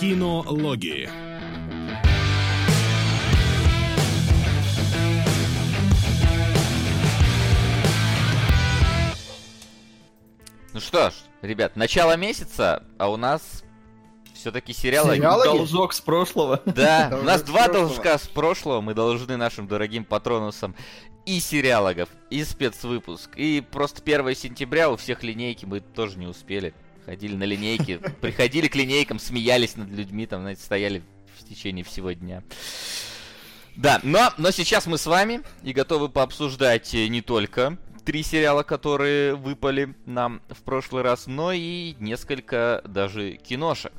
Кинологии. 0.00 1.10
Ну 10.72 10.80
что 10.80 11.10
ж, 11.10 11.14
ребят, 11.42 11.76
начало 11.76 12.16
месяца, 12.16 12.82
а 12.96 13.10
у 13.10 13.18
нас 13.18 13.62
все-таки 14.32 14.72
сериалы. 14.72 15.16
Сериалы? 15.16 15.44
Должок 15.44 15.92
с 15.92 16.00
прошлого. 16.00 16.62
Да, 16.64 17.10
у 17.20 17.22
нас 17.22 17.42
два 17.42 17.64
прошлого. 17.64 17.88
должка 17.88 18.16
с 18.16 18.26
прошлого. 18.26 18.80
Мы 18.80 18.94
должны 18.94 19.36
нашим 19.36 19.68
дорогим 19.68 20.06
патронусам 20.06 20.74
и 21.26 21.40
сериалогов, 21.40 22.08
и 22.30 22.42
спецвыпуск. 22.42 23.36
И 23.36 23.60
просто 23.60 24.00
1 24.00 24.34
сентября 24.34 24.90
у 24.90 24.96
всех 24.96 25.22
линейки 25.22 25.66
мы 25.66 25.80
тоже 25.80 26.16
не 26.16 26.26
успели. 26.26 26.72
Ходили 27.06 27.34
на 27.34 27.44
линейки, 27.44 27.98
приходили 28.20 28.68
к 28.68 28.74
линейкам, 28.76 29.18
смеялись 29.18 29.76
над 29.76 29.88
людьми, 29.90 30.26
там, 30.26 30.42
знаете, 30.42 30.62
стояли 30.62 31.02
в 31.38 31.48
течение 31.48 31.84
всего 31.84 32.12
дня. 32.12 32.42
Да, 33.76 34.00
но, 34.02 34.32
но 34.36 34.50
сейчас 34.50 34.86
мы 34.86 34.98
с 34.98 35.06
вами 35.06 35.42
и 35.62 35.72
готовы 35.72 36.08
пообсуждать 36.08 36.94
э, 36.94 37.06
не 37.08 37.22
только 37.22 37.78
три 38.04 38.22
сериала, 38.22 38.62
которые 38.62 39.34
выпали 39.34 39.94
нам 40.06 40.42
в 40.50 40.62
прошлый 40.62 41.02
раз, 41.02 41.26
но 41.26 41.52
и 41.52 41.94
несколько 42.00 42.82
даже 42.86 43.32
киношек, 43.36 43.92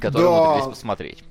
которые 0.00 0.28
Да. 0.28 0.40
умудрились 0.40 0.68
посмотреть. 0.76 1.24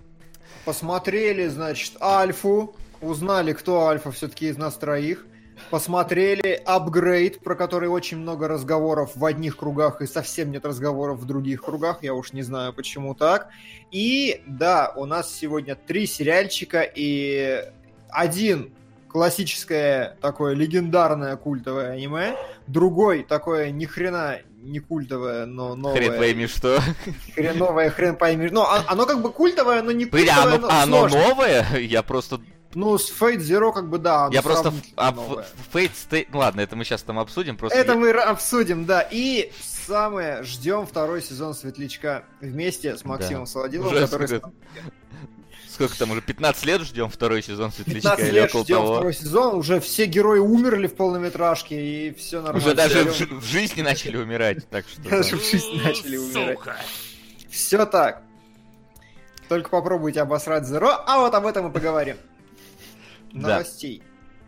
Посмотрели, 0.66 1.48
значит, 1.48 1.94
Альфу. 2.02 2.76
Узнали, 3.02 3.54
кто 3.54 3.88
Альфа 3.88 4.12
все-таки 4.12 4.48
из 4.48 4.58
нас 4.58 4.76
троих. 4.78 5.26
Посмотрели 5.70 6.62
апгрейд, 6.66 7.40
про 7.40 7.56
который 7.56 7.90
очень 7.90 8.18
много 8.18 8.48
разговоров 8.48 9.12
в 9.16 9.26
одних 9.26 9.58
кругах 9.58 10.02
и 10.02 10.08
совсем 10.08 10.52
нет 10.52 10.66
разговоров 10.66 11.20
в 11.20 11.26
других 11.26 11.64
кругах. 11.64 12.00
Я 12.02 12.14
уж 12.14 12.34
не 12.34 12.42
знаю, 12.42 12.74
почему 12.74 13.16
так. 13.16 13.50
И 13.92 14.42
да, 14.46 14.92
у 14.96 15.06
нас 15.06 15.34
сегодня 15.34 15.76
три 15.76 16.06
сериальчика 16.06 16.82
и 16.82 17.64
один 18.10 18.74
классическое 19.08 20.18
такое 20.20 20.56
легендарное 20.56 21.38
культовое 21.38 21.92
аниме, 21.92 22.36
другой 22.68 23.24
такое 23.24 23.72
ни 23.72 23.86
хрена 23.86 24.40
не 24.66 24.80
культовое, 24.80 25.46
но 25.46 25.76
новое. 25.76 25.96
Хрен 25.96 26.18
пойми 26.18 26.48
что. 26.48 26.80
Хреновое, 27.36 27.90
хрен 27.92 28.16
пойми. 28.16 28.50
Ну, 28.52 28.66
оно 28.66 29.06
как 29.06 29.22
бы 29.22 29.32
культовое, 29.32 29.82
но 29.84 29.92
не 29.92 30.06
Блин, 30.06 30.30
а 30.32 30.42
культовое, 30.42 30.56
оно, 30.56 30.68
но 30.68 30.74
а 30.74 30.84
оно 30.84 30.98
сложное. 30.98 31.30
новое? 31.30 31.78
Я 31.80 32.04
просто... 32.04 32.42
Ну, 32.76 32.98
с 32.98 33.10
Fate 33.10 33.38
Zero 33.38 33.72
как 33.74 33.90
бы 33.90 33.98
да, 33.98 34.30
Я 34.32 34.42
просто... 34.42 34.74
а, 34.98 35.12
Fate 35.74 35.92
Stay... 35.94 36.28
Ладно, 36.34 36.60
это 36.62 36.76
мы 36.76 36.84
сейчас 36.84 37.02
там 37.04 37.18
обсудим. 37.20 37.56
Просто 37.58 37.78
Это 37.78 37.94
я- 37.94 37.98
мы 37.98 38.12
обсудим, 38.12 38.86
да. 38.86 39.02
И 39.10 39.52
самое, 39.62 40.44
ждем 40.44 40.86
второй 40.86 41.22
сезон 41.22 41.54
Светлячка 41.54 42.26
вместе 42.42 42.98
с 42.98 43.06
Максимом 43.06 43.46
Да. 43.46 43.50
Солодиловым, 43.52 43.94
Уже 43.94 44.02
который 44.06 44.28
сколько- 44.28 44.52
Сколько 45.70 45.98
там 45.98 46.12
уже? 46.12 46.22
15 46.22 46.66
лет 46.66 46.82
ждем 46.82 47.10
второй 47.10 47.42
сезон 47.44 47.72
Светлячка 47.72 48.12
15 48.16 48.28
или 48.28 48.36
лет 48.36 48.50
около 48.50 48.64
ждем 48.64 48.76
того? 48.78 48.94
второй 48.96 49.14
сезон, 49.14 49.56
уже 49.56 49.80
все 49.82 50.06
герои 50.06 50.40
умерли 50.40 50.88
в 50.88 50.96
полнометражке, 50.96 51.82
и 52.08 52.14
все 52.14 52.38
нормально. 52.42 52.66
Уже 52.66 52.76
даже 52.76 53.04
в, 53.04 53.42
в 53.42 53.44
жизни 53.46 53.82
начали 53.82 54.16
умирать, 54.18 54.68
так 54.70 54.86
что... 54.88 55.02
да. 55.02 55.10
Даже 55.10 55.38
в 55.38 55.44
жизни 55.44 55.82
начали 55.82 56.18
умирать. 56.18 56.60
Все 57.50 57.86
так. 57.86 58.22
Только 59.50 59.70
попробуйте 59.70 60.22
обосрать 60.22 60.64
Zero, 60.64 60.90
а 61.06 61.20
вот 61.20 61.34
об 61.36 61.46
этом 61.46 61.70
и 61.70 61.72
поговорим. 61.74 62.18
Да. 63.36 63.50
Новостей. 63.50 64.02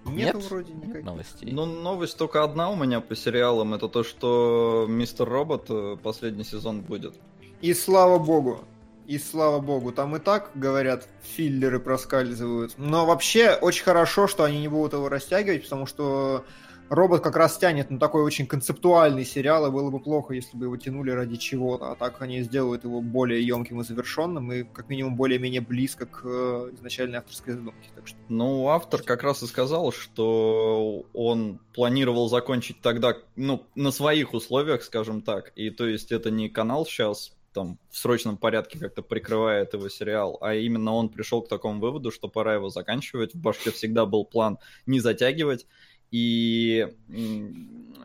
Нету 0.06 0.38
Нет? 0.38 0.50
вроде 0.50 0.74
Нет 0.74 0.84
никаких. 0.86 1.06
новостей. 1.06 1.52
Ну, 1.52 1.66
новость 1.66 2.18
только 2.18 2.44
одна 2.44 2.70
у 2.70 2.76
меня 2.76 3.02
по 3.02 3.16
сериалам. 3.16 3.74
Это 3.74 3.90
то, 3.90 4.04
что 4.04 4.86
Мистер 4.88 5.28
Робот 5.28 5.66
э, 5.70 5.98
последний 6.02 6.46
сезон 6.46 6.82
будет. 6.82 7.16
И 7.62 7.74
слава 7.74 8.18
богу. 8.18 8.62
И 9.06 9.18
слава 9.18 9.60
богу. 9.60 9.92
Там 9.92 10.16
и 10.16 10.20
так, 10.20 10.52
говорят, 10.56 11.08
филлеры 11.22 11.80
проскальзывают. 11.80 12.74
Но 12.78 13.06
вообще 13.06 13.54
очень 13.54 13.84
хорошо, 13.84 14.28
что 14.28 14.44
они 14.44 14.60
не 14.60 14.68
будут 14.70 14.94
его 14.94 15.10
растягивать, 15.10 15.64
потому 15.64 15.86
что 15.86 16.46
робот 16.90 17.22
как 17.22 17.36
раз 17.36 17.58
тянет 17.58 17.90
на 17.90 18.00
такой 18.00 18.24
очень 18.24 18.48
концептуальный 18.48 19.26
сериал, 19.26 19.68
и 19.68 19.72
было 19.72 19.90
бы 19.90 20.00
плохо, 20.00 20.34
если 20.34 20.58
бы 20.58 20.66
его 20.66 20.78
тянули 20.78 21.12
ради 21.12 21.36
чего-то. 21.38 21.92
А 21.92 21.96
так 21.96 22.22
они 22.22 22.42
сделают 22.42 22.84
его 22.84 23.02
более 23.02 23.46
емким 23.46 23.82
и 23.82 23.84
завершенным, 23.84 24.52
и 24.52 24.64
как 24.64 24.90
минимум 24.90 25.16
более-менее 25.16 25.62
близко 25.62 26.06
к 26.06 26.22
э, 26.24 26.72
изначальной 26.74 27.20
авторской 27.20 27.54
задумке. 27.54 27.90
Так 27.96 28.08
что 28.08 28.18
Ну, 28.30 28.68
автор 28.70 29.02
как 29.02 29.24
раз 29.24 29.44
и 29.44 29.48
сказал, 29.48 29.92
что 29.92 31.06
он 31.14 31.60
планировал 31.74 32.30
закончить 32.30 32.82
тогда, 32.82 33.16
ну, 33.36 33.66
на 33.76 33.92
своих 33.92 34.34
условиях, 34.34 34.84
скажем 34.84 35.22
так. 35.22 35.52
И 35.56 35.70
то 35.70 35.88
есть 35.88 36.12
это 36.12 36.32
не 36.32 36.50
канал 36.50 36.86
сейчас 36.86 37.34
там 37.58 37.80
в 37.90 37.98
срочном 37.98 38.38
порядке 38.38 38.78
как-то 38.78 39.02
прикрывает 39.02 39.74
его 39.74 39.90
сериал, 39.90 40.38
а 40.42 40.54
именно 40.54 40.94
он 40.94 41.10
пришел 41.10 41.42
к 41.42 41.50
такому 41.50 41.80
выводу, 41.82 42.12
что 42.12 42.28
пора 42.28 42.54
его 42.54 42.70
заканчивать. 42.70 43.34
В 43.34 43.40
башке 43.40 43.72
всегда 43.72 44.06
был 44.06 44.26
план 44.26 44.60
не 44.86 45.00
затягивать. 45.00 45.66
И 46.12 46.88
м, 47.10 47.96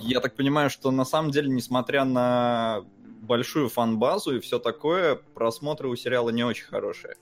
я 0.00 0.20
так 0.20 0.34
понимаю, 0.34 0.70
что 0.70 0.90
на 0.90 1.04
самом 1.04 1.30
деле, 1.30 1.48
несмотря 1.48 2.04
на 2.04 2.84
большую 3.22 3.68
фан-базу 3.68 4.36
и 4.36 4.40
все 4.40 4.58
такое, 4.58 5.16
просмотры 5.34 5.88
у 5.88 5.96
сериала 5.96 6.30
не 6.30 6.44
очень 6.44 6.64
хорошие. 6.64 7.14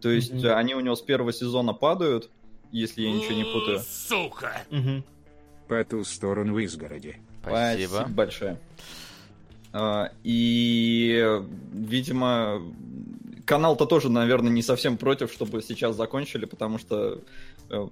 То 0.00 0.10
есть 0.10 0.42
э, 0.42 0.52
они 0.52 0.74
у 0.74 0.80
него 0.80 0.96
с 0.96 1.02
первого 1.02 1.32
сезона 1.32 1.72
падают, 1.72 2.30
если 2.72 3.02
я 3.02 3.12
ничего 3.12 3.34
не 3.34 3.44
путаю. 3.44 3.80
По 5.68 5.82
ту 5.84 6.04
сторону 6.04 6.58
изгороди. 6.58 7.16
Спасибо. 7.42 8.06
большое. 8.08 8.60
А, 9.72 10.10
И, 10.22 11.20
э, 11.22 11.42
видимо, 11.72 12.62
канал-то 13.46 13.86
тоже, 13.86 14.10
наверное, 14.10 14.52
не 14.52 14.62
совсем 14.62 14.96
против, 14.96 15.32
чтобы 15.32 15.62
сейчас 15.62 15.96
закончили, 15.96 16.44
потому 16.44 16.78
что 16.78 17.20
э, 17.70 17.86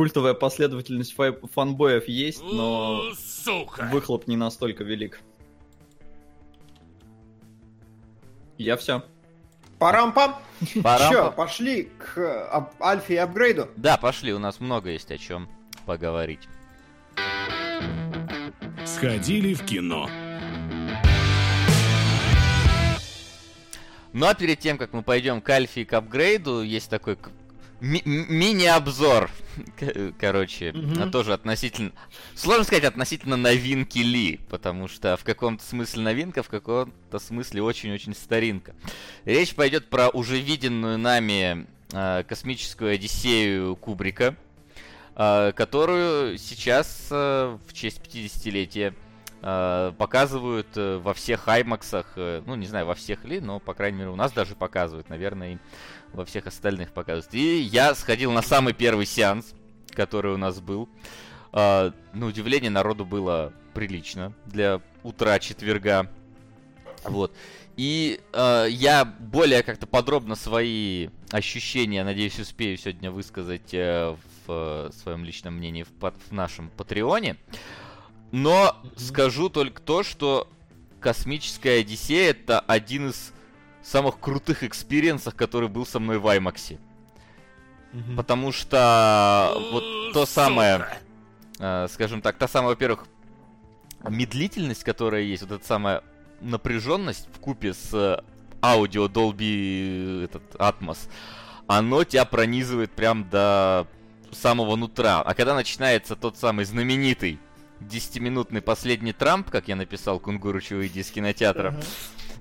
культовая 0.00 0.32
последовательность 0.32 1.14
фай- 1.14 1.38
фанбоев 1.52 2.08
есть, 2.08 2.42
но 2.42 3.02
выхлоп 3.92 4.26
не 4.28 4.36
настолько 4.38 4.82
велик. 4.82 5.20
Я 8.56 8.78
все. 8.78 9.04
Парам-пам! 9.78 10.36
Пора- 10.82 11.10
Че, 11.10 11.30
пошли 11.32 11.90
к 11.98 12.16
ап- 12.16 12.80
альфе 12.80 13.12
и 13.12 13.16
апгрейду? 13.18 13.68
Да, 13.76 13.98
пошли, 13.98 14.32
у 14.32 14.38
нас 14.38 14.58
много 14.58 14.88
есть 14.88 15.10
о 15.10 15.18
чем 15.18 15.50
поговорить. 15.84 16.48
Сходили 18.86 19.52
в 19.52 19.66
кино. 19.66 20.08
Ну 24.14 24.26
а 24.26 24.32
перед 24.32 24.58
тем, 24.60 24.78
как 24.78 24.94
мы 24.94 25.02
пойдем 25.02 25.42
к 25.42 25.50
альфе 25.50 25.82
и 25.82 25.84
к 25.84 25.92
апгрейду, 25.92 26.62
есть 26.62 26.88
такой 26.88 27.18
ми- 27.80 28.02
мини-обзор. 28.04 29.30
Короче, 30.18 30.72
Мгм. 30.72 31.02
а 31.02 31.10
тоже 31.10 31.32
относительно... 31.32 31.92
Сложно 32.34 32.64
сказать 32.64 32.84
относительно 32.84 33.36
новинки 33.36 33.98
ли, 33.98 34.40
потому 34.48 34.88
что 34.88 35.16
в 35.16 35.24
каком-то 35.24 35.64
смысле 35.64 36.02
новинка, 36.02 36.42
в 36.42 36.48
каком-то 36.48 37.18
смысле 37.18 37.62
очень-очень 37.62 38.14
старинка. 38.14 38.74
Речь 39.24 39.54
пойдет 39.54 39.88
про 39.88 40.08
уже 40.08 40.38
виденную 40.38 40.98
нами 40.98 41.66
э, 41.92 42.24
космическую 42.28 42.92
Одиссею 42.94 43.76
Кубрика, 43.76 44.36
э, 45.16 45.52
которую 45.56 46.38
сейчас 46.38 47.08
э, 47.10 47.58
в 47.66 47.72
честь 47.72 48.00
50-летия 48.00 48.90
э, 48.90 48.94
показывают 49.40 50.68
э, 50.76 50.98
во 50.98 51.14
всех 51.14 51.48
аймаксах, 51.48 52.06
э, 52.16 52.42
ну 52.44 52.54
не 52.56 52.66
знаю 52.66 52.86
во 52.86 52.94
всех 52.94 53.24
ли, 53.24 53.40
но 53.40 53.58
по 53.58 53.74
крайней 53.74 53.98
мере 53.98 54.10
у 54.10 54.16
нас 54.16 54.32
даже 54.32 54.54
показывают, 54.54 55.08
наверное, 55.08 55.54
и 55.54 55.58
во 56.12 56.24
всех 56.24 56.46
остальных 56.46 56.92
показывают. 56.92 57.32
И 57.34 57.60
я 57.60 57.94
сходил 57.94 58.32
на 58.32 58.42
самый 58.42 58.74
первый 58.74 59.06
сеанс, 59.06 59.54
который 59.90 60.34
у 60.34 60.36
нас 60.36 60.60
был. 60.60 60.88
Э, 61.52 61.92
на 62.12 62.26
удивление 62.26 62.70
народу 62.70 63.04
было 63.04 63.52
прилично 63.72 64.32
для 64.46 64.80
утра 65.02 65.38
четверга. 65.38 66.10
Вот. 67.04 67.32
И 67.76 68.20
э, 68.32 68.66
я 68.68 69.04
более 69.04 69.62
как-то 69.62 69.86
подробно 69.86 70.34
свои 70.34 71.08
ощущения, 71.30 72.04
надеюсь, 72.04 72.38
успею 72.38 72.76
сегодня 72.76 73.10
высказать 73.10 73.72
э, 73.72 74.16
в 74.46 74.50
э, 74.50 74.90
своем 74.92 75.24
личном 75.24 75.54
мнении 75.54 75.84
в, 75.84 76.12
в 76.28 76.32
нашем 76.32 76.68
Патреоне. 76.70 77.36
Но 78.32 78.76
скажу 78.96 79.48
только 79.48 79.80
то, 79.82 80.02
что 80.02 80.48
Космическая 81.00 81.80
Одиссея 81.80 82.30
это 82.30 82.60
один 82.60 83.10
из 83.10 83.32
самых 83.82 84.20
крутых 84.20 84.62
experience 84.62 85.17
ов, 85.17 85.34
который 85.34 85.68
был 85.68 85.86
со 85.86 85.98
мной 85.98 86.18
в 86.18 86.28
IMAX 86.28 86.61
е. 86.61 86.78
Потому 88.16 88.52
что 88.52 89.52
вот 89.72 90.12
то 90.12 90.26
самое, 90.26 90.86
э, 91.58 91.88
скажем 91.90 92.22
так, 92.22 92.36
та 92.36 92.46
самая, 92.46 92.70
во-первых, 92.70 93.06
медлительность, 94.08 94.84
которая 94.84 95.22
есть, 95.22 95.42
вот 95.42 95.52
эта 95.52 95.66
самая 95.66 96.04
напряженность 96.40 97.28
вкупе 97.34 97.74
с 97.74 97.92
э, 97.92 98.22
аудио 98.62 99.06
Dolby 99.06 100.24
этот 100.24 100.42
Atmos, 100.54 101.08
оно 101.66 102.04
тебя 102.04 102.24
пронизывает 102.24 102.92
прям 102.92 103.28
до 103.28 103.88
самого 104.30 104.76
нутра. 104.76 105.22
А 105.22 105.34
когда 105.34 105.54
начинается 105.54 106.14
тот 106.14 106.36
самый 106.36 106.66
знаменитый 106.66 107.40
10-минутный 107.80 108.60
последний 108.60 109.12
Трамп, 109.12 109.50
как 109.50 109.68
я 109.68 109.76
написал 109.76 110.18
Кунгурычу 110.20 110.76
выйди 110.76 111.00
из 111.00 111.10
кинотеатра, 111.10 111.80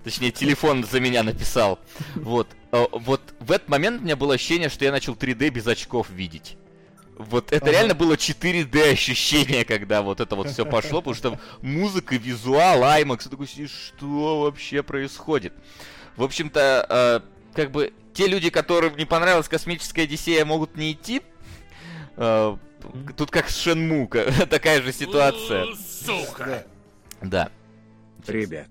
Точнее, 0.03 0.31
телефон 0.31 0.85
за 0.85 0.99
меня 0.99 1.23
написал. 1.23 1.79
Вот. 2.15 2.47
А, 2.71 2.87
вот 2.91 3.21
в 3.39 3.51
этот 3.51 3.67
момент 3.67 4.01
у 4.01 4.05
меня 4.05 4.15
было 4.15 4.35
ощущение, 4.35 4.69
что 4.69 4.85
я 4.85 4.91
начал 4.91 5.13
3D 5.13 5.49
без 5.49 5.67
очков 5.67 6.09
видеть. 6.09 6.57
Вот 7.17 7.51
это 7.51 7.65
ага. 7.65 7.71
реально 7.73 7.95
было 7.95 8.13
4D 8.13 8.93
ощущение, 8.93 9.65
когда 9.65 10.01
вот 10.01 10.21
это 10.21 10.37
вот 10.37 10.49
все 10.49 10.65
пошло, 10.65 11.01
потому 11.01 11.15
что 11.15 11.39
музыка, 11.61 12.15
визуал, 12.15 12.81
IMAX, 12.81 13.23
ты 13.23 13.29
такой 13.29 13.47
сидишь, 13.47 13.71
что 13.71 14.43
вообще 14.43 14.83
происходит? 14.83 15.53
В 16.15 16.23
общем-то, 16.23 16.85
э, 16.89 17.19
как 17.53 17.71
бы 17.71 17.91
те 18.13 18.27
люди, 18.27 18.49
которым 18.49 18.95
не 18.95 19.03
понравилась 19.03 19.49
космическая 19.49 20.03
Одиссея, 20.03 20.45
могут 20.45 20.77
не 20.77 20.93
идти. 20.93 21.21
Э, 22.15 22.55
тут 23.15 23.31
как 23.31 23.49
с 23.49 23.57
Шенму, 23.57 24.07
такая 24.49 24.81
же 24.81 24.91
ситуация. 24.91 25.65
Сука! 25.75 26.65
Да. 27.21 27.51
Ребят, 28.27 28.69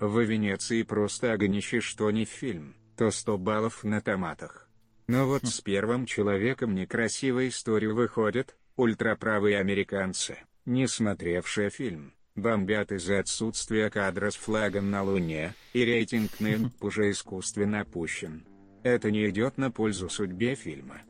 в 0.00 0.20
Венеции 0.20 0.82
просто 0.82 1.32
огнище, 1.32 1.80
что 1.80 2.10
не 2.10 2.24
фильм, 2.24 2.76
то 2.96 3.10
100 3.10 3.38
баллов 3.38 3.84
на 3.84 4.00
томатах. 4.00 4.68
Но 5.06 5.26
вот 5.26 5.46
с 5.46 5.60
первым 5.60 6.04
человеком 6.04 6.74
некрасивая 6.74 7.48
история 7.48 7.92
выходит, 7.92 8.56
ультраправые 8.76 9.58
американцы, 9.58 10.38
не 10.66 10.86
смотревшие 10.86 11.70
фильм, 11.70 12.12
бомбят 12.36 12.92
из-за 12.92 13.20
отсутствия 13.20 13.90
кадра 13.90 14.30
с 14.30 14.36
флагом 14.36 14.90
на 14.90 15.02
Луне, 15.02 15.54
и 15.72 15.84
рейтинг 15.84 16.40
НИН 16.40 16.72
уже 16.80 17.10
искусственно 17.10 17.80
опущен. 17.80 18.46
Это 18.82 19.10
не 19.10 19.28
идет 19.28 19.58
на 19.58 19.70
пользу 19.70 20.08
судьбе 20.08 20.54
фильма. 20.54 21.00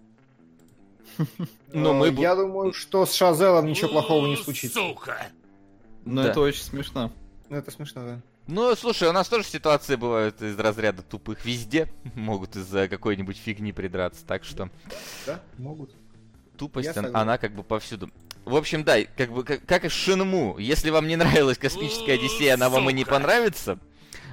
Но 1.72 1.94
мы... 1.94 2.08
Я 2.10 2.34
думаю, 2.34 2.72
что 2.72 3.06
с 3.06 3.14
Шазелом 3.14 3.66
ничего 3.66 3.88
плохого 3.88 4.26
не 4.26 4.36
случится. 4.36 4.78
Сука! 4.78 5.28
Ну 6.04 6.22
это 6.22 6.40
очень 6.40 6.62
смешно. 6.62 7.12
Ну 7.48 7.56
это 7.56 7.70
смешно, 7.70 8.02
да. 8.04 8.20
Ну, 8.46 8.74
слушай, 8.76 9.06
у 9.06 9.12
нас 9.12 9.28
тоже 9.28 9.44
ситуации 9.44 9.96
бывают 9.96 10.40
из 10.40 10.58
разряда 10.58 11.02
тупых 11.02 11.44
везде. 11.44 11.86
Могут 12.14 12.56
из-за 12.56 12.88
какой-нибудь 12.88 13.36
фигни 13.36 13.72
придраться, 13.72 14.24
так 14.26 14.44
что... 14.44 14.70
Да, 15.26 15.42
могут. 15.58 15.94
Тупость, 16.56 16.96
она, 16.96 17.10
она 17.12 17.38
как 17.38 17.54
бы 17.54 17.62
повсюду. 17.62 18.10
В 18.46 18.56
общем, 18.56 18.84
да, 18.84 19.04
как 19.04 19.30
бы 19.30 19.44
как, 19.44 19.64
как 19.66 19.84
и 19.84 19.90
Шинму. 19.90 20.56
Если 20.58 20.88
вам 20.88 21.06
не 21.06 21.16
нравилась 21.16 21.58
космическая 21.58 22.14
Одиссея, 22.14 22.54
она 22.54 22.70
вам 22.70 22.88
и 22.88 22.94
не 22.94 23.04
понравится 23.04 23.78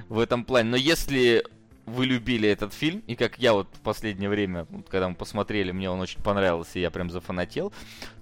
в 0.08 0.18
этом 0.18 0.44
плане. 0.44 0.70
Но 0.70 0.76
если 0.76 1.44
вы 1.86 2.04
любили 2.06 2.48
этот 2.48 2.74
фильм, 2.74 3.02
и 3.06 3.14
как 3.14 3.38
я 3.38 3.52
вот 3.52 3.68
в 3.72 3.80
последнее 3.80 4.28
время, 4.28 4.66
вот, 4.70 4.88
когда 4.88 5.08
мы 5.08 5.14
посмотрели, 5.14 5.70
мне 5.70 5.88
он 5.88 6.00
очень 6.00 6.20
понравился, 6.20 6.78
и 6.78 6.82
я 6.82 6.90
прям 6.90 7.10
зафанател, 7.10 7.72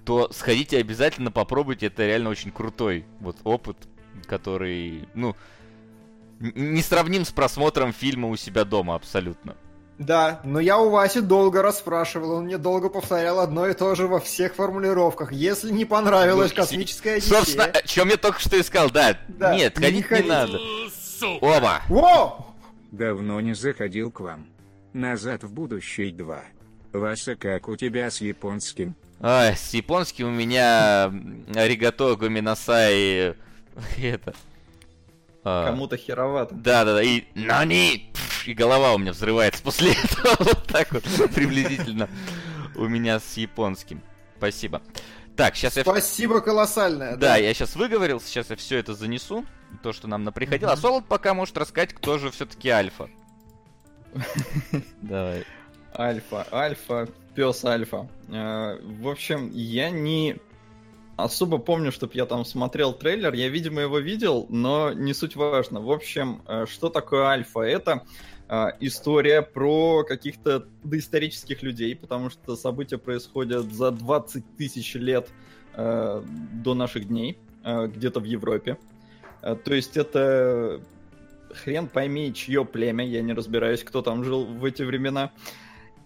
то 0.04 0.30
сходите 0.32 0.78
обязательно 0.78 1.32
попробуйте, 1.32 1.86
это 1.86 2.06
реально 2.06 2.30
очень 2.30 2.50
крутой 2.50 3.06
вот 3.20 3.38
опыт, 3.42 3.76
который, 4.26 5.08
ну, 5.14 5.34
не 6.40 6.82
сравним 6.82 7.24
с 7.24 7.30
просмотром 7.30 7.92
фильма 7.92 8.28
у 8.28 8.36
себя 8.36 8.64
дома 8.64 8.94
абсолютно. 8.94 9.56
Да, 9.98 10.40
но 10.42 10.58
я 10.58 10.78
у 10.78 10.90
Васи 10.90 11.20
долго 11.20 11.62
расспрашивал, 11.62 12.32
он 12.32 12.44
мне 12.46 12.58
долго 12.58 12.88
повторял 12.88 13.38
одно 13.38 13.68
и 13.68 13.74
то 13.74 13.94
же 13.94 14.08
во 14.08 14.18
всех 14.18 14.56
формулировках. 14.56 15.32
Если 15.32 15.70
не 15.70 15.84
понравилась 15.84 16.50
ну, 16.50 16.56
космическая 16.56 17.14
Одиссея... 17.14 17.38
Собственно, 17.38 17.64
о 17.66 17.82
чем 17.86 18.08
я 18.08 18.16
только 18.16 18.40
что 18.40 18.60
искал, 18.60 18.90
да. 18.90 19.16
да 19.28 19.54
Нет, 19.54 19.78
ходить 19.78 20.10
не, 20.10 20.22
не 20.22 20.28
надо. 20.28 20.58
Оба! 21.40 21.80
Во! 21.88 22.53
Давно 22.94 23.40
не 23.40 23.54
заходил 23.54 24.12
к 24.12 24.20
вам. 24.20 24.46
Назад 24.92 25.42
в 25.42 25.52
будущее 25.52 26.12
2. 26.12 26.44
Вася, 26.92 27.34
как 27.34 27.68
у 27.68 27.74
тебя 27.74 28.08
с 28.08 28.20
японским? 28.20 28.94
Ай, 29.20 29.56
с 29.56 29.74
японским 29.74 30.28
у 30.28 30.30
меня 30.30 31.12
Аригато 31.56 32.14
Гуминасай 32.14 33.34
это 33.96 34.34
а, 35.42 35.66
Кому-то 35.66 35.96
херовато. 35.96 36.54
Да, 36.54 36.84
да, 36.84 36.94
да. 36.94 37.02
И 37.02 37.24
Нани! 37.34 38.12
И 38.46 38.54
голова 38.54 38.94
у 38.94 38.98
меня 38.98 39.10
взрывается 39.10 39.60
после 39.64 39.90
этого. 40.04 40.36
Вот 40.38 40.64
так 40.68 40.92
вот 40.92 41.02
приблизительно 41.34 42.08
у 42.76 42.86
меня 42.86 43.18
с 43.18 43.36
японским. 43.36 44.02
Спасибо. 44.36 44.80
Так, 45.36 45.56
сейчас 45.56 45.72
Спасибо 45.72 45.94
я... 45.94 46.00
Спасибо 46.00 46.40
колоссальное. 46.40 47.10
Да, 47.12 47.16
да, 47.16 47.36
я 47.36 47.52
сейчас 47.54 47.74
выговорил, 47.76 48.20
сейчас 48.20 48.50
я 48.50 48.56
все 48.56 48.78
это 48.78 48.94
занесу, 48.94 49.44
то, 49.82 49.92
что 49.92 50.06
нам 50.06 50.22
наприходило. 50.24 50.70
Mm-hmm. 50.70 50.72
А 50.72 50.76
Солод 50.76 51.06
пока 51.06 51.34
может 51.34 51.56
рассказать, 51.56 51.92
кто 51.92 52.18
же 52.18 52.30
все-таки 52.30 52.68
Альфа. 52.68 53.08
Давай. 55.02 55.44
Альфа, 55.96 56.46
Альфа, 56.52 57.08
пес 57.34 57.64
Альфа. 57.64 58.08
Э, 58.28 58.78
в 58.80 59.08
общем, 59.08 59.50
я 59.52 59.90
не 59.90 60.36
особо 61.16 61.58
помню, 61.58 61.92
чтобы 61.92 62.14
я 62.14 62.26
там 62.26 62.44
смотрел 62.44 62.92
трейлер. 62.92 63.32
Я, 63.34 63.48
видимо, 63.48 63.80
его 63.80 63.98
видел, 63.98 64.46
но 64.48 64.92
не 64.92 65.14
суть 65.14 65.36
важно. 65.36 65.80
В 65.80 65.90
общем, 65.90 66.42
э, 66.46 66.66
что 66.68 66.88
такое 66.88 67.24
альфа? 67.26 67.60
Это 67.60 68.04
история 68.80 69.42
про 69.42 70.04
каких-то 70.04 70.66
доисторических 70.82 71.62
людей, 71.62 71.96
потому 71.96 72.30
что 72.30 72.56
события 72.56 72.98
происходят 72.98 73.72
за 73.72 73.90
20 73.90 74.56
тысяч 74.56 74.94
лет 74.94 75.28
э, 75.74 76.22
до 76.52 76.74
наших 76.74 77.08
дней, 77.08 77.38
э, 77.64 77.86
где-то 77.86 78.20
в 78.20 78.24
Европе. 78.24 78.76
Э, 79.40 79.56
то 79.56 79.72
есть 79.72 79.96
это 79.96 80.80
хрен 81.54 81.88
пойми, 81.88 82.34
чье 82.34 82.64
племя, 82.64 83.06
я 83.06 83.22
не 83.22 83.32
разбираюсь, 83.32 83.82
кто 83.82 84.02
там 84.02 84.24
жил 84.24 84.44
в 84.44 84.64
эти 84.64 84.82
времена. 84.82 85.32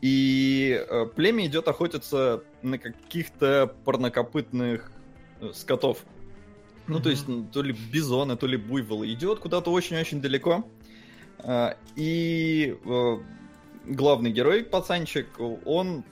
И 0.01 0.81
э, 0.89 1.07
племя 1.17 1.47
идет 1.47 1.67
охотиться 1.67 2.45
на 2.63 2.79
каких-то 2.79 3.75
парнокопытных 3.85 4.93
Э, 5.41 5.53
скотов. 5.55 6.05
Ну, 6.87 7.01
то 7.01 7.11
есть, 7.11 7.27
то 7.53 7.63
ли 7.63 7.77
бизоны, 7.93 8.37
то 8.37 8.47
ли 8.47 8.57
буйволы. 8.57 9.13
Идет 9.13 9.41
куда-то 9.41 9.71
очень-очень 9.71 10.21
далеко. 10.21 10.65
А, 11.41 11.77
и 11.97 12.77
э, 12.85 13.17
главный 13.87 14.31
герой, 14.31 14.65
пацанчик, 14.65 15.29
он, 15.65 16.05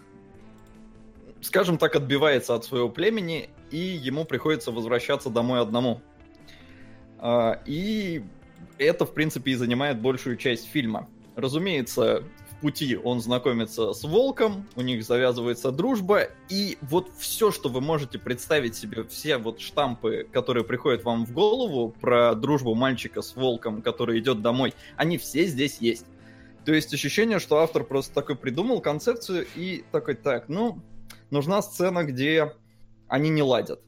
скажем 1.41 1.79
так, 1.79 1.97
отбивается 1.97 2.55
от 2.55 2.65
своего 2.65 2.89
племени, 2.89 3.51
и 3.71 3.79
ему 3.79 4.25
приходится 4.25 4.73
возвращаться 4.73 5.31
домой 5.31 5.61
одному. 5.61 6.01
А, 7.19 7.61
и 7.67 8.25
это, 8.79 9.07
в 9.07 9.15
принципе, 9.15 9.53
и 9.53 9.55
занимает 9.55 10.01
большую 10.01 10.37
часть 10.37 10.69
фильма. 10.69 11.09
Разумеется, 11.35 12.25
пути 12.61 12.97
он 12.97 13.21
знакомится 13.21 13.93
с 13.93 14.05
волком, 14.05 14.67
у 14.77 14.83
них 14.83 15.05
завязывается 15.05 15.71
дружба, 15.71 16.29
и 16.49 16.79
вот 16.81 17.11
все, 17.19 17.51
что 17.51 17.69
вы 17.69 17.81
можете 17.81 18.19
представить 18.19 18.77
себе, 18.77 19.05
все 19.05 19.39
вот 19.39 19.61
штампы, 19.61 20.27
которые 20.33 20.65
приходят 20.65 21.05
вам 21.05 21.27
в 21.27 21.33
голову 21.33 21.95
про 22.01 22.35
дружбу 22.35 22.75
мальчика 22.75 23.23
с 23.23 23.37
волком, 23.37 23.83
который 23.83 24.19
идет 24.19 24.43
домой, 24.43 24.75
они 24.97 25.19
все 25.19 25.47
здесь 25.47 25.79
есть. 25.79 26.07
То 26.65 26.75
есть 26.75 26.93
ощущение, 26.93 27.39
что 27.39 27.59
автор 27.59 27.85
просто 27.85 28.13
такой 28.13 28.35
придумал 28.37 28.81
концепцию 28.81 29.47
и 29.55 29.85
такой, 29.93 30.15
так, 30.15 30.49
ну, 30.49 30.81
нужна 31.31 31.63
сцена, 31.63 32.03
где 32.03 32.53
они 33.09 33.31
не 33.31 33.43
ладят. 33.43 33.81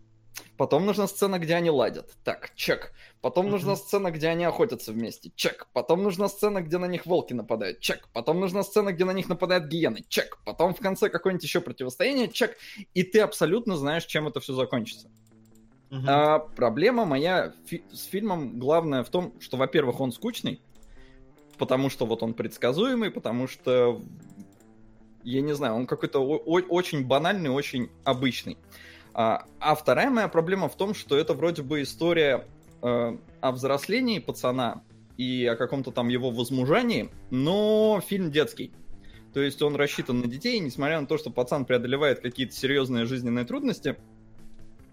Потом 0.56 0.86
нужна 0.86 1.06
сцена, 1.06 1.38
где 1.38 1.54
они 1.54 1.70
ладят. 1.70 2.14
Так, 2.24 2.54
чек. 2.54 2.92
Потом 3.20 3.46
mm-hmm. 3.46 3.50
нужна 3.50 3.76
сцена, 3.76 4.10
где 4.10 4.28
они 4.28 4.44
охотятся 4.44 4.92
вместе. 4.92 5.30
Чек. 5.34 5.68
Потом 5.72 6.02
нужна 6.02 6.28
сцена, 6.28 6.60
где 6.60 6.78
на 6.78 6.86
них 6.86 7.06
волки 7.06 7.32
нападают. 7.32 7.80
Чек. 7.80 8.08
Потом 8.12 8.40
нужна 8.40 8.62
сцена, 8.62 8.92
где 8.92 9.04
на 9.04 9.12
них 9.12 9.28
нападают 9.28 9.66
гиены. 9.66 10.04
Чек. 10.08 10.38
Потом 10.44 10.74
в 10.74 10.78
конце 10.78 11.08
какое-нибудь 11.08 11.44
еще 11.44 11.60
противостояние. 11.60 12.28
Чек. 12.28 12.56
И 12.94 13.02
ты 13.02 13.20
абсолютно 13.20 13.76
знаешь, 13.76 14.04
чем 14.04 14.28
это 14.28 14.40
все 14.40 14.54
закончится. 14.54 15.10
Mm-hmm. 15.90 16.04
А, 16.06 16.38
проблема 16.40 17.04
моя 17.04 17.54
фи- 17.66 17.84
с 17.92 18.04
фильмом 18.04 18.58
главная 18.58 19.02
в 19.04 19.08
том, 19.08 19.40
что, 19.40 19.56
во-первых, 19.56 20.00
он 20.00 20.12
скучный, 20.12 20.60
потому 21.56 21.88
что 21.88 22.04
вот 22.04 22.22
он 22.22 22.34
предсказуемый, 22.34 23.10
потому 23.10 23.48
что 23.48 24.02
я 25.24 25.40
не 25.40 25.54
знаю, 25.54 25.74
он 25.74 25.86
какой-то 25.86 26.20
о- 26.20 26.42
очень 26.44 27.06
банальный, 27.06 27.50
очень 27.50 27.90
обычный. 28.04 28.58
А, 29.20 29.46
а 29.58 29.74
вторая 29.74 30.10
моя 30.10 30.28
проблема 30.28 30.68
в 30.68 30.76
том, 30.76 30.94
что 30.94 31.18
это 31.18 31.34
вроде 31.34 31.62
бы 31.62 31.82
история 31.82 32.46
э, 32.82 33.16
о 33.40 33.50
взрослении 33.50 34.20
пацана 34.20 34.84
и 35.16 35.44
о 35.44 35.56
каком-то 35.56 35.90
там 35.90 36.06
его 36.06 36.30
возмужании, 36.30 37.10
но 37.30 38.00
фильм 38.06 38.30
детский. 38.30 38.70
То 39.34 39.40
есть 39.40 39.60
он 39.60 39.74
рассчитан 39.74 40.20
на 40.20 40.28
детей, 40.28 40.60
несмотря 40.60 41.00
на 41.00 41.08
то, 41.08 41.18
что 41.18 41.30
пацан 41.30 41.64
преодолевает 41.64 42.20
какие-то 42.20 42.54
серьезные 42.54 43.06
жизненные 43.06 43.44
трудности, 43.44 43.96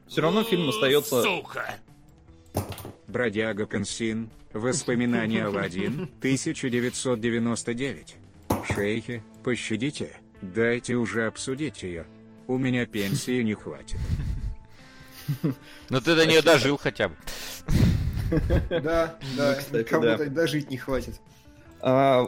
все 0.08 0.22
равно 0.22 0.41
фильм 0.41 0.70
остается... 0.70 1.22
Сука! 1.22 1.75
Бродяга 3.05 3.67
Консин. 3.67 4.32
Воспоминания 4.53 5.46
Алладин. 5.46 6.10
1999. 6.17 8.15
Шейхи, 8.74 9.24
пощадите. 9.44 10.17
Дайте 10.41 10.96
уже 10.96 11.27
обсудить 11.27 11.84
ее. 11.84 12.08
У 12.48 12.58
меня 12.58 12.86
пенсии 12.86 13.42
не 13.42 13.54
хватит. 13.54 13.98
Но 15.90 16.00
ты 16.00 16.16
до 16.16 16.25
нее 16.25 16.42
дожил 16.42 16.78
хотя 16.78 17.10
бы. 17.10 17.16
Да, 18.70 19.16
да, 19.38 19.84
кому-то 19.84 20.28
дожить 20.32 20.72
не 20.72 20.78
хватит. 20.78 21.22
А, 21.80 22.28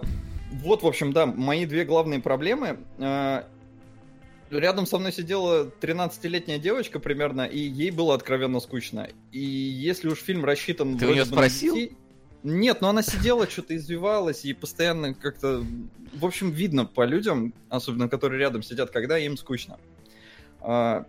вот, 0.52 0.84
в 0.84 0.88
общем, 0.88 1.12
да, 1.12 1.26
мои 1.26 1.66
две 1.66 1.86
главные 1.86 2.20
проблемы. 2.20 2.78
А, 3.00 3.48
рядом 4.52 4.86
со 4.86 5.00
мной 5.00 5.12
сидела 5.12 5.72
13-летняя 5.82 6.60
девочка 6.60 7.00
примерно, 7.00 7.46
и 7.46 7.58
ей 7.58 7.90
было 7.90 8.14
откровенно 8.14 8.60
скучно. 8.60 9.10
И 9.32 9.40
если 9.40 10.08
уж 10.10 10.20
фильм 10.20 10.46
рассчитан... 10.46 11.00
Ты 11.00 11.08
у 11.08 11.14
нее 11.14 11.26
спросил? 11.26 11.76
Нет, 12.44 12.82
но 12.82 12.90
она 12.90 13.02
сидела, 13.02 13.50
что-то 13.50 13.76
извивалась 13.76 14.46
и 14.46 14.54
постоянно 14.54 15.14
как-то... 15.16 15.66
В 16.14 16.26
общем, 16.26 16.52
видно 16.52 16.86
по 16.86 17.04
людям, 17.06 17.54
особенно 17.70 18.08
которые 18.08 18.40
рядом 18.40 18.62
сидят, 18.62 18.92
когда 18.92 19.18
им 19.18 19.36
скучно. 19.36 19.80
А, 20.68 21.06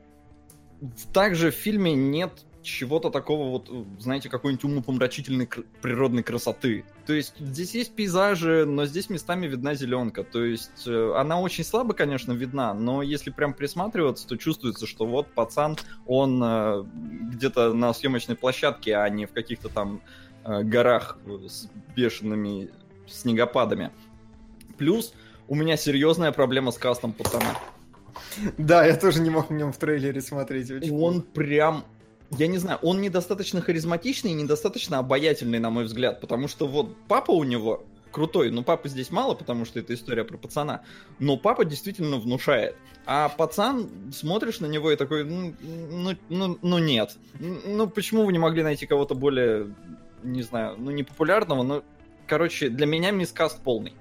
Также 1.12 1.50
в 1.50 1.54
фильме 1.54 1.92
нет 1.94 2.44
чего-то 2.62 3.10
такого 3.10 3.50
вот, 3.50 3.70
знаете, 3.98 4.28
какой-нибудь 4.28 4.64
умопомрачительной 4.64 5.48
природной 5.80 6.22
красоты. 6.22 6.84
То 7.06 7.12
есть 7.12 7.34
здесь 7.38 7.74
есть 7.74 7.94
пейзажи, 7.94 8.66
но 8.66 8.84
здесь 8.86 9.10
местами 9.10 9.46
видна 9.46 9.74
зеленка. 9.74 10.22
То 10.22 10.44
есть 10.44 10.86
э, 10.86 11.12
она 11.16 11.40
очень 11.40 11.64
слабо, 11.64 11.94
конечно, 11.94 12.32
видна, 12.32 12.74
но 12.74 13.02
если 13.02 13.30
прям 13.30 13.54
присматриваться, 13.54 14.28
то 14.28 14.36
чувствуется, 14.36 14.86
что 14.86 15.06
вот 15.06 15.32
пацан, 15.32 15.76
он 16.06 16.40
э, 16.44 16.84
где-то 17.32 17.72
на 17.72 17.92
съемочной 17.92 18.36
площадке, 18.36 18.96
а 18.96 19.08
не 19.08 19.26
в 19.26 19.32
каких-то 19.32 19.68
там 19.68 20.00
э, 20.44 20.62
горах 20.62 21.18
с 21.48 21.68
бешеными 21.96 22.70
снегопадами. 23.08 23.90
Плюс 24.76 25.14
у 25.48 25.56
меня 25.56 25.76
серьезная 25.76 26.30
проблема 26.30 26.70
с 26.70 26.78
кастом 26.78 27.12
пацана. 27.12 27.56
Да, 28.56 28.84
я 28.84 28.96
тоже 28.96 29.20
не 29.20 29.30
мог 29.30 29.50
в 29.50 29.52
нем 29.52 29.72
в 29.72 29.78
трейлере 29.78 30.20
смотреть. 30.20 30.70
очень 30.70 30.92
Он 30.92 31.22
прям 31.22 31.84
я 32.30 32.46
не 32.46 32.58
знаю, 32.58 32.78
он 32.82 33.00
недостаточно 33.00 33.62
харизматичный 33.62 34.32
и 34.32 34.34
недостаточно 34.34 34.98
обаятельный, 34.98 35.58
на 35.58 35.70
мой 35.70 35.84
взгляд, 35.84 36.20
потому 36.20 36.46
что 36.46 36.66
вот 36.66 36.94
папа 37.08 37.30
у 37.30 37.42
него 37.42 37.84
крутой, 38.10 38.50
но 38.50 38.62
папы 38.62 38.88
здесь 38.88 39.10
мало, 39.10 39.34
потому 39.34 39.64
что 39.64 39.78
это 39.80 39.94
история 39.94 40.24
про 40.24 40.36
пацана, 40.36 40.82
но 41.18 41.36
папа 41.36 41.64
действительно 41.64 42.18
внушает. 42.18 42.76
А 43.06 43.28
пацан, 43.28 43.88
смотришь 44.12 44.60
на 44.60 44.66
него 44.66 44.90
и 44.90 44.96
такой, 44.96 45.24
ну, 45.24 45.54
ну, 45.60 46.16
ну, 46.28 46.58
ну 46.60 46.78
нет. 46.78 47.16
Ну, 47.38 47.88
почему 47.88 48.24
вы 48.24 48.32
не 48.32 48.38
могли 48.38 48.62
найти 48.62 48.86
кого-то 48.86 49.14
более, 49.14 49.74
не 50.22 50.42
знаю, 50.42 50.76
ну, 50.78 50.90
не 50.90 51.04
популярного, 51.04 51.62
но, 51.62 51.84
короче, 52.26 52.68
для 52.68 52.86
меня 52.86 53.10
мискаст 53.10 53.62
полный. 53.62 53.94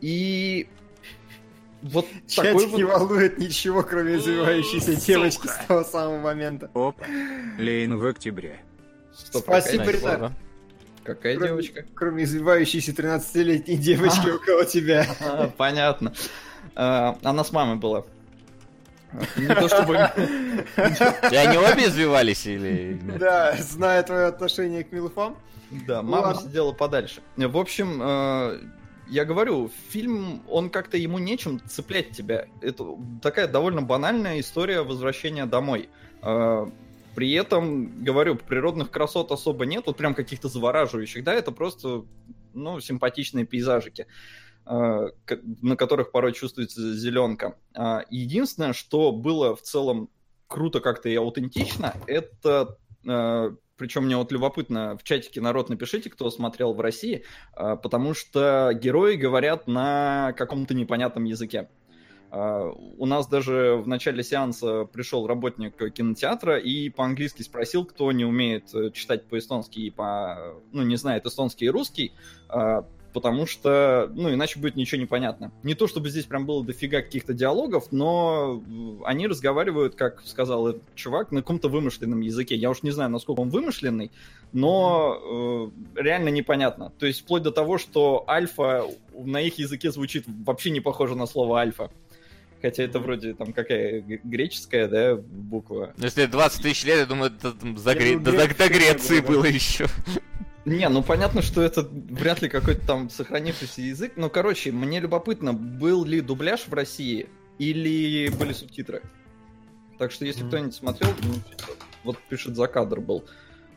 И 0.00 0.68
вот 1.82 2.06
Чатик 2.26 2.60
такой 2.60 2.66
не 2.72 2.84
вот... 2.84 2.98
волнует 2.98 3.38
ничего, 3.38 3.82
кроме 3.82 4.16
извивающейся 4.16 4.94
девочки 4.96 5.46
с 5.46 5.66
того 5.66 5.84
самого 5.84 6.18
момента. 6.18 6.70
Опа. 6.74 7.04
Лейн 7.58 7.96
в 7.96 8.06
октябре. 8.06 8.60
Стоп, 9.14 9.44
Спасибо, 9.44 9.84
какая, 9.84 9.96
ребят. 9.98 10.20
Ладно. 10.20 10.32
какая 11.04 11.36
Кроме- 11.36 11.48
девочка? 11.48 11.84
Кроме 11.94 12.24
извивающейся 12.24 12.92
13-летней 12.92 13.76
девочки 13.76 14.28
около 14.28 14.64
тебя. 14.64 15.06
А, 15.20 15.48
Понятно. 15.56 16.12
А, 16.74 17.16
Она 17.22 17.44
с 17.44 17.52
мамой 17.52 17.76
была. 17.76 18.04
Не 19.36 19.46
то 19.46 19.68
чтобы... 19.68 19.94
И 21.30 21.36
они 21.36 21.56
обе 21.56 21.86
извивались 21.86 22.46
или... 22.46 23.00
Да, 23.18 23.56
зная 23.58 24.02
твое 24.02 24.26
отношение 24.26 24.84
к 24.84 24.92
Милфам. 24.92 25.36
Да, 25.70 26.02
мама 26.02 26.34
сидела 26.34 26.72
подальше. 26.72 27.22
В 27.36 27.56
общем, 27.56 28.00
э, 28.02 28.58
я 29.08 29.24
говорю, 29.24 29.70
фильм, 29.88 30.42
он 30.48 30.70
как-то 30.70 30.96
ему 30.96 31.18
нечем 31.18 31.60
цеплять 31.68 32.10
тебя. 32.10 32.46
Это 32.60 32.84
такая 33.22 33.46
довольно 33.48 33.82
банальная 33.82 34.40
история 34.40 34.82
возвращения 34.82 35.46
домой. 35.46 35.88
Э, 36.22 36.66
При 37.14 37.32
этом, 37.32 38.04
говорю, 38.04 38.36
природных 38.36 38.90
красот 38.90 39.32
особо 39.32 39.64
нет, 39.64 39.84
вот 39.86 39.96
прям 39.96 40.14
каких-то 40.14 40.48
завораживающих, 40.48 41.24
да, 41.24 41.32
это 41.32 41.50
просто, 41.50 42.04
ну, 42.52 42.78
симпатичные 42.80 43.46
пейзажики, 43.46 44.06
к- 44.66 45.40
на 45.62 45.76
которых 45.76 46.12
порой 46.12 46.32
чувствуется 46.34 46.94
зеленка. 46.94 47.56
А, 47.74 48.02
Единственное, 48.10 48.74
что 48.74 49.12
было 49.12 49.56
в 49.56 49.62
целом 49.62 50.10
круто 50.46 50.80
как-то 50.80 51.08
и 51.08 51.14
аутентично, 51.14 51.94
это 52.06 52.76
причем 53.76 54.04
мне 54.04 54.16
вот 54.16 54.32
любопытно, 54.32 54.96
в 54.96 55.02
чатике 55.02 55.40
народ 55.40 55.68
напишите, 55.68 56.10
кто 56.10 56.30
смотрел 56.30 56.72
в 56.72 56.80
России, 56.80 57.24
а, 57.52 57.76
потому 57.76 58.14
что 58.14 58.72
герои 58.74 59.16
говорят 59.16 59.66
на 59.66 60.32
каком-то 60.36 60.74
непонятном 60.74 61.24
языке. 61.24 61.68
А, 62.30 62.70
У 62.70 63.06
нас 63.06 63.28
даже 63.28 63.80
в 63.82 63.86
начале 63.86 64.22
сеанса 64.22 64.84
пришел 64.84 65.26
работник 65.26 65.76
кинотеатра 65.92 66.58
и 66.58 66.88
по-английски 66.90 67.42
спросил, 67.42 67.84
кто 67.84 68.10
не 68.12 68.24
умеет 68.24 68.74
э, 68.74 68.90
читать 68.90 69.26
по-эстонски 69.26 69.80
и 69.80 69.90
по... 69.90 70.56
ну, 70.72 70.82
не 70.82 70.96
знает 70.96 71.26
эстонский 71.26 71.66
и 71.66 71.70
русский, 71.70 72.12
а, 72.48 72.86
потому 73.16 73.46
что, 73.46 74.10
ну, 74.14 74.30
иначе 74.30 74.60
будет 74.60 74.76
ничего 74.76 75.00
не 75.00 75.06
понятно. 75.06 75.50
Не 75.62 75.72
то, 75.74 75.86
чтобы 75.86 76.10
здесь 76.10 76.26
прям 76.26 76.44
было 76.44 76.62
дофига 76.62 77.00
каких-то 77.00 77.32
диалогов, 77.32 77.90
но 77.90 78.62
э, 78.68 79.04
они 79.06 79.26
разговаривают, 79.26 79.94
как 79.94 80.20
сказал 80.26 80.68
этот 80.68 80.82
чувак, 80.94 81.32
на 81.32 81.40
каком-то 81.40 81.70
вымышленном 81.70 82.20
языке. 82.20 82.56
Я 82.56 82.68
уж 82.68 82.82
не 82.82 82.90
знаю, 82.90 83.08
насколько 83.08 83.40
он 83.40 83.48
вымышленный, 83.48 84.10
но 84.52 85.70
э, 85.96 86.00
реально 86.02 86.28
непонятно. 86.28 86.92
То 86.98 87.06
есть 87.06 87.22
вплоть 87.22 87.42
до 87.42 87.52
того, 87.52 87.78
что 87.78 88.22
альфа 88.28 88.84
на 89.18 89.40
их 89.40 89.58
языке 89.58 89.90
звучит 89.90 90.24
вообще 90.44 90.68
не 90.68 90.80
похоже 90.80 91.14
на 91.14 91.24
слово 91.24 91.60
альфа. 91.60 91.90
Хотя 92.60 92.82
это 92.82 92.98
вроде 92.98 93.32
там 93.32 93.54
какая 93.54 94.00
греческая, 94.02 94.88
да, 94.88 95.16
буква. 95.16 95.94
Ну, 95.96 96.04
Если 96.04 96.26
20 96.26 96.62
тысяч 96.62 96.84
лет, 96.84 96.98
я 96.98 97.06
думаю, 97.06 97.30
это 97.30 97.52
там 97.52 97.78
за 97.78 97.92
Я 97.92 97.96
Гре- 97.98 98.18
думаю, 98.18 98.24
до, 98.24 98.48
до- 98.48 98.58
до 98.58 98.68
Греции 98.68 99.20
была, 99.20 99.26
да. 99.26 99.32
было 99.32 99.44
еще. 99.46 99.86
Не, 100.66 100.88
ну 100.88 101.00
понятно, 101.00 101.42
что 101.42 101.62
это 101.62 101.88
вряд 101.92 102.42
ли 102.42 102.48
какой-то 102.48 102.84
там 102.84 103.08
сохранившийся 103.08 103.82
язык. 103.82 104.14
Но, 104.16 104.28
короче, 104.28 104.72
мне 104.72 104.98
любопытно, 104.98 105.54
был 105.54 106.04
ли 106.04 106.20
дубляж 106.20 106.66
в 106.66 106.74
России 106.74 107.28
или 107.58 108.28
были 108.30 108.52
субтитры. 108.52 109.00
Так 109.96 110.10
что, 110.10 110.26
если 110.26 110.44
кто-нибудь 110.44 110.74
смотрел, 110.74 111.10
ну, 111.22 111.34
вот 112.02 112.18
пишет 112.28 112.56
за 112.56 112.66
кадр 112.66 113.00
был. 113.00 113.24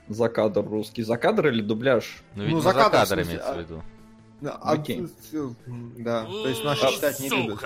За 0.08 0.30
кадр 0.30 0.66
русский. 0.66 1.04
За 1.04 1.18
кадр 1.18 1.50
или 1.50 1.62
дубляж? 1.62 2.24
Ну, 2.36 2.44
видимо, 2.44 2.62
за 2.62 2.70
за 2.70 2.76
кадр, 2.76 2.90
в 2.90 2.92
кадр 2.92 3.22
имеется 3.22 3.54
в 3.54 3.58
а- 3.58 3.62
виду. 3.62 3.84
Да, 4.42 4.52
а- 4.60 4.72
Окей. 4.72 5.08
да, 5.98 6.26
то 6.26 6.48
есть 6.48 6.64
наши 6.64 6.86
А, 6.88 6.92
читать 6.92 7.20
не 7.20 7.30
любят. 7.30 7.60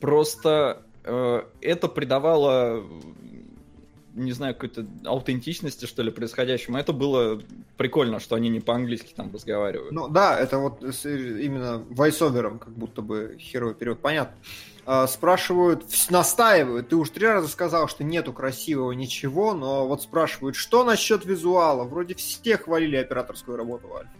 Просто 0.00 0.82
э, 1.04 1.42
это 1.60 1.88
придавало, 1.88 2.82
не 4.14 4.32
знаю, 4.32 4.54
какой-то 4.54 4.86
аутентичности, 5.04 5.86
что 5.86 6.02
ли, 6.02 6.10
происходящему. 6.10 6.76
Это 6.78 6.92
было 6.92 7.40
прикольно, 7.76 8.20
что 8.20 8.34
они 8.36 8.48
не 8.48 8.60
по-английски 8.60 9.12
там 9.14 9.32
разговаривают. 9.32 9.92
Ну 9.92 10.08
да, 10.08 10.38
это 10.38 10.58
вот 10.58 10.82
с- 10.82 11.06
именно 11.06 11.78
вайсовером, 11.90 12.58
как 12.58 12.72
будто 12.72 13.02
бы 13.02 13.36
херовый 13.38 13.74
период, 13.74 14.00
понятно. 14.00 14.36
А, 14.86 15.06
спрашивают, 15.06 15.84
настаивают, 16.10 16.88
ты 16.88 16.96
уж 16.96 17.10
три 17.10 17.26
раза 17.26 17.48
сказал, 17.48 17.86
что 17.86 18.02
нету 18.02 18.32
красивого 18.32 18.92
ничего, 18.92 19.54
но 19.54 19.86
вот 19.86 20.02
спрашивают, 20.02 20.56
что 20.56 20.84
насчет 20.84 21.24
визуала? 21.24 21.84
Вроде 21.84 22.14
все 22.14 22.56
хвалили 22.56 22.96
операторскую 22.96 23.56
работу 23.56 23.94
Альфа. 23.94 24.10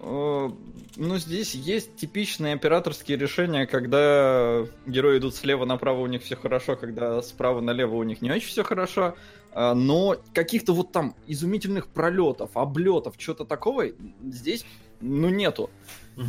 Э, 0.00 0.50
Ну, 0.96 1.18
здесь 1.18 1.54
есть 1.54 1.96
типичные 1.96 2.54
операторские 2.54 3.16
решения, 3.16 3.66
когда 3.66 4.66
герои 4.86 5.18
идут 5.18 5.34
слева 5.34 5.64
направо, 5.64 6.00
у 6.00 6.06
них 6.06 6.22
все 6.22 6.36
хорошо, 6.36 6.76
когда 6.76 7.22
справа 7.22 7.60
налево 7.60 7.94
у 7.96 8.02
них 8.02 8.20
не 8.22 8.30
очень 8.30 8.48
все 8.48 8.64
хорошо. 8.64 9.14
А, 9.52 9.74
Но 9.74 10.16
каких-то 10.34 10.72
вот 10.72 10.92
там 10.92 11.14
изумительных 11.26 11.86
пролетов, 11.86 12.50
облетов, 12.56 13.16
чего-то 13.18 13.44
такого 13.44 13.86
здесь, 14.28 14.64
ну, 15.00 15.28
нету. 15.28 15.70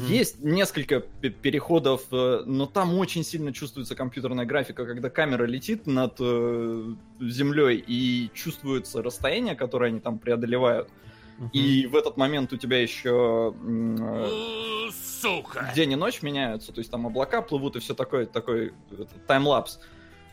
Есть 0.07 0.41
несколько 0.41 1.01
пе- 1.01 1.29
переходов, 1.31 2.03
э, 2.11 2.43
но 2.45 2.65
там 2.65 2.93
очень 2.97 3.23
сильно 3.25 3.51
чувствуется 3.51 3.95
компьютерная 3.95 4.45
графика, 4.45 4.85
когда 4.85 5.09
камера 5.09 5.45
летит 5.45 5.85
над 5.87 6.15
э, 6.19 6.93
землей 7.19 7.83
и 7.85 8.29
чувствуется 8.33 9.01
расстояние, 9.03 9.55
которое 9.55 9.87
они 9.87 9.99
там 9.99 10.17
преодолевают. 10.19 10.87
И 11.53 11.87
в 11.87 11.95
этот 11.95 12.17
момент 12.17 12.53
у 12.53 12.57
тебя 12.57 12.81
еще 12.81 13.53
э, 13.63 14.89
Сука! 15.21 15.71
день 15.75 15.91
и 15.93 15.95
ночь 15.95 16.21
меняются, 16.21 16.71
то 16.71 16.79
есть 16.79 16.91
там 16.91 17.07
облака 17.07 17.41
плывут 17.41 17.75
и 17.75 17.79
все 17.79 17.93
такое, 17.93 18.25
такой 18.25 18.73
это, 18.91 19.05
таймлапс. 19.27 19.79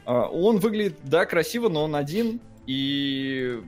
А, 0.04 0.26
Он 0.28 0.58
выглядит, 0.58 0.98
да, 1.04 1.24
красиво, 1.26 1.68
но 1.68 1.84
он 1.84 1.94
один, 1.96 2.40
и 2.66 3.62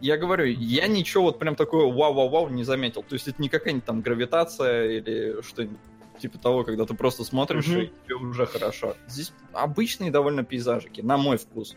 я 0.00 0.16
говорю, 0.16 0.44
я 0.46 0.86
ничего 0.86 1.24
вот 1.24 1.38
прям 1.38 1.56
такое 1.56 1.86
вау-вау-вау 1.86 2.48
не 2.48 2.64
заметил. 2.64 3.02
То 3.02 3.14
есть 3.14 3.28
это 3.28 3.40
не 3.40 3.48
какая-нибудь 3.48 3.84
там 3.84 4.00
гравитация 4.02 4.90
или 4.98 5.42
что-нибудь 5.42 5.78
типа 6.18 6.38
того, 6.38 6.62
когда 6.64 6.84
ты 6.86 6.94
просто 6.94 7.24
смотришь, 7.24 7.66
Мгм. 7.66 7.80
и 7.80 7.90
тебе 8.06 8.14
уже 8.16 8.46
хорошо. 8.46 8.96
Здесь 9.08 9.32
обычные 9.52 10.10
довольно 10.10 10.44
пейзажики, 10.44 11.00
на 11.00 11.16
мой 11.16 11.38
вкус. 11.38 11.74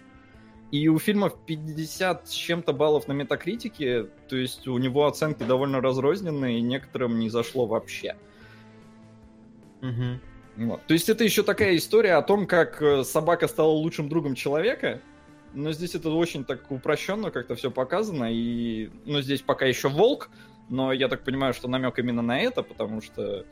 И 0.71 0.89
у 0.89 0.99
фильма 0.99 1.29
50 1.29 2.27
с 2.27 2.31
чем-то 2.31 2.73
баллов 2.73 3.07
на 3.07 3.13
метакритике, 3.13 4.07
то 4.27 4.35
есть 4.35 4.67
у 4.67 4.77
него 4.77 5.05
оценки 5.05 5.43
довольно 5.43 5.79
разрозненные, 5.79 6.59
и 6.59 6.61
некоторым 6.61 7.19
не 7.19 7.29
зашло 7.29 7.65
вообще. 7.65 8.17
Мгм. 9.81 10.19
Вот. 10.57 10.85
То 10.87 10.93
есть 10.93 11.07
это 11.07 11.23
еще 11.23 11.43
такая 11.43 11.77
история 11.77 12.15
о 12.15 12.21
том, 12.21 12.47
как 12.47 12.81
э, 12.81 13.03
собака 13.03 13.47
стала 13.47 13.69
лучшим 13.69 14.09
другом 14.09 14.35
человека, 14.35 15.01
но 15.53 15.71
здесь 15.71 15.95
это 15.95 16.09
очень 16.09 16.43
так 16.43 16.69
упрощенно 16.69 17.31
как-то 17.31 17.55
все 17.55 17.71
показано, 17.71 18.25
и 18.31 18.89
ну, 19.05 19.21
здесь 19.21 19.41
пока 19.41 19.65
еще 19.65 19.87
волк, 19.87 20.29
но 20.69 20.91
я 20.91 21.07
так 21.07 21.23
понимаю, 21.23 21.53
что 21.53 21.67
намек 21.67 21.97
именно 21.99 22.21
на 22.21 22.39
это, 22.39 22.63
потому 22.63 23.01
что 23.01 23.45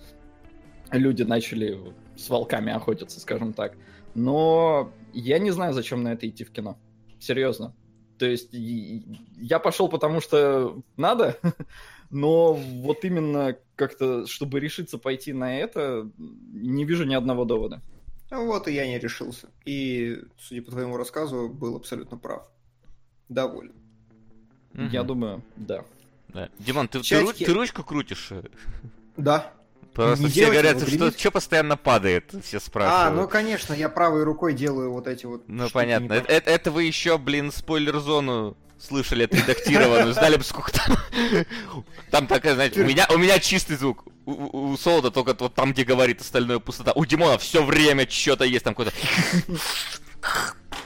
люди 0.92 1.24
начали 1.24 1.80
с 2.18 2.30
волками 2.30 2.74
охотиться, 2.74 3.20
скажем 3.20 3.54
так. 3.54 3.78
Но 4.16 4.92
я 5.14 5.40
не 5.40 5.52
знаю, 5.52 5.74
зачем 5.74 6.04
на 6.04 6.14
это 6.14 6.28
идти 6.28 6.44
в 6.44 6.52
кино. 6.52 6.78
Серьезно. 7.26 7.74
То 8.20 8.26
есть 8.26 8.50
я 8.54 9.60
пошел, 9.60 9.90
потому 9.90 10.22
что 10.22 10.82
надо, 10.96 11.38
Но 12.12 12.54
вот 12.54 13.04
именно 13.04 13.58
как-то, 13.76 14.28
чтобы 14.28 14.60
решиться 14.60 14.98
пойти 14.98 15.34
на 15.34 15.60
это, 15.60 16.10
не 16.18 16.86
вижу 16.86 17.04
ни 17.04 17.16
одного 17.16 17.46
довода. 17.46 17.82
Ну 18.32 18.46
Вот 18.46 18.68
и 18.68 18.74
я 18.74 18.88
не 18.88 19.00
решился. 19.00 19.50
И, 19.66 20.22
судя 20.40 20.62
по 20.62 20.72
твоему 20.72 20.98
рассказу, 20.98 21.50
был 21.50 21.76
абсолютно 21.76 22.18
прав. 22.18 22.48
Доволен. 23.28 23.74
Я 24.74 25.00
Мгм. 25.02 25.08
думаю, 25.08 25.44
да. 25.56 25.84
Да. 26.30 26.50
Димон, 26.60 26.88
ты, 26.88 27.00
В 27.00 27.04
ты 27.04 27.46
ты 27.46 27.54
ручку 27.54 27.84
крутишь? 27.84 28.32
Да. 29.18 29.54
Просто 29.96 30.26
Не 30.26 30.30
все 30.30 30.40
делайте 30.42 30.62
говорят, 30.62 30.82
что 30.88 30.92
гремит. 30.98 31.20
что 31.20 31.32
постоянно 31.32 31.78
падает, 31.78 32.32
все 32.44 32.58
А, 32.58 32.60
спрашивают. 32.60 33.16
ну 33.22 33.28
конечно, 33.30 33.74
я 33.74 33.88
правой 33.90 34.24
рукой 34.24 34.54
делаю 34.54 34.92
вот 34.92 35.08
эти 35.08 35.26
вот. 35.26 35.44
Ну, 35.48 35.70
понятно. 35.70 36.12
Это, 36.14 36.32
это- 36.32 36.52
это 36.52 36.72
вы 36.72 36.84
еще, 36.84 37.18
блин, 37.18 37.52
спойлер-зону 37.52 38.58
слышали 38.78 39.24
отредактированную, 39.24 40.14
знали 40.14 40.36
бы, 40.36 40.44
сколько 40.44 40.72
там... 40.74 40.98
Там 42.12 42.28
такая, 42.28 42.56
знаете, 42.56 42.82
у 42.82 42.86
меня, 42.86 43.08
у 43.10 43.18
меня 43.18 43.40
чистый 43.40 43.78
звук. 43.78 44.04
У, 44.26 44.72
у- 44.74 44.78
Солода 44.78 45.12
только 45.12 45.34
вот 45.40 45.56
там, 45.56 45.72
где 45.72 45.84
говорит 45.86 46.20
остальное 46.20 46.60
пустота. 46.60 46.92
У 46.94 47.06
Димона 47.06 47.38
все 47.38 47.64
время 47.64 48.06
что-то 48.10 48.44
есть, 48.44 48.66
там 48.66 48.76
какой-то... 48.76 48.92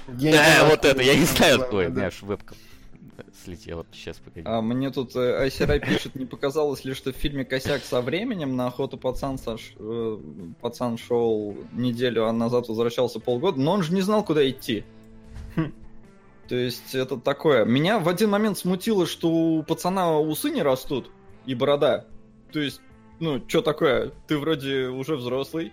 Да, 0.08 0.32
знаю, 0.32 0.64
вот 0.66 0.74
откуда 0.74 0.90
это, 0.90 1.02
я 1.04 1.16
не 1.16 1.26
знаю, 1.26 1.68
ой, 1.72 1.88
у 1.88 1.92
меня 1.92 2.08
аж 2.08 2.22
вебка 2.22 2.56
слетела. 3.44 3.86
Сейчас, 3.92 4.18
погоди. 4.18 4.46
А 4.46 4.62
мне 4.62 4.92
тут 4.92 5.16
э, 5.16 5.40
Айсерай 5.40 5.80
пишет, 5.80 6.16
не 6.16 6.26
показалось 6.26 6.86
ли, 6.86 6.94
что 6.94 7.12
в 7.12 7.16
фильме 7.16 7.46
«Косяк 7.46 7.84
со 7.84 8.02
временем» 8.02 8.56
на 8.56 8.68
охоту 8.68 8.98
пацан, 8.98 9.36
Саш- 9.36 9.76
э, 9.78 10.18
пацан 10.62 10.98
шел 10.98 11.56
неделю, 11.72 12.26
а 12.26 12.32
назад 12.32 12.68
возвращался 12.68 13.20
полгода, 13.20 13.60
но 13.60 13.74
он 13.74 13.84
же 13.84 13.94
не 13.94 14.02
знал, 14.02 14.24
куда 14.24 14.48
идти. 14.50 14.84
Хм. 15.56 15.74
То 16.48 16.56
есть 16.56 16.96
это 16.96 17.18
такое. 17.18 17.66
Меня 17.66 18.00
в 18.00 18.10
один 18.10 18.30
момент 18.30 18.58
смутило, 18.58 19.06
что 19.06 19.30
у 19.30 19.64
пацана 19.64 20.20
усы 20.20 20.50
не 20.50 20.64
растут 20.64 21.12
и 21.46 21.54
борода. 21.54 22.06
То 22.52 22.60
есть, 22.60 22.82
ну, 23.20 23.42
что 23.48 23.62
такое? 23.62 24.12
Ты 24.28 24.38
вроде 24.38 24.88
уже 24.88 25.16
взрослый, 25.16 25.72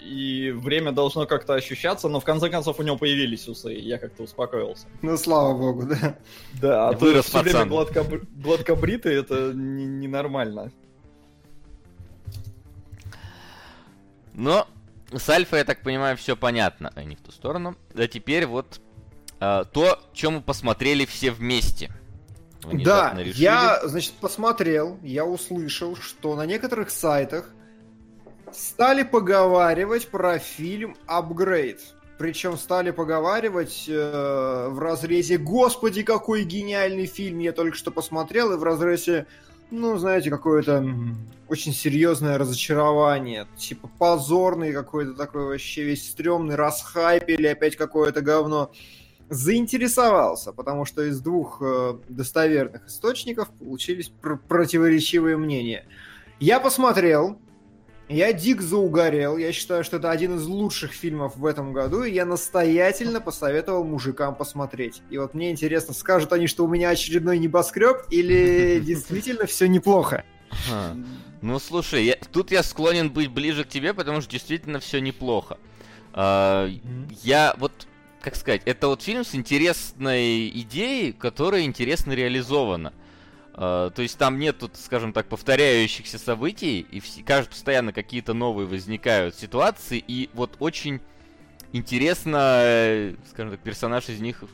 и 0.00 0.50
время 0.54 0.92
должно 0.92 1.26
как-то 1.26 1.54
ощущаться, 1.54 2.08
но 2.08 2.20
в 2.20 2.24
конце 2.24 2.48
концов 2.48 2.78
у 2.78 2.82
него 2.82 2.96
появились 2.96 3.48
усы, 3.48 3.74
и 3.74 3.82
я 3.82 3.98
как-то 3.98 4.22
успокоился. 4.22 4.86
Ну, 5.02 5.16
слава 5.16 5.56
богу, 5.56 5.86
да. 5.86 6.16
Да, 6.60 6.88
а 6.88 6.92
то 6.92 6.98
Вырос 6.98 7.26
все 7.26 7.40
время 7.40 7.52
пацан. 7.52 7.68
гладко, 7.68 8.04
гладкобритый, 8.36 9.14
это 9.14 9.52
не- 9.54 9.86
ненормально. 9.86 10.72
Но 14.34 14.68
с 15.12 15.28
Альфа, 15.28 15.56
я 15.56 15.64
так 15.64 15.82
понимаю, 15.82 16.16
все 16.16 16.36
понятно. 16.36 16.92
А 16.94 17.02
не 17.02 17.16
в 17.16 17.20
ту 17.20 17.32
сторону. 17.32 17.76
А 17.94 18.06
теперь 18.06 18.46
вот 18.46 18.80
а, 19.40 19.64
то, 19.64 19.98
чем 20.12 20.34
мы 20.34 20.40
посмотрели 20.42 21.04
все 21.06 21.30
вместе. 21.30 21.90
Да, 22.72 23.14
решили. 23.16 23.40
я, 23.42 23.80
значит, 23.84 24.14
посмотрел, 24.14 24.98
я 25.02 25.24
услышал, 25.24 25.96
что 25.96 26.34
на 26.36 26.44
некоторых 26.44 26.90
сайтах 26.90 27.50
стали 28.52 29.02
поговаривать 29.02 30.08
про 30.08 30.38
фильм 30.38 30.96
«Апгрейд». 31.06 31.80
Причем 32.18 32.56
стали 32.56 32.90
поговаривать 32.90 33.84
э, 33.88 34.68
в 34.70 34.78
разрезе 34.80 35.38
«Господи, 35.38 36.02
какой 36.02 36.44
гениальный 36.44 37.06
фильм 37.06 37.38
я 37.38 37.52
только 37.52 37.76
что 37.76 37.90
посмотрел», 37.92 38.52
и 38.52 38.56
в 38.56 38.64
разрезе, 38.64 39.26
ну, 39.70 39.96
знаете, 39.98 40.28
какое-то 40.28 40.84
очень 41.48 41.72
серьезное 41.72 42.36
разочарование. 42.36 43.46
Типа 43.56 43.88
позорный 43.98 44.72
какой-то 44.72 45.14
такой 45.14 45.44
вообще 45.46 45.84
весь 45.84 46.10
стрёмный, 46.10 46.56
расхайпили 46.56 47.46
опять 47.46 47.76
какое-то 47.76 48.20
говно 48.20 48.72
заинтересовался, 49.30 50.52
потому 50.52 50.84
что 50.84 51.02
из 51.02 51.20
двух 51.20 51.58
э, 51.60 51.98
достоверных 52.08 52.86
источников 52.86 53.50
получились 53.50 54.08
пр- 54.08 54.38
противоречивые 54.38 55.36
мнения. 55.36 55.86
Я 56.40 56.60
посмотрел, 56.60 57.38
я 58.08 58.32
дик 58.32 58.60
заугорел, 58.62 59.36
я 59.36 59.52
считаю, 59.52 59.84
что 59.84 59.96
это 59.98 60.10
один 60.10 60.36
из 60.36 60.46
лучших 60.46 60.92
фильмов 60.92 61.36
в 61.36 61.44
этом 61.44 61.72
году, 61.72 62.04
и 62.04 62.12
я 62.12 62.24
настоятельно 62.24 63.20
посоветовал 63.20 63.84
мужикам 63.84 64.34
посмотреть. 64.34 65.02
И 65.10 65.18
вот 65.18 65.34
мне 65.34 65.50
интересно, 65.50 65.94
скажут 65.94 66.32
они, 66.32 66.46
что 66.46 66.64
у 66.64 66.68
меня 66.68 66.88
очередной 66.90 67.38
небоскреб, 67.38 67.98
или 68.10 68.80
действительно 68.84 69.46
все 69.46 69.66
неплохо? 69.68 70.24
Ну 71.40 71.58
слушай, 71.58 72.04
я- 72.04 72.16
тут 72.32 72.50
я 72.50 72.62
склонен 72.62 73.10
быть 73.10 73.30
ближе 73.30 73.64
к 73.64 73.68
тебе, 73.68 73.94
потому 73.94 74.20
что 74.20 74.30
действительно 74.30 74.80
все 74.80 75.00
неплохо. 75.00 75.58
А, 76.12 76.68
я 77.22 77.54
вот, 77.58 77.86
как 78.22 78.34
сказать, 78.34 78.62
это 78.64 78.88
вот 78.88 79.02
фильм 79.02 79.24
с 79.24 79.34
интересной 79.34 80.48
идеей, 80.48 81.12
которая 81.12 81.62
интересно 81.62 82.12
реализована. 82.12 82.92
А, 82.92 82.98
то 83.58 84.02
есть 84.02 84.16
там 84.18 84.38
нет 84.38 84.58
тут, 84.58 84.76
скажем 84.76 85.12
так, 85.12 85.26
повторяющихся 85.26 86.18
событий, 86.18 86.80
и 86.80 87.00
кажется, 87.22 87.50
постоянно 87.50 87.92
какие-то 87.92 88.32
новые 88.32 88.66
возникают 88.66 89.34
ситуации, 89.34 90.02
и 90.06 90.30
вот 90.32 90.56
очень 90.60 91.00
интересно, 91.72 92.60
э, 92.62 93.14
скажем 93.30 93.52
так, 93.52 93.60
персонаж 93.60 94.08
из 94.08 94.20
них 94.20 94.44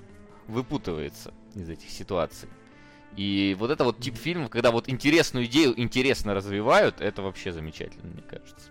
выпутывается 0.49 1.33
из 1.55 1.69
этих 1.69 1.91
ситуаций. 1.91 2.49
И 3.17 3.55
вот 3.59 3.71
это 3.71 3.85
вот 3.85 4.01
тип 4.01 4.17
фильмов, 4.17 4.51
когда 4.51 4.71
вот 4.71 4.89
интересную 4.89 5.47
идею 5.47 5.79
интересно 5.79 6.35
развивают, 6.35 7.01
это 7.01 7.23
вообще 7.23 7.53
замечательно, 7.53 8.11
мне 8.11 8.23
кажется. 8.23 8.71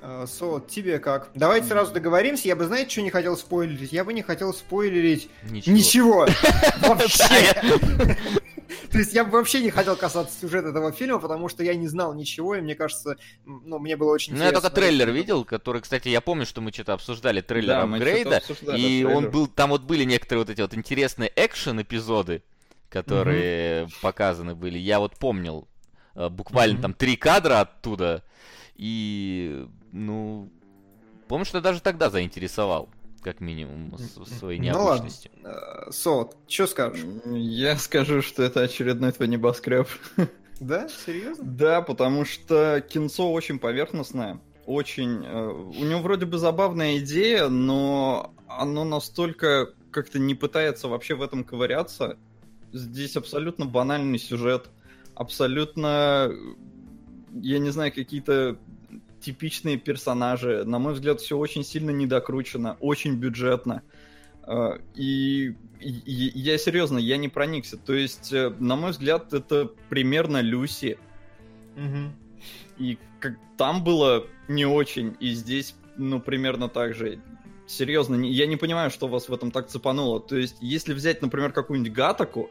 Э, 0.00 0.26
Со, 0.28 0.60
тебе 0.60 0.98
как? 0.98 1.30
Давайте 1.34 1.66
сразу 1.66 1.92
договоримся, 1.92 2.48
я 2.48 2.56
бы, 2.56 2.66
знаете, 2.66 2.90
что 2.90 3.02
не 3.02 3.10
хотел 3.10 3.36
спойлерить? 3.36 3.92
Я 3.92 4.04
бы 4.04 4.12
не 4.12 4.22
хотел 4.22 4.54
спойлерить 4.54 5.28
Ничего. 5.42 5.74
Ничего. 5.74 6.28
Вообще. 6.88 7.54
То 8.90 8.98
есть 8.98 9.14
я 9.14 9.24
бы 9.24 9.30
вообще 9.30 9.62
не 9.62 9.70
хотел 9.70 9.96
касаться 9.96 10.38
сюжета 10.38 10.68
этого 10.68 10.92
фильма, 10.92 11.18
потому 11.18 11.48
что 11.48 11.62
я 11.62 11.74
не 11.74 11.88
знал 11.88 12.14
ничего, 12.14 12.54
и 12.56 12.60
мне 12.60 12.74
кажется, 12.74 13.16
ну, 13.44 13.78
мне 13.78 13.96
было 13.96 14.12
очень 14.12 14.34
Ну, 14.34 14.44
я 14.44 14.52
только 14.52 14.70
трейлер 14.70 15.10
видел, 15.10 15.44
который, 15.44 15.80
кстати, 15.80 16.08
я 16.08 16.20
помню, 16.20 16.46
что 16.46 16.60
мы 16.60 16.72
что-то 16.72 16.94
обсуждали 16.94 17.40
трейлер 17.40 17.68
Да, 17.68 17.82
апгрейда, 17.82 18.42
и 18.60 18.64
трейлер. 18.64 19.08
он 19.08 19.30
был, 19.30 19.46
там 19.46 19.70
вот 19.70 19.82
были 19.82 20.04
некоторые 20.04 20.44
вот 20.44 20.50
эти 20.50 20.60
вот 20.60 20.74
интересные 20.74 21.32
экшен-эпизоды, 21.34 22.42
которые 22.88 23.88
показаны 24.02 24.54
были. 24.54 24.78
Я 24.78 25.00
вот 25.00 25.16
помнил 25.16 25.68
э, 26.14 26.28
буквально 26.28 26.80
там 26.80 26.94
три 26.94 27.16
кадра 27.16 27.60
оттуда, 27.60 28.22
и, 28.76 29.66
ну, 29.92 30.50
помню, 31.26 31.44
что 31.44 31.60
даже 31.60 31.80
тогда 31.80 32.10
заинтересовал, 32.10 32.88
как 33.22 33.40
минимум, 33.40 33.96
с- 33.98 34.38
своей 34.38 34.60
Ну 34.60 34.66
ладно. 34.68 34.82
необычностью. 34.84 35.30
Э, 35.44 35.90
Со, 35.90 36.30
что 36.46 36.66
скажешь? 36.66 37.04
Я 37.26 37.76
скажу, 37.76 38.22
что 38.22 38.42
это 38.42 38.60
очередной 38.62 39.12
твой 39.12 39.28
небоскреб. 39.28 39.88
Да? 40.60 40.88
Серьезно? 41.06 41.44
Да, 41.44 41.82
потому 41.82 42.24
что 42.24 42.80
кинцо 42.80 43.30
очень 43.32 43.60
поверхностное. 43.60 44.40
Очень. 44.66 45.24
э, 45.24 45.48
У 45.50 45.84
него 45.84 46.00
вроде 46.00 46.26
бы 46.26 46.36
забавная 46.36 46.98
идея, 46.98 47.46
но 47.48 48.34
оно 48.48 48.84
настолько 48.84 49.72
как-то 49.92 50.18
не 50.18 50.34
пытается 50.34 50.88
вообще 50.88 51.14
в 51.14 51.22
этом 51.22 51.44
ковыряться. 51.44 52.16
Здесь 52.72 53.16
абсолютно 53.16 53.66
банальный 53.66 54.18
сюжет. 54.18 54.68
Абсолютно, 55.14 56.32
я 57.34 57.58
не 57.60 57.70
знаю, 57.70 57.92
какие-то 57.94 58.58
типичные 59.20 59.76
персонажи. 59.78 60.64
На 60.64 60.78
мой 60.78 60.94
взгляд, 60.94 61.20
все 61.20 61.36
очень 61.36 61.64
сильно 61.64 61.90
недокручено, 61.90 62.76
очень 62.80 63.14
бюджетно. 63.16 63.82
Э, 64.46 64.78
И, 64.94 65.54
и- 65.80 65.88
и 66.06 66.38
я 66.38 66.56
серьезно, 66.58 66.98
я 66.98 67.16
не 67.18 67.28
проникся. 67.28 67.76
То 67.76 67.94
есть, 67.94 68.32
э, 68.32 68.50
на 68.58 68.76
мой 68.76 68.90
взгляд, 68.92 69.32
это 69.34 69.70
примерно 69.88 70.40
Люси. 70.40 70.98
Мгм. 71.76 72.12
И 72.78 72.98
как 73.20 73.34
там 73.56 73.84
было 73.84 74.26
не 74.48 74.64
очень, 74.66 75.16
и 75.20 75.32
здесь, 75.32 75.74
ну, 75.96 76.20
примерно 76.20 76.68
так 76.68 76.94
же. 76.94 77.20
Серьезно, 77.66 78.16
я 78.24 78.46
не 78.46 78.56
понимаю, 78.56 78.90
что 78.90 79.08
вас 79.08 79.28
в 79.28 79.34
этом 79.34 79.50
так 79.50 79.68
цепануло. 79.68 80.20
То 80.20 80.36
есть, 80.36 80.56
если 80.60 80.94
взять, 80.94 81.20
например, 81.20 81.52
какую-нибудь 81.52 81.92
Гатаку, 81.92 82.48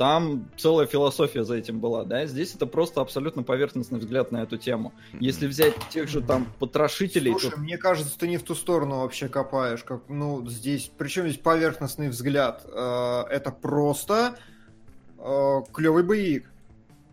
там 0.00 0.48
целая 0.56 0.86
философия 0.86 1.44
за 1.44 1.56
этим 1.56 1.78
была, 1.78 2.04
да? 2.04 2.24
Здесь 2.24 2.54
это 2.54 2.64
просто 2.64 3.02
абсолютно 3.02 3.42
поверхностный 3.42 3.98
взгляд 3.98 4.32
на 4.32 4.42
эту 4.42 4.56
тему. 4.56 4.94
Если 5.20 5.46
взять 5.46 5.74
тех 5.90 6.08
же 6.08 6.22
там 6.22 6.46
потрошителей, 6.58 7.32
Слушай, 7.32 7.50
то 7.50 7.60
мне 7.60 7.76
кажется, 7.76 8.18
ты 8.18 8.26
не 8.26 8.38
в 8.38 8.42
ту 8.42 8.54
сторону 8.54 9.02
вообще 9.02 9.28
копаешь. 9.28 9.84
Как, 9.84 10.00
ну, 10.08 10.46
здесь, 10.46 10.90
причем 10.96 11.24
здесь 11.28 11.36
поверхностный 11.36 12.08
взгляд. 12.08 12.64
Э, 12.64 13.24
Это 13.28 13.50
просто 13.52 14.36
клевый 15.18 16.02
боевик. 16.02 16.50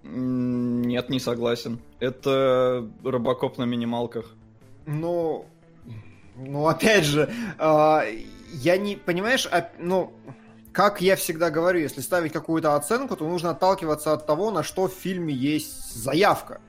нет, 0.04 1.10
не 1.10 1.20
согласен. 1.20 1.82
Это 2.00 2.90
Робокоп 3.04 3.58
на 3.58 3.66
минималках. 3.66 4.34
Ну, 4.86 5.46
ну 6.38 6.68
опять 6.70 7.04
же, 7.04 7.30
а, 7.58 8.06
я 8.54 8.78
не, 8.78 8.96
понимаешь, 8.96 9.46
а, 9.52 9.70
ну, 9.78 10.14
как 10.78 11.02
я 11.02 11.16
всегда 11.16 11.50
говорю, 11.50 11.80
если 11.80 12.02
ставить 12.02 12.32
какую-то 12.32 12.76
оценку, 12.76 13.16
то 13.16 13.28
нужно 13.28 13.50
отталкиваться 13.50 14.14
от 14.14 14.28
того, 14.28 14.52
на 14.52 14.62
что 14.62 14.88
в 14.88 14.94
фильме 14.94 15.34
есть 15.34 15.96
заявка. 15.96 16.62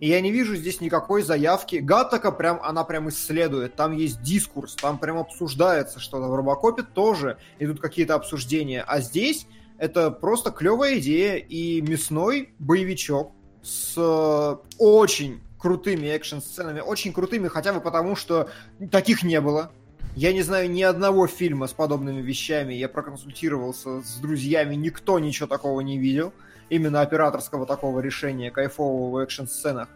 И 0.00 0.08
я 0.08 0.20
не 0.20 0.32
вижу 0.32 0.56
здесь 0.56 0.80
никакой 0.80 1.22
заявки. 1.22 1.76
Гаттака 1.76 2.32
прям, 2.32 2.58
она 2.64 2.82
прям 2.82 3.08
исследует, 3.10 3.76
там 3.76 3.92
есть 3.92 4.20
дискурс, 4.22 4.74
там 4.74 4.98
прям 4.98 5.18
обсуждается 5.18 6.00
что-то. 6.00 6.26
В 6.26 6.34
Робокопе 6.34 6.82
тоже 6.82 7.38
идут 7.60 7.78
какие-то 7.80 8.16
обсуждения. 8.16 8.82
А 8.84 8.98
здесь 9.00 9.46
Это 9.78 10.10
просто 10.10 10.50
клевая 10.50 10.98
идея 10.98 11.36
и 11.36 11.80
мясной 11.80 12.54
боевичок 12.58 13.30
с 13.62 13.94
э, 13.96 14.56
очень 14.78 15.42
крутыми 15.58 16.08
экшн-сценами, 16.08 16.80
очень 16.80 17.12
крутыми 17.12 17.46
хотя 17.46 17.72
бы 17.72 17.80
потому, 17.80 18.16
что 18.16 18.48
таких 18.90 19.22
не 19.22 19.40
было. 19.40 19.70
Я 20.16 20.32
не 20.32 20.42
знаю 20.42 20.70
ни 20.70 20.82
одного 20.82 21.26
фильма 21.26 21.66
с 21.66 21.72
подобными 21.72 22.20
вещами. 22.20 22.72
Я 22.72 22.88
проконсультировался 22.88 24.00
с 24.00 24.16
друзьями, 24.18 24.76
никто 24.76 25.18
ничего 25.18 25.48
такого 25.48 25.80
не 25.80 25.98
видел. 25.98 26.32
Именно 26.68 27.00
операторского 27.00 27.66
такого 27.66 27.98
решения, 27.98 28.52
кайфового 28.52 29.10
в 29.10 29.16
экшн-сценах. 29.18 29.88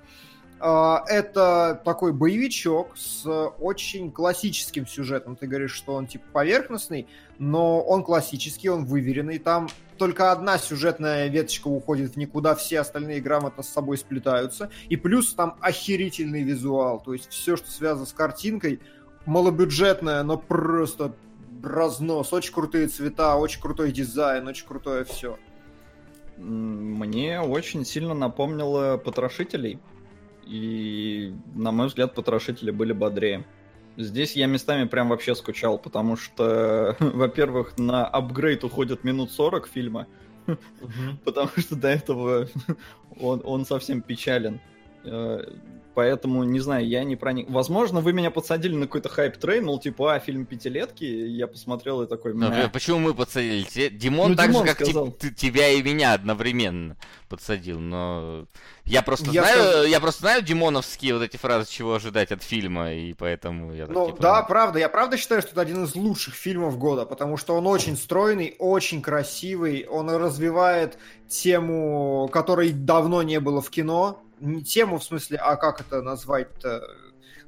А, 0.60 1.04
это 1.06 1.80
такой 1.84 2.12
боевичок 2.12 2.96
с 2.96 3.24
очень 3.60 4.10
классическим 4.10 4.88
сюжетом. 4.88 5.36
Ты 5.36 5.46
говоришь, 5.46 5.72
что 5.72 5.94
он 5.94 6.08
типа 6.08 6.24
поверхностный, 6.32 7.06
но 7.38 7.80
он 7.80 8.02
классический, 8.02 8.70
он 8.70 8.86
выверенный. 8.86 9.38
Там 9.38 9.68
только 9.98 10.32
одна 10.32 10.58
сюжетная 10.58 11.28
веточка 11.28 11.68
уходит 11.68 12.14
в 12.14 12.16
никуда, 12.16 12.56
все 12.56 12.80
остальные 12.80 13.20
грамотно 13.20 13.62
с 13.62 13.68
собой 13.68 13.96
сплетаются. 13.96 14.68
И 14.88 14.96
плюс 14.96 15.32
там 15.32 15.56
охерительный 15.60 16.42
визуал. 16.42 17.00
То 17.00 17.12
есть 17.12 17.30
все, 17.30 17.56
что 17.56 17.70
связано 17.70 18.06
с 18.06 18.12
картинкой, 18.12 18.80
малобюджетное, 19.26 20.22
но 20.22 20.38
просто 20.38 21.14
разнос. 21.62 22.32
Очень 22.32 22.52
крутые 22.52 22.88
цвета, 22.88 23.36
очень 23.36 23.60
крутой 23.60 23.92
дизайн, 23.92 24.46
очень 24.46 24.66
крутое 24.66 25.04
все. 25.04 25.38
Мне 26.36 27.40
очень 27.40 27.84
сильно 27.84 28.14
напомнило 28.14 28.96
потрошителей 28.96 29.80
и, 30.46 31.34
на 31.54 31.72
мой 31.72 31.88
взгляд, 31.88 32.14
потрошители 32.14 32.70
были 32.70 32.92
бодрее. 32.92 33.44
Здесь 33.96 34.36
я 34.36 34.46
местами 34.46 34.86
прям 34.86 35.08
вообще 35.08 35.34
скучал, 35.34 35.78
потому 35.78 36.16
что, 36.16 36.96
во-первых, 37.00 37.76
на 37.78 38.06
апгрейд 38.06 38.62
уходит 38.64 39.02
минут 39.02 39.32
40 39.32 39.66
фильма, 39.66 40.06
потому 41.24 41.50
что 41.56 41.74
до 41.74 41.88
этого 41.88 42.48
он, 43.20 43.42
он 43.44 43.66
совсем 43.66 44.00
печален. 44.00 44.60
Э, 45.04 45.44
поэтому, 45.94 46.44
не 46.44 46.60
знаю, 46.60 46.86
я 46.86 47.02
не 47.02 47.16
проник. 47.16 47.50
Возможно, 47.50 48.00
вы 48.00 48.12
меня 48.12 48.30
подсадили 48.30 48.74
на 48.74 48.86
какой-то 48.86 49.08
hype 49.08 49.31
train, 49.31 49.64
мол, 49.64 49.80
типа, 49.80 50.14
а, 50.14 50.18
фильм 50.20 50.46
пятилетки, 50.46 51.04
я 51.04 51.48
посмотрел 51.48 52.02
и 52.02 52.06
такой... 52.06 52.34
Но, 52.34 52.70
почему 52.72 53.00
мы 53.00 53.14
подсадили? 53.14 53.88
Димон 53.88 54.30
ну, 54.30 54.36
так 54.36 54.48
Димон 54.48 54.66
же, 54.66 54.74
как 54.74 54.86
ты, 55.18 55.34
тебя 55.34 55.70
и 55.70 55.82
меня 55.82 56.12
одновременно 56.12 56.96
подсадил, 57.28 57.80
но... 57.80 58.46
Я 58.84 59.02
просто 59.02 59.30
я 59.32 59.42
знаю, 59.42 59.62
скажу... 59.70 59.88
я 59.88 60.00
просто 60.00 60.20
знаю 60.20 60.42
димоновские 60.42 61.14
вот 61.14 61.22
эти 61.24 61.36
фразы, 61.36 61.68
чего 61.68 61.94
ожидать 61.94 62.30
от 62.30 62.44
фильма, 62.44 62.92
и 62.94 63.12
поэтому 63.12 63.74
я 63.74 63.86
Ну, 63.88 64.06
типа, 64.06 64.22
да, 64.22 64.42
правда, 64.42 64.78
я 64.78 64.88
правда 64.88 65.16
считаю, 65.16 65.42
что 65.42 65.50
это 65.50 65.60
один 65.60 65.82
из 65.82 65.96
лучших 65.96 66.34
фильмов 66.34 66.78
года, 66.78 67.06
потому 67.06 67.36
что 67.36 67.56
он 67.56 67.66
очень 67.66 67.96
стройный, 67.96 68.54
очень 68.60 69.02
красивый, 69.02 69.84
он 69.84 70.10
развивает 70.10 70.96
тему, 71.28 72.30
которой 72.32 72.70
давно 72.70 73.22
не 73.22 73.40
было 73.40 73.60
в 73.60 73.68
кино, 73.68 74.22
не 74.40 74.62
тему 74.62 74.98
в 74.98 75.04
смысле, 75.04 75.38
а 75.38 75.56
как 75.56 75.80
это 75.80 76.02
назвать-то? 76.02 76.82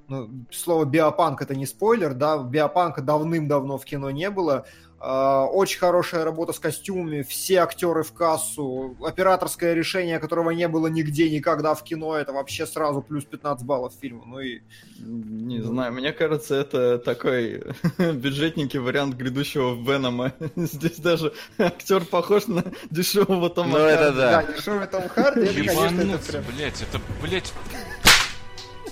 Ну, 0.08 0.28
слово 0.50 0.84
биопанк 0.84 1.40
это 1.40 1.54
не 1.54 1.66
спойлер, 1.66 2.14
да, 2.14 2.38
биопанка 2.42 3.00
давным-давно 3.00 3.78
в 3.78 3.84
кино 3.84 4.10
не 4.10 4.28
было. 4.30 4.66
Э, 5.00 5.46
очень 5.50 5.78
хорошая 5.78 6.24
работа 6.24 6.52
с 6.52 6.58
костюмами, 6.58 7.22
все 7.22 7.60
актеры 7.60 8.02
в 8.02 8.12
кассу, 8.12 8.96
операторское 9.02 9.72
решение, 9.72 10.18
которого 10.18 10.50
не 10.50 10.68
было 10.68 10.88
нигде 10.88 11.30
никогда 11.30 11.74
в 11.74 11.82
кино, 11.82 12.16
это 12.16 12.34
вообще 12.34 12.66
сразу 12.66 13.00
плюс 13.00 13.24
15 13.24 13.64
баллов 13.64 13.94
фильму. 13.98 14.24
Ну 14.26 14.40
и... 14.40 14.60
Не 14.98 15.62
знаю, 15.62 15.94
мне 15.94 16.12
кажется, 16.12 16.54
это 16.54 16.98
такой 16.98 17.64
бюджетненький 17.98 18.78
вариант 18.78 19.14
грядущего 19.14 19.74
Венома. 19.74 20.34
Здесь 20.56 20.98
даже 20.98 21.32
актер 21.56 22.04
похож 22.04 22.46
на 22.46 22.62
дешевого 22.90 23.48
Тома 23.48 23.78
Ну 23.78 23.84
это 23.84 24.12
да. 24.12 24.42
Да, 24.42 24.52
дешевый 24.52 24.86
Том 24.86 25.08
Харди, 25.08 25.46
это, 25.46 25.54
конечно, 25.54 26.00
это 26.02 26.30
прям... 26.30 26.44
Блять, 26.44 26.82
это, 26.82 27.00
блять... 27.22 27.54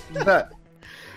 Да, 0.09 0.49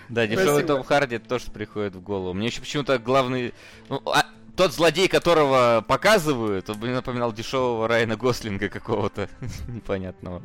да, 0.09 0.27
дешевый 0.27 0.63
Том 0.63 0.83
Харди 0.83 1.17
тоже 1.17 1.49
приходит 1.51 1.95
в 1.95 2.01
голову. 2.01 2.33
Мне 2.33 2.47
еще 2.47 2.61
почему-то 2.61 2.99
главный... 2.99 3.55
Ну, 3.89 3.99
а, 4.05 4.25
тот 4.55 4.73
злодей, 4.73 5.07
которого 5.07 5.83
показывают, 5.87 6.69
он 6.69 6.77
мне 6.77 6.93
напоминал 6.93 7.33
дешевого 7.33 7.87
Райана 7.87 8.15
Гослинга 8.15 8.69
какого-то 8.69 9.29
непонятного. 9.67 10.41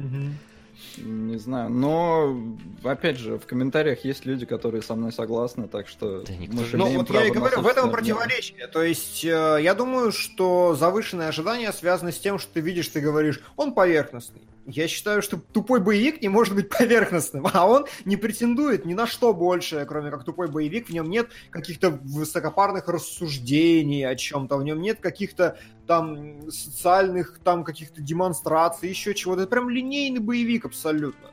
Не 0.96 1.36
знаю, 1.38 1.70
но 1.70 2.40
опять 2.82 3.18
же, 3.18 3.38
в 3.38 3.46
комментариях 3.46 4.04
есть 4.04 4.24
люди, 4.26 4.46
которые 4.46 4.82
со 4.82 4.94
мной 4.94 5.12
согласны, 5.12 5.68
так 5.68 5.88
что 5.88 6.22
да 6.22 6.32
мы 6.50 6.64
же 6.64 6.76
Ну 6.76 6.86
вот 6.86 7.10
я 7.10 7.26
и 7.26 7.30
говорю, 7.30 7.60
в 7.60 7.66
этом 7.66 7.90
противоречие. 7.90 8.66
То 8.68 8.82
есть 8.82 9.24
э, 9.24 9.58
я 9.60 9.74
думаю, 9.74 10.12
что 10.12 10.74
завышенные 10.74 11.28
ожидания 11.28 11.72
связаны 11.72 12.12
с 12.12 12.18
тем, 12.18 12.38
что 12.38 12.52
ты 12.54 12.60
видишь, 12.60 12.88
ты 12.88 13.00
говоришь, 13.00 13.40
он 13.56 13.74
поверхностный. 13.74 14.40
Я 14.70 14.86
считаю, 14.86 15.22
что 15.22 15.38
тупой 15.38 15.80
боевик 15.80 16.20
не 16.20 16.28
может 16.28 16.54
быть 16.54 16.68
поверхностным, 16.68 17.46
а 17.54 17.66
он 17.66 17.86
не 18.04 18.18
претендует 18.18 18.84
ни 18.84 18.92
на 18.92 19.06
что 19.06 19.32
больше, 19.32 19.86
кроме 19.88 20.10
как 20.10 20.24
тупой 20.24 20.48
боевик. 20.48 20.88
В 20.88 20.92
нем 20.92 21.08
нет 21.08 21.30
каких-то 21.48 21.90
высокопарных 21.90 22.86
рассуждений 22.86 24.06
о 24.06 24.14
чем-то, 24.14 24.58
в 24.58 24.64
нем 24.64 24.82
нет 24.82 25.00
каких-то 25.00 25.58
там 25.86 26.50
социальных 26.50 27.40
там 27.42 27.64
каких-то 27.64 28.02
демонстраций, 28.02 28.90
еще 28.90 29.14
чего-то. 29.14 29.42
Это 29.42 29.50
прям 29.50 29.70
линейный 29.70 30.20
боевик 30.20 30.66
абсолютно. 30.66 31.30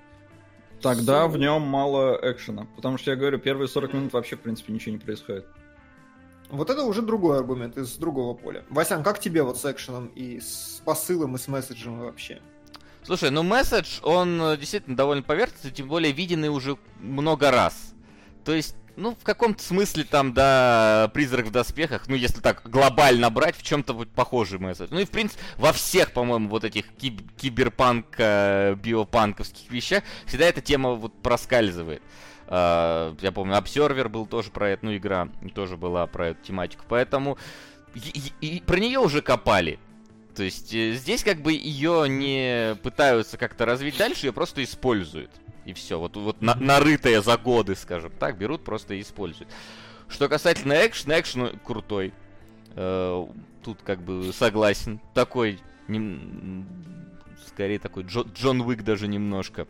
Тогда 0.82 1.28
Все. 1.28 1.38
в 1.38 1.40
нем 1.40 1.62
мало 1.62 2.18
экшена, 2.22 2.68
потому 2.78 2.98
что 2.98 3.12
я 3.12 3.18
говорю, 3.18 3.38
первые 3.38 3.68
40 3.68 3.94
минут 3.94 4.14
вообще, 4.14 4.38
в 4.38 4.40
принципе, 4.40 4.72
ничего 4.72 4.94
не 4.94 5.00
происходит. 5.00 5.46
Вот 6.50 6.70
это 6.70 6.84
уже 6.84 7.02
другой 7.02 7.40
аргумент 7.40 7.76
из 7.78 7.98
другого 7.98 8.34
поля. 8.34 8.64
Васян, 8.70 9.04
как 9.04 9.20
тебе 9.20 9.44
вот 9.44 9.58
с 9.58 9.66
экшеном 9.70 10.08
и 10.16 10.40
с 10.40 10.82
посылом 10.86 11.36
и 11.36 11.38
с 11.38 11.50
месседжем 11.50 12.00
вообще? 12.00 12.40
Слушай, 13.06 13.30
ну 13.30 13.44
месседж, 13.44 14.00
он 14.02 14.42
э, 14.42 14.58
действительно 14.58 14.98
довольно 14.98 15.22
поверхностный, 15.22 15.70
тем 15.70 15.88
более 15.88 16.12
виденный 16.12 16.50
уже 16.50 16.76
много 17.00 17.52
раз. 17.52 17.94
То 18.44 18.52
есть, 18.52 18.76
ну, 18.96 19.16
в 19.16 19.24
каком-то 19.24 19.62
смысле 19.62 20.06
там, 20.06 20.34
да, 20.34 21.12
призрак 21.14 21.46
в 21.46 21.52
доспехах, 21.52 22.08
ну, 22.08 22.16
если 22.16 22.42
так 22.42 22.64
глобально 22.68 23.30
брать, 23.30 23.56
в 23.56 23.62
чем-то 23.62 23.94
вот 23.94 24.10
похожий 24.10 24.58
месседж. 24.58 24.88
Ну 24.90 25.00
и, 25.00 25.06
в 25.06 25.12
принципе, 25.12 25.40
во 25.58 25.72
всех, 25.72 26.14
по-моему, 26.14 26.50
вот 26.50 26.64
этих 26.64 26.86
киб- 26.98 27.30
киберпанк, 27.38 28.18
биопанковских 28.18 29.70
вещах 29.70 30.04
всегда 30.26 30.46
эта 30.46 30.62
тема 30.62 30.94
вот 30.94 31.14
проскальзывает. 31.22 32.02
Uh, 32.48 33.18
я 33.22 33.32
помню, 33.32 33.56
Observer 33.56 34.08
был 34.08 34.28
тоже 34.28 34.52
про 34.52 34.70
это, 34.70 34.86
ну, 34.86 34.96
игра 34.96 35.30
тоже 35.56 35.78
была 35.78 36.06
про 36.06 36.30
эту 36.30 36.44
тематику. 36.44 36.86
Поэтому 36.88 37.40
и, 37.96 38.22
и, 38.42 38.58
и 38.58 38.62
про 38.62 38.78
нее 38.78 39.00
уже 39.00 39.22
копали. 39.24 39.80
То 40.36 40.44
есть 40.44 40.74
э, 40.74 40.94
здесь 40.94 41.24
как 41.24 41.42
бы 41.42 41.54
ее 41.54 42.08
не 42.10 42.76
пытаются 42.84 43.38
как-то 43.38 43.66
развить 43.66 43.98
дальше, 43.98 44.28
ее 44.28 44.34
просто 44.34 44.64
используют. 44.64 45.32
И 45.66 45.74
все. 45.74 45.98
Вот, 45.98 46.16
вот 46.18 46.42
на, 46.42 46.56
нарытые 46.56 47.22
за 47.22 47.38
годы, 47.38 47.76
скажем 47.76 48.12
так, 48.20 48.38
берут 48.38 48.64
просто 48.64 48.94
и 48.94 49.02
используют. 49.02 49.50
Что 50.08 50.30
касательно 50.30 50.74
экшена, 50.86 51.20
экшен 51.20 51.60
крутой. 51.64 52.14
Э, 52.76 53.26
тут 53.64 53.80
как 53.84 54.02
бы 54.02 54.32
согласен. 54.34 55.00
Такой, 55.14 55.60
не, 55.88 56.66
скорее 57.48 57.80
такой 57.80 58.04
Джо, 58.04 58.22
Джон 58.22 58.62
Уик 58.62 58.84
даже 58.84 59.08
немножко 59.08 59.68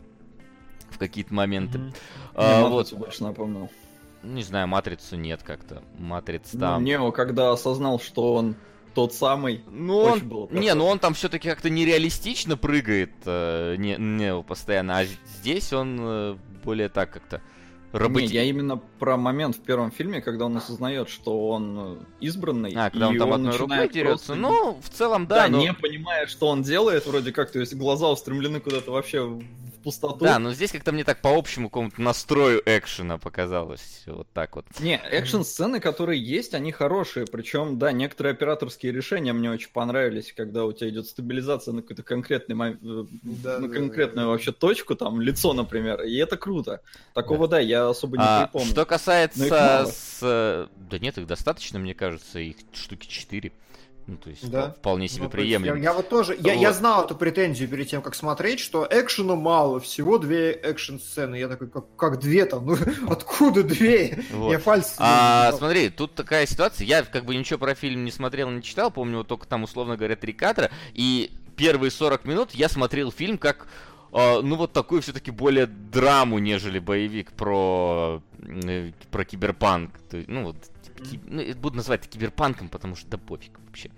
в 0.90 0.98
какие-то 0.98 1.32
моменты. 1.32 1.78
Mm-hmm. 1.78 1.94
А, 2.34 2.60
Мне 2.60 2.68
вот. 2.68 2.92
больше 2.92 3.22
напомнил. 3.22 3.70
Не 4.22 4.42
знаю, 4.42 4.66
Матрицу 4.66 5.16
нет 5.16 5.42
как-то. 5.42 5.82
Матриц 5.98 6.52
ну, 6.52 6.60
там. 6.60 6.82
Ну, 6.82 6.86
Нео, 6.88 7.12
когда 7.12 7.52
осознал, 7.52 8.00
что 8.00 8.34
он 8.34 8.56
тот 8.96 9.12
самый. 9.12 9.60
Ну, 9.70 9.98
он, 9.98 10.26
было 10.26 10.48
не, 10.50 10.72
ну 10.72 10.86
он 10.86 10.98
там 10.98 11.12
все-таки 11.12 11.50
как-то 11.50 11.68
нереалистично 11.68 12.56
прыгает, 12.56 13.12
э, 13.26 13.76
не, 13.76 13.94
не 13.98 14.42
постоянно, 14.42 15.00
а 15.00 15.04
здесь 15.38 15.70
он 15.74 15.98
э, 16.00 16.36
более 16.64 16.88
так 16.88 17.12
как-то. 17.12 17.42
Работи... 17.92 18.24
Не, 18.24 18.32
я 18.32 18.44
именно 18.44 18.78
про 18.98 19.18
момент 19.18 19.56
в 19.56 19.60
первом 19.60 19.90
фильме, 19.90 20.22
когда 20.22 20.46
он 20.46 20.56
осознает, 20.56 21.10
что 21.10 21.50
он 21.50 21.78
э, 21.78 21.96
избранный. 22.20 22.72
А, 22.74 22.88
когда 22.88 23.08
он 23.08 23.18
там 23.18 23.28
он 23.28 23.34
одной 23.34 23.56
рукой 23.58 23.88
дерется. 23.90 24.28
Просто... 24.28 24.34
Ну, 24.34 24.80
в 24.82 24.88
целом, 24.88 25.26
да. 25.26 25.42
Да, 25.42 25.48
но... 25.48 25.58
не 25.58 25.74
понимая, 25.74 26.26
что 26.26 26.48
он 26.48 26.62
делает, 26.62 27.04
вроде 27.04 27.32
как, 27.32 27.52
то 27.52 27.60
есть 27.60 27.74
глаза 27.74 28.08
устремлены 28.08 28.60
куда-то 28.60 28.92
вообще 28.92 29.38
пустоту. 29.86 30.24
Да, 30.24 30.40
но 30.40 30.52
здесь 30.52 30.72
как-то 30.72 30.90
мне 30.90 31.04
так 31.04 31.20
по 31.20 31.30
общему 31.30 31.68
какому-то 31.68 32.02
настрою 32.02 32.60
экшена 32.66 33.18
показалось. 33.18 34.02
Вот 34.06 34.26
так 34.32 34.56
вот. 34.56 34.66
Не, 34.80 34.96
экшн-сцены, 34.96 35.78
которые 35.78 36.20
есть, 36.20 36.54
они 36.54 36.72
хорошие. 36.72 37.24
Причем, 37.24 37.78
да, 37.78 37.92
некоторые 37.92 38.32
операторские 38.32 38.90
решения 38.90 39.32
мне 39.32 39.48
очень 39.48 39.70
понравились, 39.70 40.32
когда 40.36 40.64
у 40.64 40.72
тебя 40.72 40.90
идет 40.90 41.06
стабилизация 41.06 41.72
на 41.72 41.82
какой-то 41.82 42.02
конкретный 42.02 42.56
момент, 42.56 42.80
э, 42.82 43.04
да, 43.22 43.60
на 43.60 43.68
да, 43.68 43.74
конкретную 43.74 44.26
да, 44.26 44.30
вообще 44.32 44.50
точку, 44.50 44.96
там, 44.96 45.20
лицо, 45.20 45.52
например. 45.52 46.02
И 46.02 46.16
это 46.16 46.36
круто. 46.36 46.80
Такого, 47.14 47.46
да, 47.46 47.58
да 47.58 47.60
я 47.60 47.88
особо 47.88 48.16
не 48.16 48.24
а, 48.26 48.46
припомню. 48.46 48.72
Что 48.72 48.84
касается 48.86 49.86
с... 49.86 50.68
Да 50.90 50.98
нет, 50.98 51.16
их 51.16 51.28
достаточно, 51.28 51.78
мне 51.78 51.94
кажется, 51.94 52.40
их 52.40 52.56
штуки 52.72 53.06
4. 53.06 53.52
Ну, 54.06 54.16
то 54.18 54.30
есть 54.30 54.48
Да. 54.48 54.70
вполне 54.70 55.08
себе 55.08 55.24
Ну, 55.24 55.30
то 55.30 55.38
есть 55.38 55.48
приемлем. 55.48 55.76
Я, 55.76 55.82
я 55.90 55.92
вот 55.92 56.08
тоже, 56.08 56.36
я, 56.38 56.52
я 56.54 56.68
Вот. 56.68 56.76
знал 56.76 57.04
эту 57.04 57.16
претензию 57.16 57.68
перед 57.68 57.88
тем, 57.88 58.02
как 58.02 58.14
смотреть, 58.14 58.60
что 58.60 58.86
экшена 58.88 59.34
мало, 59.34 59.80
всего 59.80 60.18
две 60.18 60.52
экшн-сцены. 60.52 61.34
Я 61.36 61.48
такой, 61.48 61.68
как, 61.68 61.84
как 61.96 62.20
две-то? 62.20 62.60
Ну, 62.60 62.76
откуда 63.10 63.64
две? 63.64 64.22
Вот. 64.32 64.52
Я 64.52 64.60
пальцы... 64.60 64.94
А, 64.98 65.52
смотри, 65.52 65.90
тут 65.90 66.14
такая 66.14 66.46
ситуация. 66.46 66.84
Я 66.86 67.02
как 67.02 67.24
бы 67.24 67.34
ничего 67.34 67.58
про 67.58 67.74
фильм 67.74 68.04
не 68.04 68.12
смотрел, 68.12 68.48
не 68.50 68.62
читал. 68.62 68.92
Помню, 68.92 69.18
вот 69.18 69.26
только 69.26 69.46
там, 69.48 69.64
условно 69.64 69.96
говоря, 69.96 70.14
три 70.14 70.32
кадра. 70.32 70.70
И 70.94 71.32
первые 71.56 71.90
40 71.90 72.24
минут 72.26 72.52
я 72.52 72.68
смотрел 72.68 73.10
фильм 73.10 73.38
как 73.38 73.66
а, 74.12 74.40
ну 74.40 74.54
вот 74.56 74.72
такую 74.72 75.02
все-таки 75.02 75.30
более 75.32 75.66
драму, 75.66 76.38
нежели 76.38 76.78
боевик 76.78 77.32
про, 77.32 78.22
э, 78.40 78.92
про 79.10 79.24
киберпанк. 79.24 79.90
Ну 80.12 80.44
вот, 80.44 80.56
ки- 81.10 81.20
ну, 81.26 81.42
я 81.42 81.54
буду 81.54 81.76
называть 81.76 82.02
это 82.02 82.08
киберпанком, 82.10 82.68
потому 82.68 82.94
что 82.96 83.08
да 83.08 83.18
пофиг 83.18 83.58
вообще. 83.76 83.90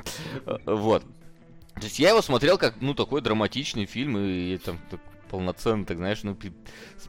Э, 0.47 0.59
Вот. 0.67 1.05
То 1.75 1.85
есть 1.85 1.99
я 2.01 2.09
его 2.11 2.23
смотрел 2.23 2.59
как, 2.59 2.81
ну, 2.81 2.93
такой 2.95 3.21
драматичный 3.21 3.87
фильм, 3.87 4.19
и, 4.19 4.57
там 4.59 4.81
полноценно, 5.31 5.85
так 5.85 5.99
знаешь, 5.99 6.23
ну, 6.25 6.35
пе- 6.35 6.53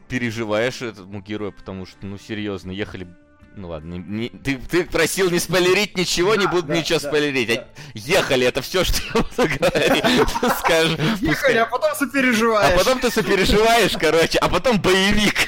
переживаешь 0.08 0.82
этому 0.82 1.21
герою, 1.21 1.51
потому 1.53 1.86
что, 1.86 2.05
ну, 2.05 2.17
серьезно, 2.17 2.71
ехали... 2.71 3.08
Ну 3.56 3.68
ладно, 3.70 3.96
не- 3.96 4.00
не- 4.00 4.30
ты, 4.30 4.58
ты 4.58 4.86
просил 4.86 5.30
не 5.30 5.40
спойлерить 5.40 5.98
ничего, 5.98 6.36
не 6.36 6.46
Да, 6.46 6.52
буду 6.52 6.68
да, 6.68 6.78
ничего 6.78 7.00
да, 7.00 7.08
спойлерить. 7.10 7.48
да. 7.50 7.66
А 7.66 7.98
Ехали, 7.98 8.48
это 8.48 8.62
все, 8.62 8.84
что 8.86 9.02
я 9.14 9.22
буду 9.22 9.58
говорить. 9.60 10.04
Скажу. 10.60 10.98
Ехали, 11.20 11.58
а 11.58 11.66
потом 11.66 11.90
А 11.92 11.96
сопереживаешь. 11.96 12.78
потом 12.78 13.00
ты 13.00 13.10
сопереживаешь, 13.12 13.98
короче, 14.00 14.38
а 14.40 14.48
потом 14.48 14.80
боевик. 14.80 15.48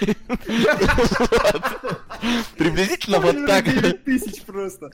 Приблизительно 2.58 3.20
вот 3.20 3.46
так. 3.48 3.66
9 3.66 4.04
тысяч 4.04 4.42
просто. 4.44 4.90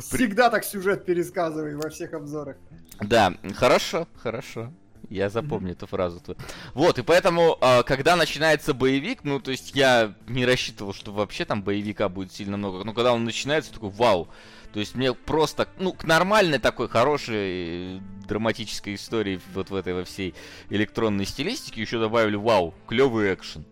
Всегда 0.00 0.50
так 0.50 0.64
сюжет 0.64 1.04
пересказывай 1.06 1.74
во 1.76 1.88
всех 1.90 2.12
обзорах. 2.12 2.56
Да, 3.00 3.34
хорошо, 3.56 4.06
хорошо. 4.22 4.72
Я 5.12 5.28
запомню 5.28 5.72
эту 5.72 5.86
фразу. 5.86 6.20
твою. 6.20 6.38
Вот, 6.72 6.98
и 6.98 7.02
поэтому, 7.02 7.58
а, 7.60 7.82
когда 7.82 8.16
начинается 8.16 8.72
боевик, 8.72 9.24
ну, 9.24 9.40
то 9.40 9.50
есть 9.50 9.72
я 9.74 10.14
не 10.26 10.46
рассчитывал, 10.46 10.94
что 10.94 11.12
вообще 11.12 11.44
там 11.44 11.62
боевика 11.62 12.08
будет 12.08 12.32
сильно 12.32 12.56
много. 12.56 12.82
Но 12.84 12.94
когда 12.94 13.12
он 13.12 13.24
начинается, 13.24 13.72
такой, 13.72 13.90
вау. 13.90 14.28
То 14.72 14.80
есть 14.80 14.94
мне 14.94 15.12
просто, 15.12 15.68
ну, 15.78 15.92
к 15.92 16.04
нормальной 16.04 16.58
такой 16.58 16.88
хорошей 16.88 17.98
э, 17.98 18.00
драматической 18.26 18.94
истории 18.94 19.38
вот 19.52 19.68
в 19.68 19.74
этой 19.74 19.92
во 19.92 20.04
всей 20.04 20.34
электронной 20.70 21.26
стилистике 21.26 21.82
еще 21.82 22.00
добавили, 22.00 22.36
вау, 22.36 22.74
клевый 22.88 23.34
экшен. 23.34 23.66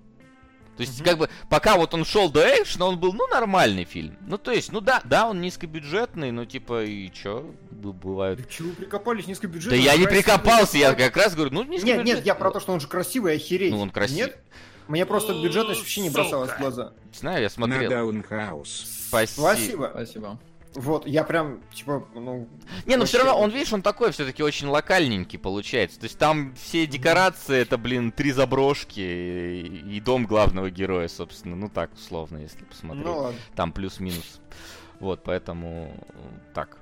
То 0.85 0.91
есть, 0.91 1.05
как 1.05 1.19
бы, 1.19 1.29
пока 1.49 1.77
вот 1.77 1.93
он 1.93 2.05
шел 2.05 2.31
до 2.31 2.41
экшена, 2.41 2.87
он 2.87 2.99
был, 2.99 3.13
ну, 3.13 3.27
нормальный 3.27 3.85
фильм. 3.85 4.17
Ну, 4.27 4.39
то 4.39 4.51
есть, 4.51 4.73
ну 4.73 4.81
да, 4.81 5.03
да, 5.05 5.29
он 5.29 5.41
низкобюджетный, 5.41 6.31
но 6.31 6.47
типа, 6.47 6.85
и 6.85 7.11
чё, 7.13 7.51
б- 7.71 7.93
бывают 7.93 8.41
Да 8.41 8.47
чего 8.49 8.69
вы 8.71 8.75
прикопались 8.75 9.27
низкобюджетно? 9.27 9.77
да 9.77 9.77
я 9.77 9.97
не 9.97 10.07
прикопался, 10.07 10.79
я 10.79 10.95
как 10.95 11.17
раз 11.17 11.35
говорю, 11.35 11.53
ну 11.53 11.65
не 11.65 11.79
Нет, 11.79 12.05
нет, 12.05 12.25
я 12.25 12.35
про 12.35 12.51
то, 12.51 12.61
что 12.61 12.73
он 12.73 12.81
же 12.81 12.89
красивый, 12.89 13.37
охереть. 13.37 13.73
Ну, 13.73 13.81
он 13.81 13.91
красивый. 13.91 14.23
Нет? 14.23 14.39
Мне 14.89 15.07
просто 15.07 15.35
бюджетность 15.35 15.81
вообще 15.81 16.01
не 16.01 16.11
бросалась 16.11 16.51
в 16.51 16.59
глаза. 16.59 16.93
Знаю, 17.13 17.39
я 17.39 17.45
На 17.45 17.51
смотрел. 17.51 17.91
Даунхаус. 17.91 18.87
Спасибо. 19.09 19.41
Спасибо. 19.43 19.91
Спасибо. 19.93 20.39
Вот, 20.75 21.07
я 21.07 21.25
прям, 21.25 21.61
типа, 21.73 22.07
ну... 22.15 22.49
Не, 22.87 22.97
ну 22.97 23.05
все 23.05 23.19
равно, 23.19 23.37
он, 23.39 23.51
видишь, 23.51 23.73
он 23.73 23.83
такой 23.83 24.13
все-таки 24.13 24.43
очень 24.43 24.69
локальненький 24.69 25.39
получается. 25.39 25.99
То 25.99 26.05
есть 26.05 26.17
там 26.17 26.55
все 26.55 26.87
декорации, 26.87 27.59
это, 27.59 27.77
блин, 27.77 28.13
три 28.13 28.31
заброшки 28.31 29.01
и, 29.01 29.97
и 29.97 30.01
дом 30.01 30.27
главного 30.27 30.71
героя, 30.71 31.09
собственно. 31.09 31.57
Ну 31.57 31.69
так, 31.69 31.93
условно, 31.95 32.39
если 32.39 32.65
посмотреть. 32.65 33.05
Ну 33.05 33.19
ладно. 33.19 33.39
Там 33.57 33.73
плюс-минус. 33.73 34.41
Вот, 35.01 35.23
поэтому 35.25 35.93
э, 36.09 36.15
так. 36.55 36.80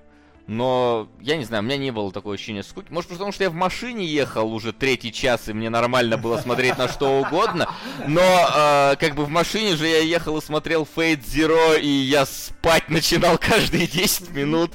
Но, 0.49 1.11
я 1.21 1.37
не 1.37 1.45
знаю, 1.45 1.63
у 1.63 1.67
меня 1.67 1.77
не 1.77 1.91
было 1.91 2.11
такого 2.11 2.35
ощущения 2.35 2.63
скуки. 2.63 2.87
Может, 2.91 3.11
потому 3.11 3.33
что 3.33 3.45
я 3.45 3.51
в 3.51 3.55
машине 3.55 4.07
ехал 4.07 4.51
уже 4.51 4.73
третий 4.73 5.13
час, 5.13 5.47
и 5.47 5.53
мне 5.53 5.69
нормально 5.69 6.17
было 6.17 6.39
смотреть 6.39 6.79
на 6.79 6.89
что 6.89 7.21
угодно. 7.21 7.69
Но, 8.07 8.23
э, 8.23 8.97
как 8.99 9.15
бы 9.15 9.27
в 9.27 9.29
машине 9.29 9.77
же 9.77 9.87
я 9.87 9.99
ехал 9.99 10.39
и 10.39 10.41
смотрел 10.41 10.89
Fate 10.97 11.23
Zero, 11.23 11.79
и 11.79 11.87
я 11.87 12.25
спать 12.25 12.89
начинал 12.89 13.37
каждые 13.39 13.87
10 13.87 14.31
минут. 14.31 14.73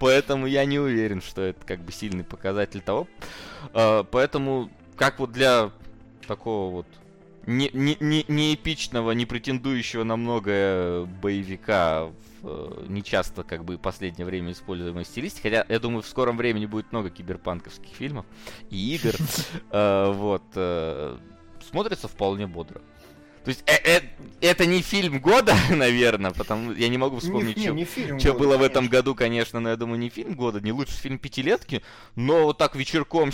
Поэтому 0.00 0.46
я 0.46 0.64
не 0.64 0.80
уверен, 0.80 1.22
что 1.22 1.42
это 1.42 1.64
как 1.64 1.78
бы 1.84 1.92
сильный 1.92 2.24
показатель 2.24 2.80
того. 2.80 3.06
Э, 3.72 4.02
поэтому, 4.10 4.68
как 4.96 5.20
вот 5.20 5.30
для 5.30 5.70
такого 6.26 6.72
вот 6.72 6.86
не, 7.46 7.70
не, 7.72 7.96
не, 8.00 8.24
не 8.28 8.54
эпичного, 8.54 9.12
не 9.12 9.26
претендующего 9.26 10.04
на 10.04 10.16
многое 10.16 11.04
боевика 11.04 12.06
в 12.06 12.14
э, 12.44 12.84
не 12.88 13.02
часто 13.02 13.42
как 13.42 13.64
бы 13.64 13.76
в 13.76 13.80
последнее 13.80 14.26
время 14.26 14.52
используемой 14.52 15.04
стилистики. 15.04 15.42
Хотя, 15.42 15.64
я 15.68 15.78
думаю, 15.78 16.02
в 16.02 16.06
скором 16.06 16.36
времени 16.36 16.66
будет 16.66 16.92
много 16.92 17.10
киберпанковских 17.10 17.94
фильмов 17.94 18.26
и 18.70 18.94
игр. 18.96 19.14
Э, 19.70 20.12
Вот. 20.12 20.42
э, 20.54 21.16
Смотрится 21.70 22.08
вполне 22.08 22.46
бодро. 22.46 22.82
То 23.44 23.48
есть, 23.50 23.62
э- 23.66 23.98
э- 23.98 24.02
это 24.40 24.64
не 24.64 24.80
фильм 24.80 25.20
года, 25.20 25.54
наверное, 25.70 26.30
потому 26.30 26.72
я 26.72 26.88
не 26.88 26.96
могу 26.98 27.18
вспомнить, 27.18 27.56
не, 27.56 27.62
не, 27.62 27.66
чё- 27.68 27.74
не 27.74 27.84
фильм. 27.84 28.18
что 28.20 28.32
года, 28.32 28.44
было 28.44 28.56
в 28.58 28.62
этом 28.62 28.84
конечно. 28.84 28.98
году, 28.98 29.14
конечно, 29.14 29.60
но 29.60 29.68
я 29.70 29.76
думаю, 29.76 29.98
не 29.98 30.08
фильм 30.08 30.34
года, 30.34 30.60
не 30.60 30.72
лучший 30.72 30.94
фильм 30.96 31.18
пятилетки, 31.18 31.82
но 32.16 32.44
вот 32.44 32.58
так 32.58 32.74
вечерком 32.76 33.32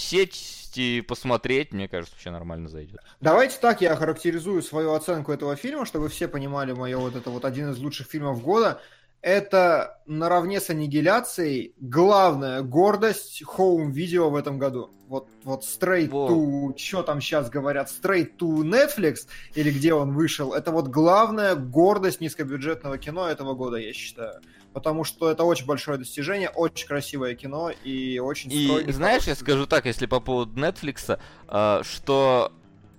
сесть 0.71 0.79
и 0.79 1.01
посмотреть, 1.01 1.73
мне 1.73 1.89
кажется, 1.89 2.15
вообще 2.15 2.31
нормально 2.31 2.69
зайдет. 2.69 3.01
Давайте 3.21 3.59
так 3.61 3.81
я 3.81 3.97
характеризую 3.97 4.63
свою 4.63 4.93
оценку 4.93 5.33
этого 5.33 5.57
фильма, 5.57 5.87
чтобы 5.87 6.09
все 6.09 6.29
понимали 6.29 6.73
мое 6.73 6.99
вот 6.99 7.17
это 7.17 7.31
вот 7.31 7.45
один 7.45 7.71
из 7.71 7.79
лучших 7.79 8.07
фильмов 8.09 8.43
года. 8.43 8.81
Это 9.23 10.01
наравне 10.07 10.61
с 10.61 10.71
аннигиляцией 10.71 11.75
главная 11.79 12.63
гордость 12.63 13.43
Video 13.43 14.31
в 14.31 14.37
этом 14.37 14.59
году. 14.59 14.91
Вот, 15.09 15.29
вот 15.45 15.65
Straight 15.65 16.09
Во. 16.09 16.29
to, 16.31 16.79
что 16.79 17.03
там 17.03 17.21
сейчас 17.21 17.51
говорят, 17.51 17.91
Straight 17.91 18.39
to 18.39 18.63
Netflix, 18.63 19.27
или 19.55 19.71
где 19.71 19.93
он 19.93 20.15
вышел, 20.15 20.55
это 20.55 20.71
вот 20.71 20.89
главная 20.89 21.55
гордость 21.55 22.21
низкобюджетного 22.23 22.97
кино 22.97 23.29
этого 23.29 23.55
года, 23.55 23.77
я 23.77 23.93
считаю. 23.93 24.41
Потому 24.73 25.03
что 25.05 25.31
это 25.31 25.43
очень 25.43 25.67
большое 25.67 25.99
достижение, 25.99 26.49
очень 26.49 26.87
красивое 26.87 27.35
кино 27.35 27.71
и 27.71 28.21
очень 28.21 28.53
И 28.53 28.67
стройный, 28.67 28.93
знаешь, 28.93 29.25
я 29.25 29.35
скажу 29.35 29.67
так, 29.67 29.87
если 29.87 30.07
по 30.07 30.21
поводу 30.21 30.61
Netflix, 30.61 31.19
а, 31.49 31.83
что 31.83 32.53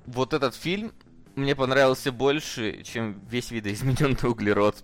вот 0.06 0.34
этот 0.34 0.54
фильм 0.56 0.92
мне 1.36 1.56
понравился 1.56 2.12
больше, 2.12 2.84
чем 2.84 3.22
весь 3.30 3.52
видоизмененный 3.52 4.30
углерод. 4.30 4.78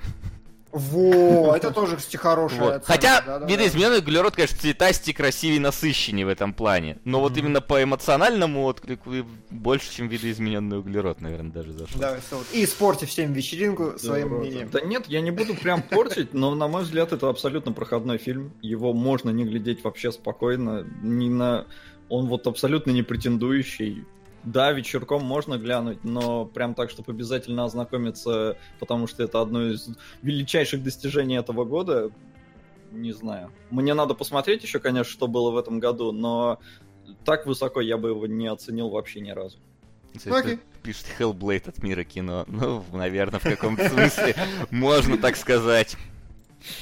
Во, 0.72 1.56
это 1.56 1.72
тоже, 1.72 1.98
кстати, 1.98 2.18
хорошая 2.18 2.60
Вот. 2.60 2.68
оценка. 2.76 2.92
Хотя 2.92 3.22
да-да-да. 3.22 3.46
видоизмененный 3.48 4.00
углерод, 4.00 4.36
конечно, 4.36 4.58
цветастей, 4.58 5.14
красивее, 5.14 5.60
насыщеннее 5.60 6.26
в 6.26 6.30
этом 6.30 6.54
плане. 6.54 6.98
Но 7.06 7.20
вот 7.22 7.32
Мгм. 7.32 7.40
именно 7.40 7.62
по 7.62 7.82
эмоциональному 7.82 8.64
отклику 8.66 9.12
больше, 9.50 9.94
чем 9.96 10.08
видоизмененный 10.08 10.80
углерод, 10.80 11.22
наверное, 11.22 11.52
даже 11.52 11.72
зашел. 11.72 12.02
Сол. 12.30 12.42
И 12.54 12.64
испорти 12.64 13.06
всем 13.06 13.34
вечеринку 13.34 13.98
своим 13.98 14.30
Да, 14.30 14.36
мнением. 14.36 14.70
Да 14.72 14.82
нет, 14.82 15.06
я 15.08 15.22
не 15.22 15.32
буду 15.32 15.56
прям 15.56 15.82
портить, 15.82 16.34
но 16.34 16.54
на 16.56 16.68
мой 16.68 16.84
взгляд 16.84 17.14
это 17.14 17.30
абсолютно 17.30 17.72
проходной 17.72 18.18
фильм. 18.18 18.52
Его 18.62 18.94
можно 18.94 19.30
не 19.30 19.46
глядеть 19.46 19.84
вообще 19.84 20.12
спокойно. 20.12 20.86
Не 21.02 21.30
на... 21.30 21.66
Он 22.10 22.28
вот 22.28 22.48
абсолютно 22.48 22.92
не 22.92 23.04
претендующий. 23.04 24.06
Да, 24.48 24.72
вечерком 24.72 25.26
можно 25.26 25.58
глянуть, 25.58 26.06
но 26.06 26.46
прям 26.46 26.74
так, 26.74 26.90
чтобы 26.90 27.12
обязательно 27.12 27.66
ознакомиться, 27.66 28.58
потому 28.80 29.06
что 29.06 29.22
это 29.24 29.42
одно 29.42 29.72
из 29.72 29.90
величайших 30.22 30.82
достижений 30.84 31.36
этого 31.36 31.66
года, 31.66 32.12
не 32.92 33.12
знаю. 33.12 33.52
Мне 33.72 33.94
надо 33.94 34.14
посмотреть 34.14 34.64
еще, 34.64 34.80
конечно, 34.80 35.12
что 35.12 35.28
было 35.28 35.52
в 35.52 35.58
этом 35.58 35.82
году, 35.82 36.14
но 36.14 36.60
так 37.26 37.46
высоко 37.46 37.82
я 37.82 37.98
бы 37.98 38.10
его 38.10 38.26
не 38.26 38.48
оценил 38.48 38.88
вообще 38.88 39.20
ни 39.20 39.32
разу. 39.32 39.58
Если 40.14 40.30
Окей. 40.30 40.60
Пишет 40.82 41.08
Hellblade 41.20 41.68
от 41.68 41.84
мира 41.84 42.06
кино. 42.06 42.46
Ну, 42.48 42.86
наверное, 42.94 43.42
в 43.42 43.44
каком-то 43.44 43.90
смысле 43.90 44.34
можно 44.72 45.18
так 45.18 45.36
сказать. 45.36 45.98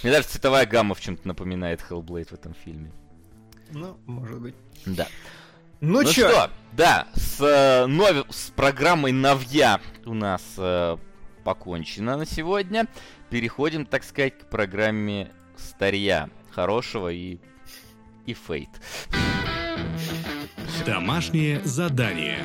Мне 0.04 0.12
даже 0.12 0.28
цветовая 0.28 0.68
гамма 0.68 0.94
в 0.94 1.02
чем-то 1.02 1.28
напоминает 1.28 1.84
Hellblade 1.90 2.28
в 2.28 2.34
этом 2.34 2.54
фильме. 2.54 2.92
Ну, 3.72 3.98
может 4.06 4.40
быть. 4.40 4.56
Да. 4.86 5.08
Ну, 5.86 6.02
Ну 6.02 6.12
чё? 6.12 6.30
что, 6.30 6.50
да, 6.74 7.08
с, 7.14 7.40
э, 7.40 7.86
нови- 7.86 8.26
с 8.32 8.50
программой 8.50 9.12
Новья 9.12 9.80
у 10.06 10.16
нас 10.16 10.42
э, 10.58 10.98
покончено 11.44 12.18
на 12.18 12.26
сегодня. 12.26 12.88
Переходим, 13.30 13.86
так 13.86 14.04
сказать, 14.04 14.40
к 14.40 14.50
программе 14.50 15.32
Старья. 15.56 16.30
Хорошего 16.50 17.10
и... 17.10 17.38
и 18.26 18.34
Фейт. 18.34 18.70
Домашнее 20.88 21.62
задание. 21.64 22.44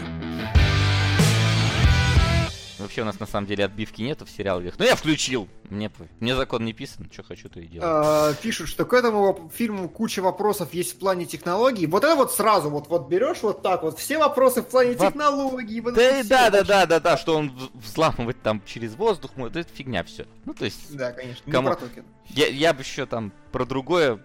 Вообще 2.80 3.02
у 3.02 3.04
нас 3.04 3.20
на 3.20 3.26
самом 3.26 3.46
деле 3.46 3.64
отбивки 3.64 4.02
нету 4.02 4.24
в 4.24 4.30
сериалах. 4.30 4.78
Но 4.78 4.84
я 4.84 4.96
включил. 4.96 5.48
Мне, 5.68 5.90
мне 6.18 6.34
закон 6.34 6.64
не 6.64 6.72
писан, 6.72 7.08
что 7.12 7.22
хочу, 7.22 7.48
то 7.48 7.60
и 7.60 7.66
делаю. 7.66 7.88
А, 7.92 8.34
пишут, 8.34 8.68
что 8.68 8.84
к 8.84 8.92
этому 8.92 9.50
фильму 9.54 9.88
куча 9.88 10.20
вопросов 10.20 10.74
есть 10.74 10.94
в 10.94 10.98
плане 10.98 11.26
технологий. 11.26 11.86
Вот 11.86 12.04
это 12.04 12.16
вот 12.16 12.32
сразу, 12.32 12.70
вот, 12.70 12.88
вот 12.88 13.08
берешь 13.08 13.42
вот 13.42 13.62
так 13.62 13.82
вот, 13.82 13.98
все 13.98 14.18
вопросы 14.18 14.62
в 14.62 14.66
плане 14.66 14.94
технологий. 14.94 15.80
вот 15.80 15.94
Да, 15.94 16.22
да, 16.24 16.50
да, 16.50 16.64
да, 16.64 16.86
да, 16.86 17.00
да, 17.00 17.16
что 17.16 17.36
он 17.36 17.52
взламывает 17.74 18.42
там 18.42 18.62
через 18.66 18.94
воздух, 18.94 19.32
может, 19.36 19.56
это 19.56 19.68
фигня 19.72 20.02
все. 20.04 20.26
Ну, 20.44 20.54
то 20.54 20.64
есть, 20.64 20.96
Да, 20.96 21.12
конечно. 21.12 21.42
Не 21.46 21.52
Кому- 21.52 21.68
про 21.68 21.76
токен. 21.76 22.04
я, 22.28 22.46
я 22.48 22.72
бы 22.72 22.80
еще 22.80 23.06
там 23.06 23.32
про 23.52 23.64
другое 23.64 24.18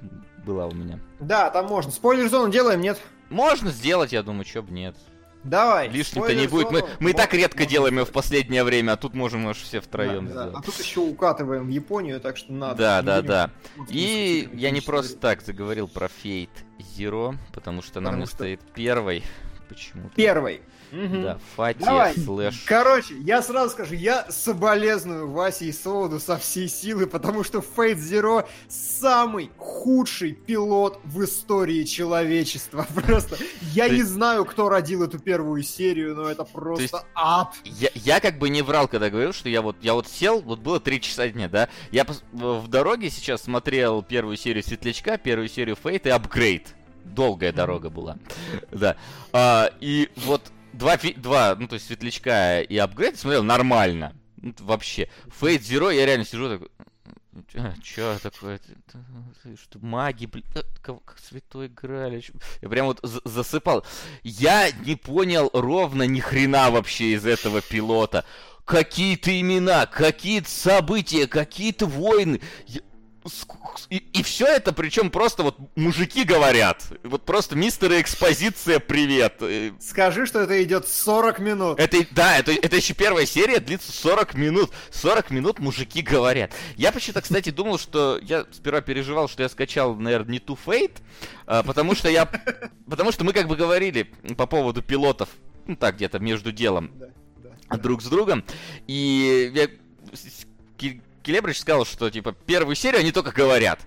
была 0.46 0.68
у 0.68 0.72
меня. 0.72 1.00
Да, 1.20 1.50
там 1.50 1.66
можно. 1.68 1.92
Спойлер-зону 1.92 2.52
делаем, 2.52 2.82
нет? 2.82 3.00
Можно 3.30 3.72
сделать, 3.72 4.12
я 4.14 4.24
думаю, 4.24 4.46
чё 4.46 4.62
бы 4.62 4.72
нет. 4.72 4.96
Давай. 5.46 5.90
Лишним-то 5.90 6.34
не 6.36 6.48
будет. 6.48 6.72
Мы, 6.72 6.84
мы 7.00 7.12
и 7.12 7.14
так 7.14 7.34
редко 7.34 7.66
делаем 7.66 8.00
ее 8.00 8.06
в 8.06 8.12
последнее 8.12 8.64
время, 8.64 8.94
а 8.94 8.98
тут 8.98 9.14
можем 9.14 9.48
аж 9.48 9.58
все 9.58 9.80
втроем 9.80 10.28
Да, 10.28 10.34
да. 10.34 10.42
сделать. 10.48 10.56
А 10.58 10.62
тут 10.66 10.80
еще 10.80 11.00
укатываем 11.02 11.66
в 11.68 11.70
Японию, 11.70 12.20
так 12.20 12.36
что 12.38 12.52
надо. 12.52 12.76
Да, 12.76 13.02
да, 13.02 13.22
да. 13.22 13.52
И 13.90 14.50
я 14.54 14.72
не 14.72 14.82
просто 14.82 15.18
так 15.18 15.42
заговорил 15.42 15.88
про 15.88 16.08
Fate 16.08 16.50
Zero, 16.98 17.36
потому 17.54 17.82
что 17.82 18.00
нам 18.00 18.14
Потому 18.14 18.22
не 18.22 18.26
что- 18.28 18.36
стоит 18.36 18.62
первой. 18.74 19.24
Почему-то. 19.70 20.16
Первый. 20.16 20.62
Мгм. 20.92 21.24
Да, 21.24 21.40
Фати 21.56 21.84
Давай. 21.84 22.16
слэш. 22.16 22.64
Короче, 22.66 23.16
я 23.20 23.42
сразу 23.42 23.72
скажу, 23.72 23.96
я 23.96 24.26
соболезную 24.30 25.30
Васе 25.30 25.66
и 25.66 25.72
Солоду 25.72 26.20
со 26.20 26.38
всей 26.38 26.68
силы, 26.68 27.08
потому 27.08 27.44
что 27.44 27.60
Fate 27.60 27.98
Zero 27.98 28.48
самый 28.68 29.52
худший 29.58 30.34
пилот 30.34 31.00
в 31.04 31.24
истории 31.24 31.84
человечества. 31.84 32.88
Просто 32.96 33.38
я 33.74 33.90
не 33.90 34.04
знаю, 34.04 34.46
кто 34.46 34.70
родил 34.70 35.04
эту 35.04 35.20
первую 35.20 35.64
серию, 35.64 36.16
но 36.16 36.30
это 36.30 36.44
просто 36.44 37.04
ад. 37.14 37.54
Я, 37.64 37.90
я 37.94 38.20
как 38.20 38.38
бы 38.38 38.50
не 38.50 38.62
врал, 38.62 38.88
когда 38.88 39.10
говорил, 39.10 39.34
что 39.34 39.50
я 39.50 39.62
вот, 39.62 39.76
я 39.82 39.94
вот 39.94 40.08
сел, 40.08 40.42
вот 40.42 40.60
было 40.60 40.80
три 40.80 41.02
часа 41.02 41.28
дня, 41.28 41.50
да? 41.50 41.70
Я 41.92 42.06
в 42.32 42.68
дороге 42.68 43.10
сейчас 43.10 43.44
смотрел 43.44 44.02
первую 44.02 44.38
серию 44.38 44.64
Светлячка, 44.64 45.18
первую 45.18 45.48
серию 45.50 45.76
Фейт 45.76 46.06
и 46.06 46.10
Апгрейд. 46.10 46.76
Долгая 47.04 47.54
дорога 47.54 47.90
была. 47.90 48.18
Да. 48.72 48.98
А, 49.32 49.70
и 49.80 50.10
вот 50.16 50.42
два, 50.78 50.98
два, 51.18 51.56
ну 51.56 51.68
то 51.68 51.76
есть 51.76 51.88
Светлячка 51.88 52.62
и 52.62 52.78
Апгрейд 52.78 53.18
смотрел 53.18 53.44
нормально. 53.44 54.16
Ну, 54.38 54.54
вообще. 54.60 55.10
Фейт 55.40 55.62
Zero 55.62 55.94
я 55.94 56.06
реально 56.06 56.26
сижу 56.26 56.50
такой... 56.50 56.70
«А, 57.56 57.74
Чё 57.84 58.18
такое? 58.22 58.62
Что, 59.62 59.80
маги, 59.80 60.26
блин, 60.26 60.46
э, 60.56 60.62
как, 60.82 61.18
святой 61.22 61.68
чё?» 62.22 62.34
Я 62.62 62.70
прям 62.70 62.86
вот 62.86 63.00
за- 63.04 63.22
засыпал. 63.26 63.86
Я 64.24 64.72
не 64.72 64.96
понял 64.96 65.50
ровно 65.54 66.04
ни 66.04 66.22
хрена 66.22 66.72
вообще 66.72 67.14
из 67.14 67.26
этого 67.26 67.62
пилота. 67.62 68.24
Какие-то 68.64 69.38
имена, 69.38 69.86
какие-то 69.86 70.50
события, 70.50 71.28
какие-то 71.28 71.88
войны. 71.88 72.40
И, 73.90 73.98
и 73.98 74.24
все 74.24 74.46
это, 74.46 74.72
причем 74.72 75.10
просто 75.10 75.44
вот 75.44 75.58
мужики 75.76 76.24
говорят. 76.24 76.84
Вот 77.04 77.26
просто 77.26 77.56
мистер 77.56 77.92
экспозиция, 78.00 78.80
привет. 78.80 79.38
Э, 79.42 79.72
Скажи, 79.80 80.26
что 80.26 80.42
это 80.42 80.62
идет 80.64 80.88
40 80.88 81.40
минут. 81.40 81.80
это, 81.80 81.98
да, 82.12 82.38
это, 82.38 82.52
это 82.52 82.76
еще 82.76 82.94
первая 82.94 83.26
серия, 83.26 83.60
длится 83.60 83.92
40 83.92 84.36
минут. 84.36 84.72
40 84.92 85.32
минут 85.32 85.60
мужики 85.60 86.02
говорят. 86.02 86.52
Я 86.76 86.92
почему-то, 86.92 87.22
кстати, 87.22 87.50
думал, 87.50 87.80
что... 87.80 88.20
Я 88.22 88.46
сперва 88.52 88.82
переживал, 88.82 89.28
что 89.28 89.44
я 89.44 89.50
скачал, 89.50 89.96
наверное, 89.96 90.34
не 90.34 90.40
ту 90.40 90.58
Fate, 90.64 90.98
а, 91.48 91.64
потому 91.64 91.96
что 91.96 92.10
я... 92.10 92.30
Потому 92.88 93.12
что 93.12 93.24
мы 93.24 93.34
как 93.34 93.48
бы 93.48 93.56
говорили 93.56 94.04
по 94.38 94.46
поводу 94.46 94.84
пилотов, 94.84 95.30
ну 95.66 95.76
так, 95.76 95.96
где-то 95.96 96.20
между 96.20 96.52
делом 96.52 96.92
Да, 96.96 97.08
да, 97.38 97.50
а 97.70 97.78
да. 97.78 97.82
друг 97.82 98.04
с 98.04 98.06
другом. 98.06 98.44
И 98.88 99.52
я... 99.54 99.70
Келебрич 101.26 101.60
сказал, 101.60 101.86
что, 101.86 102.10
типа, 102.12 102.34
первую 102.34 102.76
серию 102.76 103.00
они 103.00 103.12
только 103.12 103.32
говорят. 103.32 103.80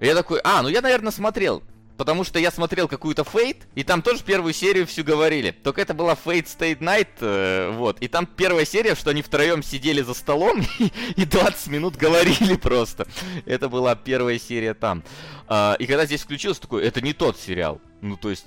Я 0.00 0.14
такой, 0.14 0.40
а, 0.42 0.62
ну 0.62 0.68
я, 0.68 0.80
наверное, 0.80 1.12
смотрел. 1.12 1.62
Потому 1.96 2.24
что 2.24 2.38
я 2.38 2.50
смотрел 2.50 2.88
какую-то 2.88 3.22
Fate, 3.22 3.58
и 3.74 3.84
там 3.84 4.00
тоже 4.00 4.24
первую 4.24 4.54
серию 4.54 4.86
всю 4.86 5.04
говорили. 5.04 5.50
Только 5.50 5.82
это 5.82 5.92
была 5.92 6.14
Fate 6.14 6.46
State 6.46 6.78
Night, 6.78 7.08
э, 7.20 7.70
вот. 7.72 8.00
И 8.00 8.08
там 8.08 8.24
первая 8.26 8.64
серия, 8.64 8.94
что 8.94 9.10
они 9.10 9.20
втроем 9.20 9.62
сидели 9.62 10.00
за 10.00 10.14
столом 10.14 10.62
и, 10.78 10.90
и 11.16 11.26
20 11.26 11.66
минут 11.68 11.96
говорили 11.96 12.56
просто. 12.56 13.06
Это 13.44 13.68
была 13.68 13.94
первая 13.96 14.38
серия 14.38 14.72
там. 14.72 15.04
А, 15.46 15.76
и 15.78 15.86
когда 15.86 16.06
здесь 16.06 16.22
включился, 16.22 16.62
такой, 16.62 16.84
это 16.84 17.02
не 17.02 17.12
тот 17.12 17.38
сериал. 17.38 17.80
Ну, 18.00 18.16
то 18.16 18.30
есть... 18.30 18.46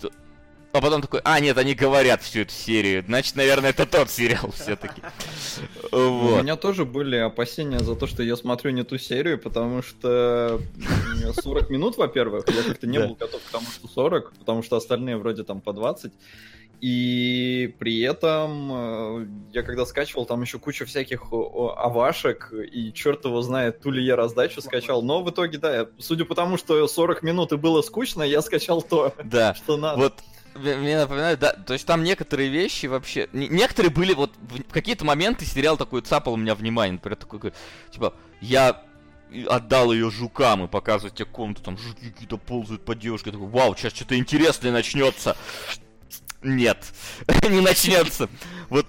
А 0.74 0.82
потом 0.82 1.04
такой, 1.04 1.22
а, 1.24 1.40
нет, 1.40 1.56
они 1.60 1.76
говорят 1.76 2.24
всю 2.24 2.40
эту 2.42 2.52
серию. 2.52 3.04
Значит, 3.06 3.36
наверное, 3.36 3.70
это 3.70 3.86
тот 3.86 4.10
сериал 4.10 4.50
все-таки. 4.52 5.02
У 5.92 5.98
Вот. 5.98 6.42
меня 6.42 6.56
тоже 6.56 6.84
были 6.84 7.16
опасения 7.16 7.78
за 7.78 7.96
то, 7.96 8.08
что 8.08 8.24
я 8.24 8.36
смотрю 8.36 8.72
не 8.72 8.84
ту 8.84 8.98
серию, 8.98 9.38
потому 9.38 9.84
что 9.84 10.60
м, 11.26 11.34
40 11.34 11.70
минут, 11.70 11.98
во-первых, 11.98 12.46
я 12.50 12.64
как-то 12.64 12.88
не 12.88 12.98
был 13.00 13.14
готов 13.14 13.40
к 13.42 13.52
тому, 13.52 13.68
что 13.68 13.88
40, 13.88 14.34
потому 14.40 14.64
что 14.64 14.76
остальные 14.76 15.18
вроде 15.18 15.44
там 15.44 15.62
по 15.62 15.74
20. 15.74 16.12
И 16.82 17.76
при 17.78 18.02
этом 18.02 18.72
э, 18.74 19.28
я 19.54 19.62
когда 19.62 19.86
скачивал, 19.86 20.26
там 20.26 20.42
еще 20.42 20.58
куча 20.58 20.86
всяких 20.86 21.22
авашек, 21.32 22.52
и 22.52 22.92
черт 22.94 23.24
его 23.26 23.44
знает, 23.44 23.80
ту 23.82 23.92
ли 23.92 24.04
я 24.04 24.16
раздачу 24.16 24.60
скачал. 24.60 25.04
Но 25.04 25.22
в 25.24 25.30
итоге, 25.30 25.60
да, 25.60 25.88
судя 26.00 26.26
по 26.26 26.34
тому, 26.34 26.58
что 26.58 26.86
40 26.88 27.22
минут 27.22 27.54
и 27.54 27.58
было 27.58 27.84
скучно, 27.84 28.24
я 28.24 28.42
скачал 28.42 28.82
то, 28.82 29.14
Да. 29.24 29.54
что 29.54 29.78
надо. 29.78 29.98
Вот 30.02 30.14
мне 30.56 30.98
напоминает, 30.98 31.40
да, 31.40 31.54
то 31.54 31.74
есть 31.74 31.86
там 31.86 32.04
некоторые 32.04 32.50
вещи 32.50 32.86
вообще, 32.86 33.28
не- 33.34 33.48
некоторые 33.48 33.92
были 33.92 34.14
вот 34.14 34.34
в 34.38 34.72
какие-то 34.72 35.06
моменты 35.06 35.46
сериал 35.46 35.78
такой 35.78 36.02
цапал 36.02 36.34
у 36.34 36.38
меня 36.38 36.56
внимание, 36.56 36.94
например, 36.94 37.18
такой, 37.18 37.54
типа, 37.92 38.14
я 38.42 38.84
отдал 39.50 39.92
ее 39.92 40.12
жукам 40.12 40.66
и 40.66 40.68
показывать 40.68 41.16
тебе 41.16 41.26
комнату, 41.26 41.62
там 41.64 41.78
жуки 41.78 42.12
какие-то 42.12 42.38
ползают 42.38 42.86
по 42.86 42.96
девушке, 42.96 43.32
такой, 43.32 43.48
вау, 43.48 43.76
сейчас 43.76 43.94
что-то 43.94 44.18
интересное 44.18 44.72
начнется. 44.72 45.36
Нет, 46.44 46.86
не 47.50 47.62
начнется. 47.62 48.30
Вот 48.70 48.86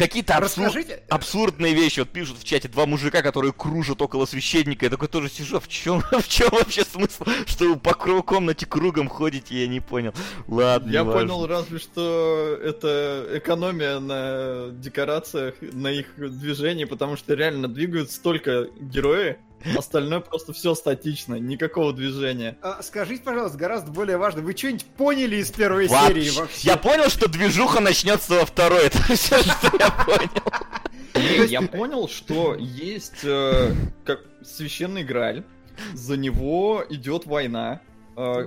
какие-то 0.00 0.34
абсур- 0.34 0.64
Расскажите. 0.66 1.02
абсурдные 1.08 1.74
вещи. 1.74 2.00
Вот 2.00 2.08
пишут 2.10 2.38
в 2.38 2.44
чате 2.44 2.68
два 2.68 2.86
мужика, 2.86 3.22
которые 3.22 3.52
кружат 3.52 4.00
около 4.02 4.24
священника. 4.26 4.86
Я 4.86 4.90
такой 4.90 5.08
тоже 5.08 5.28
сижу, 5.28 5.58
а 5.58 5.60
в 5.60 5.68
чем, 5.68 6.00
в 6.10 6.26
чем 6.28 6.48
вообще 6.50 6.84
смысл, 6.84 7.24
что 7.46 7.64
вы 7.66 7.76
по 7.78 7.92
комнате 7.94 8.66
кругом 8.66 9.08
ходите, 9.08 9.60
я 9.60 9.68
не 9.68 9.80
понял. 9.80 10.12
Ладно, 10.48 10.90
Я 10.90 11.00
неважно. 11.02 11.20
понял 11.28 11.46
разве 11.46 11.78
что 11.78 12.58
это 12.62 13.26
экономия 13.34 13.98
на 14.00 14.70
декорациях, 14.72 15.54
на 15.60 15.88
их 15.92 16.06
движении, 16.16 16.84
потому 16.86 17.16
что 17.16 17.34
реально 17.34 17.68
двигаются 17.68 18.16
столько 18.16 18.68
герои, 18.80 19.38
остальное 19.76 20.20
просто 20.20 20.52
все 20.52 20.74
статично, 20.74 21.34
никакого 21.36 21.92
движения. 21.92 22.56
А, 22.62 22.82
скажите, 22.82 23.22
пожалуйста, 23.22 23.58
гораздо 23.58 23.90
более 23.90 24.16
важно, 24.16 24.42
вы 24.42 24.56
что-нибудь 24.56 24.86
поняли 24.86 25.36
из 25.36 25.50
первой 25.50 25.88
Вообще. 25.88 26.08
серии 26.08 26.30
вообще? 26.30 26.68
Я 26.68 26.76
понял, 26.76 27.08
что 27.08 27.28
движуха 27.28 27.80
начнется 27.80 28.34
во 28.34 28.46
второй. 28.46 28.80
Это 28.86 28.98
все, 29.14 29.42
что 29.42 29.76
я 29.78 29.90
понял. 29.90 31.48
Я 31.48 31.62
понял, 31.62 32.08
что 32.08 32.54
есть 32.54 33.24
э, 33.24 33.74
как 34.04 34.20
священный 34.42 35.04
Граль, 35.04 35.44
за 35.92 36.16
него 36.16 36.84
идет 36.88 37.26
война. 37.26 37.80
Э, 38.16 38.46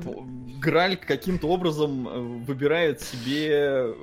Граль 0.59 0.97
каким-то 0.97 1.47
образом 1.47 2.07
э, 2.07 2.19
выбирает 2.19 3.01
себе 3.01 3.93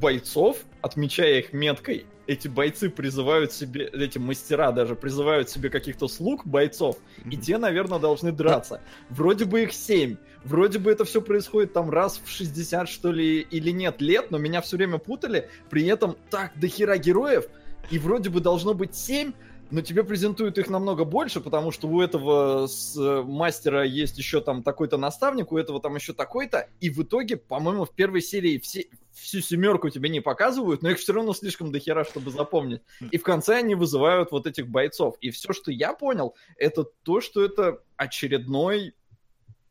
бойцов, 0.00 0.58
отмечая 0.82 1.40
их 1.40 1.52
меткой. 1.52 2.06
Эти 2.28 2.46
бойцы 2.46 2.90
призывают 2.90 3.52
себе, 3.52 3.86
эти 3.86 4.18
мастера 4.18 4.70
даже 4.70 4.94
призывают 4.94 5.48
себе 5.48 5.70
каких-то 5.70 6.08
слуг 6.08 6.46
бойцов, 6.46 6.98
и 7.24 7.38
те, 7.38 7.56
наверное, 7.56 7.98
должны 7.98 8.32
драться. 8.32 8.82
Вроде 9.08 9.46
бы 9.46 9.62
их 9.62 9.72
семь, 9.72 10.18
вроде 10.44 10.78
бы 10.78 10.90
это 10.90 11.06
все 11.06 11.22
происходит 11.22 11.72
там 11.72 11.88
раз 11.88 12.20
в 12.22 12.28
60, 12.28 12.86
что 12.86 13.12
ли, 13.12 13.40
или 13.40 13.70
нет 13.70 14.02
лет, 14.02 14.30
но 14.30 14.36
меня 14.36 14.60
все 14.60 14.76
время 14.76 14.98
путали, 14.98 15.48
при 15.70 15.86
этом 15.86 16.18
так 16.28 16.52
дохера 16.60 16.98
героев, 16.98 17.46
и 17.90 17.98
вроде 17.98 18.28
бы 18.28 18.40
должно 18.40 18.74
быть 18.74 18.94
семь, 18.94 19.32
но 19.70 19.80
тебе 19.80 20.04
презентуют 20.04 20.58
их 20.58 20.68
намного 20.68 21.04
больше, 21.04 21.40
потому 21.40 21.70
что 21.70 21.88
у 21.88 22.02
этого 22.02 22.66
с, 22.66 22.94
мастера 23.24 23.84
есть 23.84 24.18
еще 24.18 24.42
там 24.42 24.62
такой-то 24.62 24.98
наставник, 24.98 25.50
у 25.50 25.56
этого 25.56 25.80
там 25.80 25.94
еще 25.94 26.12
такой-то, 26.12 26.68
и 26.80 26.90
в 26.90 27.02
итоге, 27.02 27.38
по-моему, 27.38 27.86
в 27.86 27.94
первой 27.94 28.20
серии 28.20 28.58
все, 28.58 28.84
всю 29.20 29.40
семерку 29.40 29.90
тебе 29.90 30.08
не 30.08 30.20
показывают, 30.20 30.82
но 30.82 30.90
их 30.90 30.98
все 30.98 31.12
равно 31.12 31.34
слишком 31.34 31.72
дохера, 31.72 32.04
чтобы 32.04 32.30
запомнить. 32.30 32.82
И 33.10 33.18
в 33.18 33.22
конце 33.22 33.56
они 33.56 33.74
вызывают 33.74 34.30
вот 34.30 34.46
этих 34.46 34.68
бойцов. 34.68 35.16
И 35.20 35.30
все, 35.30 35.52
что 35.52 35.70
я 35.70 35.92
понял, 35.92 36.34
это 36.56 36.84
то, 36.84 37.20
что 37.20 37.44
это 37.44 37.82
очередной, 37.96 38.94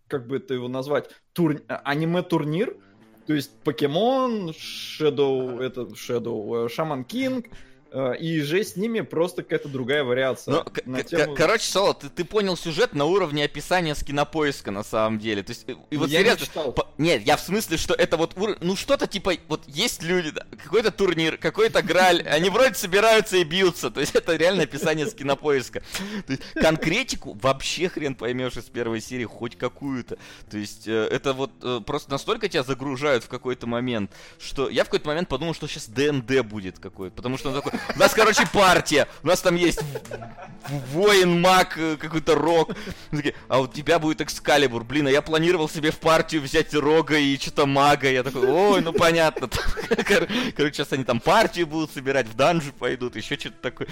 как 0.08 0.28
бы 0.28 0.38
это 0.38 0.54
его 0.54 0.68
назвать, 0.68 1.10
тур... 1.34 1.62
а, 1.68 1.82
аниме-турнир, 1.84 2.78
то 3.26 3.34
есть 3.34 3.52
Покемон, 3.64 4.52
Shadow, 4.52 5.62
это 5.62 5.82
Shadow, 5.82 6.70
Шаман 6.70 7.04
Кинг, 7.04 7.48
э, 7.48 7.50
и 8.20 8.42
же 8.42 8.64
с 8.64 8.76
ними 8.76 9.02
просто 9.02 9.44
какая-то 9.44 9.70
другая 9.70 10.04
вариация. 10.04 10.52
Ну, 10.54 10.64
на 10.86 11.04
к- 11.04 11.08
тему- 11.08 11.36
короче, 11.36 11.66
Соло, 11.70 11.94
ты, 11.94 12.10
ты 12.10 12.24
понял 12.26 12.58
сюжет 12.58 12.94
на 12.94 13.06
уровне 13.06 13.44
описания 13.46 13.96
с 13.96 14.04
кинопоиска 14.04 14.72
на 14.72 14.84
самом 14.84 15.20
деле. 15.20 15.44
То 15.44 15.52
есть, 15.52 15.64
и, 15.68 15.78
и 15.92 15.98
вот 15.98 16.10
я 16.10 16.20
не 16.20 16.26
серьезно, 16.26 16.46
читал. 16.46 16.72
По- 16.74 16.88
Нет, 16.98 17.22
я 17.26 17.38
в 17.38 17.42
смысле, 17.42 17.78
что 17.78 17.94
это 17.94 18.18
вот 18.18 18.38
ур- 18.38 18.58
ну 18.62 18.76
что-то 18.76 19.08
типа, 19.08 19.34
вот 19.48 19.64
есть 19.68 20.04
люди, 20.04 20.34
какой-то 20.64 20.92
турнир, 20.92 21.38
какой-то 21.38 21.82
граль, 21.82 22.22
они 22.28 22.50
вроде 22.50 22.74
собираются 22.76 23.38
и 23.38 23.44
бьются, 23.44 23.90
то 23.92 24.00
есть 24.02 24.16
это 24.16 24.36
реально 24.36 24.64
описание 24.64 25.06
с 25.08 25.14
кинопоиска. 25.14 25.82
То 26.26 26.34
есть 26.34 26.44
конкретику 26.54 27.38
вообще 27.42 27.90
хрен 27.90 28.16
поймешь 28.16 28.58
из 28.58 28.66
первой 28.66 29.02
серии, 29.02 29.26
хоть 29.26 29.58
какую-то. 29.58 30.18
То 30.50 30.58
есть 30.58 30.88
э, 30.88 30.92
это 31.12 31.34
вот 31.34 31.52
э, 31.64 31.80
просто 31.86 32.12
настолько 32.12 32.50
тебя 32.50 32.64
загружают 32.64 33.24
в 33.24 33.30
какой-то 33.30 33.68
момент, 33.68 34.12
что 34.40 34.70
я 34.70 34.84
в 34.84 34.88
какой-то 34.88 35.08
момент 35.08 35.30
подумал, 35.30 35.54
что 35.54 35.68
сейчас 35.68 35.88
ДНД 35.88 36.42
будет 36.42 36.80
какой-то, 36.80 37.16
потому 37.16 37.38
что 37.38 37.50
он 37.50 37.56
такой, 37.56 37.74
У 37.96 38.00
нас, 38.00 38.14
короче, 38.14 38.48
партия. 38.52 39.08
У 39.24 39.28
нас 39.28 39.42
там 39.42 39.56
есть 39.56 39.80
воин, 40.92 41.42
маг, 41.42 41.78
э, 41.78 41.98
какой-то 41.98 42.36
рог. 42.36 42.72
А 43.48 43.60
у 43.60 43.68
тебя 43.68 44.00
будет 44.00 44.22
экскалибур. 44.22 44.84
Блин, 44.84 45.08
а 45.08 45.12
я 45.12 45.22
планировал 45.22 45.70
себе 45.70 45.92
в 45.92 46.00
партию 46.00 46.42
взять 46.42 46.74
рога 46.74 47.18
и 47.18 47.38
что-то 47.38 47.66
мага. 47.66 48.10
Я 48.10 48.24
такой, 48.24 48.48
ой, 48.48 48.82
ну 48.82 48.94
понятно. 48.94 49.50
Короче, 50.56 50.74
сейчас 50.74 50.94
они 50.94 51.04
там 51.04 51.20
партию 51.20 51.68
будут 51.68 51.92
собирать, 51.92 52.28
в 52.28 52.36
данжи 52.36 52.72
пойдут, 52.72 53.16
еще 53.16 53.38
что-то 53.38 53.58
такое. 53.62 53.88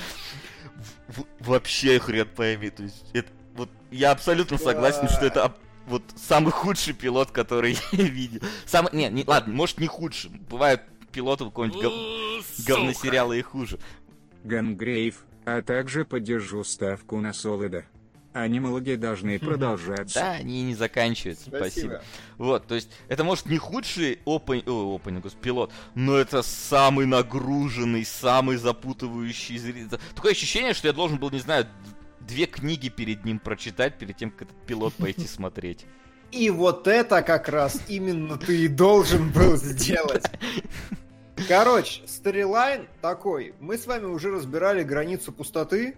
Вообще 1.39 1.99
хрен 1.99 2.27
пойми. 2.27 2.69
То 2.69 2.83
есть, 2.83 3.05
это, 3.13 3.29
вот 3.53 3.69
я 3.91 4.11
абсолютно 4.11 4.57
согласен, 4.57 5.07
что 5.07 5.25
это 5.25 5.55
вот 5.87 6.03
самый 6.15 6.51
худший 6.51 6.93
пилот, 6.93 7.31
который 7.31 7.77
я 7.91 8.03
видел. 8.03 8.41
Самый, 8.65 8.89
не, 8.93 9.09
не, 9.09 9.23
ладно, 9.25 9.53
может 9.53 9.79
не 9.79 9.87
худший. 9.87 10.31
Бывают 10.49 10.81
пилоты 11.15 11.45
какого-нибудь 11.45 11.81
гов... 11.81 12.45
говносериала 12.67 13.33
и 13.33 13.41
хуже. 13.41 13.79
Гангрейв, 14.43 15.25
а 15.45 15.61
также 15.61 16.03
поддержу 16.03 16.63
ставку 16.65 17.21
на 17.21 17.31
Солида. 17.31 17.85
Анимологи 18.33 18.95
должны 18.95 19.39
продолжаться. 19.39 20.19
Да, 20.19 20.31
они 20.33 20.63
не 20.63 20.75
заканчиваются. 20.75 21.45
Спасибо. 21.45 21.69
Спасибо. 21.69 22.01
Вот, 22.37 22.67
то 22.67 22.75
есть, 22.75 22.89
это 23.07 23.23
может 23.23 23.45
не 23.45 23.57
худший 23.57 24.19
опен... 24.25 24.61
О, 24.67 24.95
опен, 24.95 25.23
пилот, 25.41 25.71
но 25.95 26.17
это 26.17 26.41
самый 26.43 27.05
нагруженный, 27.05 28.03
самый 28.03 28.57
запутывающий 28.57 29.57
зритель. 29.57 29.97
Такое 30.13 30.33
ощущение, 30.33 30.73
что 30.73 30.89
я 30.89 30.93
должен 30.93 31.17
был, 31.17 31.31
не 31.31 31.39
знаю, 31.39 31.65
две 32.19 32.45
книги 32.45 32.89
перед 32.89 33.23
ним 33.23 33.39
прочитать, 33.39 33.97
перед 33.97 34.17
тем, 34.17 34.31
как 34.31 34.49
этот 34.49 34.65
пилот 34.65 34.93
пойти 34.95 35.27
смотреть. 35.27 35.85
И 36.33 36.49
вот 36.49 36.87
это 36.87 37.21
как 37.21 37.47
раз 37.47 37.79
именно 37.87 38.37
ты 38.37 38.65
и 38.65 38.67
должен 38.67 39.31
был 39.31 39.55
сделать. 39.55 40.25
Короче, 41.47 42.01
сторилайн 42.07 42.87
такой. 43.01 43.53
Мы 43.59 43.77
с 43.77 43.85
вами 43.85 44.05
уже 44.05 44.31
разбирали 44.31 44.83
границу 44.83 45.31
пустоты. 45.31 45.95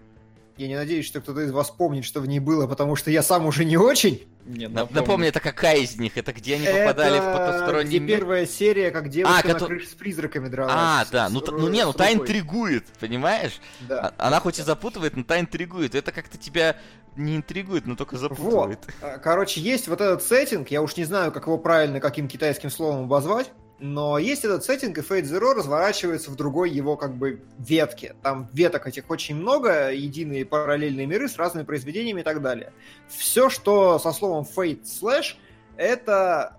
Я 0.58 0.68
не 0.68 0.76
надеюсь, 0.76 1.06
что 1.06 1.22
кто-то 1.22 1.42
из 1.42 1.52
вас 1.52 1.70
помнит, 1.70 2.04
что 2.04 2.20
в 2.20 2.28
ней 2.28 2.40
было, 2.40 2.66
потому 2.66 2.96
что 2.96 3.12
я 3.12 3.22
сам 3.22 3.46
уже 3.46 3.64
не 3.64 3.78
очень. 3.78 4.28
Нет, 4.48 4.72
напомню. 4.72 5.02
напомни, 5.02 5.28
это 5.28 5.40
какая 5.40 5.78
из 5.78 5.98
них? 5.98 6.18
Это 6.18 6.34
где 6.34 6.56
они 6.56 6.66
попадали 6.66 7.18
это... 7.18 7.30
в 7.30 7.38
потусторонний 7.38 8.00
мир? 8.00 8.20
первая 8.20 8.48
серия, 8.48 8.90
как 8.90 9.10
девушка 9.10 9.42
а, 9.44 9.54
на 9.54 9.60
крыше 9.60 9.88
с 9.88 9.94
призраками 9.94 10.48
дралась. 10.48 10.74
А, 10.76 11.06
да, 11.12 11.30
ну, 11.30 11.42
с, 11.42 11.52
ну 11.52 11.68
не, 11.68 11.86
ну 11.86 11.94
та 11.94 12.12
интригует, 12.12 12.86
понимаешь? 13.00 13.60
Да. 13.82 14.14
А, 14.18 14.28
она 14.28 14.40
хоть 14.40 14.58
и 14.58 14.64
запутывает, 14.64 15.16
но 15.16 15.24
та 15.24 15.40
интригует. 15.40 15.94
Это 15.94 16.12
как-то 16.12 16.40
тебя 16.40 16.78
не 17.16 17.36
интригует, 17.36 17.86
но 17.86 17.96
только 17.96 18.18
запутывает. 18.18 18.80
Вот. 18.86 18.94
А, 19.02 19.18
короче, 19.20 19.62
есть 19.62 19.88
вот 19.88 20.02
этот 20.02 20.24
сеттинг, 20.24 20.70
я 20.70 20.82
уж 20.82 20.98
не 20.98 21.04
знаю, 21.04 21.32
как 21.32 21.46
его 21.46 21.60
правильно, 21.60 22.00
каким 22.00 22.28
китайским 22.28 22.72
словом 22.72 23.04
обозвать. 23.04 23.52
Но 23.80 24.18
есть 24.18 24.44
этот 24.44 24.64
сеттинг, 24.64 24.98
и 24.98 25.02
Fate 25.02 25.24
Zero 25.24 25.54
разворачивается 25.54 26.32
в 26.32 26.36
другой 26.36 26.72
его 26.72 26.98
как 26.98 27.16
бы 27.16 27.44
ветке. 27.60 28.16
Там 28.24 28.50
веток 28.52 28.88
этих 28.88 29.10
очень 29.10 29.36
много, 29.36 29.92
единые 29.92 30.46
параллельные 30.46 31.06
миры 31.06 31.30
с 31.30 31.38
разными 31.38 31.64
произведениями 31.64 32.22
и 32.22 32.24
так 32.24 32.42
далее. 32.42 32.74
Все, 33.08 33.50
что 33.50 34.00
со 34.00 34.12
словом 34.14 34.46
Fate 34.46 34.84
Slash, 34.84 35.36
это 35.76 36.58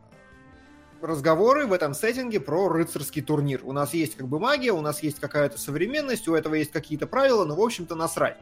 разговоры 1.00 1.66
в 1.66 1.72
этом 1.72 1.92
сеттинге 1.92 2.38
про 2.38 2.68
рыцарский 2.68 3.22
турнир. 3.22 3.62
У 3.64 3.72
нас 3.72 3.94
есть 3.94 4.16
как 4.16 4.28
бы 4.28 4.38
магия, 4.38 4.70
у 4.70 4.80
нас 4.80 5.02
есть 5.02 5.18
какая-то 5.18 5.58
современность, 5.58 6.28
у 6.28 6.34
этого 6.34 6.54
есть 6.54 6.70
какие-то 6.70 7.08
правила, 7.08 7.44
но, 7.44 7.56
в 7.56 7.60
общем-то, 7.60 7.96
насрать. 7.96 8.36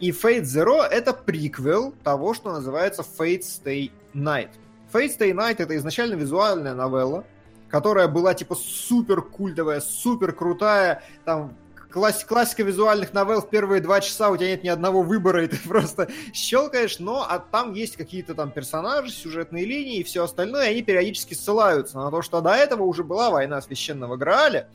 И 0.00 0.10
Fate 0.10 0.42
Zero— 0.42 0.82
это 0.90 1.14
приквел 1.14 1.92
того, 2.04 2.34
что 2.34 2.52
называется 2.52 3.02
Fate 3.02 3.40
Stay 3.40 3.90
Night. 4.12 4.50
Fate 4.92 5.18
Stay 5.18 5.32
Night— 5.32 5.56
это 5.58 5.74
изначально 5.76 6.14
визуальная 6.14 6.74
новелла, 6.74 7.24
которая 7.68 8.08
была 8.08 8.34
типа 8.34 8.54
супер 8.54 9.22
культовая, 9.22 9.80
супер 9.80 10.32
крутая, 10.32 11.02
там 11.24 11.56
класс, 11.90 12.24
классика 12.24 12.62
визуальных 12.62 13.14
новелл 13.14 13.40
в 13.40 13.48
первые 13.48 13.80
два 13.80 14.00
часа 14.00 14.30
у 14.30 14.36
тебя 14.36 14.48
нет 14.48 14.64
ни 14.64 14.68
одного 14.68 15.02
выбора, 15.02 15.44
и 15.44 15.48
ты 15.48 15.56
просто 15.66 16.08
щелкаешь, 16.32 16.98
но 16.98 17.26
а 17.28 17.38
там 17.38 17.72
есть 17.72 17.96
какие-то 17.96 18.34
там 18.34 18.50
персонажи, 18.50 19.10
сюжетные 19.10 19.64
линии 19.64 20.00
и 20.00 20.04
все 20.04 20.24
остальное, 20.24 20.66
и 20.66 20.72
они 20.72 20.82
периодически 20.82 21.34
ссылаются 21.34 21.96
на 21.98 22.10
то, 22.10 22.22
что 22.22 22.40
до 22.40 22.50
этого 22.50 22.82
уже 22.82 23.02
была 23.02 23.30
война 23.30 23.60
священного 23.60 24.16
Грааля, 24.16 24.68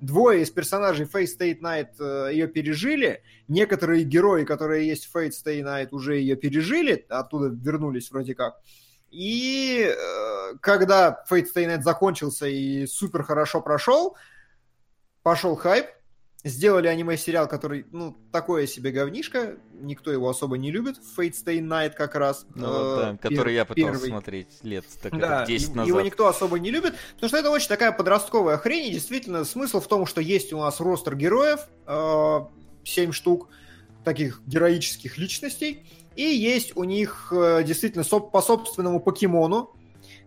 двое 0.00 0.42
из 0.42 0.50
персонажей 0.50 1.06
Fate 1.06 1.26
State 1.26 1.60
Night 1.60 1.88
э, 1.98 2.32
ее 2.32 2.46
пережили, 2.46 3.22
некоторые 3.48 4.04
герои, 4.04 4.44
которые 4.44 4.86
есть 4.86 5.06
в 5.06 5.16
Fate 5.16 5.30
Stay 5.30 5.62
Night, 5.62 5.88
уже 5.90 6.16
ее 6.16 6.36
пережили, 6.36 7.04
оттуда 7.08 7.48
вернулись 7.48 8.10
вроде 8.10 8.34
как, 8.34 8.60
и 9.10 9.84
э, 9.86 10.54
когда 10.60 11.24
Fate 11.28 11.46
Stay 11.54 11.66
Night 11.66 11.82
закончился 11.82 12.46
и 12.46 12.86
супер 12.86 13.22
хорошо 13.22 13.60
прошел, 13.60 14.16
пошел 15.22 15.56
хайп, 15.56 15.86
сделали 16.44 16.86
аниме-сериал, 16.86 17.48
который, 17.48 17.86
ну, 17.90 18.16
такое 18.32 18.66
себе 18.66 18.92
говнишко, 18.92 19.56
никто 19.74 20.10
его 20.10 20.28
особо 20.28 20.56
не 20.56 20.70
любит, 20.70 20.96
Fate 21.16 21.32
Stay 21.32 21.60
Night 21.60 21.90
как 21.90 22.14
раз. 22.14 22.46
Ну, 22.54 22.66
э, 22.66 22.96
да, 22.96 23.10
пер- 23.12 23.18
который 23.18 23.54
я 23.54 23.64
пытался 23.64 23.92
первый. 23.92 24.08
смотреть 24.08 24.48
лет 24.62 24.84
так, 25.02 25.18
да, 25.18 25.44
10 25.44 25.74
назад. 25.74 25.88
Его 25.88 26.00
никто 26.00 26.26
особо 26.28 26.58
не 26.58 26.70
любит, 26.70 26.94
потому 27.14 27.28
что 27.28 27.38
это 27.38 27.50
очень 27.50 27.68
такая 27.68 27.92
подростковая 27.92 28.56
хрень, 28.56 28.86
и 28.86 28.92
действительно 28.92 29.44
смысл 29.44 29.80
в 29.80 29.88
том, 29.88 30.06
что 30.06 30.20
есть 30.20 30.52
у 30.52 30.58
нас 30.58 30.80
ростер 30.80 31.16
героев, 31.16 31.60
э, 31.86 32.40
7 32.84 33.12
штук, 33.12 33.48
таких 34.04 34.40
героических 34.46 35.18
личностей, 35.18 35.86
и 36.16 36.22
есть 36.22 36.76
у 36.76 36.84
них 36.84 37.32
э, 37.32 37.62
действительно 37.64 38.04
по 38.04 38.42
собственному 38.42 39.00
покемону, 39.00 39.74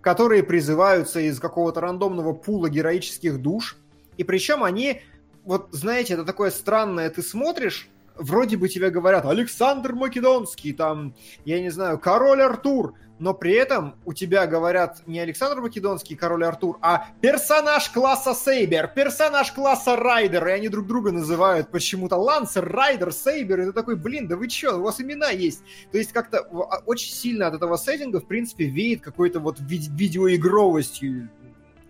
которые 0.02 0.44
призываются 0.44 1.20
из 1.20 1.40
какого-то 1.40 1.82
рандомного 1.82 2.34
пула 2.34 2.70
героических 2.70 3.42
душ. 3.42 3.78
И 4.18 4.24
причем 4.24 4.64
они, 4.64 5.02
вот 5.44 5.68
знаете, 5.72 6.14
это 6.14 6.26
такое 6.26 6.52
странное, 6.52 7.10
ты 7.10 7.22
смотришь, 7.22 7.90
вроде 8.16 8.58
бы 8.58 8.70
тебе 8.70 8.90
говорят 8.90 9.26
Александр 9.26 9.94
Македонский, 9.94 10.74
там, 10.74 11.16
я 11.46 11.60
не 11.62 11.70
знаю, 11.70 12.00
король 12.00 12.42
Артур, 12.42 12.96
но 13.20 13.34
при 13.34 13.54
этом 13.54 13.96
у 14.06 14.14
тебя 14.14 14.48
говорят 14.48 15.02
не 15.08 15.20
Александр 15.20 15.62
Македонский, 15.62 16.16
король 16.16 16.44
Артур, 16.44 16.78
а 16.82 17.08
персонаж 17.22 17.90
класса 17.90 18.34
Сейбер, 18.34 18.88
персонаж 18.88 19.52
класса 19.52 19.96
Райдер, 19.96 20.48
и 20.48 20.52
они 20.52 20.68
друг 20.68 20.88
друга 20.88 21.12
называют 21.12 21.70
почему-то 21.70 22.18
Лансер, 22.18 22.68
Райдер, 22.68 23.14
Сейбер, 23.14 23.62
и 23.62 23.66
ты 23.66 23.72
такой, 23.72 23.96
блин, 23.96 24.28
да 24.28 24.36
вы 24.36 24.48
чё, 24.48 24.78
у 24.78 24.82
вас 24.82 25.00
имена 25.00 25.30
есть. 25.30 25.64
То 25.92 25.98
есть 25.98 26.12
как-то 26.12 26.40
а, 26.40 26.82
очень 26.86 27.14
сильно 27.14 27.48
от 27.48 27.54
этого 27.54 27.78
сеттинга, 27.78 28.20
в 28.20 28.28
принципе, 28.28 28.66
веет 28.66 29.02
какой-то 29.02 29.40
вот 29.40 29.58
ви- 29.60 29.90
видеоигровостью 29.92 31.30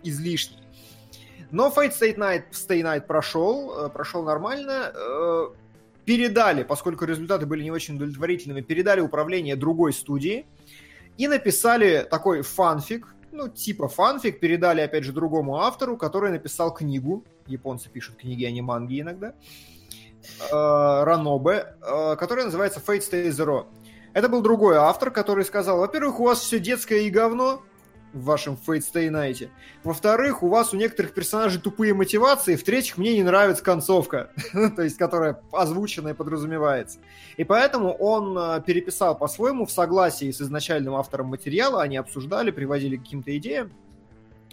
излишней. 0.02 0.58
Но 1.50 1.68
Fate 1.68 1.92
Stay 1.98 2.16
Night, 2.16 2.44
Stay 2.52 2.82
Night 2.82 3.02
прошел, 3.02 3.86
э, 3.86 3.88
прошел 3.88 4.22
нормально. 4.24 4.92
Передали, 6.04 6.62
поскольку 6.62 7.04
результаты 7.04 7.46
были 7.46 7.62
не 7.62 7.70
очень 7.70 7.96
удовлетворительными, 7.96 8.60
передали 8.60 9.00
управление 9.00 9.56
другой 9.56 9.92
студии 9.92 10.46
и 11.16 11.28
написали 11.28 12.06
такой 12.08 12.42
фанфик, 12.42 13.14
ну, 13.32 13.48
типа 13.48 13.88
фанфик, 13.88 14.38
передали, 14.38 14.80
опять 14.80 15.04
же, 15.04 15.12
другому 15.12 15.56
автору, 15.58 15.96
который 15.96 16.30
написал 16.30 16.72
книгу. 16.72 17.24
Японцы 17.46 17.88
пишут 17.88 18.16
книги, 18.16 18.44
а 18.44 18.50
не 18.50 18.62
манги 18.62 19.00
иногда. 19.00 19.34
Э, 20.50 21.04
Ранобе, 21.04 21.74
э, 21.82 22.16
которая 22.16 22.46
называется 22.46 22.80
Fate 22.84 23.00
Stay 23.00 23.28
Zero. 23.28 23.66
Это 24.12 24.28
был 24.28 24.42
другой 24.42 24.76
автор, 24.76 25.10
который 25.10 25.44
сказал, 25.44 25.78
во-первых, 25.78 26.20
у 26.20 26.24
вас 26.24 26.40
все 26.40 26.60
детское 26.60 27.00
и 27.00 27.10
говно, 27.10 27.62
в 28.14 28.24
вашем 28.24 28.56
Fate 28.66 28.80
Stay 28.80 29.10
Night. 29.10 29.50
Во-вторых, 29.82 30.42
у 30.42 30.48
вас 30.48 30.72
у 30.72 30.76
некоторых 30.76 31.12
персонажей 31.12 31.60
тупые 31.60 31.92
мотивации. 31.92 32.56
В-третьих, 32.56 32.96
мне 32.96 33.14
не 33.14 33.22
нравится 33.22 33.62
концовка, 33.62 34.30
то 34.76 34.82
есть 34.82 34.96
которая 34.96 35.42
озвученная 35.52 36.14
подразумевается. 36.14 37.00
И 37.36 37.44
поэтому 37.44 37.92
он 37.92 38.38
э, 38.38 38.62
переписал 38.64 39.18
по-своему 39.18 39.66
в 39.66 39.70
согласии 39.70 40.30
с 40.30 40.40
изначальным 40.40 40.94
автором 40.94 41.26
материала. 41.26 41.82
Они 41.82 41.96
обсуждали, 41.96 42.50
приводили 42.50 42.96
к 42.96 43.02
каким-то 43.02 43.36
идеям. 43.36 43.72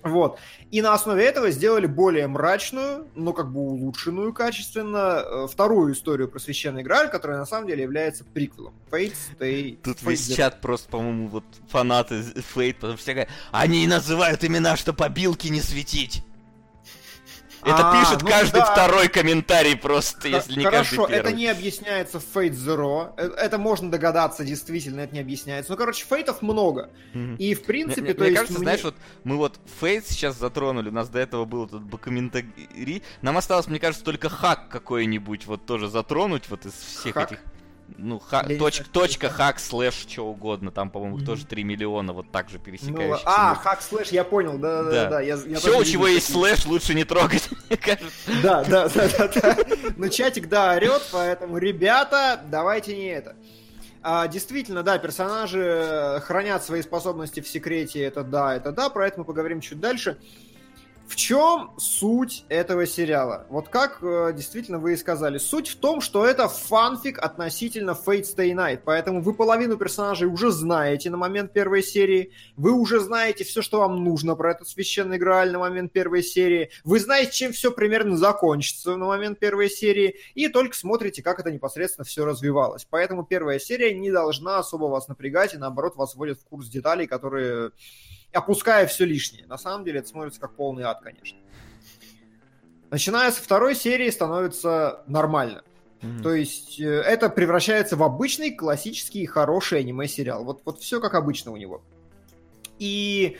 Вот. 0.03 0.39
И 0.71 0.81
на 0.81 0.93
основе 0.93 1.23
этого 1.25 1.51
сделали 1.51 1.85
более 1.85 2.27
мрачную, 2.27 3.07
но 3.15 3.33
как 3.33 3.51
бы 3.51 3.59
улучшенную 3.59 4.33
качественно 4.33 5.23
э, 5.23 5.47
вторую 5.51 5.93
историю 5.93 6.27
про 6.27 6.39
священный 6.39 6.83
Грааль, 6.83 7.09
которая 7.09 7.37
на 7.39 7.45
самом 7.45 7.67
деле 7.67 7.83
является 7.83 8.23
приквелом. 8.23 8.73
Fate 8.89 9.13
Stay... 9.37 9.77
Тут 9.83 10.01
весь 10.01 10.33
чат 10.33 10.61
просто, 10.61 10.89
по-моему, 10.89 11.27
вот 11.27 11.43
фанаты 11.67 12.23
потому 12.73 12.93
что 12.93 12.97
все 12.97 13.27
они 13.51 13.87
называют 13.87 14.43
имена, 14.43 14.75
что 14.75 14.93
побилки 14.93 15.47
не 15.47 15.61
светить. 15.61 16.23
Это 17.63 17.91
а, 17.91 18.01
пишет 18.01 18.21
ну 18.23 18.29
каждый 18.29 18.61
второй 18.61 19.07
комментарий 19.07 19.75
просто, 19.75 20.27
если 20.27 20.57
не 20.57 20.65
Хорошо, 20.65 21.03
каждый 21.03 21.15
первый. 21.15 21.29
это 21.29 21.31
не 21.31 21.47
объясняется 21.47 22.19
в 22.19 22.23
Fate 22.33 22.53
Zero. 22.53 23.13
Э, 23.17 23.29
это 23.37 23.57
можно 23.57 23.91
догадаться, 23.91 24.43
действительно, 24.43 25.01
это 25.01 25.13
не 25.13 25.19
объясняется. 25.19 25.71
Ну, 25.71 25.77
короче, 25.77 26.05
Fate 26.05 26.29
ов 26.29 26.41
много. 26.41 26.89
И, 27.37 27.53
в 27.53 27.63
принципе, 27.63 28.01
мне, 28.01 28.13
то 28.13 28.21
мне 28.21 28.29
есть... 28.29 28.39
кажется, 28.39 28.59
мне... 28.59 28.65
знаешь, 28.65 28.83
вот 28.83 28.95
мы 29.23 29.37
вот 29.37 29.59
Fate 29.79 30.07
сейчас 30.07 30.37
затронули, 30.37 30.89
у 30.89 30.93
нас 30.93 31.09
до 31.09 31.19
этого 31.19 31.45
был 31.45 31.65
этот 31.65 31.83
комментарий. 31.99 33.03
Нам 33.21 33.37
осталось, 33.37 33.67
мне 33.67 33.79
кажется, 33.79 34.03
только 34.03 34.29
hack 34.29 34.69
какой-нибудь 34.69 35.45
вот 35.45 35.65
тоже 35.65 35.87
затронуть 35.87 36.49
вот 36.49 36.65
из 36.65 36.73
всех 36.73 37.17
этих 37.17 37.39
Ну, 37.97 38.19
ха- 38.19 38.43
не 38.47 38.55
точ- 38.57 38.83
точка, 38.91 39.29
hack, 39.29 39.59
слэш, 39.59 39.93
что 39.93 40.25
угодно. 40.27 40.71
Там, 40.71 40.89
по-моему, 40.89 41.17
Мгм. 41.17 41.25
тоже 41.25 41.45
3 41.45 41.63
миллиона 41.63 42.13
вот 42.13 42.31
так 42.31 42.49
же 42.49 42.57
Ну, 42.57 42.63
пересекающихся. 42.63 43.23
а, 43.25 43.55
hack 43.55 43.81
слэш, 43.81 44.09
я 44.09 44.23
понял, 44.23 44.57
да, 44.57 44.83
да, 44.83 44.91
Да. 44.91 45.09
да. 45.09 45.21
я- 45.21 45.35
я 45.45 45.57
Все, 45.59 45.77
у 45.79 45.83
чего 45.83 46.07
есть 46.07 46.27
такие. 46.27 46.39
слэш, 46.41 46.65
лучше 46.65 46.93
не 46.93 47.03
трогать, 47.03 47.49
мне 47.69 47.77
кажется. 47.77 48.09
Да, 48.43 48.63
да, 48.63 48.89
да, 48.89 49.07
да, 49.17 49.27
да. 49.27 49.57
Но 49.97 50.07
чатик, 50.07 50.47
да, 50.49 50.73
орет, 50.75 51.01
поэтому, 51.11 51.57
ребята, 51.57 52.39
давайте 52.49 52.95
не 52.95 53.07
это. 53.07 53.35
А, 54.03 54.27
действительно, 54.27 54.81
да, 54.81 54.97
персонажи 54.97 55.59
э, 55.61 56.19
хранят 56.21 56.63
свои 56.63 56.81
способности 56.81 57.39
в 57.39 57.47
секрете, 57.47 58.01
это 58.01 58.23
да, 58.23 58.55
это 58.55 58.71
да, 58.71 58.89
про 58.89 59.07
это 59.07 59.19
мы 59.19 59.25
поговорим 59.25 59.61
чуть 59.61 59.79
дальше. 59.79 60.17
В 61.11 61.17
чем 61.17 61.73
суть 61.77 62.45
этого 62.47 62.87
сериала? 62.87 63.45
Вот 63.49 63.67
как 63.67 64.01
э, 64.01 64.31
действительно 64.33 64.79
вы 64.79 64.93
и 64.93 64.95
сказали. 64.95 65.39
Суть 65.39 65.67
в 65.67 65.75
том, 65.75 65.99
что 65.99 66.25
это 66.25 66.47
фанфик 66.47 67.19
относительно 67.19 67.91
Fate 67.91 68.23
Stay 68.23 68.53
Night, 68.53 68.79
поэтому 68.85 69.21
вы 69.21 69.33
половину 69.33 69.75
персонажей 69.75 70.29
уже 70.29 70.51
знаете 70.51 71.09
на 71.09 71.17
момент 71.17 71.51
первой 71.51 71.83
серии, 71.83 72.31
вы 72.55 72.71
уже 72.71 73.01
знаете 73.01 73.43
все, 73.43 73.61
что 73.61 73.79
вам 73.79 74.05
нужно 74.05 74.35
про 74.35 74.51
этот 74.51 74.69
священный 74.69 75.17
Грааль 75.17 75.51
на 75.51 75.59
момент 75.59 75.91
первой 75.91 76.23
серии, 76.23 76.69
вы 76.85 76.97
знаете, 77.01 77.33
чем 77.33 77.51
все 77.51 77.71
примерно 77.73 78.15
закончится 78.15 78.95
на 78.95 79.05
момент 79.05 79.37
первой 79.37 79.69
серии, 79.69 80.15
и 80.33 80.47
только 80.47 80.77
смотрите, 80.77 81.21
как 81.21 81.41
это 81.41 81.51
непосредственно 81.51 82.05
все 82.05 82.23
развивалось. 82.23 82.87
Поэтому 82.89 83.25
первая 83.25 83.59
серия 83.59 83.93
не 83.93 84.11
должна 84.11 84.59
особо 84.59 84.85
вас 84.85 85.09
напрягать, 85.09 85.55
и 85.55 85.57
наоборот 85.57 85.97
вас 85.97 86.15
вводит 86.15 86.39
в 86.39 86.45
курс 86.45 86.69
деталей, 86.69 87.05
которые 87.05 87.71
опуская 88.33 88.87
все 88.87 89.05
лишнее. 89.05 89.45
На 89.47 89.57
самом 89.57 89.85
деле 89.85 89.99
это 89.99 90.09
смотрится 90.09 90.39
как 90.39 90.55
полный 90.55 90.83
ад, 90.83 91.01
конечно. 91.01 91.37
Начиная 92.89 93.31
со 93.31 93.41
второй 93.41 93.75
серии 93.75 94.09
становится 94.09 95.03
нормально. 95.07 95.63
То 96.23 96.33
есть 96.33 96.79
э, 96.79 96.83
это 96.83 97.29
превращается 97.29 97.95
в 97.95 98.01
обычный 98.01 98.51
классический 98.51 99.25
хороший 99.27 99.81
аниме-сериал. 99.81 100.43
Вот, 100.43 100.61
вот 100.65 100.79
все 100.79 100.99
как 100.99 101.13
обычно 101.13 101.51
у 101.51 101.57
него. 101.57 101.83
И 102.79 103.37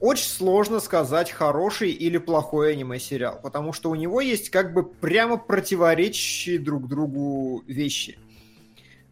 очень 0.00 0.26
сложно 0.26 0.80
сказать 0.80 1.30
хороший 1.30 1.90
или 1.90 2.18
плохой 2.18 2.72
аниме-сериал, 2.72 3.40
потому 3.42 3.72
что 3.72 3.90
у 3.90 3.94
него 3.94 4.20
есть 4.20 4.50
как 4.50 4.74
бы 4.74 4.84
прямо 4.84 5.38
противоречащие 5.38 6.58
друг 6.58 6.88
другу 6.88 7.62
вещи. 7.66 8.18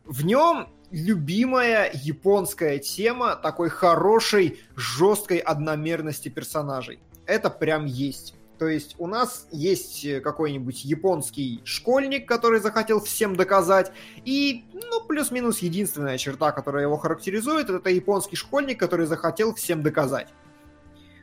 В 0.04 0.26
нем 0.26 0.68
любимая 0.94 1.90
японская 1.92 2.78
тема 2.78 3.34
такой 3.34 3.68
хорошей, 3.68 4.60
жесткой 4.76 5.38
одномерности 5.38 6.28
персонажей. 6.28 7.00
Это 7.26 7.50
прям 7.50 7.84
есть. 7.84 8.34
То 8.58 8.68
есть 8.68 8.94
у 8.98 9.08
нас 9.08 9.48
есть 9.50 10.04
э, 10.04 10.20
какой-нибудь 10.20 10.84
японский 10.84 11.60
школьник, 11.64 12.28
который 12.28 12.60
захотел 12.60 13.00
всем 13.00 13.34
доказать, 13.34 13.90
и, 14.24 14.64
ну, 14.72 15.00
плюс-минус 15.00 15.58
единственная 15.58 16.16
черта, 16.16 16.52
которая 16.52 16.84
его 16.84 16.96
характеризует, 16.96 17.68
это 17.68 17.90
японский 17.90 18.36
школьник, 18.36 18.78
который 18.78 19.06
захотел 19.06 19.52
всем 19.54 19.82
доказать. 19.82 20.28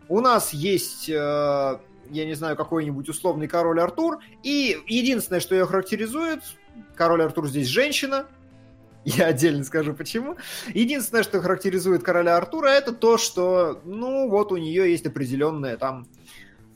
У 0.09 0.19
нас 0.19 0.51
есть, 0.51 1.07
э, 1.07 1.13
я 1.13 2.26
не 2.26 2.34
знаю, 2.34 2.57
какой-нибудь 2.57 3.07
условный 3.07 3.47
король 3.47 3.80
Артур, 3.80 4.19
и 4.43 4.78
единственное, 4.88 5.39
что 5.39 5.55
ее 5.55 5.65
характеризует, 5.65 6.41
король 6.95 7.24
Артур 7.24 7.47
здесь 7.47 7.67
женщина, 7.67 8.28
я 9.05 9.27
отдельно 9.27 9.63
скажу 9.63 9.93
почему. 9.93 10.37
Единственное, 10.73 11.23
что 11.23 11.41
характеризует 11.41 12.03
короля 12.03 12.37
Артура, 12.37 12.67
это 12.67 12.91
то, 12.93 13.17
что, 13.17 13.81
ну, 13.85 14.29
вот 14.29 14.51
у 14.51 14.57
нее 14.57 14.91
есть 14.91 15.05
определенная 15.05 15.77
там 15.77 16.07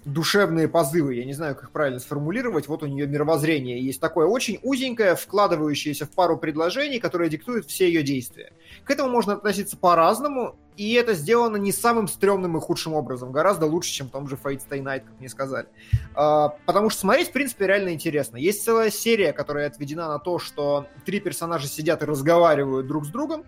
душевные 0.05 0.67
позывы, 0.67 1.15
я 1.15 1.25
не 1.25 1.33
знаю, 1.33 1.55
как 1.55 1.71
правильно 1.71 1.99
сформулировать, 1.99 2.67
вот 2.67 2.83
у 2.83 2.85
нее 2.85 3.07
мировоззрение 3.07 3.83
есть 3.83 3.99
такое 3.99 4.27
очень 4.27 4.59
узенькое, 4.61 5.15
вкладывающееся 5.15 6.05
в 6.05 6.11
пару 6.11 6.37
предложений, 6.37 6.99
которое 6.99 7.27
диктует 7.27 7.65
все 7.65 7.87
ее 7.87 8.03
действия. 8.03 8.53
К 8.83 8.91
этому 8.91 9.09
можно 9.09 9.33
относиться 9.33 9.77
по-разному, 9.77 10.57
и 10.77 10.93
это 10.93 11.13
сделано 11.13 11.57
не 11.57 11.71
самым 11.71 12.07
стрёмным 12.07 12.57
и 12.57 12.59
худшим 12.59 12.93
образом, 12.93 13.31
гораздо 13.31 13.65
лучше, 13.65 13.91
чем 13.91 14.07
в 14.07 14.11
том 14.11 14.27
же 14.27 14.35
Fate 14.35 14.61
Stay 14.67 14.81
Night, 14.81 15.01
как 15.01 15.19
мне 15.19 15.29
сказали. 15.29 15.67
А, 16.13 16.49
потому 16.65 16.89
что 16.89 17.01
смотреть, 17.01 17.29
в 17.29 17.31
принципе, 17.31 17.67
реально 17.67 17.93
интересно. 17.93 18.37
Есть 18.37 18.63
целая 18.63 18.89
серия, 18.89 19.33
которая 19.33 19.67
отведена 19.67 20.07
на 20.07 20.19
то, 20.19 20.39
что 20.39 20.87
три 21.05 21.19
персонажа 21.19 21.67
сидят 21.67 22.03
и 22.03 22.05
разговаривают 22.05 22.87
друг 22.87 23.05
с 23.05 23.09
другом, 23.09 23.45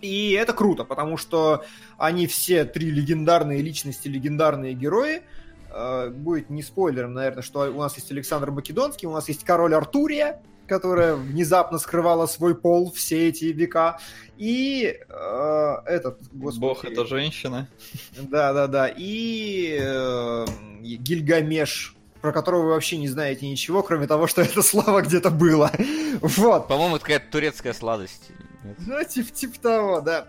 и 0.00 0.32
это 0.32 0.52
круто, 0.52 0.84
потому 0.84 1.16
что 1.16 1.64
они 1.96 2.26
все 2.26 2.64
три 2.64 2.90
легендарные 2.90 3.62
личности, 3.62 4.08
легендарные 4.08 4.74
герои. 4.74 5.22
Э, 5.70 6.10
Будет 6.10 6.50
не 6.50 6.62
спойлером, 6.62 7.14
наверное, 7.14 7.42
что 7.42 7.60
у 7.70 7.80
нас 7.80 7.96
есть 7.96 8.10
Александр 8.12 8.50
Македонский, 8.50 9.06
у 9.06 9.12
нас 9.12 9.28
есть 9.28 9.44
король 9.44 9.74
Артурия, 9.74 10.42
которая 10.66 11.14
внезапно 11.14 11.78
скрывала 11.78 12.26
свой 12.26 12.54
пол 12.54 12.92
все 12.92 13.28
эти 13.28 13.46
века. 13.46 13.98
И 14.36 14.98
э, 15.08 15.76
этот, 15.86 16.18
господи, 16.32 16.60
Бог 16.60 16.84
это 16.84 17.06
женщина. 17.06 17.68
Да, 18.16 18.52
да, 18.52 18.66
да. 18.66 18.88
И 18.94 19.78
э, 19.80 20.46
Гильгамеш, 20.80 21.94
про 22.20 22.32
которого 22.32 22.62
вы 22.62 22.68
вообще 22.70 22.96
не 22.96 23.08
знаете 23.08 23.48
ничего, 23.48 23.82
кроме 23.82 24.06
того, 24.06 24.26
что 24.26 24.42
это 24.42 24.62
слава 24.62 25.02
где-то 25.02 25.30
было. 25.30 25.70
Вот. 26.20 26.68
По-моему, 26.68 26.96
это 26.96 27.04
какая-то 27.04 27.30
турецкая 27.30 27.72
сладость. 27.72 28.30
Нет? 28.62 28.76
Ну, 28.86 29.04
типа, 29.04 29.30
типа 29.32 29.60
того, 29.60 30.00
да. 30.00 30.28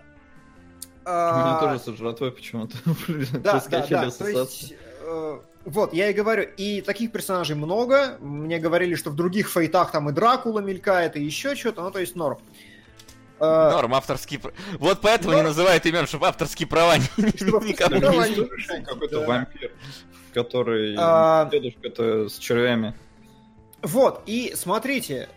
У 1.04 1.08
меня 1.08 1.56
А, 1.58 1.60
тоже 1.60 1.78
со 1.78 1.96
жратвой 1.96 2.32
почему-то 2.32 2.76
Да, 3.38 3.62
да, 3.70 3.86
да. 3.86 4.10
То 4.10 4.28
есть, 4.28 4.74
вот, 5.66 5.92
я 5.92 6.08
и 6.08 6.12
говорю, 6.14 6.44
и 6.56 6.80
таких 6.80 7.12
персонажей 7.12 7.56
много. 7.56 8.16
Мне 8.20 8.58
говорили, 8.58 8.94
что 8.94 9.10
в 9.10 9.16
других 9.16 9.48
фейтах 9.50 9.90
там 9.92 10.08
и 10.08 10.12
Дракула 10.12 10.60
мелькает, 10.60 11.16
и 11.16 11.22
еще 11.22 11.54
что-то, 11.54 11.82
ну, 11.82 11.90
то 11.90 11.98
есть 11.98 12.16
норм. 12.16 12.38
Э, 13.38 13.70
Норм, 13.72 13.94
авторские... 13.94 14.40
пр- 14.40 14.54
Вот 14.78 15.00
поэтому 15.02 15.32
Норм. 15.32 15.42
не 15.44 15.48
называют 15.50 15.84
имен, 15.84 16.06
чтобы 16.06 16.26
авторские 16.28 16.66
права 16.66 16.96
никому 17.18 18.00
права 18.00 18.28
не... 18.28 18.82
Какой-то 18.82 19.26
вампир, 19.26 19.72
который 20.32 20.94
А. 20.98 21.46
дедушка-то 21.52 22.30
с 22.30 22.38
червями. 22.38 22.94
Вот, 23.82 24.22
и 24.26 24.54
смотрите, 24.56 25.28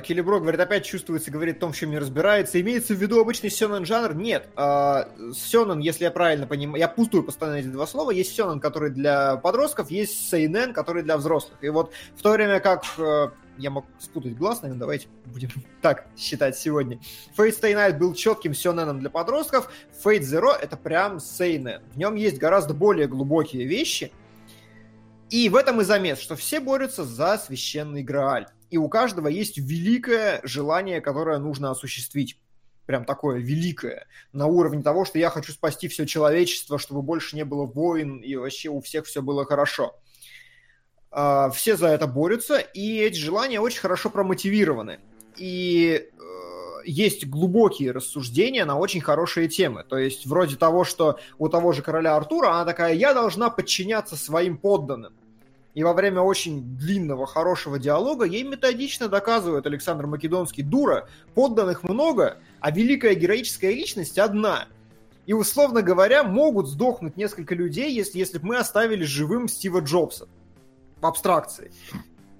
Келебро 0.00 0.40
говорит, 0.40 0.58
опять 0.58 0.86
чувствуется, 0.86 1.30
говорит 1.30 1.58
о 1.58 1.60
том, 1.60 1.72
в 1.72 1.76
чем 1.76 1.90
не 1.90 1.98
разбирается. 1.98 2.58
Имеется 2.60 2.94
в 2.94 2.96
виду 2.96 3.20
обычный 3.20 3.50
сёнэн 3.50 3.84
жанр? 3.84 4.14
Нет. 4.14 4.48
Э, 4.56 5.04
Сёнэн, 5.34 5.80
если 5.80 6.04
я 6.04 6.10
правильно 6.10 6.46
понимаю, 6.46 6.78
я 6.78 6.88
путаю 6.88 7.22
постоянно 7.22 7.56
эти 7.56 7.66
два 7.66 7.86
слова, 7.86 8.10
есть 8.10 8.34
сёнэн, 8.34 8.58
который 8.58 8.90
для 8.90 9.36
подростков, 9.36 9.90
есть 9.90 10.30
сейнен, 10.30 10.72
который 10.72 11.02
для 11.02 11.18
взрослых. 11.18 11.58
И 11.62 11.68
вот 11.68 11.92
в 12.16 12.22
то 12.22 12.30
время 12.30 12.60
как 12.60 12.84
э, 12.96 13.28
я 13.58 13.70
мог 13.70 13.84
спутать 13.98 14.34
глаз, 14.36 14.62
наверное, 14.62 14.80
давайте 14.80 15.08
будем 15.26 15.50
так 15.82 16.06
считать 16.16 16.56
сегодня. 16.56 16.98
Fate 17.36 17.60
Stay 17.60 17.74
Night 17.74 17.98
был 17.98 18.14
четким 18.14 18.54
сёнэном 18.54 19.00
для 19.00 19.10
подростков, 19.10 19.70
Fate 20.02 20.20
Zero 20.20 20.52
это 20.52 20.78
прям 20.78 21.20
сейнен. 21.20 21.82
В 21.92 21.98
нем 21.98 22.14
есть 22.14 22.38
гораздо 22.38 22.72
более 22.72 23.08
глубокие 23.08 23.66
вещи, 23.66 24.10
и 25.28 25.48
в 25.48 25.56
этом 25.56 25.80
и 25.80 25.84
замес, 25.84 26.18
что 26.18 26.36
все 26.36 26.60
борются 26.60 27.04
за 27.04 27.36
священный 27.36 28.02
Грааль. 28.02 28.46
И 28.70 28.78
у 28.78 28.88
каждого 28.88 29.28
есть 29.28 29.58
великое 29.58 30.40
желание, 30.42 31.00
которое 31.00 31.38
нужно 31.38 31.70
осуществить. 31.70 32.38
Прям 32.86 33.04
такое 33.04 33.38
великое. 33.38 34.06
На 34.32 34.46
уровне 34.46 34.82
того, 34.82 35.04
что 35.04 35.18
я 35.18 35.30
хочу 35.30 35.52
спасти 35.52 35.88
все 35.88 36.06
человечество, 36.06 36.78
чтобы 36.78 37.02
больше 37.02 37.34
не 37.34 37.44
было 37.44 37.66
войн, 37.66 38.18
и 38.18 38.36
вообще 38.36 38.68
у 38.68 38.80
всех 38.80 39.06
все 39.06 39.22
было 39.22 39.44
хорошо. 39.44 39.98
А, 41.10 41.50
Все 41.50 41.76
за 41.76 41.88
это 41.88 42.06
борются, 42.06 42.58
и 42.58 42.98
эти 42.98 43.18
желания 43.18 43.60
очень 43.60 43.80
хорошо 43.80 44.10
промотивированы. 44.10 45.00
И 45.36 46.02
э, 46.02 46.80
есть 46.84 47.26
глубокие 47.26 47.90
рассуждения 47.90 48.64
на 48.64 48.78
очень 48.78 49.00
хорошие 49.00 49.48
темы. 49.48 49.84
То 49.88 49.98
есть 49.98 50.26
вроде 50.26 50.56
того, 50.56 50.84
что 50.84 51.18
у 51.38 51.48
того 51.48 51.72
же 51.72 51.82
короля 51.82 52.16
Артура 52.16 52.50
она 52.50 52.64
такая, 52.64 52.94
я 52.94 53.14
должна 53.14 53.50
подчиняться 53.50 54.16
своим 54.16 54.58
подданным. 54.58 55.14
И 55.76 55.84
во 55.84 55.92
время 55.92 56.22
очень 56.22 56.62
длинного, 56.78 57.26
хорошего 57.26 57.78
диалога 57.78 58.24
ей 58.24 58.44
методично 58.44 59.08
доказывает 59.08 59.66
Александр 59.66 60.06
Македонский, 60.06 60.62
дура, 60.62 61.06
подданных 61.34 61.82
много, 61.82 62.38
а 62.60 62.70
великая 62.70 63.14
героическая 63.14 63.72
личность 63.72 64.18
одна. 64.18 64.68
И, 65.26 65.34
условно 65.34 65.82
говоря, 65.82 66.24
могут 66.24 66.66
сдохнуть 66.68 67.18
несколько 67.18 67.54
людей, 67.54 67.92
если, 67.92 68.18
если 68.18 68.38
бы 68.38 68.46
мы 68.46 68.56
оставили 68.56 69.04
живым 69.04 69.48
Стива 69.48 69.80
Джобса 69.80 70.28
в 71.02 71.04
абстракции. 71.04 71.70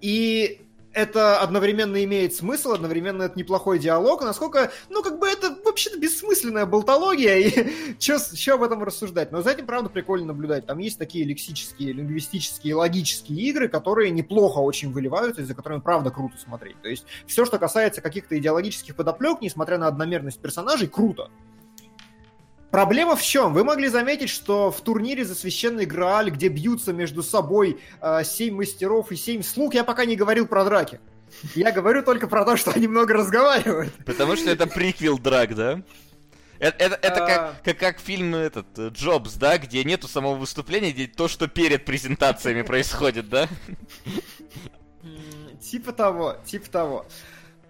И 0.01 0.66
это 0.97 1.41
одновременно 1.41 2.03
имеет 2.05 2.35
смысл, 2.35 2.73
одновременно 2.73 3.25
это 3.25 3.39
неплохой 3.39 3.79
диалог, 3.79 4.23
насколько, 4.23 4.73
ну, 4.89 5.03
как 5.03 5.19
бы 5.19 5.29
это 5.29 5.55
вообще-то 5.63 5.99
бессмысленная 5.99 6.65
болтология, 6.65 7.37
и 7.37 7.97
что 8.01 8.55
об 8.55 8.63
этом 8.63 8.83
рассуждать? 8.83 9.31
Но 9.31 9.43
за 9.43 9.51
этим, 9.51 9.67
правда, 9.67 9.91
прикольно 9.91 10.29
наблюдать. 10.29 10.65
Там 10.65 10.79
есть 10.79 10.99
такие 10.99 11.27
лексические, 11.27 11.93
лингвистические, 11.93 12.77
логические 12.77 13.39
игры, 13.43 13.69
которые 13.69 14.11
неплохо 14.11 14.59
очень 14.61 14.91
выливаются, 14.91 15.43
и 15.43 15.45
за 15.45 15.55
которыми, 15.55 15.81
правда, 15.81 16.11
круто 16.11 16.39
смотреть. 16.39 16.81
То 16.81 16.89
есть 16.89 17.05
все, 17.27 17.45
что 17.45 17.59
касается 17.59 18.01
каких-то 18.01 18.39
идеологических 18.39 18.97
подоплек, 18.97 19.43
несмотря 19.43 19.77
на 19.77 19.89
одномерность 19.89 20.41
персонажей, 20.41 20.89
круто. 20.89 21.31
Проблема 22.77 23.17
в 23.17 23.23
чем? 23.23 23.55
Вы 23.55 23.65
могли 23.65 23.89
заметить, 23.89 24.29
что 24.29 24.71
в 24.71 24.83
турнире 24.83 25.25
за 25.25 25.35
священный 25.35 25.87
Грааль, 25.87 26.29
где 26.29 26.49
бьются 26.49 26.93
между 26.93 27.23
собой 27.23 27.81
э, 28.03 28.23
мастеров 28.51 29.11
и 29.11 29.17
семь 29.17 29.43
слуг, 29.43 29.73
я 29.73 29.83
пока 29.83 30.05
не 30.05 30.15
говорил 30.15 30.47
про 30.47 30.63
драки. 30.63 31.01
Я 31.55 31.73
говорю 31.73 32.03
только 32.03 32.29
про 32.29 32.45
то, 32.45 32.55
что 32.59 32.73
они 32.73 32.87
много 32.87 33.15
разговаривают. 33.15 33.95
Потому 34.05 34.37
что 34.37 34.51
это 34.51 34.67
приквел 34.67 35.19
драк, 35.19 35.55
да? 35.55 35.81
Это, 36.59 36.85
это, 36.85 36.95
это 36.97 37.25
А. 37.25 37.27
как, 37.27 37.63
как, 37.63 37.79
как 37.79 37.99
фильм 37.99 38.35
этот 38.35 38.67
э, 38.79 38.91
Джобс, 38.93 39.37
да, 39.37 39.57
где 39.57 39.83
нету 39.83 40.07
самого 40.07 40.35
выступления, 40.35 40.93
где 40.93 41.07
то, 41.07 41.29
что 41.29 41.49
перед 41.49 41.87
презентациями 41.87 42.61
происходит, 42.61 43.31
да? 43.31 43.49
Типа 45.63 45.93
того, 45.93 46.37
типа 46.45 46.69
того. 46.69 47.07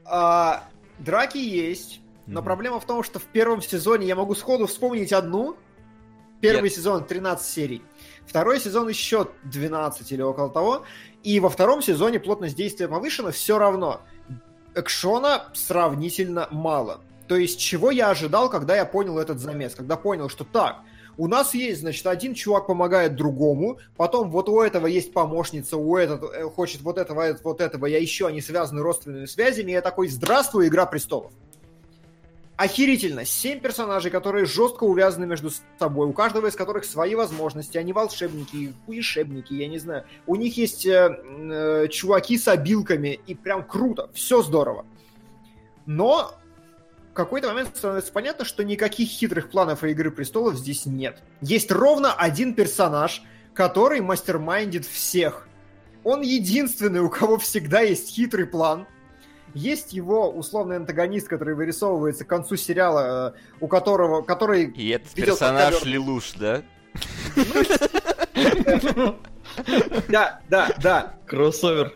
А, 0.04 0.64
драки 0.98 1.38
есть, 1.38 2.00
но 2.26 2.40
Мгм. 2.40 2.44
проблема 2.44 2.80
в 2.80 2.84
том, 2.86 3.02
что 3.02 3.18
в 3.18 3.24
первом 3.24 3.62
сезоне 3.62 4.06
я 4.06 4.16
могу 4.16 4.34
сходу 4.34 4.66
вспомнить 4.66 5.12
одну. 5.12 5.56
Первый 6.40 6.64
Нет. 6.64 6.74
сезон 6.74 7.04
13 7.04 7.46
серий. 7.48 7.82
Второй 8.26 8.60
сезон 8.60 8.88
еще 8.88 9.28
12 9.44 10.12
или 10.12 10.22
около 10.22 10.50
того. 10.50 10.84
И 11.22 11.40
во 11.40 11.48
втором 11.48 11.82
сезоне 11.82 12.20
плотность 12.20 12.56
действия 12.56 12.88
повышена, 12.88 13.30
все 13.30 13.58
равно. 13.58 14.02
Экшона 14.74 15.46
сравнительно 15.54 16.48
мало. 16.50 17.00
То 17.28 17.36
есть, 17.36 17.58
чего 17.58 17.90
я 17.90 18.10
ожидал, 18.10 18.50
когда 18.50 18.76
я 18.76 18.84
понял 18.84 19.18
этот 19.18 19.38
замес? 19.40 19.74
Когда 19.74 19.96
понял, 19.96 20.28
что 20.28 20.44
так, 20.44 20.80
у 21.16 21.26
нас 21.28 21.54
есть, 21.54 21.80
значит, 21.80 22.06
один 22.06 22.34
чувак 22.34 22.66
помогает 22.66 23.16
другому, 23.16 23.78
потом 23.96 24.30
вот 24.30 24.48
у 24.50 24.60
этого 24.60 24.86
есть 24.86 25.12
помощница, 25.14 25.78
у 25.78 25.96
этого 25.96 26.30
э, 26.30 26.44
хочет 26.44 26.82
вот 26.82 26.98
этого, 26.98 27.36
вот 27.42 27.60
этого, 27.62 27.86
я 27.86 27.98
еще 27.98 28.26
они 28.26 28.42
связаны 28.42 28.82
родственными 28.82 29.24
связями, 29.24 29.72
я 29.72 29.80
такой, 29.80 30.08
здравствуй, 30.08 30.68
Игра 30.68 30.84
Престолов. 30.84 31.32
Охерительно. 32.56 33.26
Семь 33.26 33.60
персонажей, 33.60 34.10
которые 34.10 34.46
жестко 34.46 34.84
увязаны 34.84 35.26
между 35.26 35.50
собой, 35.78 36.08
у 36.08 36.14
каждого 36.14 36.46
из 36.46 36.56
которых 36.56 36.86
свои 36.86 37.14
возможности, 37.14 37.76
они 37.76 37.92
волшебники, 37.92 38.72
хуешебники, 38.86 39.52
я 39.52 39.68
не 39.68 39.78
знаю. 39.78 40.04
У 40.26 40.36
них 40.36 40.56
есть 40.56 40.86
э, 40.86 41.20
э, 41.26 41.88
чуваки 41.88 42.38
с 42.38 42.48
обилками, 42.48 43.20
и 43.26 43.34
прям 43.34 43.62
круто, 43.62 44.08
все 44.14 44.40
здорово. 44.40 44.86
Но 45.84 46.34
в 47.10 47.12
какой-то 47.12 47.48
момент 47.48 47.76
становится 47.76 48.10
понятно, 48.10 48.46
что 48.46 48.64
никаких 48.64 49.10
хитрых 49.10 49.50
планов 49.50 49.84
и 49.84 49.90
Игры 49.90 50.10
Престолов 50.10 50.56
здесь 50.56 50.86
нет. 50.86 51.22
Есть 51.42 51.70
ровно 51.70 52.14
один 52.14 52.54
персонаж, 52.54 53.22
который 53.52 54.00
мастермайндит 54.00 54.86
всех. 54.86 55.46
Он 56.04 56.22
единственный, 56.22 57.00
у 57.00 57.10
кого 57.10 57.36
всегда 57.36 57.80
есть 57.80 58.08
хитрый 58.14 58.46
план. 58.46 58.86
Есть 59.56 59.94
его 59.94 60.30
условный 60.30 60.76
антагонист, 60.76 61.28
который 61.28 61.54
вырисовывается 61.54 62.26
к 62.26 62.28
концу 62.28 62.56
сериала, 62.56 63.34
э, 63.34 63.38
у 63.60 63.68
которого, 63.68 64.20
который 64.20 64.64
И 64.64 64.90
этот 64.90 65.12
персонаж 65.12 65.78
ковер. 65.78 65.88
Лилуш, 65.94 66.32
да? 66.34 66.62
Да, 70.08 70.40
да, 70.50 70.68
да. 70.82 71.14
Кроссовер. 71.26 71.94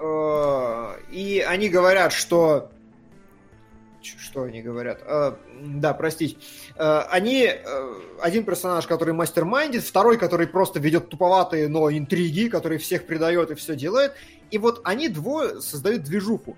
Э, 0.00 0.94
И 1.10 1.40
они 1.40 1.68
говорят, 1.68 2.12
что... 2.12 2.70
Что 4.00 4.42
они 4.44 4.62
говорят? 4.62 5.00
Э, 5.04 5.32
Да, 5.60 5.92
простите. 5.94 6.36
Э, 6.76 7.00
Они... 7.10 7.46
э, 7.46 7.94
Один 8.20 8.44
персонаж, 8.44 8.86
который 8.86 9.12
мастер-майндит, 9.14 9.82
второй, 9.82 10.18
который 10.18 10.46
просто 10.46 10.78
ведет 10.78 11.08
туповатые, 11.08 11.66
но 11.68 11.90
интриги, 11.90 12.48
который 12.48 12.78
всех 12.78 13.06
предает 13.06 13.50
и 13.50 13.54
все 13.56 13.74
делает. 13.74 14.12
И 14.52 14.58
вот 14.58 14.82
они 14.84 15.08
двое 15.08 15.62
создают 15.62 16.04
движуху. 16.04 16.56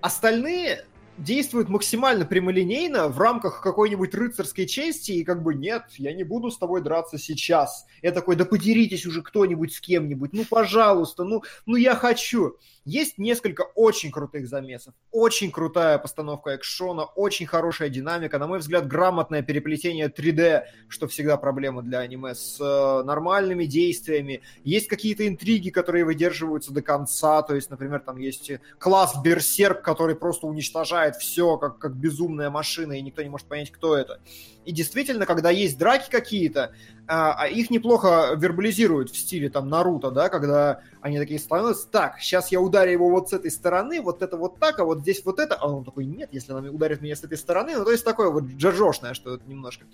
Остальные 0.00 0.86
действуют 1.18 1.68
максимально 1.68 2.24
прямолинейно 2.24 3.08
в 3.08 3.18
рамках 3.18 3.60
какой-нибудь 3.60 4.14
рыцарской 4.14 4.66
чести, 4.66 5.12
и 5.12 5.24
как 5.24 5.42
бы 5.42 5.54
нет, 5.54 5.82
я 5.98 6.12
не 6.14 6.22
буду 6.22 6.50
с 6.50 6.56
тобой 6.56 6.82
драться 6.82 7.18
сейчас. 7.18 7.86
Я 8.00 8.12
такой, 8.12 8.36
да 8.36 8.44
подеритесь 8.44 9.06
уже 9.06 9.22
кто-нибудь 9.22 9.74
с 9.74 9.80
кем-нибудь, 9.80 10.32
ну 10.32 10.44
пожалуйста, 10.48 11.24
ну, 11.24 11.42
ну 11.66 11.76
я 11.76 11.96
хочу. 11.96 12.56
Есть 12.84 13.16
несколько 13.16 13.62
очень 13.62 14.10
крутых 14.10 14.48
замесов, 14.48 14.92
очень 15.12 15.52
крутая 15.52 15.98
постановка 15.98 16.56
экшона, 16.56 17.04
очень 17.04 17.46
хорошая 17.46 17.90
динамика, 17.90 18.38
на 18.40 18.48
мой 18.48 18.58
взгляд, 18.58 18.88
грамотное 18.88 19.42
переплетение 19.42 20.08
3D, 20.08 20.64
что 20.88 21.06
всегда 21.06 21.36
проблема 21.36 21.82
для 21.82 22.00
аниме, 22.00 22.34
с 22.34 22.58
э, 22.60 23.04
нормальными 23.04 23.66
действиями. 23.66 24.42
Есть 24.64 24.88
какие-то 24.88 25.28
интриги, 25.28 25.70
которые 25.70 26.04
выдерживаются 26.04 26.72
до 26.72 26.82
конца, 26.82 27.42
то 27.42 27.54
есть, 27.54 27.70
например, 27.70 28.00
там 28.00 28.16
есть 28.16 28.50
класс 28.78 29.14
Берсерк, 29.22 29.82
который 29.82 30.16
просто 30.16 30.48
уничтожает 30.48 31.14
все, 31.14 31.58
как, 31.58 31.78
как 31.78 31.94
безумная 31.94 32.50
машина, 32.50 32.94
и 32.94 33.02
никто 33.02 33.22
не 33.22 33.28
может 33.28 33.46
понять, 33.46 33.70
кто 33.70 33.96
это. 33.96 34.20
И 34.64 34.72
действительно, 34.72 35.26
когда 35.26 35.50
есть 35.50 35.78
драки 35.78 36.10
какие-то, 36.10 36.74
а, 37.08 37.34
а 37.34 37.48
их 37.48 37.70
неплохо 37.70 38.34
вербализируют 38.36 39.10
в 39.10 39.16
стиле 39.16 39.50
там 39.50 39.68
Наруто, 39.68 40.10
да, 40.10 40.28
когда 40.28 40.80
они 41.00 41.18
такие 41.18 41.40
становятся, 41.40 41.88
так, 41.88 42.20
сейчас 42.20 42.52
я 42.52 42.60
ударю 42.60 42.92
его 42.92 43.10
вот 43.10 43.30
с 43.30 43.32
этой 43.32 43.50
стороны, 43.50 44.00
вот 44.00 44.22
это 44.22 44.36
вот 44.36 44.58
так, 44.58 44.78
а 44.78 44.84
вот 44.84 45.00
здесь 45.00 45.24
вот 45.24 45.38
это, 45.38 45.56
а 45.56 45.66
он 45.66 45.84
такой, 45.84 46.04
нет, 46.04 46.28
если 46.32 46.52
она 46.52 46.70
ударит 46.70 47.00
меня 47.00 47.16
с 47.16 47.24
этой 47.24 47.38
стороны, 47.38 47.76
ну, 47.76 47.84
то 47.84 47.90
есть 47.90 48.04
такое 48.04 48.30
вот 48.30 48.44
джаджошное 48.44 49.14
что-то 49.14 49.42
немножко. 49.48 49.84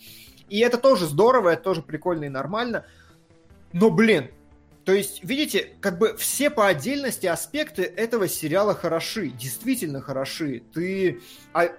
И 0.49 0.59
это 0.61 0.77
тоже 0.77 1.07
здорово, 1.07 1.51
это 1.51 1.63
тоже 1.63 1.83
прикольно 1.83 2.25
и 2.25 2.29
нормально, 2.29 2.85
но, 3.73 3.91
блин, 3.91 4.31
то 4.85 4.95
есть, 4.95 5.23
видите, 5.23 5.75
как 5.81 5.99
бы 5.99 6.17
все 6.17 6.49
по 6.49 6.67
отдельности 6.67 7.27
аспекты 7.27 7.83
этого 7.83 8.27
сериала 8.27 8.75
хороши, 8.75 9.29
действительно 9.29 10.01
хороши. 10.01 10.63
Ты... 10.73 11.21
а, 11.53 11.65
э, 11.65 11.71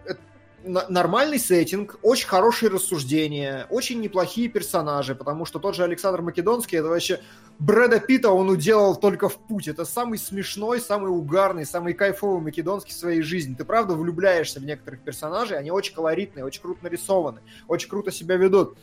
нормальный 0.64 1.39
сеттинг, 1.39 1.99
очень 2.01 2.28
хорошие 2.28 2.70
рассуждения, 2.70 3.68
очень 3.70 3.99
неплохие 4.01 4.49
персонажи, 4.49 5.16
потому 5.16 5.45
что 5.45 5.60
тот 5.60 5.76
же 5.76 5.84
Александр 5.84 6.22
Македонский, 6.22 6.78
это 6.78 6.89
вообще 6.89 7.22
Брэда 7.60 7.99
Питта 7.99 8.32
он 8.32 8.49
уделал 8.49 8.95
только 8.95 9.30
в 9.30 9.38
путь. 9.38 9.68
Это 9.68 9.86
самый 9.86 10.18
смешной, 10.18 10.80
самый 10.80 11.07
угарный, 11.07 11.66
самый 11.66 11.93
кайфовый 11.93 12.41
Македонский 12.41 12.91
в 12.91 12.97
своей 12.97 13.22
жизни. 13.22 13.55
Ты 13.55 13.66
правда 13.66 13.95
влюбляешься 13.95 14.60
в 14.60 14.66
некоторых 14.66 15.01
персонажей, 15.01 15.57
они 15.57 15.72
очень 15.72 15.93
колоритные, 15.93 16.45
очень 16.45 16.62
круто 16.62 16.84
нарисованы, 16.84 17.41
очень 17.68 17.89
круто 17.89 18.12
себя 18.12 18.36
ведут. 18.36 18.78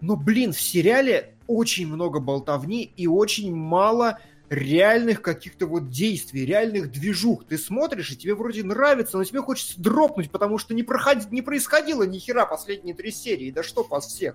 Но, 0.00 0.16
блин, 0.16 0.52
в 0.52 0.60
сериале 0.60 1.34
очень 1.46 1.86
много 1.86 2.18
болтовни 2.18 2.92
и 2.96 3.06
очень 3.06 3.54
мало 3.54 4.18
реальных 4.52 5.22
каких-то 5.22 5.66
вот 5.66 5.88
действий, 5.88 6.44
реальных 6.44 6.90
движух. 6.92 7.44
Ты 7.46 7.56
смотришь, 7.58 8.10
и 8.10 8.16
тебе 8.16 8.34
вроде 8.34 8.62
нравится, 8.62 9.16
но 9.16 9.24
тебе 9.24 9.40
хочется 9.40 9.80
дропнуть, 9.80 10.30
потому 10.30 10.58
что 10.58 10.74
не, 10.74 10.82
проходи, 10.82 11.26
не 11.30 11.42
происходило 11.42 12.02
ни 12.02 12.18
хера 12.18 12.46
последние 12.46 12.94
три 12.94 13.10
серии. 13.10 13.50
Да 13.50 13.62
что 13.62 13.82
по 13.82 14.00
всех. 14.00 14.34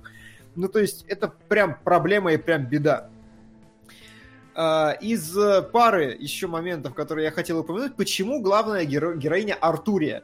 Ну, 0.55 0.67
то 0.67 0.79
есть, 0.79 1.05
это 1.07 1.31
прям 1.47 1.77
проблема 1.83 2.33
и 2.33 2.37
прям 2.37 2.65
беда. 2.65 3.09
А, 4.55 4.97
Из 4.99 5.37
э, 5.37 5.61
пары 5.61 6.17
еще 6.19 6.47
моментов, 6.47 6.95
которые 6.95 7.25
я 7.25 7.31
хотел 7.31 7.59
упомянуть, 7.59 7.95
почему 7.95 8.41
главная 8.41 8.85
геро- 8.85 9.15
героиня 9.15 9.53
Артурия? 9.53 10.23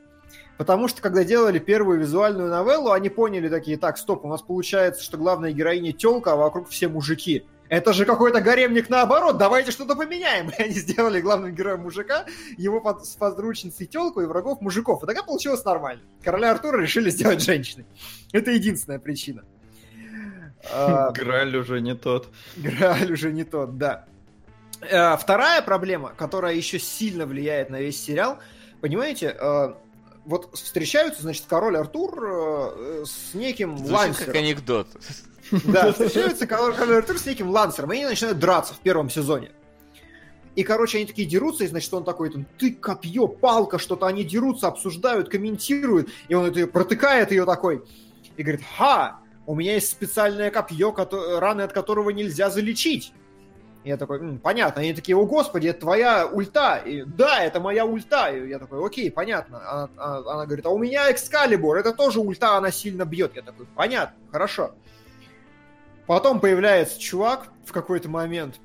Потому 0.57 0.87
что, 0.87 1.01
когда 1.01 1.23
делали 1.23 1.59
первую 1.59 1.99
визуальную 1.99 2.49
новеллу, 2.49 2.91
они 2.91 3.09
поняли 3.09 3.47
такие, 3.47 3.77
так, 3.77 3.97
стоп, 3.97 4.25
у 4.25 4.27
нас 4.27 4.41
получается, 4.41 5.03
что 5.03 5.17
главная 5.17 5.51
героиня 5.51 5.93
телка, 5.93 6.33
а 6.33 6.35
вокруг 6.35 6.69
все 6.69 6.87
мужики. 6.87 7.45
Это 7.73 7.91
же 7.91 8.05
какой-то 8.05 8.39
гаремник 8.39 8.87
наоборот, 8.87 9.39
давайте 9.39 9.71
что-то 9.71 9.95
поменяем. 9.95 10.51
И 10.51 10.53
они 10.61 10.75
сделали 10.75 11.19
главным 11.21 11.55
героем 11.55 11.79
мужика, 11.81 12.27
его 12.55 12.79
под, 12.79 13.03
с 13.03 13.15
подручницей 13.15 13.87
телку 13.87 14.21
и 14.21 14.25
врагов 14.27 14.61
мужиков. 14.61 15.01
И 15.01 15.07
тогда 15.07 15.23
получилось 15.23 15.65
нормально. 15.65 16.03
Короля 16.21 16.51
Артура 16.51 16.79
решили 16.79 17.09
сделать 17.09 17.41
женщиной. 17.41 17.87
Это 18.31 18.51
единственная 18.51 18.99
причина. 18.99 19.43
А, 20.71 21.09
Граль 21.13 21.55
уже 21.55 21.81
не 21.81 21.95
тот. 21.95 22.27
Грааль 22.57 23.11
уже 23.11 23.31
не 23.31 23.43
тот, 23.43 23.75
да. 23.79 24.05
Э, 24.81 25.17
Вторая 25.17 25.63
проблема, 25.63 26.13
которая 26.15 26.53
еще 26.53 26.77
сильно 26.77 27.25
влияет 27.25 27.71
на 27.71 27.81
весь 27.81 27.99
сериал, 27.99 28.37
понимаете, 28.81 29.35
э, 29.35 29.73
вот 30.25 30.55
встречаются, 30.55 31.23
значит, 31.23 31.45
король 31.49 31.75
Артур 31.75 32.23
э, 32.23 33.03
с 33.03 33.33
неким 33.33 33.79
Звучит 33.79 33.89
как 33.89 33.99
лансером. 33.99 34.37
анекдот. 34.37 34.87
Да, 35.51 35.91
встречаются 35.91 36.47
король, 36.47 36.73
Артур 36.75 37.17
с 37.17 37.25
неким 37.25 37.49
лансером, 37.49 37.91
и 37.91 37.97
они 37.97 38.05
начинают 38.05 38.39
драться 38.39 38.73
в 38.73 38.79
первом 38.79 39.09
сезоне. 39.09 39.51
И, 40.55 40.63
короче, 40.63 40.97
они 40.99 41.07
такие 41.07 41.27
дерутся, 41.27 41.63
и, 41.63 41.67
значит, 41.67 41.91
он 41.93 42.03
такой, 42.03 42.29
там, 42.29 42.45
ты, 42.59 42.73
копье, 42.73 43.27
палка, 43.27 43.79
что-то, 43.79 44.05
они 44.05 44.23
дерутся, 44.23 44.67
обсуждают, 44.67 45.29
комментируют, 45.29 46.09
и 46.27 46.35
он 46.35 46.45
это 46.45 46.67
протыкает 46.67 47.31
ее 47.31 47.45
такой, 47.45 47.83
и 48.37 48.43
говорит, 48.43 48.61
ха, 48.77 49.19
у 49.47 49.55
меня 49.55 49.73
есть 49.73 49.89
специальное 49.89 50.51
копье, 50.51 50.91
кото- 50.91 51.39
раны 51.39 51.63
от 51.63 51.73
которого 51.73 52.11
нельзя 52.11 52.49
залечить. 52.49 53.13
Я 53.83 53.97
такой, 53.97 54.19
«М, 54.19 54.39
понятно. 54.39 54.81
Они 54.81 54.93
такие, 54.93 55.17
о 55.17 55.25
господи, 55.25 55.67
это 55.67 55.81
твоя 55.81 56.25
ульта. 56.25 56.77
И, 56.85 57.03
да, 57.03 57.43
это 57.43 57.59
моя 57.59 57.83
ульта. 57.85 58.27
И 58.33 58.47
я 58.47 58.57
такой, 58.57 58.85
окей, 58.85 59.11
понятно. 59.11 59.57
Она, 59.69 59.89
она- 59.97 60.17
она 60.35 60.45
говорит, 60.45 60.65
а 60.65 60.69
у 60.69 60.77
меня 60.77 61.11
экскалибур, 61.11 61.75
это 61.75 61.91
тоже 61.91 62.21
ульта, 62.21 62.55
она 62.55 62.71
сильно 62.71 63.03
бьет. 63.03 63.35
Я 63.35 63.41
такой, 63.41 63.65
понятно, 63.75 64.15
хорошо. 64.31 64.73
Потом 66.07 66.39
появляется 66.39 66.99
чувак 66.99 67.47
в 67.65 67.71
какой-то 67.71 68.09
момент, 68.09 68.55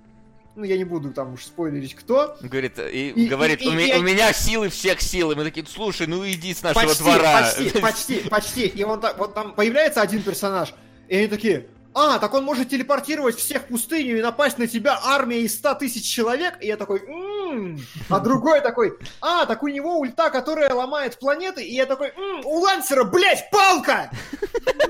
ну, 0.56 0.64
я 0.64 0.76
не 0.76 0.82
буду 0.84 1.12
там 1.12 1.34
уж 1.34 1.44
спойлерить, 1.44 1.94
кто. 1.94 2.36
Говорит, 2.40 2.78
и, 2.80 3.10
И- 3.10 3.28
говорит, 3.28 3.62
и- 3.62 3.68
у, 3.68 3.72
и- 3.78 3.90
и- 3.90 3.94
у 3.94 4.02
меня 4.02 4.32
силы 4.32 4.68
всех 4.70 5.00
сил. 5.00 5.30
И 5.30 5.36
мы 5.36 5.44
такие, 5.44 5.64
слушай, 5.66 6.08
ну 6.08 6.26
иди 6.28 6.52
с 6.52 6.62
нашего 6.64 6.84
почти, 6.86 7.02
двора. 7.04 7.42
почти, 7.42 7.70
почти, 7.80 8.14
почти. 8.28 8.66
И 8.66 8.82
он 8.82 9.00
так, 9.00 9.18
вот 9.18 9.34
там 9.34 9.52
появляется 9.54 10.00
один 10.02 10.20
персонаж, 10.22 10.74
и 11.06 11.16
они 11.16 11.28
такие, 11.28 11.68
а, 11.98 12.18
так 12.20 12.32
он 12.34 12.44
может 12.44 12.68
телепортировать 12.68 13.36
всех 13.36 13.62
в 13.62 13.66
пустыню 13.66 14.18
и 14.18 14.22
напасть 14.22 14.56
на 14.58 14.68
тебя 14.68 15.00
армия 15.02 15.40
из 15.40 15.54
100 15.54 15.74
тысяч 15.74 16.04
человек. 16.04 16.54
И 16.60 16.68
я 16.68 16.76
такой, 16.76 17.00
«М, 17.00 17.48
«М-м-м». 17.50 17.80
а 18.08 18.20
другой 18.20 18.60
такой, 18.60 18.96
а, 19.20 19.46
так 19.46 19.62
у 19.64 19.68
него 19.68 19.98
ульта, 19.98 20.30
которая 20.30 20.72
ломает 20.72 21.18
планеты, 21.18 21.64
и 21.64 21.74
я 21.74 21.86
такой, 21.86 22.12
«М, 22.16 22.42
у 22.44 22.60
Лансера, 22.60 23.02
блядь, 23.02 23.50
палка! 23.50 24.10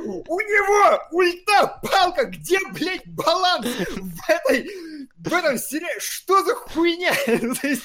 У 0.05 0.41
него 0.41 1.01
ульта, 1.13 1.81
палка, 1.83 2.25
где, 2.27 2.59
блядь, 2.73 3.07
баланс 3.07 3.67
в 3.67 4.31
этой, 4.31 4.71
в 5.17 5.33
этом 5.33 5.59
сериале? 5.59 5.99
Что 6.01 6.45
за 6.45 6.55
хуйня? 6.55 7.13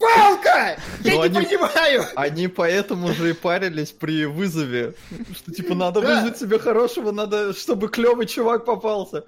Палка! 0.00 0.76
Я 1.04 1.12
Ну, 1.14 1.18
не 1.18 1.36
они- 1.38 1.46
понимаю! 1.46 2.04
Они 2.16 2.48
поэтому 2.48 3.12
же 3.12 3.30
и 3.30 3.32
парились 3.34 3.90
при 3.90 4.24
вызове. 4.24 4.94
Что 5.36 5.52
типа 5.52 5.74
надо 5.74 6.00
вызвать 6.00 6.38
себе 6.38 6.58
хорошего, 6.58 7.12
надо, 7.12 7.52
чтобы 7.52 7.88
клевый 7.88 8.26
чувак 8.26 8.64
попался. 8.64 9.24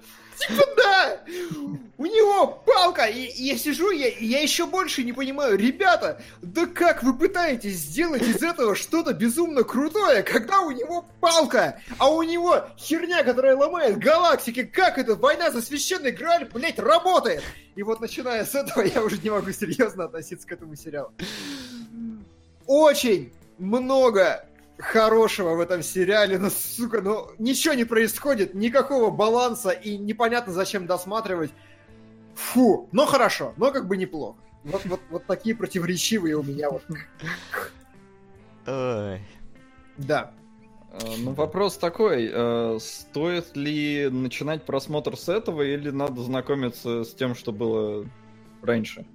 Да! 0.77 1.19
У 1.97 2.05
него 2.05 2.61
палка! 2.65 3.05
И 3.05 3.31
я 3.41 3.57
сижу, 3.57 3.91
я, 3.91 4.07
я 4.07 4.41
еще 4.41 4.65
больше 4.65 5.03
не 5.03 5.13
понимаю. 5.13 5.57
Ребята, 5.57 6.21
да 6.41 6.65
как 6.65 7.03
вы 7.03 7.17
пытаетесь 7.17 7.75
сделать 7.75 8.23
из 8.23 8.43
этого 8.43 8.75
что-то 8.75 9.13
безумно 9.13 9.63
крутое, 9.63 10.23
когда 10.23 10.61
у 10.61 10.71
него 10.71 11.05
палка, 11.19 11.79
а 11.97 12.09
у 12.09 12.23
него 12.23 12.67
херня, 12.77 13.23
которая 13.23 13.55
ломает 13.55 13.97
галактики? 13.97 14.63
Как 14.63 14.97
это 14.97 15.15
война 15.15 15.51
за 15.51 15.61
священный 15.61 16.11
Грааль, 16.11 16.45
блять, 16.45 16.79
работает? 16.79 17.43
И 17.75 17.83
вот 17.83 18.01
начиная 18.01 18.45
с 18.45 18.53
этого, 18.55 18.83
я 18.83 19.01
уже 19.01 19.17
не 19.19 19.29
могу 19.29 19.51
серьезно 19.51 20.05
относиться 20.05 20.47
к 20.47 20.51
этому 20.51 20.75
сериалу. 20.75 21.11
Очень 22.65 23.31
много 23.57 24.45
хорошего 24.77 25.55
в 25.55 25.59
этом 25.59 25.83
сериале, 25.83 26.37
но, 26.37 26.49
сука, 26.49 27.01
ну, 27.01 27.29
ничего 27.37 27.73
не 27.73 27.85
происходит, 27.85 28.53
никакого 28.53 29.11
баланса, 29.11 29.69
и 29.69 29.97
непонятно, 29.97 30.53
зачем 30.53 30.85
досматривать. 30.85 31.51
Фу, 32.35 32.89
но 32.91 33.05
хорошо, 33.05 33.53
но 33.57 33.71
как 33.71 33.87
бы 33.87 33.95
неплохо. 33.97 34.37
Вот, 34.63 34.85
вот, 34.85 35.01
вот 35.09 35.25
такие 35.25 35.55
противоречивые 35.55 36.35
у 36.35 36.43
меня 36.43 36.69
вот. 36.69 36.83
Ой. 38.65 39.21
Да. 39.97 40.33
Э, 40.93 40.99
Ну, 41.17 41.31
вопрос 41.33 41.77
такой, 41.77 42.29
э, 42.31 42.77
стоит 42.79 43.55
ли 43.55 44.09
начинать 44.09 44.65
просмотр 44.65 45.17
с 45.17 45.29
этого 45.29 45.61
или 45.61 45.89
надо 45.89 46.21
знакомиться 46.21 47.03
с 47.03 47.13
тем, 47.13 47.35
что 47.35 47.51
было 47.51 48.05
раньше? 48.61 49.05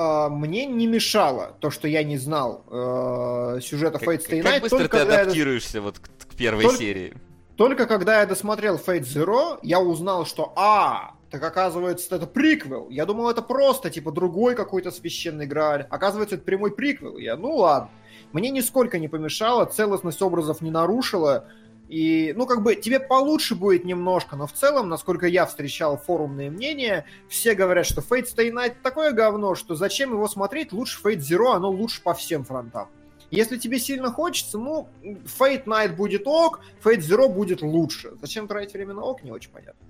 А, 0.00 0.30
мне 0.30 0.64
не 0.64 0.86
мешало 0.86 1.56
то, 1.60 1.70
что 1.70 1.86
я 1.86 2.02
не 2.02 2.16
знал 2.16 2.64
э, 2.70 3.60
сюжета 3.60 3.98
Как, 3.98 4.08
Fate 4.08 4.26
Stay 4.26 4.42
как 4.42 4.54
Night, 4.54 4.60
быстро 4.62 4.78
только 4.78 4.96
ты 4.96 4.98
когда 4.98 5.14
я 5.14 5.20
адаптируешься 5.22 5.82
вот 5.82 5.98
к, 5.98 6.08
к 6.26 6.34
первой 6.36 6.62
Только- 6.62 6.78
серии? 6.78 7.14
Только 7.56 7.86
когда 7.86 8.20
я 8.20 8.26
досмотрел 8.26 8.76
Fate 8.76 9.02
Zero, 9.02 9.58
я 9.62 9.78
узнал, 9.78 10.24
что 10.24 10.54
а, 10.56 11.16
так 11.30 11.42
оказывается, 11.44 12.16
это 12.16 12.26
приквел. 12.26 12.88
Я 12.88 13.04
думал, 13.04 13.28
это 13.28 13.42
просто, 13.42 13.90
типа, 13.90 14.10
другой 14.10 14.54
какой-то 14.54 14.90
священный 14.90 15.44
Грааль. 15.44 15.86
Оказывается, 15.90 16.36
это 16.36 16.44
прямой 16.44 16.74
приквел. 16.74 17.18
Я, 17.18 17.36
ну 17.36 17.56
ладно. 17.56 17.90
Мне 18.32 18.48
нисколько 18.48 18.98
не 18.98 19.08
помешало, 19.08 19.66
целостность 19.66 20.22
образов 20.22 20.62
не 20.62 20.70
нарушила. 20.70 21.44
И, 21.90 22.32
ну, 22.36 22.46
как 22.46 22.62
бы, 22.62 22.76
тебе 22.76 23.00
получше 23.00 23.56
будет 23.56 23.84
немножко, 23.84 24.36
но 24.36 24.46
в 24.46 24.52
целом, 24.52 24.88
насколько 24.88 25.26
я 25.26 25.44
встречал 25.44 25.98
форумные 25.98 26.48
мнения, 26.48 27.04
все 27.28 27.56
говорят, 27.56 27.84
что 27.84 28.00
Fate 28.00 28.32
Stay 28.32 28.52
Night 28.52 28.76
такое 28.80 29.10
говно, 29.10 29.56
что 29.56 29.74
зачем 29.74 30.12
его 30.12 30.28
смотреть, 30.28 30.72
лучше 30.72 31.00
Fate 31.02 31.18
Zero, 31.18 31.52
оно 31.52 31.68
лучше 31.68 32.00
по 32.00 32.14
всем 32.14 32.44
фронтам. 32.44 32.88
Если 33.32 33.58
тебе 33.58 33.80
сильно 33.80 34.12
хочется, 34.12 34.56
ну, 34.56 34.88
Fate 35.02 35.64
Night 35.64 35.96
будет 35.96 36.28
ок, 36.28 36.60
Fate 36.84 37.00
Zero 37.00 37.28
будет 37.28 37.60
лучше. 37.60 38.12
Зачем 38.20 38.46
тратить 38.46 38.72
время 38.72 38.94
на 38.94 39.02
ок, 39.02 39.24
не 39.24 39.32
очень 39.32 39.50
понятно. 39.50 39.84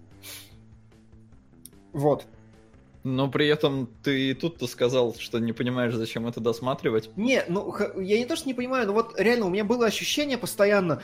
Вот. 1.93 2.25
Но 3.03 3.31
при 3.31 3.47
этом 3.47 3.89
ты 4.03 4.31
и 4.31 4.35
тут-то 4.35 4.67
сказал, 4.67 5.15
что 5.19 5.39
не 5.39 5.53
понимаешь, 5.53 5.95
зачем 5.95 6.27
это 6.27 6.41
досматривать. 6.41 7.11
Не, 7.17 7.45
ну, 7.49 7.75
я 7.99 8.19
не 8.19 8.25
то, 8.25 8.37
что 8.37 8.47
не 8.47 8.55
понимаю, 8.55 8.87
но 8.87 8.95
вот 8.95 9.19
реально 9.19 9.47
у 9.47 9.51
меня 9.51 9.65
было 9.65 9.87
ощущение 9.87 10.37
постоянно, 10.37 11.03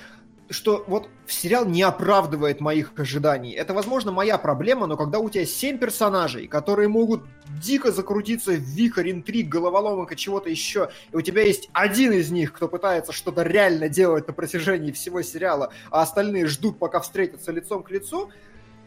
что 0.49 0.85
вот 0.87 1.09
сериал 1.27 1.65
не 1.65 1.83
оправдывает 1.83 2.61
моих 2.61 2.93
ожиданий. 2.97 3.53
Это, 3.53 3.75
возможно, 3.75 4.13
моя 4.13 4.39
проблема, 4.39 4.87
но 4.87 4.97
когда 4.97 5.19
у 5.19 5.29
тебя 5.29 5.45
семь 5.45 5.79
персонажей, 5.79 6.47
которые 6.47 6.89
могут 6.89 7.25
дико 7.61 7.91
закрутиться 7.91 8.53
в 8.53 8.61
вихрь, 8.61 9.11
интриг, 9.11 9.49
головоломок 9.49 10.13
и 10.13 10.17
чего-то 10.17 10.49
еще, 10.49 10.91
и 11.13 11.17
у 11.17 11.21
тебя 11.21 11.43
есть 11.43 11.69
один 11.73 12.13
из 12.13 12.31
них, 12.31 12.53
кто 12.53 12.69
пытается 12.69 13.13
что-то 13.13 13.43
реально 13.43 13.89
делать 13.89 14.27
на 14.29 14.33
протяжении 14.33 14.93
всего 14.93 15.23
сериала, 15.23 15.73
а 15.91 16.03
остальные 16.03 16.47
ждут, 16.47 16.79
пока 16.79 17.01
встретятся 17.01 17.53
лицом 17.53 17.83
к 17.83 17.91
лицу, 17.91 18.31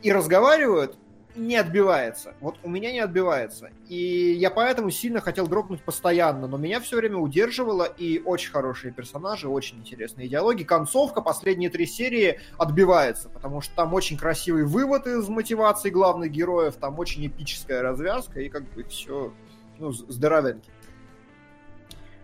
и 0.01 0.13
разговаривают, 0.13 0.97
не 1.35 1.55
отбивается. 1.55 2.33
Вот 2.41 2.57
у 2.63 2.69
меня 2.69 2.91
не 2.91 2.99
отбивается. 2.99 3.69
И 3.87 4.33
я 4.33 4.49
поэтому 4.49 4.89
сильно 4.89 5.21
хотел 5.21 5.47
дропнуть 5.47 5.81
постоянно, 5.83 6.47
но 6.47 6.57
меня 6.57 6.79
все 6.79 6.97
время 6.97 7.17
удерживало, 7.17 7.83
и 7.83 8.19
очень 8.19 8.51
хорошие 8.51 8.91
персонажи, 8.91 9.47
очень 9.47 9.77
интересные 9.79 10.27
диалоги. 10.27 10.63
Концовка, 10.63 11.21
последние 11.21 11.69
три 11.69 11.85
серии 11.85 12.39
отбивается, 12.57 13.29
потому 13.29 13.61
что 13.61 13.73
там 13.75 13.93
очень 13.93 14.17
красивый 14.17 14.65
вывод 14.65 15.07
из 15.07 15.27
мотивации 15.29 15.89
главных 15.89 16.31
героев, 16.31 16.75
там 16.75 16.97
очень 16.99 17.25
эпическая 17.27 17.81
развязка, 17.81 18.41
и 18.41 18.49
как 18.49 18.63
бы 18.73 18.83
все, 18.85 19.31
ну, 19.77 19.91
з- 19.91 20.05
здоровеньки. 20.11 20.69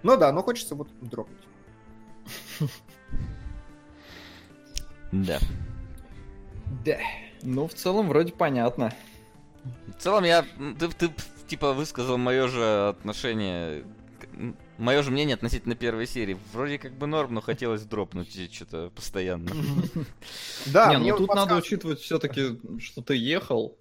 Ну 0.03 0.17
да, 0.17 0.31
но 0.31 0.41
хочется 0.43 0.75
вот 0.75 0.87
дропнуть. 1.01 1.37
Да. 5.11 5.39
Да. 6.83 6.97
Ну, 7.45 7.67
в 7.67 7.73
целом, 7.73 8.09
вроде 8.09 8.33
понятно. 8.33 8.93
В 9.97 10.01
целом, 10.01 10.23
я... 10.23 10.45
Ты, 10.79 10.89
ты, 10.89 11.11
типа, 11.47 11.73
высказал 11.73 12.17
мое 12.17 12.47
же 12.47 12.89
отношение... 12.89 13.85
Мое 14.77 15.03
же 15.03 15.11
мнение 15.11 15.35
относительно 15.35 15.75
первой 15.75 16.05
серии. 16.07 16.37
Вроде 16.51 16.77
как 16.77 16.93
бы 16.93 17.07
норм, 17.07 17.33
но 17.33 17.41
хотелось 17.41 17.83
дропнуть 17.83 18.53
что-то 18.53 18.91
постоянно. 18.93 19.49
Да, 20.65 20.97
ну 20.99 21.17
тут 21.17 21.33
надо 21.33 21.55
учитывать 21.55 22.01
все-таки, 22.01 22.59
что 22.79 23.01
ты 23.01 23.15
ехал. 23.15 23.77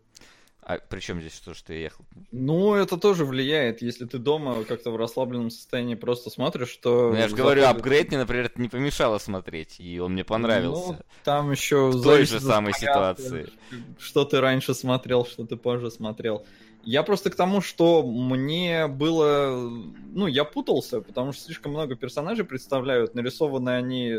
А 0.67 0.79
при 0.79 1.01
чем 1.01 1.21
здесь 1.21 1.39
то, 1.41 1.53
что 1.53 1.75
я 1.75 1.81
ехал? 1.81 2.07
Ну, 2.33 2.75
это 2.75 2.97
тоже 2.97 3.27
влияет, 3.27 3.83
если 3.83 4.07
ты 4.07 4.17
дома 4.17 4.65
как-то 4.65 4.91
в 4.91 4.97
расслабленном 4.97 5.51
состоянии 5.51 5.95
просто 5.95 6.31
смотришь, 6.31 6.71
что... 6.71 7.11
Ну, 7.11 7.17
я 7.17 7.29
же 7.29 7.37
говорю, 7.37 7.67
апгрейд 7.67 8.09
мне, 8.09 8.19
например, 8.19 8.47
это 8.47 8.59
не 8.61 8.69
помешало 8.69 9.19
смотреть, 9.19 9.79
и 9.79 10.01
он 10.01 10.13
мне 10.13 10.25
понравился. 10.25 10.93
Ну, 10.93 10.99
там 11.23 11.51
еще 11.51 11.91
В 11.91 12.03
той 12.03 12.25
же 12.25 12.41
самой 12.41 12.73
порядка, 12.73 13.23
ситуации. 13.23 13.53
Что 13.99 14.25
ты 14.25 14.41
раньше 14.41 14.73
смотрел, 14.73 15.27
что 15.27 15.45
ты 15.45 15.57
позже 15.57 15.91
смотрел. 15.91 16.47
Я 16.83 17.03
просто 17.03 17.31
к 17.31 17.35
тому, 17.35 17.61
что 17.61 18.03
мне 18.03 18.87
было... 18.87 19.71
Ну, 20.13 20.27
я 20.27 20.45
путался, 20.45 21.03
потому 21.03 21.33
что 21.33 21.45
слишком 21.45 21.73
много 21.73 21.95
персонажей 21.95 22.47
представляют. 22.47 23.15
Нарисованы 23.15 23.71
они... 23.71 24.15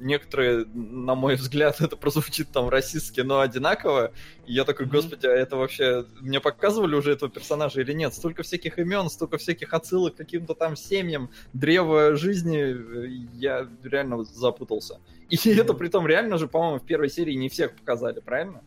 Некоторые, 0.00 0.64
на 0.74 1.14
мой 1.14 1.36
взгляд, 1.36 1.76
это 1.80 1.96
прозвучит 1.96 2.48
там 2.50 2.68
расистски, 2.68 3.20
но 3.20 3.40
одинаково. 3.40 4.12
И 4.46 4.54
я 4.54 4.64
такой, 4.64 4.86
господи, 4.86 5.26
а 5.26 5.30
это 5.30 5.56
вообще... 5.56 6.06
Мне 6.20 6.40
показывали 6.40 6.94
уже 6.94 7.12
этого 7.12 7.30
персонажа 7.30 7.80
или 7.80 7.92
нет? 7.92 8.14
Столько 8.14 8.42
всяких 8.42 8.78
имен, 8.78 9.08
столько 9.10 9.38
всяких 9.38 9.72
отсылок 9.74 10.14
к 10.14 10.18
каким-то 10.18 10.54
там 10.54 10.76
семьям, 10.76 11.30
древо 11.52 12.16
жизни. 12.16 12.76
Я 13.38 13.68
реально 13.84 14.24
запутался. 14.24 14.98
И 15.28 15.36
это 15.50 15.74
при 15.74 15.88
том 15.88 16.06
реально 16.06 16.38
же, 16.38 16.48
по-моему, 16.48 16.78
в 16.78 16.86
первой 16.86 17.10
серии 17.10 17.34
не 17.34 17.48
всех 17.48 17.76
показали, 17.76 18.20
правильно? 18.20 18.62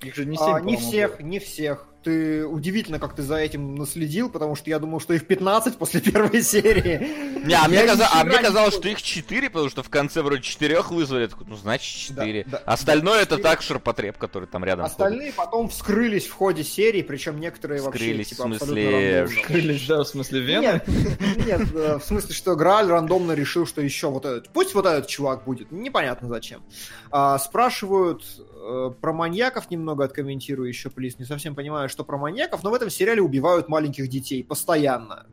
Их 0.00 0.14
же 0.14 0.24
не 0.24 0.36
А, 0.40 0.58
семь, 0.58 0.66
не 0.66 0.76
всех, 0.76 1.18
было. 1.18 1.26
не 1.26 1.38
всех. 1.38 1.86
Ты 2.02 2.44
удивительно, 2.46 2.98
как 2.98 3.14
ты 3.14 3.22
за 3.22 3.36
этим 3.36 3.74
наследил, 3.76 4.28
потому 4.28 4.56
что 4.56 4.70
я 4.70 4.78
думал, 4.78 5.00
что 5.00 5.14
их 5.14 5.26
15 5.26 5.76
после 5.76 6.00
первой 6.00 6.42
серии. 6.42 7.46
Не, 7.46 7.54
а 7.54 7.68
мне, 7.68 7.84
каза- 7.84 8.08
а 8.12 8.24
мне 8.24 8.38
казалось, 8.38 8.74
что 8.74 8.88
их 8.88 9.02
4, 9.02 9.50
потому 9.50 9.68
что 9.70 9.82
в 9.82 9.88
конце 9.88 10.22
вроде 10.22 10.42
четырех 10.42 10.90
вызвали. 10.90 11.22
Я 11.22 11.28
такой, 11.28 11.46
ну, 11.48 11.56
значит 11.56 11.96
4. 11.96 12.44
Да, 12.44 12.50
да. 12.50 12.58
Остальное 12.72 13.22
это 13.22 13.36
Четыре. 13.36 13.42
так 13.42 13.62
ширпотреб, 13.62 14.18
который 14.18 14.46
там 14.48 14.64
рядом 14.64 14.84
ходит. 14.86 15.00
Остальные 15.00 15.32
потом 15.32 15.68
вскрылись 15.68 16.26
в 16.26 16.32
ходе 16.32 16.64
серии, 16.64 17.02
причем 17.02 17.38
некоторые 17.40 17.80
Вскрылись, 17.80 18.18
вообще 18.18 18.34
типа, 18.34 18.42
в 18.42 18.46
смысле, 18.56 18.84
абсолютно 18.88 19.18
рандомно. 19.20 19.42
Крылись, 19.46 19.86
да, 19.86 20.02
в 20.02 20.08
смысле 20.08 20.40
Вены? 20.40 20.62
Нет, 20.62 20.86
нет, 21.46 21.74
э, 21.74 21.98
в 21.98 22.04
смысле, 22.04 22.34
что 22.34 22.56
Грааль 22.56 22.86
рандомно 22.86 23.32
решил, 23.32 23.66
что 23.66 23.80
еще 23.80 24.08
вот 24.10 24.24
этот, 24.24 24.48
пусть 24.50 24.74
вот 24.74 24.86
этот 24.86 25.06
чувак 25.08 25.44
будет, 25.44 25.72
непонятно 25.72 26.28
зачем. 26.28 26.62
А, 27.10 27.38
спрашивают 27.38 28.24
э, 28.38 28.90
про 29.00 29.12
маньяков 29.12 29.70
немного 29.70 30.04
откомментирую 30.04 30.68
еще, 30.68 30.90
плиз, 30.90 31.18
не 31.18 31.24
совсем 31.24 31.54
понимаю, 31.54 31.88
что 31.92 32.04
про 32.04 32.16
маньяков, 32.18 32.64
но 32.64 32.70
в 32.70 32.74
этом 32.74 32.90
сериале 32.90 33.22
убивают 33.22 33.68
маленьких 33.68 34.08
детей 34.08 34.42
постоянно. 34.42 35.26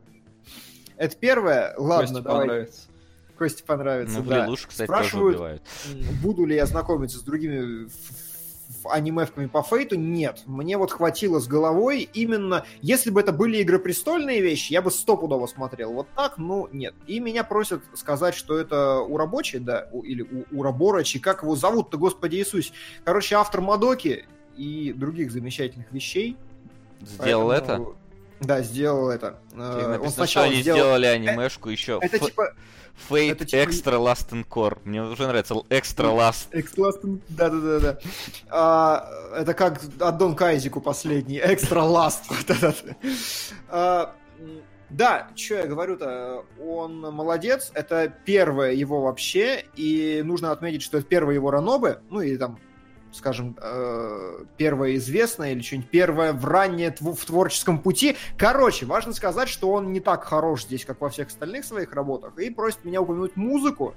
Это 0.96 1.16
первое, 1.16 1.74
ладно, 1.78 2.06
Косте 2.06 2.20
давай, 2.22 2.40
понравится. 2.46 2.80
Косте 3.38 3.64
понравится, 3.64 4.18
Ну, 4.18 4.24
да. 4.24 4.44
Лилуш, 4.44 4.66
кстати, 4.66 4.86
тоже 4.86 4.98
Спрашивают, 5.08 5.36
убивают. 5.36 5.62
М, 5.90 6.00
Буду 6.22 6.44
ли 6.44 6.54
я 6.54 6.66
знакомиться 6.66 7.18
с 7.18 7.22
другими 7.22 7.88
анимевками 8.84 9.46
по 9.46 9.62
фейту? 9.62 9.96
Нет. 9.96 10.42
Мне 10.46 10.76
вот 10.76 10.90
хватило 10.92 11.38
с 11.40 11.46
головой 11.48 12.08
именно... 12.12 12.64
Если 12.82 13.10
бы 13.10 13.20
это 13.20 13.32
были 13.32 13.62
игропрестольные 13.62 14.42
вещи, 14.42 14.72
я 14.74 14.82
бы 14.82 14.90
стопудово 14.90 15.46
смотрел. 15.46 15.92
Вот 15.94 16.06
так, 16.14 16.36
ну, 16.36 16.68
нет. 16.70 16.94
И 17.06 17.18
меня 17.18 17.44
просят 17.44 17.82
сказать, 17.94 18.34
что 18.34 18.58
это 18.58 18.98
у 18.98 19.16
рабочей, 19.16 19.58
да, 19.58 19.88
у- 19.92 20.02
или 20.02 20.20
у, 20.22 20.44
у 20.58 20.62
Раборочи, 20.62 21.18
как 21.18 21.42
его 21.42 21.56
зовут-то, 21.56 21.96
господи 21.98 22.36
Иисус. 22.36 22.72
Короче, 23.04 23.36
автор 23.36 23.60
Мадоки 23.62 24.26
и 24.56 24.92
других 24.92 25.32
замечательных 25.32 25.90
вещей. 25.92 26.36
Сделал 27.00 27.48
Поэтому- 27.48 27.90
это? 27.90 27.96
Да, 28.46 28.62
сделал 28.62 29.10
это. 29.10 29.38
Э, 29.52 29.56
Он 29.84 29.90
написано, 29.90 29.98
что 29.98 30.10
сначала 30.10 30.46
они 30.46 30.62
сделал... 30.62 30.78
сделали 30.78 31.06
анимешку 31.06 31.68
еще. 31.68 31.98
Это 32.00 32.16
Ф- 32.16 32.26
типа... 32.26 32.54
Fate 33.08 33.32
это 33.32 33.44
типа- 33.44 33.62
Extra 33.62 33.98
Last 33.98 34.30
and 34.30 34.46
Core. 34.46 34.78
Мне 34.84 35.02
уже 35.02 35.26
нравится 35.26 35.54
Extra 35.68 36.14
Last. 36.16 36.48
Экскластен, 36.52 37.20
да-да-да-да. 37.28 37.98
А, 38.50 39.06
это 39.36 39.52
как 39.54 39.80
аддон 40.00 40.34
Кайзику 40.36 40.80
последний, 40.80 41.38
экстра 41.38 41.82
ласт. 41.82 42.24
Вот 42.28 42.50
этот. 42.50 42.76
А, 43.68 44.14
Да, 44.90 45.28
что 45.36 45.54
я 45.54 45.66
говорю-то, 45.66 46.44
он 46.60 47.00
молодец, 47.00 47.70
это 47.74 48.12
первое 48.24 48.72
его 48.72 49.02
вообще, 49.02 49.64
и 49.76 50.20
нужно 50.24 50.50
отметить, 50.50 50.82
что 50.82 50.98
это 50.98 51.06
первое 51.06 51.34
его 51.34 51.50
ранобы, 51.50 52.00
ну 52.10 52.20
или 52.20 52.36
там, 52.36 52.58
скажем, 53.12 53.56
э, 53.60 54.44
первое 54.56 54.96
известное 54.96 55.52
или 55.52 55.62
что-нибудь 55.62 55.90
первое 55.90 56.32
в 56.32 56.44
раннее 56.44 56.94
в 57.00 57.24
творческом 57.24 57.78
пути. 57.78 58.16
Короче, 58.36 58.86
важно 58.86 59.12
сказать, 59.12 59.48
что 59.48 59.70
он 59.70 59.92
не 59.92 60.00
так 60.00 60.24
хорош 60.24 60.64
здесь, 60.64 60.84
как 60.84 61.00
во 61.00 61.10
всех 61.10 61.28
остальных 61.28 61.64
своих 61.64 61.92
работах, 61.92 62.38
и 62.38 62.50
просит 62.50 62.84
меня 62.84 63.00
упомянуть 63.00 63.36
музыку. 63.36 63.94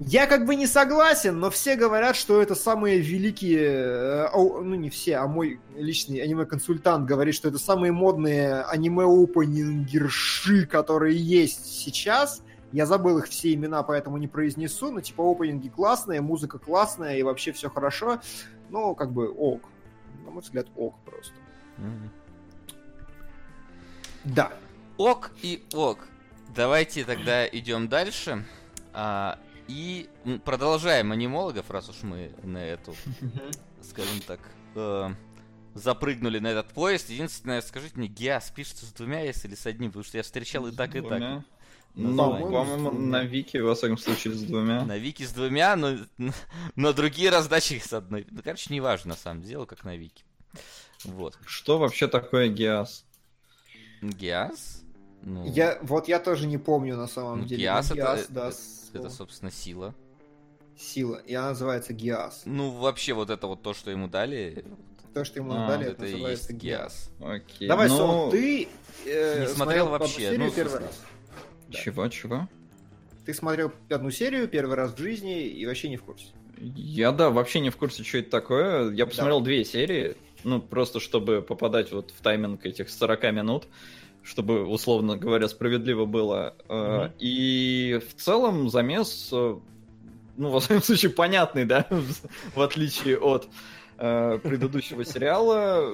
Я 0.00 0.28
как 0.28 0.46
бы 0.46 0.54
не 0.54 0.68
согласен, 0.68 1.40
но 1.40 1.50
все 1.50 1.74
говорят, 1.74 2.14
что 2.14 2.40
это 2.40 2.54
самые 2.54 3.00
великие, 3.00 3.66
э, 3.66 4.28
ну 4.32 4.76
не 4.76 4.90
все, 4.90 5.16
а 5.16 5.26
мой 5.26 5.58
личный 5.76 6.20
аниме-консультант 6.20 7.04
говорит, 7.04 7.34
что 7.34 7.48
это 7.48 7.58
самые 7.58 7.90
модные 7.90 8.62
аниме-опенингерши, 8.62 10.66
которые 10.66 11.16
есть 11.16 11.66
сейчас. 11.66 12.42
Я 12.72 12.84
забыл 12.86 13.18
их 13.18 13.26
все 13.28 13.54
имена, 13.54 13.82
поэтому 13.82 14.18
не 14.18 14.28
произнесу, 14.28 14.90
но 14.90 15.00
типа 15.00 15.22
опенинги 15.22 15.68
классные, 15.68 16.20
музыка 16.20 16.58
классная 16.58 17.16
и 17.16 17.22
вообще 17.22 17.52
все 17.52 17.70
хорошо. 17.70 18.20
Ну, 18.68 18.94
как 18.94 19.12
бы 19.12 19.30
ок. 19.30 19.62
На 20.24 20.30
мой 20.30 20.42
взгляд, 20.42 20.66
ок 20.76 20.94
просто. 21.04 21.34
Мгм. 21.78 22.10
Да. 24.24 24.52
Ок 24.98 25.30
и 25.42 25.64
ок. 25.72 26.06
Давайте 26.54 27.04
тогда 27.04 27.46
идем 27.46 27.88
дальше. 27.88 28.44
А, 28.92 29.38
и 29.68 30.08
продолжаем 30.44 31.12
анимологов, 31.12 31.70
раз 31.70 31.88
уж 31.88 32.02
мы 32.02 32.32
на 32.42 32.58
эту, 32.58 32.94
скажем 33.82 34.20
так, 34.26 34.40
э, 34.74 35.10
запрыгнули 35.74 36.38
на 36.38 36.48
этот 36.48 36.72
поезд. 36.72 37.10
Единственное, 37.10 37.60
скажите 37.60 37.96
мне, 37.96 38.08
Гиас 38.08 38.50
пишется 38.50 38.86
с 38.86 38.92
двумя 38.92 39.24
S 39.24 39.44
или 39.44 39.54
с 39.54 39.66
одним? 39.66 39.90
Потому 39.90 40.04
что 40.04 40.16
я 40.16 40.22
встречал 40.22 40.66
и 40.66 40.72
так, 40.72 40.94
и 40.96 41.00
так. 41.00 41.44
Двумя. 41.94 42.38
Ну, 42.38 42.52
по-моему, 42.52 42.90
на 42.92 43.24
Вики, 43.24 43.56
во 43.56 43.74
всяком 43.74 43.98
случае, 43.98 44.34
с 44.34 44.42
двумя. 44.42 44.84
На 44.84 44.98
Вики 44.98 45.24
с 45.24 45.32
двумя, 45.32 45.74
но, 45.74 45.96
но 46.76 46.92
другие 46.92 47.30
раздачи 47.30 47.80
с 47.84 47.92
одной. 47.92 48.26
Ну, 48.30 48.40
короче, 48.42 48.72
не 48.72 48.80
важно, 48.80 49.10
на 49.10 49.16
самом 49.16 49.42
деле, 49.42 49.66
как 49.66 49.84
на 49.84 49.96
Вики. 49.96 50.24
Вот. 51.04 51.38
Что 51.46 51.78
вообще 51.78 52.08
такое 52.08 52.48
Гиас? 52.48 53.04
Гиас? 54.02 54.82
Ну, 55.22 55.44
Я, 55.46 55.78
вот 55.82 56.08
я 56.08 56.20
тоже 56.20 56.46
не 56.46 56.58
помню 56.58 56.96
на 56.96 57.08
самом 57.08 57.40
ну, 57.40 57.44
деле. 57.46 57.62
Гиас, 57.62 57.90
Ну, 57.90 57.96
это, 57.96 58.12
это- 58.14 58.32
да, 58.32 58.46
это, 58.48 58.56
слово. 58.92 59.08
собственно, 59.08 59.50
сила. 59.50 59.94
Сила. 60.78 61.16
И 61.26 61.34
она 61.34 61.48
называется 61.50 61.92
Гиас. 61.92 62.42
Ну, 62.44 62.70
вообще, 62.70 63.12
вот 63.12 63.30
это 63.30 63.46
вот 63.48 63.62
то, 63.62 63.74
что 63.74 63.90
ему 63.90 64.06
дали, 64.06 64.64
То, 65.12 65.24
что 65.24 65.40
ему 65.40 65.52
А, 65.52 65.66
дали, 65.66 65.86
это, 65.86 65.92
это 66.04 66.12
называется 66.12 66.52
есть 66.52 66.62
Гиас. 66.62 67.10
Гиас. 67.18 67.42
Окей. 67.42 67.68
Давай, 67.68 67.88
ну, 67.88 67.96
Сол, 67.96 68.30
ты 68.30 68.68
э, 69.04 69.40
Не 69.40 69.48
смотрел 69.48 69.86
одну 69.86 69.98
вообще, 69.98 70.38
ну, 70.38 70.50
первый 70.52 70.78
раз. 70.80 71.00
Да. 71.68 71.78
Чего, 71.78 72.08
чего? 72.08 72.48
Ты 73.24 73.34
смотрел 73.34 73.72
одну 73.90 74.10
серию 74.10 74.48
первый 74.48 74.76
раз 74.76 74.92
в 74.92 74.98
жизни 74.98 75.46
и 75.46 75.66
вообще 75.66 75.88
не 75.88 75.96
в 75.96 76.02
курсе. 76.02 76.26
Я, 76.60 77.12
да, 77.12 77.30
вообще 77.30 77.60
не 77.60 77.70
в 77.70 77.76
курсе, 77.76 78.02
что 78.02 78.18
это 78.18 78.30
такое. 78.30 78.90
Я 78.90 79.06
посмотрел 79.06 79.40
две 79.40 79.64
серии, 79.64 80.16
ну, 80.44 80.60
просто 80.60 81.00
чтобы 81.00 81.42
попадать 81.42 81.92
вот 81.92 82.10
в 82.10 82.20
тайминг 82.20 82.64
этих 82.64 82.90
40 82.90 83.22
минут, 83.32 83.64
чтобы, 84.22 84.66
условно 84.66 85.16
говоря, 85.16 85.48
справедливо 85.48 86.04
было. 86.04 86.54
Мгм. 86.68 87.12
И 87.18 88.00
в 88.08 88.20
целом 88.20 88.70
замес, 88.70 89.28
э, 89.32 89.56
ну, 90.36 90.50
во 90.50 90.60
всяком 90.60 90.82
случае, 90.82 91.10
понятный, 91.12 91.64
да, 91.64 91.86
в 92.54 92.60
отличие 92.60 93.18
от 93.18 93.48
э, 93.98 94.38
предыдущего 94.42 95.04
сериала. 95.04 95.86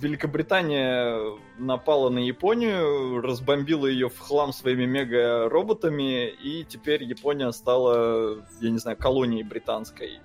Великобритания 0.00 1.38
напала 1.58 2.10
на 2.10 2.18
Японию, 2.18 3.20
разбомбила 3.20 3.86
ее 3.86 4.08
в 4.08 4.18
хлам 4.18 4.52
своими 4.52 4.86
мега-роботами, 4.86 6.28
и 6.28 6.64
теперь 6.64 7.04
Япония 7.04 7.52
стала, 7.52 8.44
я 8.60 8.70
не 8.70 8.78
знаю, 8.78 8.96
колонией 8.96 9.42
британской. 9.42 10.20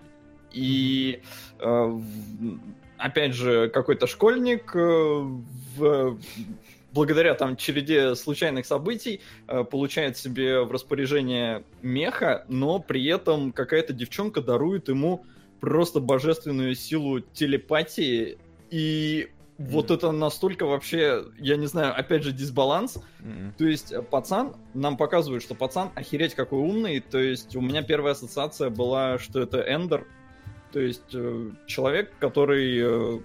И 0.52 1.22
э, 1.60 2.00
опять 2.98 3.34
же, 3.34 3.70
какой-то 3.70 4.08
школьник 4.08 4.76
э, 4.76 4.80
в- 5.78 6.18
благодаря 6.94 7.34
там 7.34 7.58
череде 7.58 8.16
случайных 8.16 8.66
событий 8.66 9.20
э, 9.48 9.66
получает 9.66 10.18
себе 10.18 10.62
в 10.62 10.72
распоряжение 10.72 11.66
меха, 11.82 12.46
но 12.48 12.80
при 12.80 13.06
этом 13.06 13.52
какая-то 13.52 13.92
девчонка 13.92 14.42
дарует 14.42 14.88
ему 14.88 15.26
просто 15.60 16.00
божественную 16.00 16.74
силу 16.76 17.20
телепатии 17.20 18.38
и 18.70 19.30
вот 19.58 19.86
Мгм. 19.86 19.94
это 19.96 20.12
настолько 20.12 20.66
вообще, 20.66 21.24
я 21.40 21.56
не 21.56 21.68
знаю, 21.68 21.98
опять 21.98 22.24
же, 22.24 22.32
дисбаланс. 22.32 22.98
М-м. 23.22 23.54
То 23.58 23.66
есть 23.66 23.92
э, 23.92 24.02
пацан, 24.02 24.56
нам 24.74 24.98
показывают, 24.98 25.44
что 25.44 25.56
пацан 25.56 25.92
охереть 25.96 26.36
какой 26.36 26.60
умный. 26.60 27.00
То 27.00 27.20
есть 27.20 27.56
у 27.56 27.62
меня 27.62 27.82
первая 27.82 28.14
ассоциация 28.14 28.70
была, 28.70 29.18
что 29.18 29.40
это 29.40 29.60
Эндер. 29.62 30.06
То 30.74 30.80
есть 30.82 31.14
э, 31.14 31.52
человек, 31.68 32.12
который 32.20 32.80
э, 32.82 33.20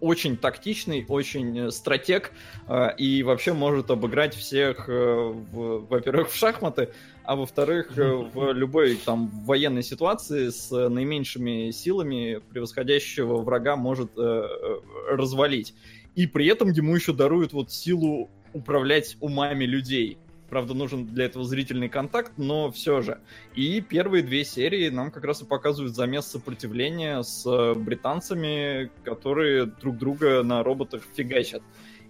очень 0.00 0.36
тактичный, 0.36 1.04
очень 1.08 1.70
стратег 1.70 2.32
э, 2.68 2.96
и 2.96 3.22
вообще 3.22 3.52
может 3.52 3.90
обыграть 3.90 4.34
всех, 4.34 4.88
э, 4.88 4.92
в- 4.92 5.86
во-первых, 5.88 6.30
в 6.30 6.36
шахматы, 6.36 6.92
а 7.24 7.36
во-вторых, 7.36 7.96
э, 7.96 8.12
в 8.12 8.52
любой 8.52 8.96
там 8.96 9.28
военной 9.44 9.82
ситуации 9.82 10.48
с 10.48 10.72
э, 10.72 10.88
наименьшими 10.88 11.70
силами 11.70 12.40
превосходящего 12.50 13.36
врага 13.42 13.76
может 13.76 14.10
э, 14.16 14.20
э, 14.20 14.80
развалить. 15.10 15.74
И 16.14 16.26
при 16.26 16.46
этом 16.46 16.70
ему 16.70 16.96
еще 16.96 17.12
даруют 17.12 17.52
вот 17.52 17.70
силу 17.70 18.28
управлять 18.52 19.16
умами 19.20 19.64
людей. 19.64 20.18
Правда, 20.48 20.74
нужен 20.74 21.06
для 21.06 21.26
этого 21.26 21.44
зрительный 21.44 21.88
контакт, 21.88 22.32
но 22.36 22.72
все 22.72 23.00
же. 23.00 23.20
И 23.54 23.80
первые 23.80 24.24
две 24.24 24.44
серии 24.44 24.88
нам 24.88 25.12
как 25.12 25.22
раз 25.24 25.42
и 25.42 25.44
показывают 25.44 25.94
замес 25.94 26.26
сопротивления 26.26 27.22
с 27.22 27.74
британцами, 27.74 28.90
которые 29.04 29.66
друг 29.66 29.96
друга 29.96 30.42
на 30.42 30.64
роботах 30.64 31.02
фигачат. 31.14 31.62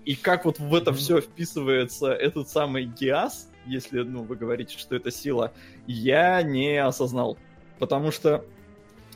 И 0.07 0.15
как 0.15 0.47
вот 0.47 0.59
в 0.59 0.75
это 0.75 0.95
все 0.95 1.21
вписывается 1.21 2.13
этот 2.13 2.49
самый 2.49 2.85
Гиас, 2.87 3.50
если 3.71 4.03
ну, 4.03 4.23
вы 4.23 4.37
говорите, 4.37 4.79
что 4.79 4.97
это 4.97 5.11
сила, 5.11 5.53
я 5.87 6.43
не 6.43 6.77
осознал. 6.77 7.39
Потому 7.79 8.11
что 8.11 8.45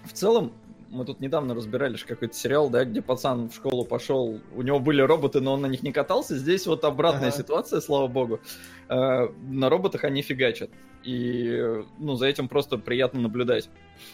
в 0.04 0.12
целом 0.12 0.52
мы 0.94 1.04
тут 1.04 1.20
недавно 1.20 1.54
разбирали 1.54 1.96
какой-то 1.96 2.34
сериал, 2.34 2.70
да, 2.70 2.84
где 2.84 3.02
пацан 3.02 3.50
в 3.50 3.54
школу 3.54 3.84
пошел, 3.84 4.40
у 4.54 4.62
него 4.62 4.78
были 4.78 5.02
роботы, 5.02 5.40
но 5.40 5.54
он 5.54 5.62
на 5.62 5.66
них 5.66 5.82
не 5.82 5.92
катался. 5.92 6.36
Здесь 6.36 6.66
вот 6.66 6.84
обратная 6.84 7.28
Ага. 7.28 7.36
ситуация, 7.36 7.80
слава 7.80 8.06
богу. 8.06 8.40
Э, 8.88 9.28
на 9.48 9.68
роботах 9.68 10.04
они 10.04 10.22
фигачат. 10.22 10.70
И, 11.02 11.82
ну, 11.98 12.14
за 12.14 12.26
этим 12.26 12.48
просто 12.48 12.78
приятно 12.78 13.20
наблюдать. 13.20 13.68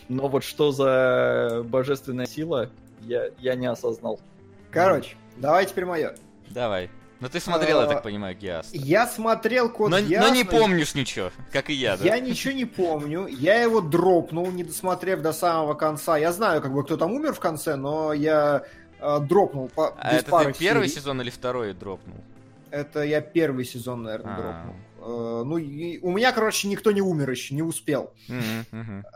Но 0.08 0.28
вот 0.28 0.42
что 0.42 0.72
за 0.72 1.62
божественная 1.64 2.26
сила, 2.26 2.70
я, 3.02 3.30
я 3.38 3.54
не 3.54 3.66
осознал. 3.66 4.18
Короче, 4.70 5.16
давай 5.36 5.66
теперь 5.66 5.84
мое. 5.84 6.14
Давай. 6.48 6.90
Ну 7.20 7.28
ты 7.28 7.38
смотрел, 7.38 7.80
я 7.80 7.84
А, 7.84 7.88
так 7.88 8.02
понимаю, 8.02 8.34
Гиас. 8.36 8.70
Я 8.72 9.06
смотрел 9.06 9.68
Код 9.70 9.90
Но, 9.90 9.98
но 9.98 10.02
Гиас, 10.06 10.32
не 10.32 10.44
помнишь 10.44 10.94
ничего, 10.94 11.30
как 11.52 11.68
и 11.68 11.74
я, 11.74 11.96
да? 11.98 12.04
Я 12.04 12.18
ничего 12.18 12.54
не 12.54 12.64
помню. 12.64 13.26
Я 13.26 13.60
его 13.62 13.80
дропнул, 13.82 14.50
не 14.50 14.64
досмотрев 14.64 15.20
до 15.20 15.32
самого 15.32 15.74
конца. 15.74 16.16
Я 16.16 16.32
знаю, 16.32 16.62
как 16.62 16.72
бы 16.72 16.82
кто 16.82 16.96
там 16.96 17.12
умер 17.12 17.34
в 17.34 17.40
конце, 17.40 17.76
но 17.76 18.12
я 18.14 18.64
э, 18.98 19.18
дропнул 19.20 19.68
по, 19.68 19.94
А 19.98 20.12
без 20.14 20.20
это 20.22 20.30
пары 20.30 20.52
ты 20.54 20.58
первый 20.58 20.88
серий. 20.88 21.00
сезон 21.00 21.20
или 21.20 21.30
второй 21.30 21.74
дропнул? 21.74 22.16
Это 22.70 23.02
я 23.02 23.20
первый 23.20 23.64
сезон, 23.66 24.04
наверное, 24.04 24.34
А. 24.34 24.40
дропнул. 24.40 24.74
Э, 25.02 25.42
ну, 25.44 25.58
и 25.58 25.98
у 26.00 26.10
меня, 26.12 26.32
короче, 26.32 26.68
никто 26.68 26.90
не 26.90 27.02
умер 27.02 27.30
еще, 27.30 27.54
не 27.54 27.62
успел. 27.62 28.12
Э, 28.28 28.62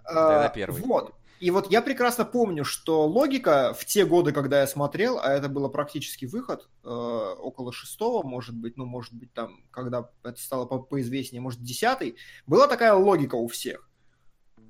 Тогда 0.07 0.49
первый. 0.55 0.83
Вот. 0.83 1.15
И 1.45 1.51
вот 1.51 1.71
я 1.71 1.83
прекрасно 1.83 2.25
помню, 2.25 2.65
что 2.65 3.07
логика 3.07 3.77
в 3.79 3.85
те 3.85 4.07
годы, 4.07 4.33
когда 4.33 4.63
я 4.63 4.67
смотрел, 4.67 5.19
а 5.19 5.31
это 5.31 5.51
было 5.51 5.69
практически 5.69 6.25
выход, 6.25 6.71
э, 6.83 6.89
около 6.89 7.71
шестого, 7.71 8.27
может 8.27 8.57
быть, 8.57 8.79
ну, 8.79 8.87
может 8.87 9.13
быть, 9.13 9.31
там, 9.35 9.63
когда 9.71 10.09
это 10.23 10.41
стало 10.41 10.65
по- 10.65 10.79
поизвестнее, 10.79 11.43
может, 11.43 11.61
десятый, 11.61 12.17
была 12.47 12.67
такая 12.67 12.95
логика 12.95 13.35
у 13.35 13.47
всех. 13.47 13.91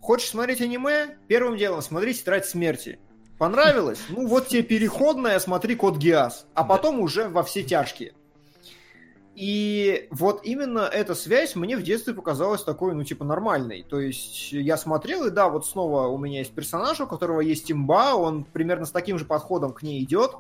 Хочешь 0.01 0.31
смотреть 0.31 0.63
аниме? 0.63 1.17
Первым 1.29 1.57
делом 1.57 1.81
смотри 1.81 2.13
«Тетрадь 2.13 2.45
смерти». 2.45 2.99
Понравилось? 3.39 4.01
Ну, 4.09 4.27
вот 4.27 4.49
тебе 4.49 4.65
переходная, 4.65 5.39
смотри 5.39 5.77
«Код 5.77 5.97
Гиас», 5.97 6.47
а 6.55 6.65
потом 6.65 6.99
уже 6.99 7.29
во 7.29 7.45
все 7.45 7.63
тяжкие. 7.63 8.15
И 9.35 10.07
вот 10.11 10.43
именно 10.45 10.81
эта 10.81 11.15
связь 11.17 11.57
мне 11.57 11.77
в 11.77 11.83
детстве 11.83 12.15
показалась 12.15 12.63
такой, 12.63 12.95
ну, 12.95 13.03
типа, 13.03 13.25
нормальной. 13.25 13.83
То 13.83 13.99
есть 13.99 14.53
я 14.53 14.77
смотрел, 14.77 15.27
и 15.27 15.31
да, 15.31 15.49
вот 15.49 15.67
снова 15.67 16.07
у 16.07 16.19
меня 16.19 16.39
есть 16.39 16.53
персонаж, 16.53 17.01
у 17.01 17.07
которого 17.09 17.41
есть 17.41 17.71
имба, 17.73 18.15
он 18.15 18.45
примерно 18.45 18.87
с 18.87 18.93
таким 18.93 19.19
же 19.19 19.25
подходом 19.25 19.73
к 19.73 19.83
ней 19.83 20.03
идет. 20.05 20.33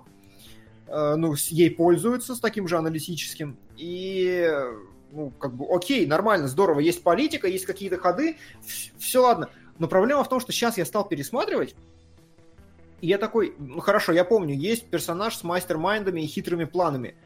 э, 0.87 1.15
ну, 1.17 1.35
с- 1.35 1.49
ей 1.49 1.71
пользуются 1.71 2.35
с 2.35 2.41
таким 2.41 2.69
же 2.69 2.77
аналитическим. 2.77 3.57
И, 3.77 4.47
ну, 5.13 5.31
как 5.31 5.55
бы, 5.55 5.65
окей, 5.75 6.07
нормально, 6.07 6.47
здорово, 6.47 6.79
есть 6.81 7.03
политика, 7.03 7.49
есть 7.49 7.65
какие-то 7.65 7.97
ходы, 7.97 8.37
все 8.99 9.23
ладно. 9.23 9.49
Но 9.79 9.89
проблема 9.89 10.23
в 10.23 10.29
том, 10.29 10.41
что 10.41 10.53
сейчас 10.53 10.77
я 10.77 10.85
стал 10.85 11.09
пересматривать, 11.09 11.75
и 13.01 13.07
я 13.07 13.17
такой, 13.19 13.55
ну 13.59 13.81
хорошо, 13.81 14.13
я 14.13 14.25
помню, 14.25 14.55
есть 14.55 14.87
персонаж 14.89 15.35
с 15.37 15.43
мастер-майндами 15.43 16.21
и 16.21 16.27
хитрыми 16.27 16.65
планами. 16.65 17.17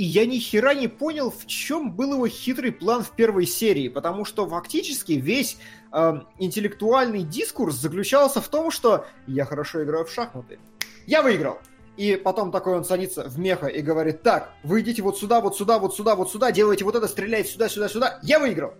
И 0.00 0.02
я 0.02 0.24
ни 0.24 0.38
хера 0.38 0.72
не 0.72 0.88
понял, 0.88 1.30
в 1.30 1.46
чем 1.46 1.92
был 1.92 2.14
его 2.14 2.26
хитрый 2.26 2.72
план 2.72 3.02
в 3.02 3.10
первой 3.10 3.44
серии, 3.44 3.88
потому 3.88 4.24
что 4.24 4.48
фактически 4.48 5.12
весь 5.12 5.58
э, 5.92 6.22
интеллектуальный 6.38 7.22
дискурс 7.22 7.74
заключался 7.74 8.40
в 8.40 8.48
том, 8.48 8.70
что 8.70 9.04
я 9.26 9.44
хорошо 9.44 9.84
играю 9.84 10.06
в 10.06 10.10
шахматы. 10.10 10.58
Я 11.06 11.20
выиграл. 11.20 11.58
И 11.98 12.16
потом 12.16 12.50
такой 12.50 12.76
он 12.76 12.86
садится 12.86 13.28
в 13.28 13.38
меха 13.38 13.66
и 13.66 13.82
говорит, 13.82 14.22
так, 14.22 14.54
вы 14.62 14.80
идите 14.80 15.02
вот 15.02 15.18
сюда, 15.18 15.42
вот 15.42 15.54
сюда, 15.58 15.78
вот 15.78 15.94
сюда, 15.94 16.16
вот 16.16 16.30
сюда, 16.30 16.50
делайте 16.50 16.86
вот 16.86 16.94
это, 16.94 17.06
стреляйте 17.06 17.50
сюда, 17.50 17.68
сюда, 17.68 17.90
сюда. 17.90 18.20
Я 18.22 18.38
выиграл. 18.38 18.72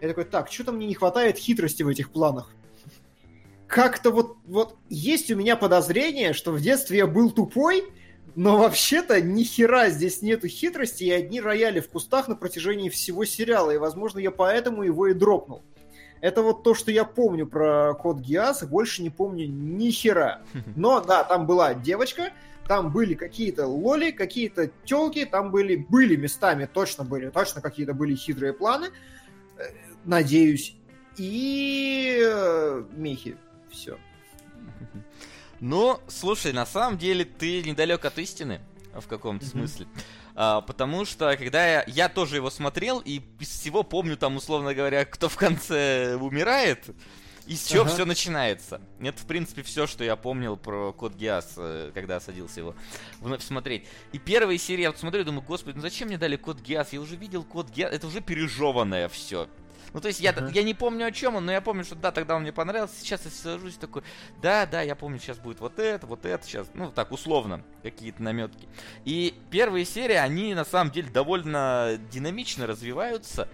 Я 0.00 0.08
такой, 0.08 0.24
так, 0.24 0.50
что-то 0.50 0.72
мне 0.72 0.88
не 0.88 0.94
хватает 0.94 1.38
хитрости 1.38 1.84
в 1.84 1.88
этих 1.88 2.10
планах. 2.10 2.50
Как-то 3.68 4.10
вот, 4.10 4.38
вот 4.44 4.76
есть 4.88 5.30
у 5.30 5.36
меня 5.36 5.54
подозрение, 5.54 6.32
что 6.32 6.50
в 6.50 6.60
детстве 6.60 6.98
я 6.98 7.06
был 7.06 7.30
тупой, 7.30 7.84
но 8.36 8.58
вообще-то 8.58 9.20
ни 9.20 9.42
хера 9.44 9.90
здесь 9.90 10.22
нету 10.22 10.48
хитрости 10.48 11.04
и 11.04 11.10
одни 11.10 11.40
рояли 11.40 11.80
в 11.80 11.88
кустах 11.88 12.28
на 12.28 12.36
протяжении 12.36 12.88
всего 12.88 13.24
сериала, 13.24 13.70
и, 13.70 13.78
возможно, 13.78 14.18
я 14.18 14.30
поэтому 14.30 14.82
его 14.82 15.06
и 15.06 15.14
дропнул. 15.14 15.62
Это 16.20 16.42
вот 16.42 16.62
то, 16.62 16.74
что 16.74 16.90
я 16.90 17.04
помню 17.04 17.46
про 17.46 17.94
код 17.94 18.18
Гиас, 18.18 18.62
и 18.62 18.66
больше 18.66 19.02
не 19.02 19.10
помню 19.10 19.46
ни 19.46 19.90
хера. 19.90 20.42
Но, 20.74 21.00
да, 21.00 21.22
там 21.22 21.46
была 21.46 21.74
девочка, 21.74 22.32
там 22.66 22.90
были 22.90 23.14
какие-то 23.14 23.66
лоли, 23.66 24.10
какие-то 24.10 24.70
телки, 24.84 25.26
там 25.26 25.50
были, 25.50 25.76
были 25.76 26.16
местами, 26.16 26.68
точно 26.72 27.04
были, 27.04 27.28
точно 27.28 27.60
какие-то 27.60 27.92
были 27.92 28.14
хитрые 28.14 28.54
планы, 28.54 28.86
э, 29.58 29.64
надеюсь, 30.04 30.76
и 31.18 32.18
э, 32.24 32.84
мехи. 32.96 33.36
Все. 33.70 33.98
Ну, 35.60 36.00
слушай, 36.08 36.52
на 36.52 36.66
самом 36.66 36.98
деле 36.98 37.24
ты 37.24 37.62
недалек 37.62 38.04
от 38.04 38.18
истины 38.18 38.60
в 38.94 39.06
каком-то 39.06 39.46
смысле. 39.46 39.86
А, 40.36 40.60
потому 40.60 41.04
что, 41.04 41.36
когда 41.36 41.66
я, 41.66 41.84
я 41.86 42.08
тоже 42.08 42.36
его 42.36 42.50
смотрел, 42.50 43.00
и 43.04 43.22
из 43.38 43.48
всего 43.48 43.82
помню, 43.82 44.16
там, 44.16 44.36
условно 44.36 44.74
говоря, 44.74 45.04
кто 45.04 45.28
в 45.28 45.36
конце 45.36 46.16
умирает, 46.20 46.84
и 47.46 47.56
с 47.56 47.66
чего 47.66 47.82
Ага. 47.82 47.90
все 47.92 48.04
начинается. 48.06 48.80
Это, 49.00 49.20
в 49.20 49.26
принципе, 49.26 49.62
все, 49.62 49.86
что 49.86 50.02
я 50.02 50.16
помнил 50.16 50.56
про 50.56 50.92
Код 50.92 51.14
Гиас, 51.14 51.54
э, 51.56 51.90
когда 51.92 52.18
садился 52.18 52.60
его 52.60 52.74
вновь 53.20 53.42
смотреть. 53.42 53.86
И 54.12 54.18
первые 54.18 54.58
серии 54.58 54.82
я 54.82 54.90
вот 54.90 54.98
смотрю 54.98 55.20
и 55.20 55.24
думаю, 55.24 55.42
господи, 55.42 55.76
ну 55.76 55.82
зачем 55.82 56.08
мне 56.08 56.16
дали 56.16 56.36
Код 56.36 56.60
Гиас? 56.60 56.92
Я 56.92 57.00
уже 57.00 57.16
видел 57.16 57.44
Код 57.44 57.68
Гиас, 57.70 57.92
это 57.92 58.06
уже 58.06 58.20
пережеванное 58.22 59.08
все. 59.08 59.48
Ну, 59.94 60.00
то 60.00 60.08
есть 60.08 60.18
я, 60.20 60.30
Ага. 60.30 60.50
я 60.52 60.64
не 60.64 60.74
помню 60.74 61.06
о 61.06 61.12
чем 61.12 61.36
он, 61.36 61.46
но 61.46 61.52
я 61.52 61.60
помню, 61.60 61.84
что 61.84 61.94
да, 61.94 62.10
тогда 62.10 62.34
он 62.34 62.42
мне 62.42 62.52
понравился. 62.52 62.96
Сейчас 63.00 63.24
я 63.24 63.30
сажусь 63.30 63.76
такой, 63.76 64.02
да, 64.42 64.66
да, 64.66 64.82
я 64.82 64.96
помню, 64.96 65.20
сейчас 65.20 65.38
будет 65.38 65.60
вот 65.60 65.78
это, 65.78 66.06
вот 66.06 66.26
это, 66.26 66.44
сейчас, 66.44 66.66
ну, 66.74 66.90
так, 66.90 67.12
условно, 67.12 67.62
какие-то 67.84 68.20
наметки. 68.20 68.68
И 69.04 69.34
первые 69.50 69.84
серии, 69.84 70.16
они, 70.16 70.52
на 70.54 70.64
самом 70.64 70.90
деле, 70.90 71.10
довольно 71.10 71.96
динамично 72.10 72.66
развиваются. 72.66 73.48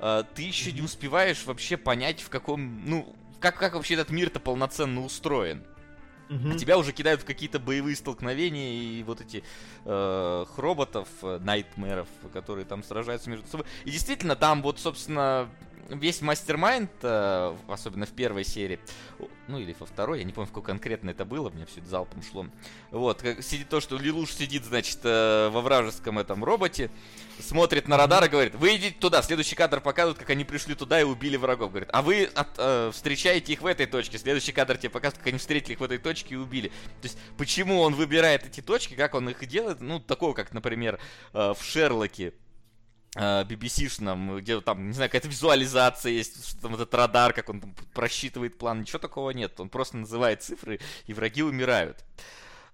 Э, 0.00 0.24
Ты 0.34 0.42
еще 0.42 0.72
не 0.72 0.82
успеваешь 0.82 1.44
вообще 1.44 1.76
понять, 1.76 2.22
в 2.22 2.28
каком, 2.28 2.82
ну, 2.84 3.14
как, 3.38 3.56
как 3.56 3.74
вообще 3.74 3.94
этот 3.94 4.10
мир-то 4.10 4.40
полноценно 4.40 5.00
устроен. 5.04 5.62
А 6.30 6.56
тебя 6.58 6.78
уже 6.78 6.92
кидают 6.92 7.20
в 7.20 7.24
какие-то 7.24 7.60
боевые 7.60 7.94
столкновения 7.94 8.72
и 8.72 9.02
вот 9.04 9.20
эти 9.20 9.44
э, 9.84 10.44
роботов, 10.56 11.06
э, 11.22 11.38
найтмеров, 11.40 12.08
которые 12.32 12.64
там 12.64 12.82
сражаются 12.82 13.30
между 13.30 13.46
собой. 13.46 13.66
И 13.84 13.90
действительно, 13.92 14.34
там 14.34 14.62
вот, 14.62 14.80
собственно, 14.80 15.48
весь 15.88 16.20
мастер-майнд, 16.22 16.90
э, 17.02 17.56
особенно 17.68 18.06
в 18.06 18.10
первой 18.12 18.44
серии, 18.44 18.78
ну 19.48 19.58
или 19.58 19.74
во 19.78 19.86
второй, 19.86 20.18
я 20.20 20.24
не 20.24 20.32
помню, 20.32 20.48
в 20.48 20.52
какой 20.52 20.64
конкретно 20.64 21.10
это 21.10 21.24
было, 21.24 21.50
мне 21.50 21.66
все 21.66 21.80
это 21.80 21.88
залпом 21.88 22.22
шло. 22.22 22.46
Вот, 22.90 23.22
как 23.22 23.42
сидит 23.42 23.68
то, 23.68 23.80
что 23.80 23.96
Лилуш 23.98 24.32
сидит, 24.32 24.64
значит, 24.64 25.00
э, 25.02 25.48
во 25.50 25.60
вражеском 25.60 26.18
этом 26.18 26.44
роботе, 26.44 26.90
смотрит 27.40 27.88
на 27.88 27.96
радар 27.96 28.24
и 28.24 28.28
говорит, 28.28 28.54
вы 28.54 28.76
идите 28.76 28.96
туда, 28.98 29.22
следующий 29.22 29.56
кадр 29.56 29.80
показывает, 29.80 30.18
как 30.18 30.30
они 30.30 30.44
пришли 30.44 30.74
туда 30.74 31.00
и 31.00 31.04
убили 31.04 31.36
врагов. 31.36 31.70
Говорит, 31.70 31.90
а 31.92 32.02
вы 32.02 32.24
от- 32.24 32.58
э, 32.58 32.90
встречаете 32.92 33.52
их 33.52 33.62
в 33.62 33.66
этой 33.66 33.86
точке, 33.86 34.18
следующий 34.18 34.52
кадр 34.52 34.76
тебе 34.76 34.90
показывает, 34.90 35.18
как 35.18 35.26
они 35.28 35.38
встретили 35.38 35.72
их 35.72 35.80
в 35.80 35.84
этой 35.84 35.98
точке 35.98 36.34
и 36.34 36.38
убили. 36.38 36.68
То 36.68 37.04
есть, 37.04 37.18
почему 37.36 37.80
он 37.80 37.94
выбирает 37.94 38.46
эти 38.46 38.60
точки, 38.60 38.94
как 38.94 39.14
он 39.14 39.28
их 39.28 39.46
делает, 39.46 39.80
ну, 39.80 40.00
такого, 40.00 40.32
как, 40.32 40.52
например, 40.52 40.98
э, 41.32 41.54
в 41.58 41.62
Шерлоке, 41.62 42.32
BBC-шном, 43.16 44.40
где 44.40 44.60
там, 44.60 44.88
не 44.88 44.92
знаю, 44.92 45.08
какая-то 45.10 45.28
визуализация 45.28 46.12
есть, 46.12 46.48
что 46.50 46.60
там 46.62 46.74
этот 46.74 46.92
радар, 46.94 47.32
как 47.32 47.48
он 47.48 47.60
там 47.60 47.74
просчитывает 47.92 48.58
план, 48.58 48.80
ничего 48.80 48.98
такого 48.98 49.30
нет. 49.30 49.58
Он 49.60 49.68
просто 49.68 49.96
называет 49.96 50.42
цифры, 50.42 50.80
и 51.06 51.12
враги 51.14 51.42
умирают. 51.42 51.98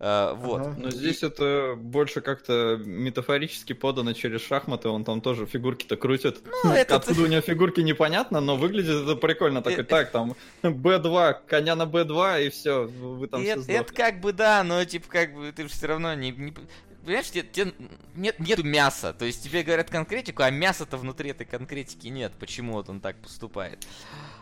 Э, 0.03 0.32
вот. 0.34 0.62
Ага. 0.62 0.74
Но 0.78 0.91
здесь 0.91 1.22
это 1.22 1.74
больше 1.76 2.22
как-то 2.22 2.80
метафорически 2.82 3.74
подано 3.74 4.14
через 4.14 4.41
шахматы, 4.41 4.88
он 4.88 5.05
там 5.05 5.20
тоже 5.20 5.45
фигурки-то 5.45 5.97
крутит. 5.99 6.41
Ну, 6.64 6.72
это- 6.72 6.97
Откуда 6.97 7.20
у 7.20 7.26
него 7.26 7.43
фигурки 7.43 7.80
непонятно, 7.80 8.41
но 8.41 8.57
выглядит 8.57 9.03
это 9.03 9.14
прикольно. 9.16 9.61
Такой, 9.61 9.80
Э, 9.80 9.84
так, 9.84 10.11
там, 10.11 10.34
Б2, 10.62 11.34
коня 11.47 11.74
на 11.76 11.82
Б2, 11.84 12.47
и 12.47 12.49
все, 12.49 12.84
вы 12.86 13.26
там 13.26 13.43
И 13.43 13.45
все 13.45 13.53
это, 13.53 13.61
сдохли. 13.61 13.80
это 13.82 13.93
как 13.93 14.20
бы 14.22 14.32
да, 14.32 14.64
но 14.64 14.82
типа 14.86 15.07
как 15.11 15.34
бы 15.34 15.53
ты 15.53 15.64
же 15.64 15.68
все 15.68 15.86
равно 15.88 16.14
не, 16.14 16.30
не- 16.30 16.55
понимаешь, 17.05 17.30
тебе, 17.30 17.42
тебе 17.42 17.72
нет 18.14 18.38
нету 18.38 18.62
мяса, 18.62 19.12
то 19.12 19.24
есть 19.24 19.42
тебе 19.42 19.62
говорят 19.62 19.90
конкретику, 19.90 20.42
а 20.42 20.51
мяса-то 20.51 20.96
внутри 20.96 21.30
этой 21.30 21.46
конкретики 21.46 22.09
нет. 22.09 22.32
Почему 22.38 22.74
вот 22.74 22.88
он 22.88 23.01
так 23.01 23.16
поступает? 23.16 23.86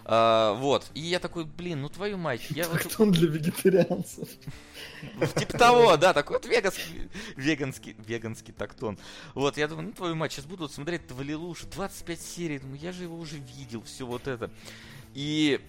А, 0.05 0.55
вот. 0.55 0.91
И 0.95 1.01
я 1.01 1.19
такой, 1.19 1.45
блин, 1.45 1.83
ну 1.83 1.89
твою 1.89 2.17
мать, 2.19 2.47
я 2.51 2.69
вот- 2.69 2.97
он 2.99 3.13
для 3.13 3.29
вегетарианцев. 3.29 4.29
Типа 5.37 5.59
того, 5.59 5.97
да, 5.97 6.13
такой 6.13 6.37
вот 6.37 6.47
веганский, 6.47 7.09
веганский, 7.37 7.97
веганский 8.07 8.53
тактон. 8.53 8.99
Вот, 9.35 9.57
я 9.57 9.69
думаю, 9.69 9.89
ну 9.89 9.93
твою 9.93 10.15
мать, 10.15 10.33
сейчас 10.33 10.47
буду 10.47 10.63
вот 10.63 10.73
смотреть 10.73 11.05
этого 11.05 11.23
Лилуша, 11.23 11.67
25 11.67 12.21
серий, 12.21 12.59
думаю, 12.59 12.81
я 12.81 12.93
же 12.93 13.05
его 13.05 13.19
уже 13.19 13.37
видел, 13.37 13.83
все 13.83 14.07
вот 14.07 14.27
это. 14.27 14.51
И 15.15 15.61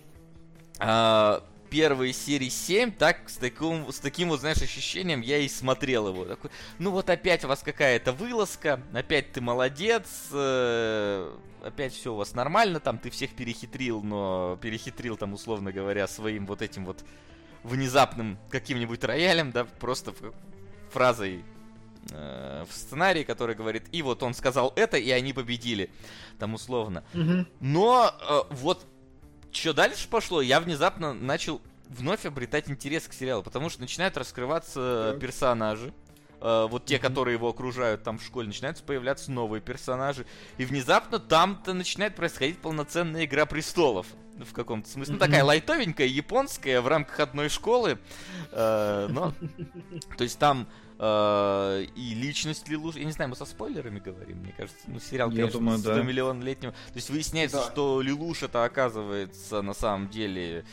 а, 0.80 1.44
первые 1.70 2.14
серии 2.14 2.50
7, 2.50 2.92
так, 2.92 3.30
с 3.30 3.38
таким, 3.38 3.92
с 3.92 4.00
таким 4.00 4.30
вот, 4.30 4.40
знаешь, 4.40 4.62
ощущением 4.62 5.22
я 5.22 5.38
и 5.38 5.48
смотрел 5.48 6.08
его. 6.08 6.26
Такой, 6.26 6.52
ну 6.78 6.92
вот 6.92 7.10
опять 7.10 7.44
у 7.46 7.48
вас 7.48 7.62
какая-то 7.62 8.12
вылазка, 8.12 8.82
опять 8.94 9.32
ты 9.32 9.42
молодец, 9.42 10.08
э, 10.32 11.32
опять 11.64 11.94
все 11.94 12.14
у 12.14 12.16
вас 12.16 12.34
нормально, 12.34 12.80
там 12.80 12.98
ты 12.98 13.10
всех 13.10 13.36
перехитрил, 13.36 14.02
но 14.02 14.58
перехитрил 14.62 15.18
там, 15.18 15.34
условно 15.34 15.72
говоря, 15.72 16.08
своим 16.08 16.46
вот 16.46 16.62
этим 16.62 16.86
вот 16.86 17.04
внезапным 17.64 18.38
каким-нибудь 18.50 19.04
роялем, 19.04 19.52
да, 19.52 19.66
просто 19.66 20.14
фразой 20.92 21.44
э, 22.12 22.66
в 22.70 22.74
сценарии, 22.74 23.24
который 23.24 23.56
говорит, 23.56 23.84
и 23.92 24.02
вот 24.02 24.24
он 24.24 24.34
сказал 24.34 24.74
это, 24.76 24.98
и 24.98 25.10
они 25.12 25.34
победили, 25.34 25.90
там 26.40 26.54
условно. 26.54 27.04
Но 27.60 28.12
э, 28.22 28.42
вот 28.52 28.86
что 29.52 29.74
дальше 29.74 30.08
пошло, 30.08 30.42
я 30.42 30.60
внезапно 30.60 31.14
начал 31.14 31.62
вновь 31.90 32.26
обретать 32.26 32.70
интерес 32.70 33.08
к 33.08 33.14
сериалу, 33.14 33.42
потому 33.44 33.70
что 33.70 33.82
начинают 33.82 34.16
раскрываться 34.18 35.12
Так. 35.14 35.20
персонажи. 35.22 35.94
э, 36.42 36.68
вот 36.70 36.86
те, 36.86 37.00
которые 37.00 37.36
его 37.36 37.50
окружают 37.50 38.04
там 38.04 38.18
в 38.18 38.24
школе, 38.24 38.48
начинаются 38.48 38.82
появляться 38.84 39.30
новые 39.32 39.60
персонажи. 39.62 40.26
И 40.58 40.64
внезапно 40.66 41.20
там-то 41.20 41.74
начинает 41.74 42.16
происходить 42.16 42.60
полноценная 42.60 43.26
игра 43.26 43.46
престолов. 43.46 44.08
В 44.38 44.54
каком-то 44.54 44.90
смысле. 44.90 45.16
Ну, 45.16 45.20
такая 45.20 45.44
лайтовенькая, 45.44 46.08
японская, 46.08 46.80
в 46.80 46.88
рамках 46.88 47.20
одной 47.20 47.50
школы. 47.50 48.00
Э, 48.54 49.08
но, 49.10 49.34
то 50.18 50.24
есть 50.24 50.40
там 50.40 50.66
э, 51.00 51.86
и 51.96 52.14
личность 52.14 52.68
Лилуш... 52.68 52.96
Я 52.96 53.06
не 53.06 53.12
знаю, 53.12 53.30
мы 53.30 53.36
со 53.36 53.46
спойлерами 53.46 54.00
говорим, 54.00 54.38
мне 54.40 54.54
кажется. 54.56 54.80
Ну, 54.88 55.00
сериал, 55.00 55.30
Я 55.32 55.38
конечно, 55.38 55.60
думаю, 55.60 55.80
да. 55.80 55.94
100 55.96 56.04
миллион 56.04 56.44
летнего. 56.44 56.74
То 56.74 56.96
есть 56.96 57.10
выясняется, 57.10 57.58
Да. 57.58 57.72
что 57.72 58.02
Лилуш 58.02 58.44
это 58.44 58.64
оказывается 58.66 59.62
на 59.62 59.74
самом 59.74 60.10
деле... 60.10 60.64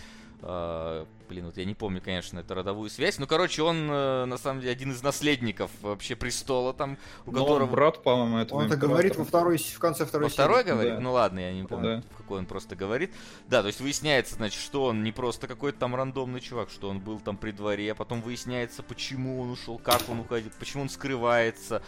э, 0.43 1.07
блин, 1.29 1.47
вот 1.47 1.57
я 1.57 1.65
не 1.65 1.75
помню, 1.75 2.01
конечно, 2.01 2.39
эту 2.39 2.55
родовую 2.55 2.89
связь. 2.91 3.19
Ну, 3.19 3.27
короче, 3.27 3.63
он 3.63 3.89
э, 3.91 4.25
на 4.27 4.39
самом 4.39 4.61
деле 4.61 4.73
один 4.73 4.93
из 4.93 5.03
наследников 5.03 5.71
вообще 5.83 6.17
престола 6.17 6.73
там, 6.73 6.97
у 7.27 7.33
Но 7.33 7.41
он 7.41 7.47
которого... 7.47 7.71
брат, 7.71 8.03
по-моему, 8.03 8.39
этого 8.39 8.59
Он 8.61 8.67
это 8.67 8.77
говорит 8.77 9.17
во 9.17 9.25
второй, 9.25 9.59
в 9.59 9.79
конце 9.79 10.05
второй 10.07 10.29
Во 10.29 10.33
второй 10.33 10.63
серии. 10.63 10.69
говорит? 10.71 10.95
Да. 10.95 11.01
Ну 11.01 11.13
ладно, 11.13 11.39
я 11.41 11.53
не 11.53 11.65
помню, 11.65 12.03
Да. 12.03 12.15
в 12.15 12.17
какой 12.19 12.39
он 12.39 12.47
просто 12.47 12.77
говорит. 12.77 13.13
Да, 13.49 13.63
то 13.63 13.69
есть 13.69 13.81
выясняется, 13.81 14.37
значит, 14.37 14.61
что 14.61 14.85
он 14.85 15.03
не 15.03 15.13
просто 15.13 15.47
какой-то 15.47 15.79
там 15.79 15.95
рандомный 15.95 16.41
чувак, 16.41 16.71
что 16.71 16.89
он 16.89 17.01
был 17.01 17.21
там 17.21 17.37
при 17.37 17.51
дворе, 17.51 17.93
а 17.93 17.95
потом 17.95 18.23
выясняется, 18.23 18.83
почему 18.83 19.41
он 19.41 19.51
ушел, 19.51 19.79
как 19.79 20.03
он 20.09 20.21
уходит, 20.21 20.53
почему 20.55 20.83
он 20.85 20.89
скрывается, 20.89 21.83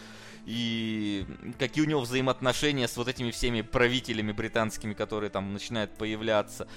и 0.45 1.25
какие 1.59 1.83
у 1.85 1.87
него 1.87 2.01
взаимоотношения 2.01 2.87
с 2.87 2.97
вот 2.97 3.07
этими 3.07 3.29
всеми 3.31 3.61
правителями 3.61 4.31
британскими, 4.31 4.93
которые 4.93 5.29
там 5.29 5.53
начинают 5.53 5.91
появляться. 5.95 6.67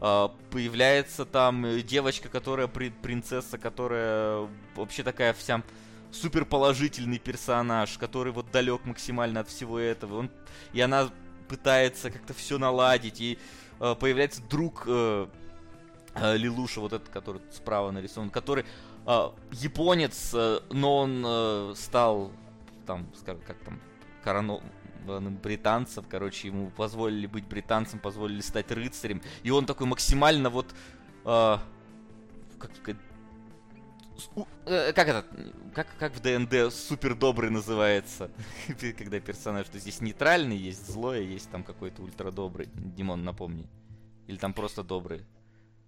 А, 0.00 0.32
Появляется 0.50 1.24
там 1.24 1.64
э, 1.66 1.82
девочка, 1.82 2.28
которая 2.28 2.68
при- 2.68 2.90
принцесса, 2.90 3.58
которая 3.58 4.48
вообще 4.76 5.02
такая 5.02 5.32
вся 5.32 5.62
супер 6.12 6.44
положительный 6.44 7.18
персонаж, 7.18 7.98
который 7.98 8.32
вот 8.32 8.50
далек 8.50 8.84
максимально 8.84 9.40
от 9.40 9.48
всего 9.48 9.78
этого. 9.78 10.18
Он, 10.18 10.30
и 10.72 10.80
она 10.80 11.10
пытается 11.48 12.10
как-то 12.10 12.34
все 12.34 12.58
наладить, 12.58 13.20
и 13.20 13.38
э, 13.80 13.94
появляется 13.98 14.42
друг 14.42 14.84
э, 14.86 15.26
э, 16.14 16.36
Лилуша, 16.36 16.80
вот 16.80 16.92
этот, 16.92 17.08
который 17.08 17.42
справа 17.50 17.90
нарисован, 17.90 18.30
который 18.30 18.64
э, 19.06 19.28
японец, 19.52 20.30
э, 20.32 20.60
но 20.70 20.98
он 20.98 21.24
э, 21.26 21.74
стал 21.76 22.32
там, 22.86 23.06
скажем, 23.18 23.42
как 23.46 23.58
там, 23.58 23.80
коронов 24.22 24.62
британцев, 25.42 26.04
короче, 26.08 26.48
ему 26.48 26.70
позволили 26.70 27.26
быть 27.26 27.46
британцем, 27.46 27.98
позволили 27.98 28.40
стать 28.40 28.70
рыцарем, 28.70 29.22
и 29.42 29.50
он 29.50 29.66
такой 29.66 29.86
максимально 29.86 30.50
вот, 30.50 30.66
э, 31.24 31.56
как 32.58 32.76
сказать, 32.76 33.00
как 34.94 35.08
это, 35.08 35.24
как, 35.74 35.86
как 35.98 36.12
в 36.14 36.20
ДНД 36.20 36.72
супер 36.72 37.14
добрый 37.14 37.50
называется, 37.50 38.30
когда 38.98 39.20
персонаж, 39.20 39.66
что 39.66 39.78
здесь 39.78 40.00
нейтральный, 40.00 40.56
есть 40.56 40.90
злое, 40.90 41.20
есть 41.20 41.50
там 41.50 41.62
какой-то 41.62 42.02
ультра 42.02 42.30
добрый, 42.30 42.68
Димон, 42.74 43.24
напомни, 43.24 43.66
или 44.26 44.36
там 44.36 44.52
просто 44.52 44.82
добрый. 44.82 45.24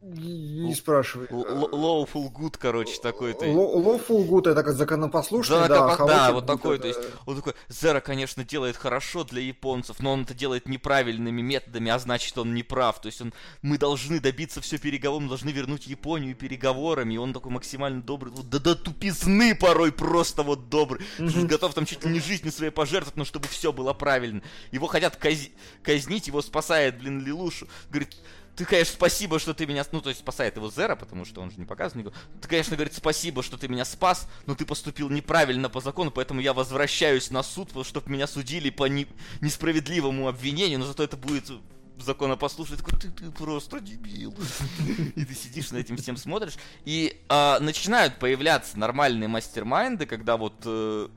Не 0.02 0.74
спрашивай. 0.74 1.26
Lawful 1.26 2.32
good, 2.32 2.56
короче, 2.58 2.98
такой. 3.02 3.34
То 3.34 3.44
Lawful 3.44 4.26
good 4.26 4.50
это 4.50 4.62
как 4.62 4.74
законопослушный, 4.74 5.68
да, 5.68 5.68
да, 5.68 5.96
да 6.06 6.32
вот 6.32 6.46
такой, 6.46 6.78
то 6.78 6.88
есть, 6.88 7.00
он 7.26 7.36
такой, 7.36 7.54
Зера, 7.68 8.00
конечно, 8.00 8.42
делает 8.42 8.76
хорошо 8.76 9.24
для 9.24 9.42
японцев, 9.42 10.00
но 10.00 10.12
он 10.12 10.22
это 10.22 10.32
делает 10.32 10.66
неправильными 10.66 11.42
методами, 11.42 11.90
а 11.90 11.98
значит, 11.98 12.38
он 12.38 12.54
не 12.54 12.62
прав. 12.62 12.98
То 13.02 13.06
есть, 13.06 13.20
он, 13.20 13.34
мы 13.60 13.76
должны 13.76 14.20
добиться 14.20 14.62
все 14.62 14.78
переговором, 14.78 15.24
мы 15.24 15.28
должны 15.28 15.50
вернуть 15.50 15.86
Японию 15.86 16.34
переговорами, 16.34 17.14
и 17.14 17.18
он 17.18 17.34
такой 17.34 17.52
максимально 17.52 18.00
добрый, 18.00 18.32
да 18.44 18.58
да 18.58 18.74
тупизны 18.74 19.54
порой 19.54 19.92
просто 19.92 20.42
вот 20.42 20.70
добрый, 20.70 21.02
готов 21.18 21.74
там 21.74 21.84
чуть 21.84 22.04
ли 22.06 22.10
не 22.10 22.20
жизнью 22.20 22.52
своей 22.52 22.72
пожертвовать, 22.72 23.16
но 23.16 23.26
чтобы 23.26 23.48
все 23.48 23.70
было 23.70 23.92
правильно. 23.92 24.40
Его 24.72 24.86
хотят 24.86 25.16
казнить, 25.16 26.26
его 26.26 26.40
спасает, 26.40 26.98
блин, 26.98 27.22
Лилушу. 27.22 27.68
Говорит, 27.90 28.16
ты, 28.60 28.66
конечно, 28.66 28.92
спасибо, 28.92 29.38
что 29.38 29.54
ты 29.54 29.66
меня... 29.66 29.86
Ну, 29.90 30.02
то 30.02 30.10
есть 30.10 30.20
спасает 30.20 30.56
его 30.56 30.70
Зера, 30.70 30.94
потому 30.94 31.24
что 31.24 31.40
он 31.40 31.50
же 31.50 31.56
не 31.56 31.64
показан. 31.64 32.12
Ты, 32.42 32.46
конечно, 32.46 32.76
говорит, 32.76 32.92
спасибо, 32.92 33.42
что 33.42 33.56
ты 33.56 33.68
меня 33.68 33.86
спас, 33.86 34.28
но 34.44 34.54
ты 34.54 34.66
поступил 34.66 35.08
неправильно 35.08 35.70
по 35.70 35.80
закону, 35.80 36.10
поэтому 36.10 36.42
я 36.42 36.52
возвращаюсь 36.52 37.30
на 37.30 37.42
суд, 37.42 37.70
чтобы 37.86 38.10
меня 38.12 38.26
судили 38.26 38.68
по 38.68 38.84
не... 38.84 39.06
несправедливому 39.40 40.28
обвинению, 40.28 40.78
но 40.78 40.84
зато 40.84 41.02
это 41.02 41.16
будет 41.16 41.50
законопослушный, 41.98 42.76
такой, 42.76 42.98
ты, 42.98 43.08
ты 43.08 43.30
просто 43.30 43.80
дебил. 43.80 44.34
И 45.16 45.24
ты 45.24 45.34
сидишь 45.34 45.70
на 45.70 45.78
этим 45.78 45.96
всем 45.96 46.18
смотришь. 46.18 46.58
И 46.84 47.18
а, 47.30 47.60
начинают 47.60 48.18
появляться 48.18 48.78
нормальные 48.78 49.28
мастер-майнды, 49.28 50.04
когда 50.04 50.36
вот 50.36 50.52
э, 50.66 51.08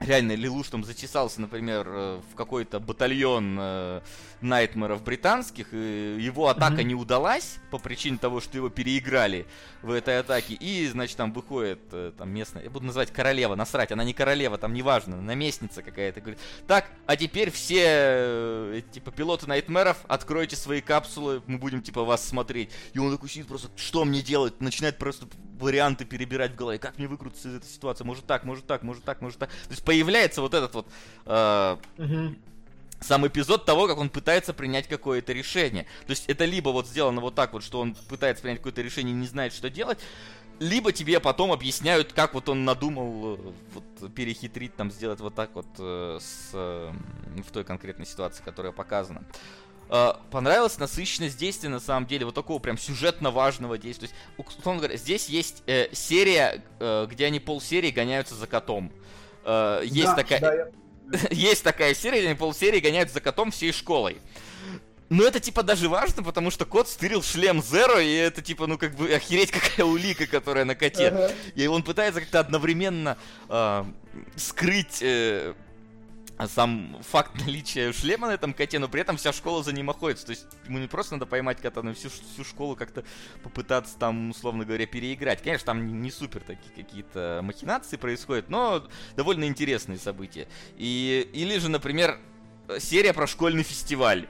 реально 0.00 0.32
Лилуш 0.32 0.68
там 0.68 0.84
зачесался, 0.84 1.40
например, 1.40 1.86
э, 1.88 2.20
в 2.32 2.34
какой-то 2.34 2.80
батальон 2.80 3.56
э, 3.58 4.00
Найтмеров 4.40 5.02
британских, 5.02 5.72
и 5.72 6.16
его 6.20 6.48
атака 6.48 6.76
mm-hmm. 6.76 6.84
не 6.84 6.94
удалась 6.94 7.58
по 7.70 7.78
причине 7.78 8.18
того, 8.18 8.40
что 8.40 8.56
его 8.56 8.68
переиграли 8.68 9.46
в 9.82 9.90
этой 9.90 10.18
атаке, 10.18 10.54
и, 10.54 10.86
значит, 10.88 11.16
там 11.16 11.32
выходит 11.32 11.80
э, 11.92 12.12
там 12.16 12.30
местная, 12.30 12.64
я 12.64 12.70
буду 12.70 12.86
называть 12.86 13.12
королева, 13.12 13.54
насрать, 13.54 13.92
она 13.92 14.04
не 14.04 14.12
королева, 14.12 14.58
там 14.58 14.74
неважно, 14.74 15.20
наместница 15.20 15.82
какая-то, 15.82 16.20
говорит, 16.20 16.38
так, 16.66 16.86
а 17.06 17.16
теперь 17.16 17.50
все, 17.50 17.84
э, 17.84 18.82
типа, 18.92 19.10
пилоты 19.10 19.46
Найтмеров, 19.46 19.98
откройте 20.08 20.56
свои 20.56 20.80
капсулы, 20.80 21.42
мы 21.46 21.58
будем, 21.58 21.82
типа, 21.82 22.04
вас 22.04 22.26
смотреть. 22.26 22.70
И 22.92 22.98
он 22.98 23.12
такой 23.12 23.28
сидит 23.28 23.46
просто, 23.46 23.68
что 23.76 24.04
мне 24.04 24.22
делать? 24.22 24.60
Начинает 24.60 24.98
просто 24.98 25.26
варианты 25.58 26.04
перебирать 26.04 26.52
в 26.52 26.56
голове, 26.56 26.78
как 26.78 26.98
мне 26.98 27.08
выкрутиться 27.08 27.48
из 27.48 27.54
этой 27.54 27.68
ситуации, 27.68 28.04
может 28.04 28.26
так, 28.26 28.44
может 28.44 28.66
так, 28.66 28.82
может 28.82 29.04
так, 29.04 29.22
может 29.22 29.38
так. 29.38 29.48
То 29.48 29.70
есть 29.70 29.84
появляется 29.84 30.40
вот 30.42 30.54
этот 30.54 30.74
вот... 30.74 30.86
Э, 31.24 31.78
mm-hmm 31.96 32.36
сам 33.00 33.26
эпизод 33.26 33.64
того, 33.64 33.86
как 33.86 33.98
он 33.98 34.08
пытается 34.08 34.54
принять 34.54 34.88
какое-то 34.88 35.32
решение. 35.32 35.84
То 36.06 36.10
есть 36.10 36.24
это 36.28 36.44
либо 36.44 36.70
вот 36.70 36.86
сделано 36.86 37.20
вот 37.20 37.34
так 37.34 37.52
вот, 37.52 37.62
что 37.62 37.80
он 37.80 37.94
пытается 38.08 38.42
принять 38.42 38.58
какое-то 38.58 38.82
решение 38.82 39.14
и 39.14 39.18
не 39.18 39.26
знает, 39.26 39.52
что 39.52 39.70
делать, 39.70 39.98
либо 40.58 40.92
тебе 40.92 41.20
потом 41.20 41.52
объясняют, 41.52 42.12
как 42.12 42.34
вот 42.34 42.48
он 42.48 42.64
надумал 42.64 43.34
э, 43.34 43.52
вот, 43.74 44.14
перехитрить, 44.14 44.74
там, 44.74 44.90
сделать 44.90 45.20
вот 45.20 45.34
так 45.34 45.50
вот 45.54 45.66
э, 45.78 46.18
с, 46.20 46.50
э, 46.54 46.92
в 47.46 47.50
той 47.52 47.64
конкретной 47.64 48.06
ситуации, 48.06 48.42
которая 48.42 48.72
показана. 48.72 49.22
Э, 49.90 50.14
понравилась 50.30 50.78
насыщенность 50.78 51.38
действия, 51.38 51.68
на 51.68 51.80
самом 51.80 52.06
деле, 52.06 52.24
вот 52.24 52.34
такого 52.34 52.58
прям 52.58 52.78
сюжетно 52.78 53.30
важного 53.30 53.76
действия. 53.76 54.08
То 54.08 54.14
есть, 54.14 54.58
условно 54.58 54.80
говоря, 54.80 54.96
здесь 54.96 55.28
есть 55.28 55.62
э, 55.66 55.88
серия, 55.92 56.64
э, 56.80 57.06
где 57.10 57.26
они 57.26 57.38
полсерии 57.38 57.90
гоняются 57.90 58.34
за 58.34 58.46
котом. 58.46 58.90
Э, 59.44 59.82
есть 59.84 60.06
да, 60.06 60.14
такая... 60.14 60.40
Да, 60.40 60.54
я 60.54 60.68
есть 61.30 61.62
такая 61.62 61.94
серия, 61.94 62.26
они 62.26 62.34
полсерии 62.34 62.80
гоняют 62.80 63.12
за 63.12 63.20
котом 63.20 63.50
всей 63.50 63.72
школой. 63.72 64.18
Но 65.08 65.22
это 65.22 65.38
типа 65.38 65.62
даже 65.62 65.88
важно, 65.88 66.22
потому 66.24 66.50
что 66.50 66.64
кот 66.64 66.88
стырил 66.88 67.22
шлем 67.22 67.62
Зеро, 67.62 68.00
и 68.00 68.12
это 68.12 68.42
типа, 68.42 68.66
ну 68.66 68.76
как 68.76 68.96
бы 68.96 69.12
охереть 69.12 69.50
какая 69.52 69.86
улика, 69.86 70.26
которая 70.26 70.64
на 70.64 70.74
коте. 70.74 71.08
Uh-huh. 71.08 71.34
И 71.54 71.66
он 71.68 71.82
пытается 71.82 72.20
как-то 72.20 72.40
одновременно 72.40 73.16
э, 73.48 73.84
скрыть 74.34 74.98
э, 75.02 75.54
сам 76.46 76.98
факт 77.02 77.34
наличия 77.46 77.92
шлема 77.92 78.28
на 78.28 78.32
этом 78.32 78.52
коте, 78.52 78.78
но 78.78 78.88
при 78.88 79.00
этом 79.00 79.16
вся 79.16 79.32
школа 79.32 79.62
за 79.62 79.72
ним 79.72 79.90
охотится. 79.90 80.26
То 80.26 80.30
есть 80.30 80.46
ему 80.66 80.78
не 80.78 80.86
просто 80.86 81.14
надо 81.14 81.26
поймать 81.26 81.60
кота, 81.60 81.82
но 81.82 81.94
всю, 81.94 82.10
всю 82.10 82.44
школу 82.44 82.76
как-то 82.76 83.04
попытаться 83.42 83.98
там, 83.98 84.30
условно 84.30 84.64
говоря, 84.64 84.86
переиграть. 84.86 85.42
Конечно, 85.42 85.66
там 85.66 85.86
не, 85.86 85.92
не 85.92 86.10
супер 86.10 86.40
такие 86.40 86.72
какие-то 86.74 87.40
махинации 87.42 87.96
происходят, 87.96 88.50
но 88.50 88.86
довольно 89.16 89.44
интересные 89.44 89.98
события. 89.98 90.46
И, 90.76 91.28
или 91.32 91.58
же, 91.58 91.70
например, 91.70 92.18
серия 92.78 93.12
про 93.12 93.26
школьный 93.26 93.62
фестиваль. 93.62 94.28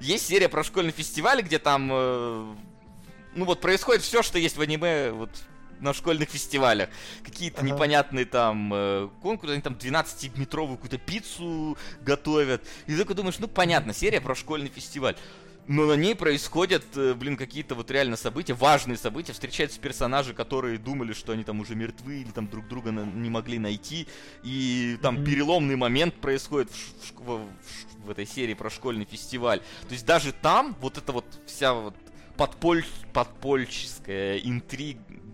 Есть 0.00 0.26
серия 0.26 0.48
про 0.48 0.64
школьный 0.64 0.92
фестиваль, 0.92 1.40
где 1.42 1.58
там, 1.60 1.88
э, 1.92 2.54
ну 3.36 3.44
вот 3.44 3.60
происходит 3.60 4.02
все, 4.02 4.22
что 4.22 4.38
есть 4.38 4.56
в 4.56 4.60
аниме, 4.60 5.12
вот 5.12 5.30
на 5.84 5.94
школьных 5.94 6.30
фестивалях. 6.30 6.88
Какие-то 7.22 7.60
ага. 7.60 7.68
непонятные 7.68 8.24
там 8.24 8.72
э, 8.74 9.08
конкурсы, 9.22 9.52
они 9.52 9.62
там 9.62 9.74
12-метровую 9.74 10.76
какую-то 10.76 10.98
пиццу 10.98 11.78
готовят. 12.00 12.66
И 12.86 12.92
ты 12.92 12.98
такой 12.98 13.14
думаешь, 13.14 13.38
ну 13.38 13.46
понятно, 13.46 13.94
серия 13.94 14.20
про 14.20 14.34
школьный 14.34 14.70
фестиваль. 14.70 15.14
Но 15.66 15.86
на 15.86 15.94
ней 15.94 16.14
происходят, 16.14 16.84
э, 16.94 17.14
блин, 17.14 17.36
какие-то 17.36 17.74
вот 17.74 17.90
реально 17.90 18.16
события, 18.16 18.52
важные 18.54 18.98
события. 18.98 19.32
Встречаются 19.32 19.80
персонажи, 19.80 20.34
которые 20.34 20.78
думали, 20.78 21.12
что 21.12 21.32
они 21.32 21.44
там 21.44 21.60
уже 21.60 21.74
мертвы 21.74 22.20
или 22.20 22.30
там 22.30 22.48
друг 22.48 22.68
друга 22.68 22.90
не 22.90 23.30
могли 23.30 23.58
найти. 23.58 24.06
И 24.42 24.98
там 25.00 25.18
mm-hmm. 25.18 25.24
переломный 25.24 25.76
момент 25.76 26.14
происходит 26.16 26.70
в, 26.70 27.20
в, 27.20 27.38
в, 27.38 27.48
в 28.06 28.10
этой 28.10 28.26
серии 28.26 28.54
про 28.54 28.68
школьный 28.68 29.06
фестиваль. 29.06 29.60
То 29.88 29.92
есть 29.92 30.04
даже 30.04 30.32
там 30.32 30.76
вот 30.80 30.98
эта 30.98 31.12
вот 31.12 31.24
вся 31.46 31.72
вот 31.72 31.94
подполь, 32.36 32.84
подпольческая 33.12 34.38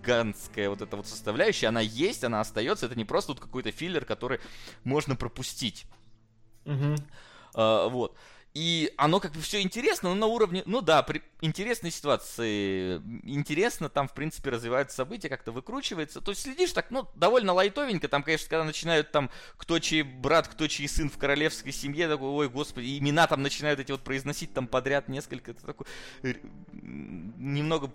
интриганская 0.01 0.69
вот 0.69 0.81
эта 0.83 0.97
вот 0.97 1.07
составляющая, 1.07 1.69
она 1.69 1.81
есть, 1.81 2.25
она 2.25 2.41
остается. 2.41 2.87
Это 2.87 2.97
не 2.97 3.05
просто 3.05 3.33
вот 3.33 3.41
какой-то 3.41 3.71
филлер, 3.71 4.05
который 4.05 4.41
можно 4.85 5.17
пропустить. 5.17 5.87
Угу. 6.65 6.97
А, 7.55 7.89
вот. 7.89 8.17
И 8.53 8.93
оно 8.97 9.21
как 9.21 9.31
бы 9.31 9.41
все 9.41 9.61
интересно, 9.61 10.09
но 10.09 10.17
на 10.17 10.27
уровне, 10.27 10.65
ну 10.67 10.81
да, 10.81 11.05
при 11.05 11.23
интересной 11.41 11.93
ситуации, 11.93 12.97
интересно, 13.23 13.89
там, 13.89 14.09
в 14.09 14.13
принципе, 14.13 14.51
развиваются 14.51 14.97
события, 14.97 15.29
как-то 15.29 15.53
выкручивается. 15.53 16.21
То 16.21 16.33
есть 16.33 16.43
следишь 16.43 16.73
так, 16.73 16.91
ну, 16.91 17.07
довольно 17.15 17.53
лайтовенько, 17.53 18.09
там, 18.09 18.25
конечно, 18.25 18.49
когда 18.49 18.65
начинают 18.65 19.13
там, 19.13 19.31
кто 19.57 19.79
чей 19.79 20.03
брат, 20.03 20.49
кто 20.49 20.67
чей 20.67 20.89
сын 20.89 21.09
в 21.09 21.17
королевской 21.17 21.71
семье, 21.71 22.09
такой, 22.09 22.29
ой, 22.29 22.49
господи, 22.49 22.99
имена 22.99 23.29
там 23.29 23.41
начинают 23.41 23.79
эти 23.79 23.93
вот 23.93 24.03
произносить 24.03 24.53
там 24.53 24.67
подряд 24.67 25.09
несколько, 25.09 25.53
это 25.53 25.65
такой, 25.65 25.87
немного 26.73 27.89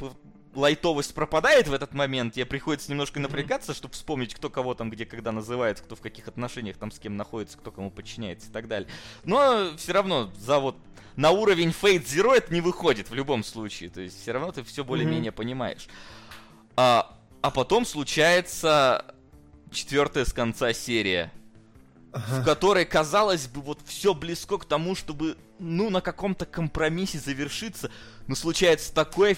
лайтовость 0.55 1.13
пропадает 1.13 1.67
в 1.67 1.73
этот 1.73 1.93
момент, 1.93 2.33
тебе 2.33 2.45
приходится 2.45 2.89
немножко 2.91 3.19
напрягаться, 3.19 3.73
чтобы 3.73 3.93
вспомнить, 3.93 4.33
кто 4.33 4.49
кого 4.49 4.73
там 4.73 4.89
где 4.89 5.05
когда 5.05 5.31
называет, 5.31 5.81
кто 5.81 5.95
в 5.95 6.01
каких 6.01 6.27
отношениях 6.27 6.77
там 6.77 6.91
с 6.91 6.99
кем 6.99 7.17
находится, 7.17 7.57
кто 7.57 7.71
кому 7.71 7.91
подчиняется 7.91 8.49
и 8.49 8.51
так 8.51 8.67
далее. 8.67 8.89
Но 9.23 9.71
все 9.77 9.93
равно 9.93 10.31
за 10.37 10.59
вот 10.59 10.77
на 11.15 11.31
уровень 11.31 11.69
Fate 11.69 12.05
Zero 12.05 12.33
это 12.33 12.53
не 12.53 12.61
выходит 12.61 13.09
в 13.09 13.13
любом 13.13 13.43
случае. 13.43 13.89
То 13.89 14.01
есть 14.01 14.21
все 14.21 14.31
равно 14.31 14.51
ты 14.51 14.63
все 14.63 14.83
более-менее 14.83 15.31
mm-hmm. 15.31 15.35
понимаешь. 15.35 15.87
А, 16.75 17.15
а 17.41 17.51
потом 17.51 17.85
случается 17.85 19.15
четвертая 19.71 20.25
с 20.25 20.33
конца 20.33 20.73
серия, 20.73 21.31
ага. 22.11 22.41
в 22.41 22.45
которой, 22.45 22.85
казалось 22.85 23.47
бы, 23.47 23.61
вот 23.61 23.79
все 23.85 24.13
близко 24.13 24.57
к 24.57 24.65
тому, 24.65 24.95
чтобы, 24.95 25.37
ну, 25.59 25.89
на 25.89 26.01
каком-то 26.01 26.45
компромиссе 26.45 27.19
завершиться, 27.19 27.91
но 28.27 28.35
случается 28.35 28.93
такой 28.93 29.37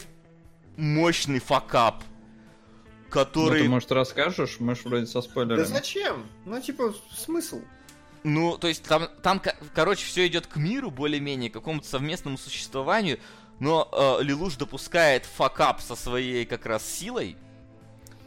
мощный 0.77 1.39
факап, 1.39 2.03
который... 3.09 3.59
Ну, 3.59 3.65
ты, 3.65 3.69
может, 3.69 3.91
расскажешь? 3.91 4.57
Мы 4.59 4.75
же 4.75 4.81
вроде 4.85 5.07
со 5.07 5.21
спойлерами. 5.21 5.63
Да 5.63 5.65
зачем? 5.65 6.25
Ну, 6.45 6.61
типа, 6.61 6.93
смысл? 7.15 7.61
Ну, 8.23 8.57
то 8.57 8.67
есть 8.67 8.83
там, 8.83 9.07
там 9.21 9.41
короче, 9.73 10.05
все 10.05 10.27
идет 10.27 10.47
к 10.47 10.57
миру 10.57 10.91
более-менее, 10.91 11.49
к 11.49 11.53
какому-то 11.53 11.87
совместному 11.87 12.37
существованию, 12.37 13.19
но 13.59 13.89
э, 13.91 14.23
Лелуш 14.23 14.55
допускает 14.55 15.25
факап 15.25 15.81
со 15.81 15.95
своей 15.95 16.45
как 16.45 16.65
раз 16.65 16.85
силой, 16.85 17.37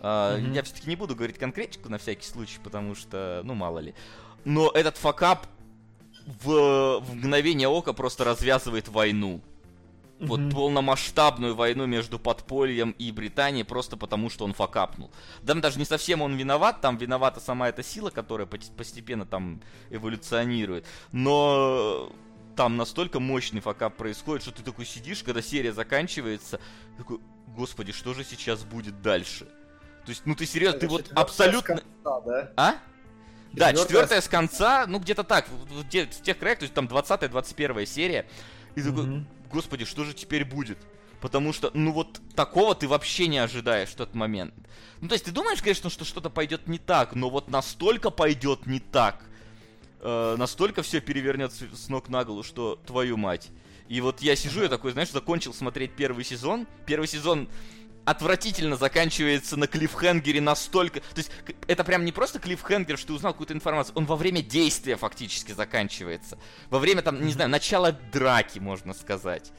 А, 0.02 0.38
Мгм. 0.38 0.52
Я 0.52 0.62
все-таки 0.62 0.88
не 0.88 0.96
буду 0.96 1.14
говорить 1.14 1.38
конкретику 1.38 1.90
на 1.90 1.98
всякий 1.98 2.26
случай, 2.26 2.58
потому 2.64 2.94
что, 2.94 3.42
ну, 3.44 3.54
мало 3.54 3.80
ли. 3.80 3.94
Но 4.44 4.70
этот 4.70 4.96
факап 4.96 5.46
в, 6.42 7.00
в 7.00 7.14
мгновение 7.14 7.68
ока 7.68 7.92
просто 7.92 8.24
развязывает 8.24 8.88
войну. 8.88 9.42
Вот 10.20 10.38
Мгм. 10.40 10.50
полномасштабную 10.50 11.54
войну 11.54 11.86
между 11.86 12.18
подпольем 12.18 12.90
и 12.98 13.10
Британией 13.10 13.64
просто 13.64 13.96
потому, 13.96 14.28
что 14.28 14.44
он 14.44 14.52
факапнул. 14.52 15.10
Там 15.46 15.62
даже 15.62 15.78
не 15.78 15.86
совсем 15.86 16.20
он 16.20 16.36
виноват, 16.36 16.82
там 16.82 16.98
виновата 16.98 17.40
сама 17.40 17.70
эта 17.70 17.82
сила, 17.82 18.10
которая 18.10 18.46
постепенно 18.46 19.24
там 19.24 19.62
эволюционирует. 19.88 20.84
Но 21.12 22.12
там 22.54 22.76
настолько 22.76 23.18
мощный 23.18 23.60
факап 23.62 23.96
происходит, 23.96 24.42
что 24.42 24.52
ты 24.52 24.62
такой 24.62 24.84
сидишь, 24.84 25.22
когда 25.22 25.40
серия 25.40 25.72
заканчивается, 25.72 26.60
такой, 26.98 27.18
господи, 27.56 27.92
что 27.92 28.12
же 28.12 28.22
сейчас 28.22 28.62
будет 28.64 29.00
дальше? 29.00 29.46
То 30.04 30.10
есть, 30.10 30.22
ну 30.26 30.34
ты 30.34 30.44
серьезно, 30.44 30.80
ты 30.80 30.88
вот 30.88 31.10
абсолютно... 31.14 31.76
конца, 31.76 32.20
да? 32.26 32.52
А? 32.56 32.74
Да, 33.52 33.72
Четвертая 33.72 34.20
с 34.20 34.28
конца, 34.28 34.84
ну 34.86 34.98
где-то 34.98 35.24
так, 35.24 35.48
в, 35.48 35.80
в 35.82 35.88
те- 35.88 36.06
в 36.06 36.22
тех 36.22 36.38
краях, 36.38 36.58
то 36.58 36.64
есть 36.64 36.74
там 36.74 36.86
20-21 36.86 37.86
серия. 37.86 38.26
И 38.74 38.82
такой, 38.82 39.04
Мгм. 39.04 39.26
Господи, 39.50 39.84
что 39.84 40.04
же 40.04 40.14
теперь 40.14 40.44
будет? 40.44 40.78
Потому 41.20 41.52
что, 41.52 41.70
ну 41.74 41.92
вот 41.92 42.20
такого 42.34 42.74
ты 42.74 42.88
вообще 42.88 43.26
не 43.26 43.38
ожидаешь 43.38 43.90
в 43.90 43.94
тот 43.94 44.14
момент. 44.14 44.54
Ну 45.00 45.08
то 45.08 45.14
есть 45.14 45.26
ты 45.26 45.32
думаешь, 45.32 45.60
конечно, 45.60 45.90
что 45.90 46.04
что-то 46.04 46.30
пойдет 46.30 46.66
не 46.66 46.78
так, 46.78 47.14
но 47.14 47.28
вот 47.28 47.50
настолько 47.50 48.10
пойдет 48.10 48.66
не 48.66 48.80
так, 48.80 49.22
э, 50.00 50.36
настолько 50.38 50.82
все 50.82 51.00
перевернет 51.00 51.52
с, 51.52 51.60
с 51.60 51.88
ног 51.88 52.08
на 52.08 52.24
голову, 52.24 52.42
что 52.42 52.80
твою 52.86 53.18
мать. 53.18 53.50
И 53.88 54.00
вот 54.00 54.22
я 54.22 54.36
сижу, 54.36 54.62
я 54.62 54.68
такой, 54.68 54.92
знаешь, 54.92 55.10
закончил 55.10 55.52
смотреть 55.52 55.90
первый 55.96 56.24
сезон. 56.24 56.66
Первый 56.86 57.08
сезон 57.08 57.48
отвратительно 58.10 58.76
заканчивается 58.76 59.56
на 59.56 59.66
клиффхенгере 59.66 60.40
настолько... 60.40 61.00
То 61.00 61.18
есть 61.18 61.30
это 61.68 61.84
прям 61.84 62.04
не 62.04 62.12
просто 62.12 62.38
клиффхенгер, 62.40 62.98
что 62.98 63.08
ты 63.08 63.12
узнал 63.12 63.32
какую-то 63.32 63.54
информацию, 63.54 63.94
он 63.96 64.06
во 64.06 64.16
время 64.16 64.42
действия 64.42 64.96
фактически 64.96 65.52
заканчивается. 65.52 66.38
Во 66.70 66.78
время, 66.78 67.02
там, 67.02 67.24
не 67.24 67.32
знаю, 67.32 67.50
начала 67.50 67.92
драки, 67.92 68.58
можно 68.58 68.94
сказать. 68.94 69.52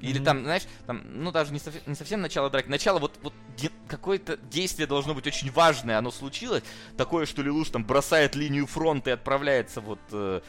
Или 0.00 0.22
там, 0.22 0.44
знаешь, 0.44 0.62
там, 0.86 1.02
ну 1.06 1.32
даже 1.32 1.52
не, 1.52 1.58
совсем- 1.58 1.82
не 1.86 1.94
совсем 1.94 2.20
начало 2.20 2.50
драки, 2.50 2.68
начало 2.68 2.98
вот, 3.00 3.18
вот 3.22 3.34
де- 3.56 3.72
какое-то 3.88 4.36
действие 4.36 4.86
должно 4.86 5.12
быть 5.14 5.26
очень 5.26 5.50
важное, 5.50 5.98
оно 5.98 6.12
случилось, 6.12 6.62
такое, 6.96 7.26
что 7.26 7.42
Лилуш 7.42 7.70
там 7.70 7.84
бросает 7.84 8.36
линию 8.36 8.66
фронта 8.66 9.10
и 9.10 9.12
отправляется 9.14 9.80
вот 9.80 9.98
э, 10.12 10.40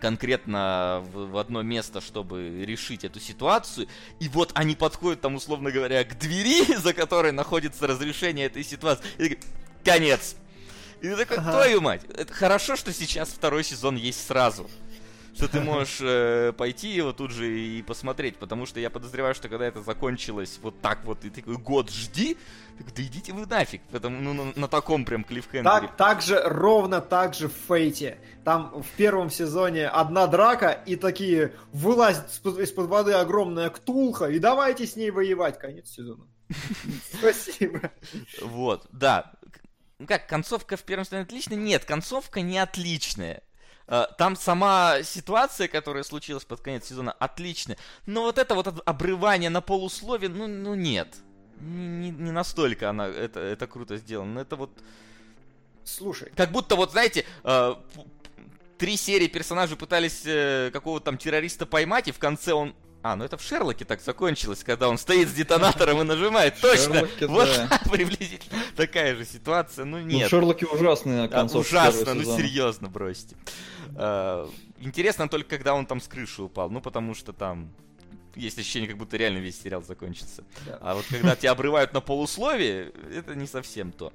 конкретно 0.00 1.02
в, 1.12 1.30
в 1.30 1.38
одно 1.38 1.62
место, 1.62 2.00
чтобы 2.00 2.64
решить 2.64 3.04
эту 3.04 3.20
ситуацию. 3.20 3.88
И 4.20 4.28
вот 4.28 4.52
они 4.54 4.74
подходят 4.74 5.20
там, 5.20 5.34
условно 5.34 5.70
говоря, 5.70 6.04
к 6.04 6.18
двери, 6.18 6.76
за 6.78 6.92
которой 6.92 7.32
находится 7.32 7.86
разрешение 7.86 8.46
этой 8.46 8.64
ситуации. 8.64 9.04
И 9.18 9.28
такой, 9.28 9.38
конец. 9.84 10.36
И 11.00 11.08
ты 11.08 11.16
такой, 11.16 11.36
Ага. 11.38 11.52
твою 11.52 11.80
мать, 11.80 12.02
это 12.16 12.32
хорошо, 12.32 12.76
что 12.76 12.92
сейчас 12.92 13.28
второй 13.28 13.62
сезон 13.64 13.96
есть 13.96 14.26
сразу. 14.26 14.70
Что 15.34 15.48
ты 15.48 15.60
можешь 15.62 15.98
э, 16.00 16.52
пойти 16.56 16.88
его 16.88 17.12
тут 17.12 17.30
же 17.30 17.58
и 17.58 17.82
посмотреть, 17.82 18.36
потому 18.36 18.66
что 18.66 18.80
я 18.80 18.90
подозреваю, 18.90 19.34
что 19.34 19.48
когда 19.48 19.66
это 19.66 19.82
закончилось 19.82 20.58
вот 20.62 20.80
так 20.80 21.04
вот, 21.04 21.24
и 21.24 21.30
ты 21.30 21.40
такой 21.40 21.56
год 21.56 21.90
жди, 21.90 22.36
так, 22.78 22.94
да 22.94 23.02
идите 23.02 23.32
вы 23.32 23.46
нафиг, 23.46 23.82
потому, 23.90 24.20
ну, 24.20 24.32
на, 24.32 24.52
на 24.54 24.68
таком 24.68 25.04
прям 25.04 25.24
клиффхенгере. 25.24 25.64
Так, 25.64 25.96
так 25.96 26.22
же, 26.22 26.40
ровно 26.44 27.00
так 27.00 27.34
же 27.34 27.48
в 27.48 27.54
Фейте. 27.68 28.18
Там 28.44 28.82
в 28.82 28.88
первом 28.96 29.30
сезоне 29.30 29.88
одна 29.88 30.26
драка, 30.26 30.70
и 30.70 30.96
такие 30.96 31.54
вылазит 31.72 32.24
из-под, 32.44 32.86
воды 32.86 33.12
огромная 33.12 33.70
ктулха, 33.70 34.26
и 34.26 34.38
давайте 34.38 34.86
с 34.86 34.96
ней 34.96 35.10
воевать. 35.10 35.58
Конец 35.58 35.90
сезона. 35.90 36.24
Спасибо. 37.18 37.90
Вот, 38.40 38.86
да. 38.92 39.32
Ну 39.98 40.06
как, 40.06 40.28
концовка 40.28 40.76
в 40.76 40.82
первом 40.82 41.04
сезоне 41.04 41.22
отличная? 41.22 41.56
Нет, 41.56 41.84
концовка 41.84 42.40
не 42.40 42.58
отличная. 42.58 43.42
Э, 43.86 44.06
Там 44.18 44.36
сама 44.36 45.02
ситуация, 45.02 45.68
которая 45.68 46.02
случилась 46.04 46.44
под 46.44 46.60
конец 46.60 46.86
сезона, 46.88 47.12
отличная. 47.12 47.76
Но 48.06 48.22
вот 48.22 48.38
это 48.38 48.54
вот 48.54 48.66
об- 48.66 48.80
обрывание 48.84 49.50
на 49.50 49.60
полуслове, 49.60 50.28
ну, 50.28 50.46
ну 50.46 50.74
нет. 50.74 51.16
Не, 51.60 52.10
не- 52.10 52.32
настолько 52.32 52.90
она, 52.90 53.06
это, 53.08 53.40
это 53.40 53.66
круто 53.66 53.96
сделано. 53.96 54.34
Но 54.34 54.40
это 54.40 54.56
вот 54.56 54.70
Слушай, 55.84 56.32
как 56.34 56.50
будто 56.50 56.76
вот, 56.76 56.92
знаете, 56.92 57.26
э, 57.44 57.74
три 58.78 58.96
серии 58.96 59.26
персонажи 59.28 59.76
пытались 59.76 60.22
э, 60.24 60.70
какого-то 60.72 61.04
там 61.06 61.18
террориста 61.18 61.66
поймать, 61.66 62.08
и 62.08 62.12
в 62.12 62.18
конце 62.18 62.54
он... 62.54 62.74
А, 63.04 63.16
ну 63.16 63.24
это 63.24 63.36
в 63.36 63.42
Шерлоке 63.42 63.84
так 63.84 64.00
закончилось, 64.00 64.64
когда 64.64 64.88
он 64.88 64.96
стоит 64.96 65.28
с 65.28 65.32
детонатором 65.34 66.00
и 66.00 66.04
нажимает. 66.04 66.58
Точно! 66.58 66.94
Шерлоке, 66.94 67.26
Вот 67.26 67.44
да. 67.44 67.78
приблизительно 67.92 68.62
такая 68.74 69.14
же 69.14 69.26
ситуация. 69.26 69.84
Ну 69.84 69.98
Ну, 69.98 70.04
нет. 70.06 70.30
Шерлоки 70.30 70.64
ужасные 70.64 71.24
А, 71.24 71.28
концовка 71.28 71.68
ужасно, 71.68 72.04
первого 72.06 72.22
ну 72.22 72.36
серьезно, 72.38 72.88
бросьте. 72.88 73.36
А, 73.94 74.48
Интересно 74.78 75.28
только, 75.28 75.50
когда 75.58 75.74
он 75.74 75.84
там 75.84 76.00
с 76.00 76.08
крыши 76.08 76.40
упал. 76.42 76.70
Ну, 76.70 76.80
потому 76.80 77.14
что 77.14 77.34
там 77.34 77.70
есть 78.36 78.58
ощущение, 78.58 78.88
как 78.88 78.96
будто 78.96 79.18
реально 79.18 79.36
весь 79.36 79.60
сериал 79.60 79.82
закончится. 79.82 80.42
Да. 80.64 80.78
А 80.80 80.94
вот 80.94 81.04
когда 81.10 81.36
тебя 81.36 81.50
обрывают 81.50 81.92
на 81.92 82.00
полусловие, 82.00 82.90
это 83.14 83.34
не 83.34 83.46
совсем 83.46 83.92
то. 83.92 84.14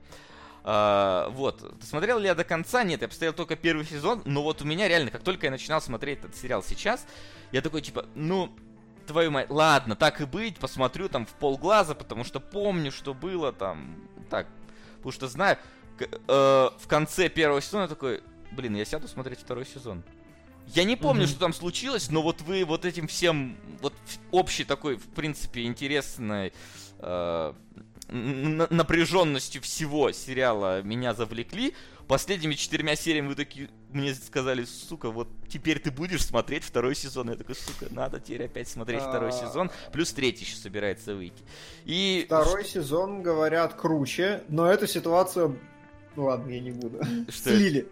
А, 0.64 1.30
вот. 1.30 1.76
Смотрел 1.84 2.18
ли 2.18 2.26
я 2.26 2.34
до 2.34 2.44
конца? 2.44 2.84
Нет, 2.84 3.04
я 3.04 3.08
посмотрел 3.08 3.34
только 3.34 3.56
первый 3.56 3.86
сезон. 3.86 4.24
Но 4.26 4.42
вот 4.42 4.64
у 4.64 4.66
меня 4.66 4.88
реально, 4.88 5.12
как 5.12 5.22
только 5.22 5.46
я 5.46 5.52
начинал 5.52 5.80
смотреть 5.80 6.20
этот 6.20 6.36
сериал 6.36 6.64
сейчас, 6.64 7.06
я 7.52 7.62
такой, 7.62 7.84
типа, 7.84 8.08
ну, 8.16 8.52
твою 9.10 9.32
мать, 9.32 9.50
ладно, 9.50 9.96
так 9.96 10.22
и 10.22 10.26
быть, 10.26 10.58
посмотрю 10.60 11.10
там 11.10 11.26
в 11.26 11.34
полглаза, 11.34 11.96
потому 11.96 12.24
что 12.24 12.40
помню, 12.40 12.92
что 12.92 13.14
было 13.14 13.52
там, 13.52 13.96
так, 14.30 14.48
потому 14.98 15.12
что 15.12 15.28
знаю, 15.28 15.58
э, 16.00 16.06
в 16.28 16.88
конце 16.88 17.28
первого 17.28 17.60
сезона 17.62 17.84
я 17.84 17.88
такой, 17.88 18.22
блин, 18.52 18.76
я 18.76 18.86
сяду 18.86 19.08
смотреть 19.08 19.40
второй 19.40 19.66
сезон. 19.66 20.04
Я 20.68 20.84
не 20.84 20.96
помню, 20.96 21.24
Мгм. 21.24 21.30
что 21.32 21.40
там 21.40 21.54
случилось, 21.54 22.12
но 22.12 22.22
вот 22.22 22.42
вы 22.42 22.64
вот 22.64 22.86
этим 22.86 23.08
всем, 23.08 23.58
вот 23.82 23.94
общий 24.30 24.64
такой, 24.64 24.98
в 24.98 25.08
принципе, 25.08 25.64
интересной 25.64 26.54
э, 27.00 27.54
напряженностью 28.12 29.62
всего 29.62 30.12
сериала 30.12 30.82
меня 30.82 31.14
завлекли. 31.14 31.76
Последними 32.08 32.56
четырьмя 32.56 32.96
сериями 32.96 33.28
вы 33.28 33.36
такие 33.36 33.70
мне 33.92 34.14
сказали, 34.14 34.66
сука, 34.66 35.10
вот 35.10 35.28
теперь 35.48 35.80
ты 35.80 35.92
будешь 35.92 36.26
смотреть 36.26 36.64
второй 36.64 36.96
сезон. 36.96 37.30
Я 37.30 37.36
такой, 37.36 37.56
сука, 37.56 37.88
надо 37.92 38.20
теперь 38.20 38.46
опять 38.46 38.68
смотреть 38.68 39.02
второй 39.02 39.30
А. 39.30 39.32
сезон. 39.32 39.72
Плюс 39.92 40.12
третий 40.12 40.46
еще 40.46 40.56
собирается 40.56 41.16
выйти. 41.16 41.44
И 41.86 42.24
второй 42.26 42.66
сезон, 42.66 43.22
говорят, 43.22 43.74
круче, 43.76 44.44
но 44.48 44.72
эту 44.72 44.88
ситуацию... 44.88 45.60
Ну 46.16 46.26
ладно, 46.26 46.52
я 46.52 46.60
не 46.60 46.72
буду. 46.72 47.00
Что 47.30 47.56
Слили. 47.56 47.88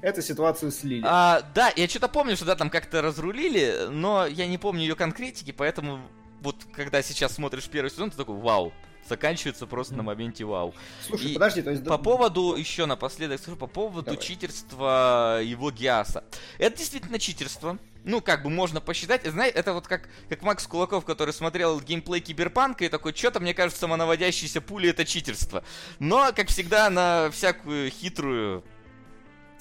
Эту 0.00 0.22
ситуацию 0.22 0.70
слили. 0.70 1.02
А, 1.04 1.42
да, 1.54 1.72
я 1.76 1.88
что-то 1.88 2.08
помню, 2.08 2.36
что 2.36 2.44
да, 2.44 2.56
там 2.56 2.70
как-то 2.70 3.02
разрулили, 3.02 3.88
но 3.90 4.26
я 4.26 4.46
не 4.46 4.58
помню 4.58 4.82
ее 4.82 4.94
конкретики, 4.94 5.50
поэтому 5.50 6.00
вот 6.40 6.56
когда 6.72 7.02
сейчас 7.02 7.34
смотришь 7.34 7.68
первый 7.68 7.90
сезон, 7.90 8.10
ты 8.10 8.16
такой, 8.16 8.36
вау, 8.36 8.72
заканчивается 9.08 9.66
просто 9.66 9.94
на 9.94 10.02
моменте 10.02 10.44
вау. 10.44 10.74
Слушай, 11.06 11.30
и 11.30 11.34
подожди, 11.34 11.62
то 11.62 11.70
есть... 11.70 11.84
По 11.84 11.98
поводу, 11.98 12.54
еще 12.56 12.86
напоследок 12.86 13.40
скажу, 13.40 13.56
по 13.56 13.66
поводу 13.66 14.06
Давай. 14.06 14.20
читерства 14.20 15.40
его 15.42 15.70
Гиаса. 15.70 16.24
Это 16.58 16.78
действительно 16.78 17.18
читерство. 17.18 17.78
Ну, 18.04 18.20
как 18.20 18.42
бы 18.42 18.50
можно 18.50 18.80
посчитать. 18.80 19.24
Знаете, 19.24 19.56
это 19.58 19.72
вот 19.72 19.86
как, 19.86 20.08
как 20.28 20.42
Макс 20.42 20.66
Кулаков, 20.66 21.04
который 21.04 21.32
смотрел 21.32 21.80
геймплей 21.80 22.20
Киберпанка 22.20 22.84
и 22.84 22.88
такой, 22.88 23.14
что-то, 23.14 23.38
мне 23.40 23.54
кажется, 23.54 23.80
самонаводящиеся 23.80 24.60
пули 24.60 24.90
это 24.90 25.04
читерство. 25.04 25.64
Но, 26.00 26.32
как 26.34 26.48
всегда, 26.48 26.90
на 26.90 27.30
всякую 27.30 27.90
хитрую 27.90 28.64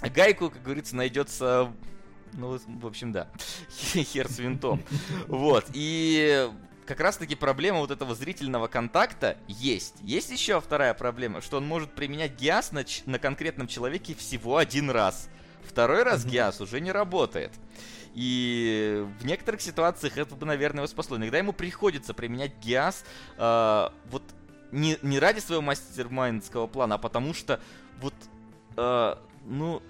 гайку, 0.02 0.50
как 0.50 0.64
говорится, 0.64 0.96
найдется... 0.96 1.72
Ну, 2.34 2.58
в 2.66 2.88
общем, 2.88 3.12
да. 3.12 3.30
Хер 3.94 4.28
с 4.30 4.40
винтом. 4.40 4.82
Вот. 5.28 5.66
И 5.74 6.50
как 6.92 7.00
раз-таки 7.00 7.36
проблема 7.36 7.80
вот 7.80 7.90
этого 7.90 8.14
зрительного 8.14 8.68
контакта 8.68 9.38
есть. 9.48 9.96
Есть 10.02 10.30
еще 10.30 10.60
вторая 10.60 10.94
проблема, 10.94 11.40
что 11.40 11.56
он 11.56 11.66
может 11.66 11.94
применять 11.94 12.38
гиас 12.38 12.74
на, 12.74 12.84
на 13.06 13.18
конкретном 13.18 13.68
человеке 13.68 14.14
всего 14.14 14.58
один 14.58 14.90
раз. 14.90 15.30
Второй 15.64 16.04
раз 16.04 16.26
гиас 16.26 16.60
уже 16.60 16.82
не 16.82 16.92
работает. 16.92 17.54
И 18.14 19.08
в 19.22 19.26
некоторых 19.26 19.62
ситуациях 19.62 20.18
это 20.18 20.36
бы, 20.36 20.46
наверное, 20.46 20.80
его 20.80 20.88
спасло. 20.88 21.16
Иногда 21.16 21.38
ему 21.38 21.54
приходится 21.54 22.14
применять 22.14 22.58
гиас 22.58 23.06
э, 23.38 23.90
вот 24.10 24.24
не, 24.74 24.98
не 25.02 25.18
ради 25.18 25.40
своего 25.40 25.62
мастермайндского 25.62 26.68
плана, 26.68 26.96
а 26.96 26.98
потому 26.98 27.34
что 27.34 27.62
вот, 28.02 28.16
э, 28.76 29.16
ну, 29.46 29.82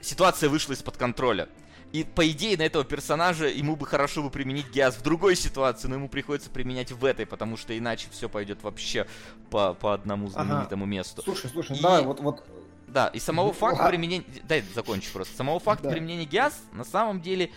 ситуация 0.00 0.48
вышла 0.48 0.72
из-под 0.72 0.96
контроля. 0.96 1.50
И 1.92 2.04
по 2.04 2.26
идее 2.30 2.56
на 2.56 2.62
этого 2.62 2.84
персонажа 2.84 3.48
ему 3.48 3.76
бы 3.76 3.86
хорошо 3.86 4.22
бы 4.22 4.30
применить 4.30 4.70
гиас 4.70 4.96
в 4.96 5.02
другой 5.02 5.36
ситуации, 5.36 5.88
но 5.88 5.96
ему 5.96 6.08
приходится 6.08 6.48
применять 6.48 6.90
в 6.90 7.04
этой, 7.04 7.26
потому 7.26 7.58
что 7.58 7.76
иначе 7.76 8.08
все 8.10 8.30
пойдет 8.30 8.62
вообще 8.62 9.06
по, 9.50 9.74
по 9.74 9.92
одному 9.92 10.28
Ага. 10.28 10.44
знаменитому 10.44 10.86
месту. 10.86 11.22
Слушай, 11.22 11.50
слушай, 11.50 11.76
И- 11.76 11.82
да, 11.82 12.00
вот, 12.02 12.20
вот 12.20 12.44
Да, 12.88 13.08
и 13.08 13.18
самого 13.18 13.48
Ну, 13.48 13.52
факта 13.52 13.76
ладно. 13.82 13.90
применения... 13.90 14.24
Дай 14.44 14.62
закончу 14.74 15.12
просто. 15.12 15.36
Самого 15.36 15.60
факта 15.60 15.84
Да. 15.84 15.90
применения 15.90 16.24
гиас 16.24 16.62
на 16.72 16.84
самом 16.84 17.20
деле 17.20 17.50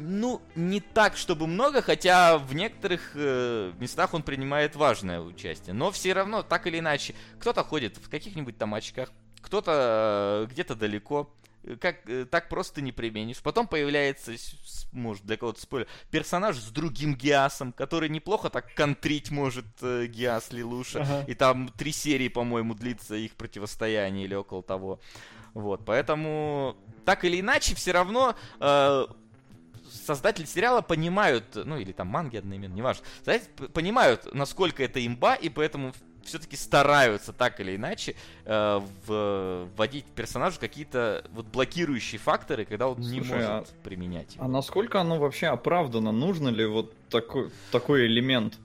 ну, 0.00 0.40
не 0.54 0.80
так, 0.80 1.16
чтобы 1.16 1.46
много, 1.48 1.82
хотя 1.82 2.38
в 2.38 2.54
некоторых 2.54 3.10
э, 3.14 3.72
местах 3.80 4.14
он 4.14 4.22
принимает 4.22 4.76
важное 4.76 5.20
участие. 5.20 5.74
Но 5.74 5.90
все 5.90 6.12
равно, 6.12 6.42
так 6.44 6.66
или 6.68 6.78
иначе, 6.78 7.14
кто-то 7.40 7.64
ходит 7.64 7.96
в 7.98 8.08
каких-нибудь 8.08 8.56
там 8.56 8.74
очках, 8.74 9.10
кто-то 9.40 10.44
э, 10.48 10.52
где-то 10.52 10.76
далеко. 10.76 11.28
Как 11.76 12.08
э, 12.08 12.24
так 12.24 12.48
просто 12.48 12.80
не 12.80 12.92
применишь. 12.92 13.38
Потом 13.38 13.66
появляется, 13.66 14.32
может, 14.92 15.24
для 15.24 15.36
кого-то 15.36 15.60
спойлер, 15.60 15.86
персонаж 16.10 16.56
с 16.56 16.70
другим 16.70 17.14
Гиасом, 17.14 17.72
который 17.72 18.08
неплохо 18.08 18.50
так 18.50 18.74
контрить 18.74 19.30
может 19.30 19.66
э, 19.82 20.06
Гиас 20.06 20.52
Лилуша. 20.52 21.02
Ага. 21.02 21.24
И 21.26 21.34
там 21.34 21.68
три 21.68 21.92
серии, 21.92 22.28
по-моему, 22.28 22.74
длится 22.74 23.14
их 23.14 23.34
противостояние 23.34 24.24
или 24.24 24.34
около 24.34 24.62
того. 24.62 25.00
Вот, 25.54 25.84
поэтому 25.84 26.76
так 27.04 27.24
или 27.24 27.40
иначе, 27.40 27.74
все 27.74 27.92
равно 27.92 28.36
э, 28.60 29.06
создатели 29.90 30.46
сериала 30.46 30.82
понимают, 30.82 31.44
ну 31.54 31.78
или 31.78 31.92
там 31.92 32.08
манги 32.08 32.36
одноименно, 32.36 32.74
неважно, 32.74 33.04
понимают, 33.72 34.32
насколько 34.34 34.82
это 34.82 35.04
имба, 35.04 35.34
и 35.34 35.48
поэтому 35.48 35.92
все-таки 36.28 36.56
стараются 36.56 37.32
так 37.32 37.60
или 37.60 37.76
иначе 37.76 38.14
э, 38.44 38.80
вводить 39.06 40.04
персонажу 40.04 40.58
какие-то 40.60 41.24
вот 41.32 41.46
блокирующие 41.46 42.18
факторы, 42.18 42.64
когда 42.64 42.88
он 42.88 42.96
Слушай, 42.96 43.12
не 43.12 43.20
может 43.20 43.48
а, 43.48 43.64
применять. 43.82 44.34
Его. 44.34 44.44
А 44.44 44.48
насколько 44.48 45.00
оно 45.00 45.18
вообще 45.18 45.48
оправдано? 45.48 46.12
Нужно 46.12 46.48
ли 46.48 46.66
вот 46.66 46.94
такой, 47.08 47.50
такой 47.70 48.06
элемент? 48.06 48.58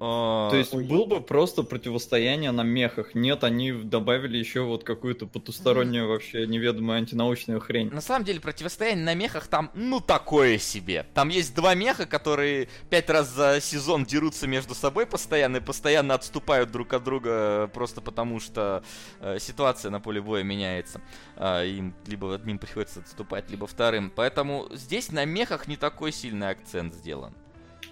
А, 0.00 0.50
То 0.50 0.56
есть 0.56 0.74
Ой. 0.74 0.84
был 0.84 1.06
бы 1.06 1.20
просто 1.20 1.62
противостояние 1.62 2.50
на 2.50 2.62
мехах. 2.62 3.14
Нет, 3.14 3.44
они 3.44 3.72
добавили 3.72 4.36
еще 4.36 4.62
вот 4.62 4.82
какую-то 4.82 5.26
потустороннюю 5.26 6.08
вообще 6.08 6.46
неведомую 6.46 6.98
антинаучную 6.98 7.60
хрень. 7.60 7.90
На 7.90 8.00
самом 8.00 8.24
деле 8.24 8.40
противостояние 8.40 9.04
на 9.04 9.14
мехах 9.14 9.46
там, 9.46 9.70
ну, 9.74 10.00
такое 10.00 10.58
себе. 10.58 11.06
Там 11.14 11.28
есть 11.28 11.54
два 11.54 11.74
меха, 11.74 12.06
которые 12.06 12.68
пять 12.90 13.08
раз 13.08 13.30
за 13.30 13.60
сезон 13.60 14.04
дерутся 14.04 14.48
между 14.48 14.74
собой 14.74 15.06
постоянно 15.06 15.58
и 15.58 15.60
постоянно 15.60 16.14
отступают 16.14 16.72
друг 16.72 16.92
от 16.92 17.04
друга 17.04 17.70
просто 17.72 18.00
потому, 18.00 18.40
что 18.40 18.82
э, 19.20 19.38
ситуация 19.38 19.90
на 19.90 20.00
поле 20.00 20.20
боя 20.20 20.42
меняется. 20.42 21.00
Э, 21.36 21.66
им 21.66 21.94
либо 22.06 22.34
одним 22.34 22.58
приходится 22.58 23.00
отступать, 23.00 23.48
либо 23.48 23.66
вторым. 23.66 24.10
Поэтому 24.10 24.66
здесь 24.72 25.12
на 25.12 25.24
мехах 25.24 25.68
не 25.68 25.76
такой 25.76 26.10
сильный 26.10 26.50
акцент 26.50 26.94
сделан. 26.94 27.32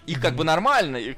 Их 0.07 0.21
как 0.21 0.35
бы 0.35 0.43
нормально, 0.43 0.97
их 0.97 1.17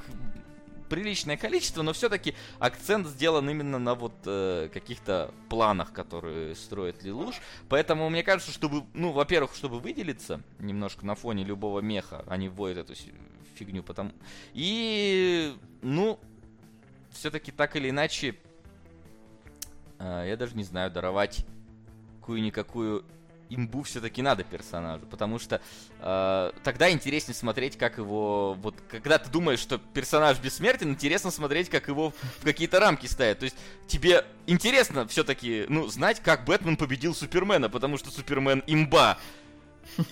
приличное 0.89 1.37
количество, 1.37 1.83
но 1.83 1.93
все-таки 1.93 2.35
акцент 2.59 3.07
сделан 3.07 3.49
именно 3.49 3.79
на 3.79 3.95
вот 3.95 4.15
э, 4.27 4.69
каких-то 4.73 5.33
планах, 5.49 5.93
которые 5.93 6.55
строит 6.55 7.03
Лилуш. 7.03 7.37
Поэтому 7.69 8.09
мне 8.11 8.23
кажется, 8.23 8.53
чтобы, 8.53 8.85
ну, 8.95 9.13
во-первых, 9.13 9.55
чтобы 9.55 9.81
выделиться 9.81 10.41
немножко 10.59 11.07
на 11.07 11.15
фоне 11.15 11.45
любого 11.45 11.81
меха, 11.81 12.25
они 12.27 12.49
вводят 12.49 12.91
эту 12.91 13.01
фигню 13.55 13.83
потом. 13.83 14.13
И, 14.53 15.55
ну, 15.83 16.19
все-таки 17.13 17.53
так 17.53 17.77
или 17.77 17.91
иначе, 17.91 18.37
э, 19.99 20.25
я 20.29 20.37
даже 20.37 20.57
не 20.57 20.65
знаю, 20.65 20.91
даровать 20.91 21.47
какую-никакую 22.21 23.05
имбу 23.55 23.83
все-таки 23.83 24.23
надо 24.23 24.45
персонажу, 24.45 25.07
потому 25.07 25.39
что 25.39 25.61
э, 26.01 26.53
тогда 26.63 26.91
интереснее 26.91 27.35
смотреть, 27.35 27.77
как 27.77 27.99
его... 27.99 28.55
Вот 28.55 28.77
когда 28.89 29.19
ты 29.19 29.31
думаешь, 29.31 29.59
что 29.59 29.79
персонаж 29.79 30.39
бессмертен, 30.39 30.91
интересно 30.91 31.31
смотреть, 31.31 31.69
как 31.69 31.89
его 31.89 32.13
в 32.41 32.45
какие-то 32.45 32.81
рамки 32.81 33.07
ставят. 33.07 33.39
То 33.41 33.45
есть 33.45 33.57
тебе 33.87 34.25
интересно 34.47 35.07
все-таки, 35.09 35.67
ну, 35.69 35.87
знать, 35.89 36.21
как 36.21 36.45
Бэтмен 36.45 36.77
победил 36.77 37.15
Супермена, 37.15 37.69
потому 37.69 37.99
что 37.99 38.11
Супермен 38.11 38.63
имба. 38.67 39.19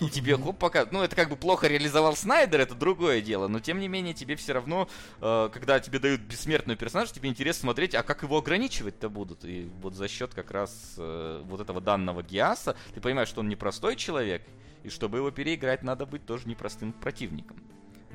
И 0.01 0.09
тебе 0.09 0.37
хоп 0.37 0.59
пока, 0.59 0.87
ну 0.91 1.03
это 1.03 1.17
как 1.17 1.29
бы 1.29 1.37
плохо 1.37 1.67
реализовал 1.67 2.17
Снайдер, 2.17 2.61
это 2.61 2.75
другое 2.75 3.21
дело, 3.21 3.49
но 3.49 3.61
тем 3.61 3.81
не 3.81 3.89
менее 3.89 4.15
тебе 4.15 4.37
все 4.37 4.53
равно, 4.53 4.89
э, 5.21 5.51
когда 5.53 5.81
тебе 5.81 5.99
дают 5.99 6.21
бессмертную 6.21 6.77
персонаж, 6.77 7.11
тебе 7.11 7.29
интересно 7.29 7.63
смотреть, 7.63 7.95
а 7.95 8.03
как 8.03 8.23
его 8.23 8.39
ограничивать-то 8.39 9.09
будут. 9.09 9.45
И 9.45 9.71
вот 9.81 9.95
за 9.95 10.09
счет 10.09 10.35
как 10.35 10.51
раз 10.51 10.95
э, 10.97 11.43
вот 11.45 11.61
этого 11.61 11.81
данного 11.81 12.23
Гиаса 12.23 12.77
ты 12.95 13.01
понимаешь, 13.01 13.29
что 13.29 13.41
он 13.41 13.49
непростой 13.49 13.97
человек, 13.97 14.43
и 14.83 14.89
чтобы 14.89 15.19
его 15.19 15.31
переиграть, 15.31 15.83
надо 15.83 16.07
быть 16.07 16.27
тоже 16.27 16.49
непростым 16.49 16.93
противником. 16.93 17.57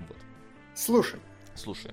Вот. 0.07 0.17
Слушай. 0.75 1.19
Слушай. 1.55 1.91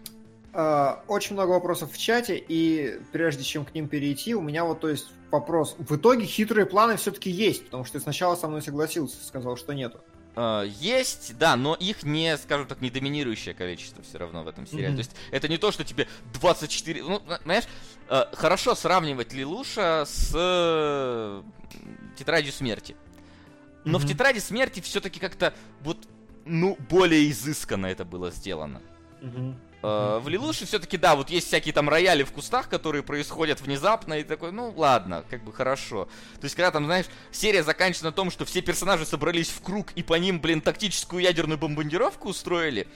Э, 0.54 0.98
очень 1.08 1.34
много 1.34 1.50
вопросов 1.50 1.92
в 1.92 1.98
чате, 1.98 2.36
и 2.36 3.00
прежде 3.10 3.42
чем 3.42 3.64
к 3.64 3.74
ним 3.74 3.88
перейти, 3.88 4.36
у 4.36 4.40
меня 4.40 4.64
вот, 4.64 4.80
то 4.80 4.88
есть, 4.88 5.08
вопрос. 5.32 5.74
В 5.78 5.96
итоге 5.96 6.26
хитрые 6.26 6.64
планы 6.64 6.96
все-таки 6.96 7.28
есть, 7.28 7.64
потому 7.64 7.84
что 7.84 7.98
ты 7.98 8.00
сначала 8.00 8.36
со 8.36 8.46
мной 8.46 8.62
согласился, 8.62 9.16
сказал, 9.24 9.56
что 9.56 9.72
нету. 9.72 9.98
Uh, 10.36 10.68
есть, 10.80 11.36
да, 11.38 11.56
но 11.56 11.74
их 11.74 12.02
не, 12.02 12.36
скажем 12.38 12.66
так, 12.66 12.80
не 12.80 12.90
доминирующее 12.90 13.54
количество 13.54 14.02
все 14.02 14.18
равно 14.18 14.42
в 14.42 14.48
этом 14.48 14.66
сериале. 14.66 14.88
Mm-hmm. 14.88 14.96
То 14.96 14.98
есть 14.98 15.16
это 15.30 15.48
не 15.48 15.58
то, 15.58 15.70
что 15.70 15.84
тебе 15.84 16.08
24... 16.34 17.02
Ну, 17.02 17.22
знаешь, 17.44 17.64
uh, 18.08 18.34
хорошо 18.34 18.74
сравнивать 18.74 19.32
Лилуша 19.32 20.04
с 20.06 21.44
Тетрадью 22.16 22.52
Смерти. 22.52 22.96
Но 23.84 23.98
mm-hmm. 23.98 24.00
в 24.00 24.08
Тетради 24.08 24.38
Смерти 24.38 24.80
все-таки 24.80 25.20
как-то 25.20 25.54
вот, 25.82 25.98
ну, 26.44 26.76
более 26.90 27.30
изысканно 27.30 27.86
это 27.86 28.04
было 28.04 28.32
сделано. 28.32 28.82
Mm-hmm. 29.20 29.54
Э, 29.84 30.18
в 30.18 30.30
Лилуше 30.30 30.64
все-таки, 30.64 30.96
да, 30.96 31.14
вот 31.14 31.28
есть 31.28 31.48
всякие 31.48 31.74
там 31.74 31.90
рояли 31.90 32.22
в 32.22 32.32
кустах, 32.32 32.70
которые 32.70 33.02
происходят 33.02 33.60
внезапно, 33.60 34.14
и 34.14 34.24
такой, 34.24 34.50
ну 34.50 34.72
ладно, 34.74 35.24
как 35.28 35.44
бы 35.44 35.52
хорошо. 35.52 36.06
То 36.40 36.44
есть, 36.44 36.54
когда 36.54 36.70
там, 36.70 36.86
знаешь, 36.86 37.04
серия 37.30 37.62
заканчивается 37.62 38.06
на 38.06 38.12
том, 38.12 38.30
что 38.30 38.46
все 38.46 38.62
персонажи 38.62 39.04
собрались 39.04 39.50
в 39.50 39.60
круг 39.60 39.92
и 39.94 40.02
по 40.02 40.14
ним, 40.14 40.40
блин, 40.40 40.62
тактическую 40.62 41.22
ядерную 41.22 41.58
бомбардировку 41.58 42.30
устроили, 42.30 42.88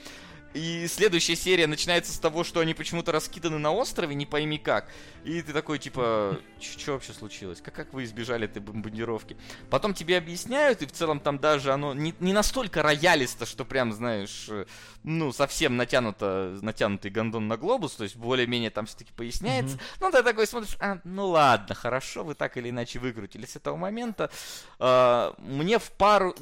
и 0.53 0.87
следующая 0.87 1.35
серия 1.35 1.67
начинается 1.67 2.11
с 2.11 2.17
того, 2.17 2.43
что 2.43 2.59
они 2.59 2.73
почему-то 2.73 3.11
раскиданы 3.11 3.59
на 3.59 3.71
острове, 3.71 4.15
не 4.15 4.25
пойми 4.25 4.57
как. 4.57 4.89
И 5.23 5.41
ты 5.41 5.53
такой, 5.53 5.77
типа, 5.77 6.39
что 6.59 6.93
вообще 6.93 7.13
случилось? 7.13 7.61
Как, 7.61 7.75
как 7.75 7.93
вы 7.93 8.03
избежали 8.03 8.45
этой 8.45 8.61
бомбардировки? 8.61 9.37
Потом 9.69 9.93
тебе 9.93 10.17
объясняют, 10.17 10.81
и 10.81 10.87
в 10.87 10.91
целом 10.91 11.19
там 11.19 11.37
даже 11.37 11.71
оно 11.71 11.93
не, 11.93 12.15
не 12.19 12.33
настолько 12.33 12.81
роялисто, 12.81 13.45
что 13.45 13.63
прям, 13.63 13.91
знаешь, 13.93 14.47
э, 14.49 14.65
ну, 15.03 15.31
совсем 15.31 15.77
натянуто, 15.77 16.57
натянутый 16.61 17.11
гондон 17.11 17.47
на 17.47 17.57
глобус, 17.57 17.93
то 17.93 18.03
есть 18.03 18.15
более-менее 18.15 18.71
там 18.71 18.87
все-таки 18.87 19.11
поясняется. 19.13 19.75
Mm-hmm. 19.75 19.97
Ну, 20.01 20.11
ты 20.11 20.23
такой 20.23 20.47
смотришь, 20.47 20.77
а, 20.79 20.99
ну 21.03 21.27
ладно, 21.27 21.75
хорошо, 21.75 22.23
вы 22.23 22.33
так 22.33 22.57
или 22.57 22.69
иначе 22.71 22.97
выкрутились 22.97 23.51
с 23.51 23.55
этого 23.57 23.75
момента. 23.75 24.31
А, 24.79 25.35
мне 25.37 25.77
в 25.77 25.91
пару 25.91 26.33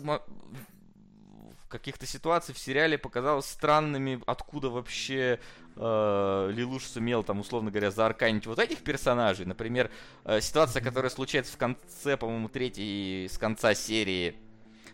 каких-то 1.67 2.05
ситуаций 2.05 2.53
в 2.53 2.57
сериале 2.57 2.97
показалось 2.97 3.45
странными, 3.45 4.21
откуда 4.25 4.69
вообще 4.69 5.39
э, 5.75 6.51
Лилуш 6.53 6.83
сумел, 6.83 7.23
там, 7.23 7.39
условно 7.39 7.71
говоря, 7.71 7.91
заарканить 7.91 8.47
вот 8.47 8.59
этих 8.59 8.79
персонажей. 8.79 9.45
Например, 9.45 9.91
э, 10.25 10.41
ситуация, 10.41 10.81
которая 10.81 11.09
случается 11.09 11.53
в 11.53 11.57
конце, 11.57 12.17
по-моему, 12.17 12.49
третьей, 12.49 13.27
с 13.27 13.37
конца 13.37 13.73
серии, 13.73 14.35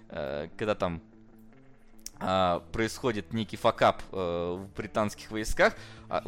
э, 0.10 0.50
когда 0.58 0.76
там 0.76 1.02
э, 2.20 2.60
происходит 2.72 3.34
некий 3.34 3.58
факап 3.58 4.02
э, 4.12 4.58
в 4.60 4.76
британских 4.76 5.32
войсках. 5.32 5.76
А, 6.10 6.24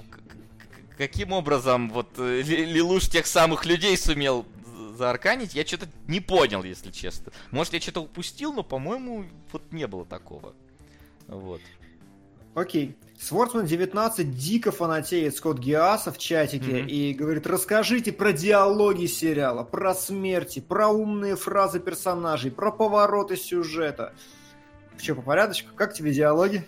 каким 0.97 1.31
образом 1.31 1.89
вот 1.89 2.17
э, 2.17 2.41
Лилуш 2.41 3.09
тех 3.09 3.25
самых 3.27 3.65
людей 3.65 3.97
сумел 3.97 4.45
заарканить, 4.95 5.53
я 5.53 5.65
что-то 5.65 5.87
не 6.07 6.19
понял, 6.19 6.63
если 6.63 6.91
честно. 6.91 7.31
Может, 7.51 7.73
я 7.73 7.81
что-то 7.81 8.01
упустил, 8.01 8.53
но, 8.53 8.63
по-моему, 8.63 9.25
вот 9.51 9.71
не 9.71 9.87
было 9.87 10.05
такого. 10.05 10.53
Вот. 11.27 11.61
Окей. 12.55 12.97
Свордсман 13.19 13.65
19 13.65 14.35
дико 14.35 14.71
фанатеет 14.71 15.35
Скотт 15.35 15.59
Гиаса 15.59 16.11
в 16.11 16.17
чатике 16.17 16.81
mm-hmm. 16.81 16.87
и 16.87 17.13
говорит, 17.13 17.47
расскажите 17.47 18.11
про 18.11 18.33
диалоги 18.33 19.05
сериала, 19.05 19.63
про 19.63 19.93
смерти, 19.93 20.59
про 20.59 20.87
умные 20.87 21.35
фразы 21.35 21.79
персонажей, 21.79 22.51
про 22.51 22.71
повороты 22.71 23.37
сюжета. 23.37 24.13
Че, 24.99 25.15
по 25.15 25.21
порядочку? 25.21 25.75
Как 25.75 25.93
тебе 25.93 26.13
диалоги? 26.13 26.65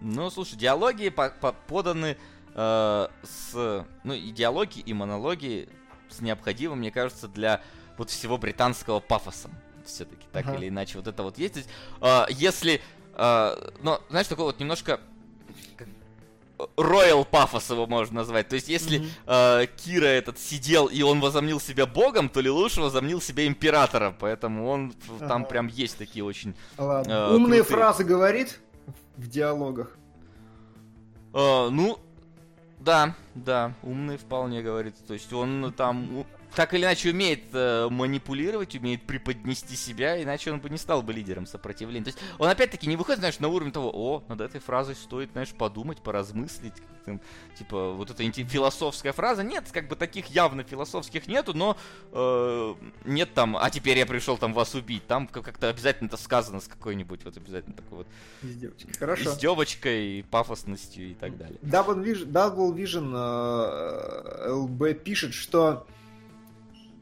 Ну, 0.00 0.30
слушай, 0.30 0.56
диалоги 0.56 1.08
по 1.08 1.30
по 1.30 1.52
поданы 1.52 2.16
э, 2.54 3.08
с... 3.22 3.84
Ну, 4.04 4.14
и 4.14 4.30
диалоги, 4.30 4.80
и 4.80 4.92
монологи 4.92 5.68
с 6.10 6.20
необходимым, 6.20 6.78
мне 6.78 6.90
кажется, 6.90 7.28
для 7.28 7.60
вот 7.96 8.10
всего 8.10 8.38
британского 8.38 9.00
пафоса. 9.00 9.50
Все-таки, 9.84 10.26
так 10.32 10.46
ага. 10.46 10.56
или 10.56 10.68
иначе, 10.68 10.98
вот 10.98 11.06
это 11.06 11.22
вот 11.22 11.38
есть. 11.38 11.68
Э, 12.00 12.24
если, 12.28 12.80
э, 13.14 13.70
ну, 13.82 13.98
знаешь, 14.08 14.26
такой 14.26 14.46
вот 14.46 14.58
немножко 14.58 15.00
Роял 16.76 17.24
пафос 17.24 17.70
его 17.70 17.86
можно 17.86 18.16
назвать. 18.16 18.48
То 18.48 18.54
есть, 18.54 18.68
если 18.68 19.00
mm-hmm. 19.00 19.62
э, 19.62 19.66
Кира 19.76 20.06
этот 20.06 20.38
сидел 20.38 20.86
и 20.86 21.02
он 21.02 21.20
возомнил 21.20 21.60
себя 21.60 21.86
богом, 21.86 22.28
то 22.28 22.40
Лилуш 22.40 22.78
возомнил 22.78 23.20
себя 23.20 23.46
императором. 23.46 24.16
Поэтому 24.18 24.68
он 24.68 24.94
ага. 25.18 25.28
там 25.28 25.44
прям 25.44 25.66
есть 25.66 25.98
такие 25.98 26.24
очень. 26.24 26.54
Ладно. 26.78 27.12
Э, 27.12 27.34
Умные 27.34 27.62
крутые... 27.62 27.78
фразы 27.78 28.04
говорит 28.04 28.58
в 29.16 29.28
диалогах. 29.28 29.96
Э, 31.34 31.68
ну, 31.70 31.98
да, 32.86 33.14
да, 33.34 33.72
умный 33.82 34.16
вполне 34.16 34.62
говорит. 34.62 34.94
То 35.08 35.14
есть 35.14 35.32
он 35.32 35.72
там 35.76 36.24
так 36.56 36.72
или 36.72 36.84
иначе 36.84 37.10
умеет 37.10 37.44
э, 37.52 37.86
манипулировать, 37.90 38.74
умеет 38.74 39.02
преподнести 39.02 39.76
себя, 39.76 40.22
иначе 40.22 40.50
он 40.50 40.58
бы 40.58 40.70
не 40.70 40.78
стал 40.78 41.02
бы 41.02 41.12
лидером 41.12 41.44
сопротивления. 41.46 42.04
То 42.04 42.08
есть 42.08 42.18
он 42.38 42.48
опять-таки 42.48 42.88
не 42.88 42.96
выходит, 42.96 43.18
знаешь, 43.18 43.38
на 43.40 43.48
уровень 43.48 43.72
того, 43.72 43.90
о, 43.92 44.24
над 44.28 44.40
этой 44.40 44.58
фразой 44.58 44.94
стоит, 44.94 45.32
знаешь, 45.32 45.50
подумать, 45.50 45.98
поразмыслить. 45.98 46.72
Там, 47.04 47.20
типа, 47.58 47.92
вот 47.92 48.10
эта 48.10 48.22
философская 48.32 49.12
фраза. 49.12 49.44
Нет, 49.44 49.66
как 49.70 49.86
бы 49.86 49.96
таких 49.96 50.28
явно 50.28 50.64
философских 50.64 51.28
нету, 51.28 51.52
но 51.52 51.76
э, 52.12 52.74
нет 53.04 53.34
там, 53.34 53.58
а 53.58 53.68
теперь 53.68 53.98
я 53.98 54.06
пришел 54.06 54.38
там 54.38 54.54
вас 54.54 54.74
убить. 54.74 55.06
Там 55.06 55.26
как- 55.26 55.44
как-то 55.44 55.68
обязательно 55.68 56.06
это 56.08 56.16
сказано 56.16 56.60
с 56.60 56.68
какой-нибудь 56.68 57.22
вот 57.22 57.36
обязательно 57.36 57.76
такой 57.76 57.98
вот 57.98 58.06
Издевочки. 58.42 58.98
Хорошо. 58.98 59.30
издевочкой, 59.30 60.24
пафосностью 60.30 61.10
и 61.10 61.14
так 61.14 61.36
далее. 61.36 61.58
Double 61.62 62.02
Vision, 62.02 62.32
Double 62.32 62.74
Vision 62.74 63.12
э, 63.14 64.48
LB 64.52 64.94
пишет, 64.94 65.34
что 65.34 65.86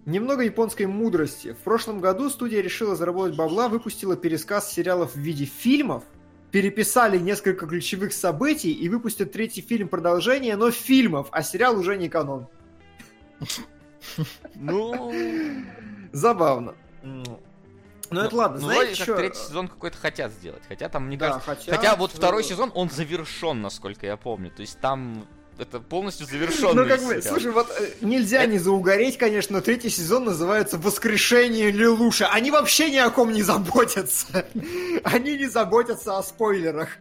немного 0.06 0.43
японской 0.43 0.86
мудрости. 0.86 1.52
В 1.52 1.59
прошлом 1.59 2.01
году 2.01 2.31
студия 2.31 2.60
решила 2.60 2.97
заработать 2.97 3.36
бабла, 3.36 3.68
выпустила 3.68 4.16
пересказ 4.16 4.72
сериалов 4.72 5.14
в 5.14 5.18
виде 5.18 5.44
фильмов, 5.44 6.05
переписали 6.51 7.18
несколько 7.18 7.66
ключевых 7.66 8.12
событий 8.12 8.72
и 8.72 8.89
выпустят 8.89 9.32
третий 9.32 9.60
фильм 9.60 9.89
продолжение, 9.89 10.56
но 10.56 10.70
фильмов, 10.70 11.28
а 11.31 11.43
сериал 11.43 11.78
уже 11.78 11.97
не 11.97 12.09
канон. 12.09 12.47
Ну, 14.55 15.12
Забавно. 16.12 16.74
Ну, 17.02 17.40
ну 18.10 18.20
это 18.20 18.36
ладно, 18.36 18.60
ну, 18.60 18.66
знаете, 18.66 19.02
что... 19.02 19.16
третий 19.16 19.40
сезон 19.40 19.66
какой-то 19.66 19.97
хотят 19.97 20.31
сделать. 20.31 20.62
Хотя 20.68 20.89
там, 20.89 21.06
мне 21.06 21.16
Да, 21.16 21.40
кажется, 21.40 21.47
хотя... 21.47 21.76
Хотя 21.76 21.97
вот 21.97 22.12
второй 22.12 22.43
э, 22.43 22.44
сезон, 22.47 22.70
он 22.74 22.89
завершен, 22.89 23.60
насколько 23.60 24.06
я 24.06 24.16
помню. 24.16 24.51
То 24.51 24.60
есть 24.60 24.78
там 24.78 25.26
это 25.59 25.81
полностью 25.81 26.26
завершенный 26.26 26.82
Ну, 26.85 26.89
как 26.89 27.01
бы, 27.02 27.20
сериал. 27.20 27.22
слушай, 27.22 27.52
вот 27.52 27.70
э, 27.78 27.90
нельзя 28.01 28.44
не 28.47 28.59
заугореть, 28.59 29.18
конечно, 29.18 29.56
но 29.56 29.60
третий 29.62 29.90
сезон 29.90 30.24
называется 30.24 30.78
«Воскрешение 30.78 31.70
Лелуша». 31.70 32.28
Они 32.28 32.51
вообще 32.51 32.90
ни 32.90 32.97
о 32.97 33.10
ком 33.10 33.32
не 33.32 33.43
заботятся. 33.43 34.47
Они 35.05 35.36
не 35.36 35.47
заботятся 35.47 36.18
о 36.18 36.22
спойлерах. 36.22 36.98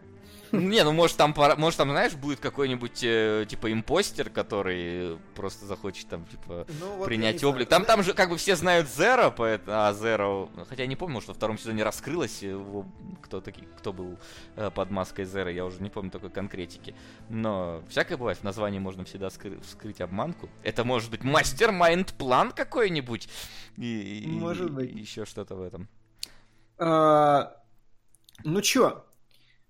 Не, 0.60 0.84
ну 0.84 0.92
может 0.92 1.16
там, 1.16 1.34
может 1.58 1.76
там, 1.78 1.90
знаешь, 1.90 2.14
будет 2.14 2.40
какой-нибудь, 2.40 3.00
э, 3.02 3.46
типа, 3.48 3.72
импостер, 3.72 4.30
который 4.30 5.18
просто 5.34 5.66
захочет 5.66 6.08
там, 6.08 6.24
типа, 6.26 6.66
Ну, 6.80 6.96
вот 6.96 7.06
принять 7.06 7.42
облик. 7.44 7.68
Там, 7.68 7.84
там 7.84 8.02
же 8.02 8.14
как 8.14 8.30
бы 8.30 8.36
все 8.36 8.56
знают 8.56 8.88
Зеро, 8.88 9.30
поэтому, 9.30 9.76
а 9.76 9.92
Зеро, 9.92 10.48
хотя 10.68 10.82
я 10.82 10.86
не 10.88 10.96
помню, 10.96 11.14
может 11.14 11.28
во 11.28 11.34
втором 11.34 11.58
сезоне 11.58 11.82
раскрылось, 11.84 12.42
его, 12.42 12.86
кто, 13.22 13.40
таки, 13.40 13.68
кто 13.78 13.92
был 13.92 14.18
э, 14.56 14.70
под 14.70 14.90
маской 14.90 15.24
Зеро, 15.24 15.50
я 15.50 15.64
уже 15.64 15.82
не 15.82 15.90
помню 15.90 16.10
такой 16.10 16.30
конкретики. 16.30 16.94
Но 17.28 17.82
всякое 17.88 18.16
бывает, 18.16 18.38
в 18.38 18.44
названии 18.44 18.78
можно 18.78 19.04
всегда 19.04 19.28
скры- 19.28 19.60
вскрыть 19.62 20.00
обманку. 20.00 20.48
Это 20.62 20.84
может 20.84 21.10
быть 21.10 21.24
мастер-майнд-план 21.24 22.52
какой-нибудь. 22.52 23.28
И, 23.76 24.24
и- 24.24 24.26
Может 24.28 24.70
быть. 24.72 24.92
и 24.92 24.98
еще 24.98 25.24
что-то 25.24 25.54
в 25.56 25.62
этом. 25.62 25.88
А, 26.78 27.56
Ну 28.42 28.60
чё? 28.60 29.04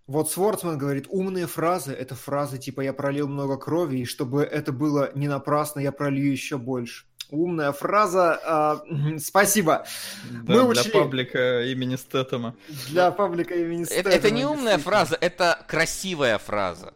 Вот 0.06 0.30
Свордсман 0.30 0.76
говорит, 0.76 1.06
умные 1.08 1.46
фразы— 1.46 1.92
это 1.98 2.14
фразы 2.14 2.58
типа 2.58 2.82
«я 2.82 2.92
пролил 2.92 3.26
много 3.26 3.56
крови, 3.56 3.98
и 4.00 4.04
чтобы 4.04 4.42
это 4.42 4.70
было 4.70 5.10
не 5.14 5.28
напрасно, 5.28 5.80
я 5.80 5.92
пролью 5.92 6.30
еще 6.30 6.58
больше». 6.58 7.06
Умная 7.30 7.72
фраза. 7.72 8.38
а, 8.44 8.82
спасибо. 9.18 9.86
Да, 10.30 10.54
Мы 10.54 10.72
для 10.72 10.82
учли. 10.82 10.92
паблика 10.92 11.62
имени 11.62 11.96
Стэтэма. 11.96 12.54
Для 12.88 13.10
паблика 13.10 13.54
имени 13.54 13.90
Это, 13.90 14.10
это 14.10 14.30
не 14.30 14.44
умная 14.44 14.76
фраза, 14.76 15.16
это 15.18 15.58
красивая 15.66 16.36
фраза. 16.38 16.92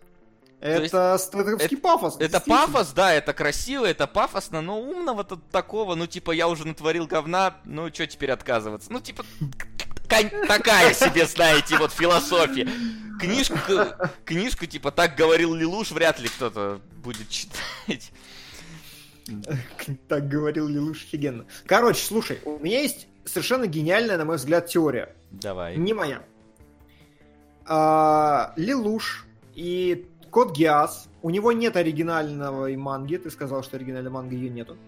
Это 0.61 1.17
стэтовский 1.19 1.77
пафос. 1.77 2.17
Это 2.19 2.41
пафос, 2.41 2.93
да, 2.93 3.15
это 3.15 3.33
красиво, 3.33 3.87
это 3.87 4.07
пафосно, 4.07 4.61
но 4.61 4.81
умного 4.81 5.25
тут 5.25 5.49
такого, 5.51 5.95
ну, 5.95 6.07
типа, 6.07 6.33
я 6.33 6.49
уже 6.49 6.67
натворил 6.67 7.07
говна, 7.07 7.57
ну, 7.65 7.89
что 7.95 8.07
теперь 8.07 8.33
отказываться? 8.33 8.93
Ну, 8.93 9.01
типа, 9.01 9.25
такая 10.09 10.95
себе, 10.95 11.27
знаете, 11.27 11.77
вот 11.79 11.93
философия. 11.93 12.69
Книжку, 13.21 13.57
книжку, 14.25 14.67
типа, 14.67 14.91
так 14.91 15.17
говорил 15.17 15.55
Лилуш, 15.55 15.91
вряд 15.91 16.21
ли 16.21 16.29
кто-то 16.29 16.81
будет 17.03 17.29
читать. 17.29 18.13
Так 20.09 20.29
говорил 20.29 20.69
Лилуш 20.69 21.05
офигенно. 21.05 21.45
Короче, 21.67 22.01
слушай, 22.01 22.39
у 22.45 22.59
меня 22.59 22.81
есть 22.81 23.09
совершенно 23.25 23.67
гениальная, 23.67 24.17
на 24.17 24.25
мой 24.25 24.37
взгляд, 24.37 24.67
теория. 24.69 25.15
Давай. 25.31 25.77
Не 25.77 25.93
моя. 25.93 26.23
А, 27.67 28.55
Лилуш 28.57 29.27
и 29.55 30.07
Код 30.31 30.57
Гиас. 30.57 31.09
У 31.21 31.31
него 31.31 31.53
нет 31.53 31.77
оригинального 31.77 32.69
манги. 32.77 33.17
Ты 33.17 33.31
сказал, 33.31 33.63
что 33.63 33.77
оригинальной 33.77 34.11
манги 34.11 34.35
ее 34.35 34.51
нету. 34.51 34.79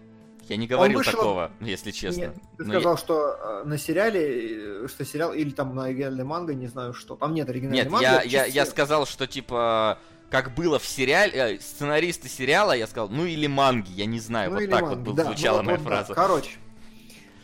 Я 0.51 0.57
не 0.57 0.67
говорил 0.67 0.99
вышел- 0.99 1.11
такого, 1.13 1.51
если 1.61 1.91
честно. 1.91 2.19
Нет, 2.21 2.35
ты 2.57 2.65
Но 2.65 2.73
сказал, 2.73 2.97
что 2.97 3.37
э, 3.63 3.63
на 3.63 3.77
сериале, 3.77 4.83
э, 4.83 4.87
что 4.89 5.05
сериал, 5.05 5.31
или 5.33 5.51
там 5.51 5.73
на 5.73 5.85
оригинальной 5.85 6.25
манго, 6.25 6.53
не 6.53 6.67
знаю 6.67 6.93
что. 6.93 7.15
Там 7.15 7.33
нет 7.33 7.47
оригинальной 7.49 7.83
Нет, 7.83 7.89
манги. 7.89 8.03
я, 8.03 8.21
я, 8.23 8.45
я 8.45 8.65
сказал, 8.65 9.05
что 9.05 9.27
типа 9.27 9.97
как 10.29 10.53
было 10.55 10.77
в 10.77 10.85
сериале, 10.85 11.33
э, 11.55 11.59
сценаристы 11.59 12.27
сериала, 12.27 12.73
я 12.73 12.85
сказал, 12.87 13.07
ну 13.09 13.25
или 13.25 13.47
манги, 13.47 13.91
я 13.91 14.05
не 14.05 14.19
знаю, 14.19 14.51
Ну 14.51 14.59
вот 14.59 14.69
так 14.69 14.81
манги, 14.81 14.95
вот 14.95 15.03
был- 15.05 15.13
да, 15.13 15.23
звучала 15.23 15.57
вот- 15.57 15.65
моя 15.65 15.77
вот, 15.77 15.83
да. 15.87 15.89
фраза. 15.89 16.13
Короче. 16.13 16.51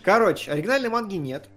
Короче, 0.04 0.52
оригинальной 0.52 0.90
манги 0.90 1.16
нет. 1.16 1.48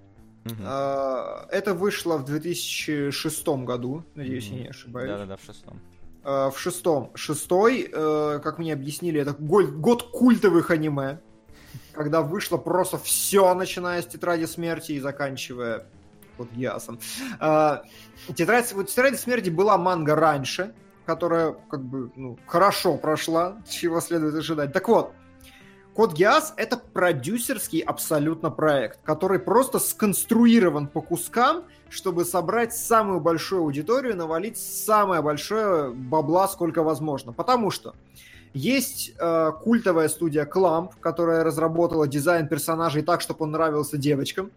А, 0.65 1.47
Это 1.51 1.75
вышло 1.75 2.17
в 2.17 2.25
2006 2.25 3.65
году, 3.65 4.05
надеюсь, 4.15 4.47
я 4.47 4.55
Мгм. 4.55 4.63
не 4.63 4.69
ошибаюсь. 4.69 5.11
Да-да-да, 5.11 5.37
в 5.37 5.45
шестом. 5.45 5.81
А, 6.23 6.51
В 6.51 6.59
шестом. 6.59 7.11
Шестой, 7.15 7.89
э, 7.93 8.41
как 8.43 8.59
мне 8.59 8.73
объяснили, 8.73 9.21
это 9.21 9.33
год 9.33 10.03
культовых 10.11 10.71
аниме, 10.71 11.21
когда 11.93 12.23
вышло 12.23 12.57
просто 12.57 12.99
все, 12.99 13.53
начиная 13.55 14.03
с 14.03 14.07
Тетради 14.07 14.47
Смерти 14.47 14.93
и 14.93 15.01
заканчивая 15.01 15.87
вот 16.39 16.51
Гиасом. 16.53 16.99
А, 17.39 17.83
Тетрадь, 18.35 18.73
вот 18.73 18.89
Тетради 18.89 19.17
Смерти 19.17 19.51
была 19.51 19.77
манга 19.79 20.15
раньше, 20.15 20.75
которая 21.07 21.57
как 21.71 21.83
бы 21.83 22.11
ну, 22.17 22.39
хорошо 22.47 22.97
прошла, 22.97 23.63
чего 23.69 24.01
следует 24.01 24.35
ожидать. 24.35 24.73
Так 24.73 24.89
вот, 24.89 25.13
Код 25.95 26.13
Гиас— 26.15 26.55
это 26.57 26.77
продюсерский 26.77 27.81
абсолютно 27.81 28.51
проект, 28.51 29.01
который 29.03 29.41
просто 29.41 29.79
сконструирован 29.79 30.87
по 30.87 31.03
кускам, 31.03 31.65
чтобы 31.89 32.25
собрать 32.25 32.75
самую 32.75 33.21
большую 33.21 33.63
аудиторию, 33.63 34.17
навалить 34.17 34.57
самое 34.57 35.21
большое 35.21 35.91
бабла, 35.93 36.47
сколько 36.49 36.85
возможно. 36.85 37.33
Потому 37.33 37.71
что 37.71 37.97
есть 38.53 39.13
э, 39.19 39.53
культовая 39.63 40.09
студия 40.09 40.45
Clamp, 40.45 40.91
которая 41.01 41.45
разработала 41.45 42.09
дизайн 42.09 42.49
персонажей 42.49 43.03
так, 43.03 43.21
чтобы 43.21 43.45
он 43.45 43.53
нравился 43.53 43.97
девочкам. 43.97 44.51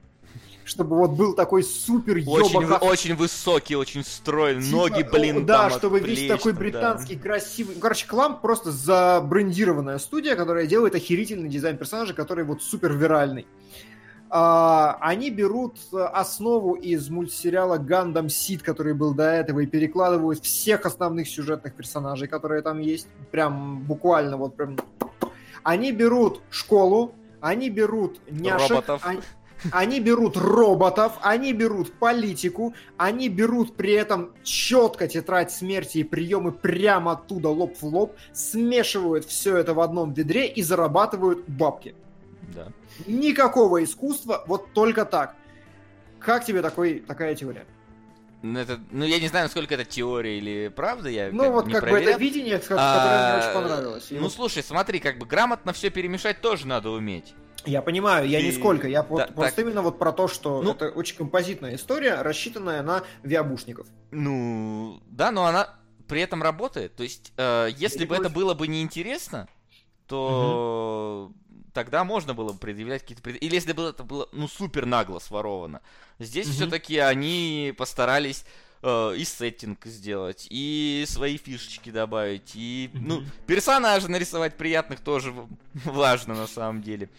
Чтобы 0.66 0.96
вот 0.96 1.12
был 1.12 1.34
такой 1.34 1.62
супер 1.62 2.20
Очень, 2.26 2.62
ёбака- 2.62 2.80
очень 2.80 3.16
высокий, 3.16 3.76
очень 3.76 4.06
стройный, 4.06 4.64
Типа, 4.64 4.78
ноги, 4.78 5.04
блин, 5.04 5.46
Да, 5.46 5.70
там 5.70 5.78
чтобы 5.78 6.00
весь 6.00 6.26
такой 6.30 6.54
там, 6.54 6.54
да. 6.54 6.60
британский, 6.60 7.16
красивый. 7.18 7.76
Короче, 7.76 8.08
Кламп 8.08 8.40
просто 8.40 8.72
забрендированная 8.72 9.98
студия, 10.00 10.36
которая 10.36 10.66
делает 10.66 10.96
охерительный 10.96 11.50
дизайн 11.50 11.78
персонажа, 11.78 12.14
который 12.14 12.46
вот 12.46 12.64
супер 12.64 12.94
виральный. 12.94 13.46
Они 15.00 15.30
берут 15.30 15.78
э, 15.94 15.98
основу 15.98 16.74
из 16.74 17.08
мультсериала 17.10 17.78
Гандам 17.78 18.30
Сид, 18.30 18.64
который 18.64 18.96
был 18.96 19.14
до 19.14 19.26
этого, 19.32 19.60
и 19.60 19.68
перекладывают 19.68 20.44
всех 20.44 20.88
основных 20.88 21.28
сюжетных 21.28 21.76
персонажей, 21.76 22.28
которые 22.28 22.64
там 22.64 22.80
есть. 22.80 23.08
Прям 23.30 23.84
буквально 23.84 24.38
вот 24.38 24.56
прям. 24.56 24.78
Они 25.62 25.92
берут 25.92 26.42
школу, 26.50 27.14
они 27.42 27.70
берут 27.70 28.20
няшек, 28.28 28.72
Роботов. 28.72 29.02
они- 29.06 29.22
они 29.72 30.00
берут 30.00 30.36
роботов, 30.36 31.14
они 31.22 31.54
берут 31.54 31.94
политику, 32.00 32.74
они 32.98 33.30
берут 33.30 33.76
при 33.76 33.94
этом 33.94 34.32
четко 34.44 35.08
тетрадь 35.08 35.52
смерти 35.52 36.00
и 36.00 36.04
приемы 36.04 36.52
прямо 36.52 37.12
оттуда 37.12 37.50
лоб 37.50 37.76
в 37.80 37.84
лоб, 37.86 38.16
смешивают 38.34 39.26
все 39.26 39.58
это 39.58 39.74
в 39.74 39.80
одном 39.80 40.12
ведре 40.12 40.48
и 40.48 40.64
зарабатывают 40.64 41.48
бабки. 41.48 41.96
Никакого 43.08 43.84
искусства, 43.84 44.44
вот 44.48 44.74
только 44.74 45.06
так. 45.06 45.36
Как 46.20 46.46
тебе 46.46 46.62
такой, 46.62 47.00
такая 47.00 47.36
теория? 47.36 47.66
Ну, 48.42 48.60
это, 48.60 48.80
ну, 48.92 49.06
я 49.06 49.20
не 49.20 49.28
знаю, 49.30 49.46
насколько 49.46 49.74
это 49.74 49.86
теория 49.86 50.38
или 50.38 50.68
правда, 50.68 51.10
я 51.10 51.30
Ну 51.32 51.52
вот 51.52 51.68
не 51.68 51.74
как 51.74 51.84
бы 51.84 51.90
проверял. 51.92 52.12
это 52.14 52.20
видение, 52.20 52.58
ко- 52.60 52.68
которое 52.68 52.80
А, 52.80 53.36
мне 53.38 53.44
очень 53.46 53.54
понравилось. 53.54 54.08
И 54.12 54.16
Ну, 54.16 54.24
вот 54.24 54.34
слушай, 54.34 54.62
смотри, 54.64 55.00
как 55.00 55.18
бы 55.18 55.26
грамотно 55.26 55.72
все 55.72 55.90
перемешать 55.90 56.42
тоже 56.42 56.68
надо 56.68 56.90
уметь. 56.90 57.34
я 57.66 57.82
понимаю, 57.82 58.28
я 58.28 58.40
ты- 58.42 58.48
нисколько, 58.48 58.88
я 58.90 59.04
вот 59.04 59.18
да, 59.20 59.28
просто 59.28 59.56
так. 59.58 59.66
именно 59.66 59.82
вот 59.82 59.98
про 59.98 60.12
то, 60.12 60.28
что 60.28 60.62
Ну- 60.62 60.72
это 60.72 60.90
очень 60.90 61.16
композитная 61.16 61.76
история, 61.76 62.22
рассчитанная 62.22 62.82
на 62.84 63.04
виабушников. 63.24 63.88
Ну, 64.12 65.02
да, 65.08 65.32
но 65.32 65.46
она 65.46 65.70
при 66.10 66.20
этом 66.22 66.44
работает. 66.44 66.96
То 66.98 67.04
есть, 67.04 67.32
э, 67.38 67.70
если 67.78 68.00
не 68.00 68.06
бы 68.06 68.16
это 68.18 68.30
было 68.30 68.54
бы 68.54 68.68
неинтересно, 68.68 69.48
то 70.08 71.32
тогда 71.74 72.04
можно 72.04 72.34
было 72.34 72.54
бы 72.54 72.60
предъявлять 72.60 73.02
какие-то... 73.02 73.24
пред- 73.24 73.42
Или 73.42 73.56
если 73.56 73.74
бы 73.74 73.84
это 73.84 74.04
было, 74.04 74.30
ну, 74.32 74.48
супер 74.48 74.86
нагло 74.86 75.20
своровано. 75.20 75.82
Здесь 76.20 76.48
Мгм. 76.48 76.56
все-таки 76.56 76.98
они 77.00 77.74
постарались 77.78 78.46
э, 78.82 79.16
и 79.18 79.24
сеттинг 79.24 79.86
сделать, 79.86 80.48
и 80.50 81.06
свои 81.08 81.38
фишечки 81.38 81.90
добавить, 81.90 82.52
и, 82.54 82.90
ну, 82.94 83.24
персонажей 83.48 84.10
нарисовать 84.10 84.56
приятных 84.56 85.00
тоже 85.00 85.34
важно 85.86 86.36
на 86.36 86.48
самом 86.48 86.82
деле. 86.82 87.10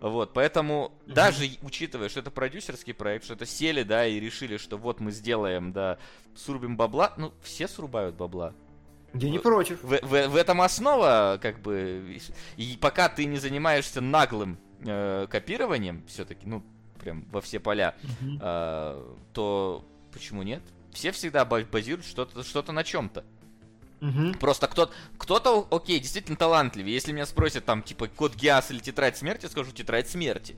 Вот, 0.00 0.32
поэтому 0.32 0.92
mm-hmm. 1.06 1.12
даже 1.12 1.50
учитывая, 1.60 2.08
что 2.08 2.20
это 2.20 2.30
продюсерский 2.30 2.94
проект, 2.94 3.26
что 3.26 3.34
это 3.34 3.44
сели, 3.44 3.82
да, 3.82 4.06
и 4.06 4.18
решили, 4.18 4.56
что 4.56 4.78
вот 4.78 4.98
мы 4.98 5.10
сделаем, 5.10 5.72
да, 5.72 5.98
срубим 6.34 6.76
бабла, 6.78 7.12
ну, 7.18 7.34
все 7.42 7.68
срубают 7.68 8.14
бабла. 8.16 8.54
Я 9.14 9.30
не 9.30 9.38
против. 9.38 9.82
В, 9.82 9.98
в, 10.02 10.28
в 10.28 10.36
этом 10.36 10.62
основа, 10.62 11.38
как 11.42 11.60
бы, 11.60 12.18
и 12.56 12.78
пока 12.80 13.08
ты 13.08 13.24
не 13.24 13.38
занимаешься 13.38 14.00
наглым 14.00 14.58
э, 14.84 15.26
копированием, 15.28 16.04
все-таки, 16.06 16.46
ну, 16.46 16.62
прям 17.00 17.24
во 17.30 17.40
все 17.40 17.58
поля, 17.60 17.94
mm-hmm. 18.02 18.38
э, 18.40 19.14
то 19.32 19.84
почему 20.12 20.42
нет? 20.42 20.62
Все 20.92 21.12
всегда 21.12 21.44
базируют 21.44 22.06
что-то 22.06 22.42
что 22.42 22.62
то 22.62 22.72
на 22.72 22.84
чем-то. 22.84 23.24
Угу. 24.00 24.38
Просто 24.40 24.66
кто-то, 24.66 24.92
кто-то, 25.18 25.66
окей, 25.70 26.00
действительно 26.00 26.36
талантливее. 26.36 26.94
Если 26.94 27.12
меня 27.12 27.26
спросят 27.26 27.64
там, 27.64 27.82
типа, 27.82 28.08
код 28.08 28.34
Гиас 28.34 28.70
или 28.70 28.78
Тетрадь 28.78 29.16
Смерти, 29.16 29.46
скажу 29.46 29.72
Тетрадь 29.72 30.08
Смерти. 30.08 30.56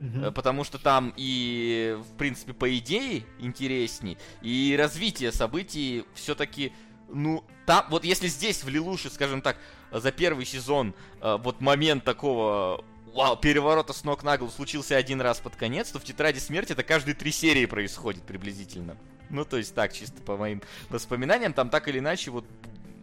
Угу. 0.00 0.32
Потому 0.32 0.64
что 0.64 0.78
там 0.78 1.14
и, 1.16 1.96
в 1.98 2.16
принципе, 2.16 2.52
по 2.52 2.76
идее 2.76 3.24
интересней, 3.38 4.18
и 4.42 4.74
развитие 4.78 5.30
событий 5.30 6.04
все-таки, 6.14 6.72
ну, 7.14 7.44
там, 7.66 7.86
вот 7.90 8.04
если 8.04 8.28
здесь 8.28 8.62
в 8.64 8.68
Лилуше, 8.68 9.10
скажем 9.10 9.40
так, 9.40 9.56
за 9.90 10.12
первый 10.12 10.44
сезон 10.44 10.94
э, 11.20 11.38
вот 11.40 11.60
момент 11.60 12.04
такого 12.04 12.84
вау, 13.14 13.36
переворота 13.36 13.92
с 13.92 14.04
ног 14.04 14.22
на 14.22 14.36
голову 14.36 14.52
случился 14.52 14.96
один 14.96 15.20
раз 15.20 15.38
под 15.38 15.56
конец, 15.56 15.90
то 15.90 15.98
в 15.98 16.04
Тетради 16.04 16.38
Смерти 16.38 16.72
это 16.72 16.82
каждые 16.82 17.14
три 17.14 17.32
серии 17.32 17.66
происходит 17.66 18.24
приблизительно. 18.24 18.96
Ну, 19.30 19.44
то 19.44 19.56
есть 19.56 19.74
так, 19.74 19.92
чисто 19.92 20.20
по 20.22 20.36
моим 20.36 20.62
воспоминаниям, 20.90 21.52
там 21.52 21.70
так 21.70 21.88
или 21.88 22.00
иначе 22.00 22.30
вот 22.30 22.44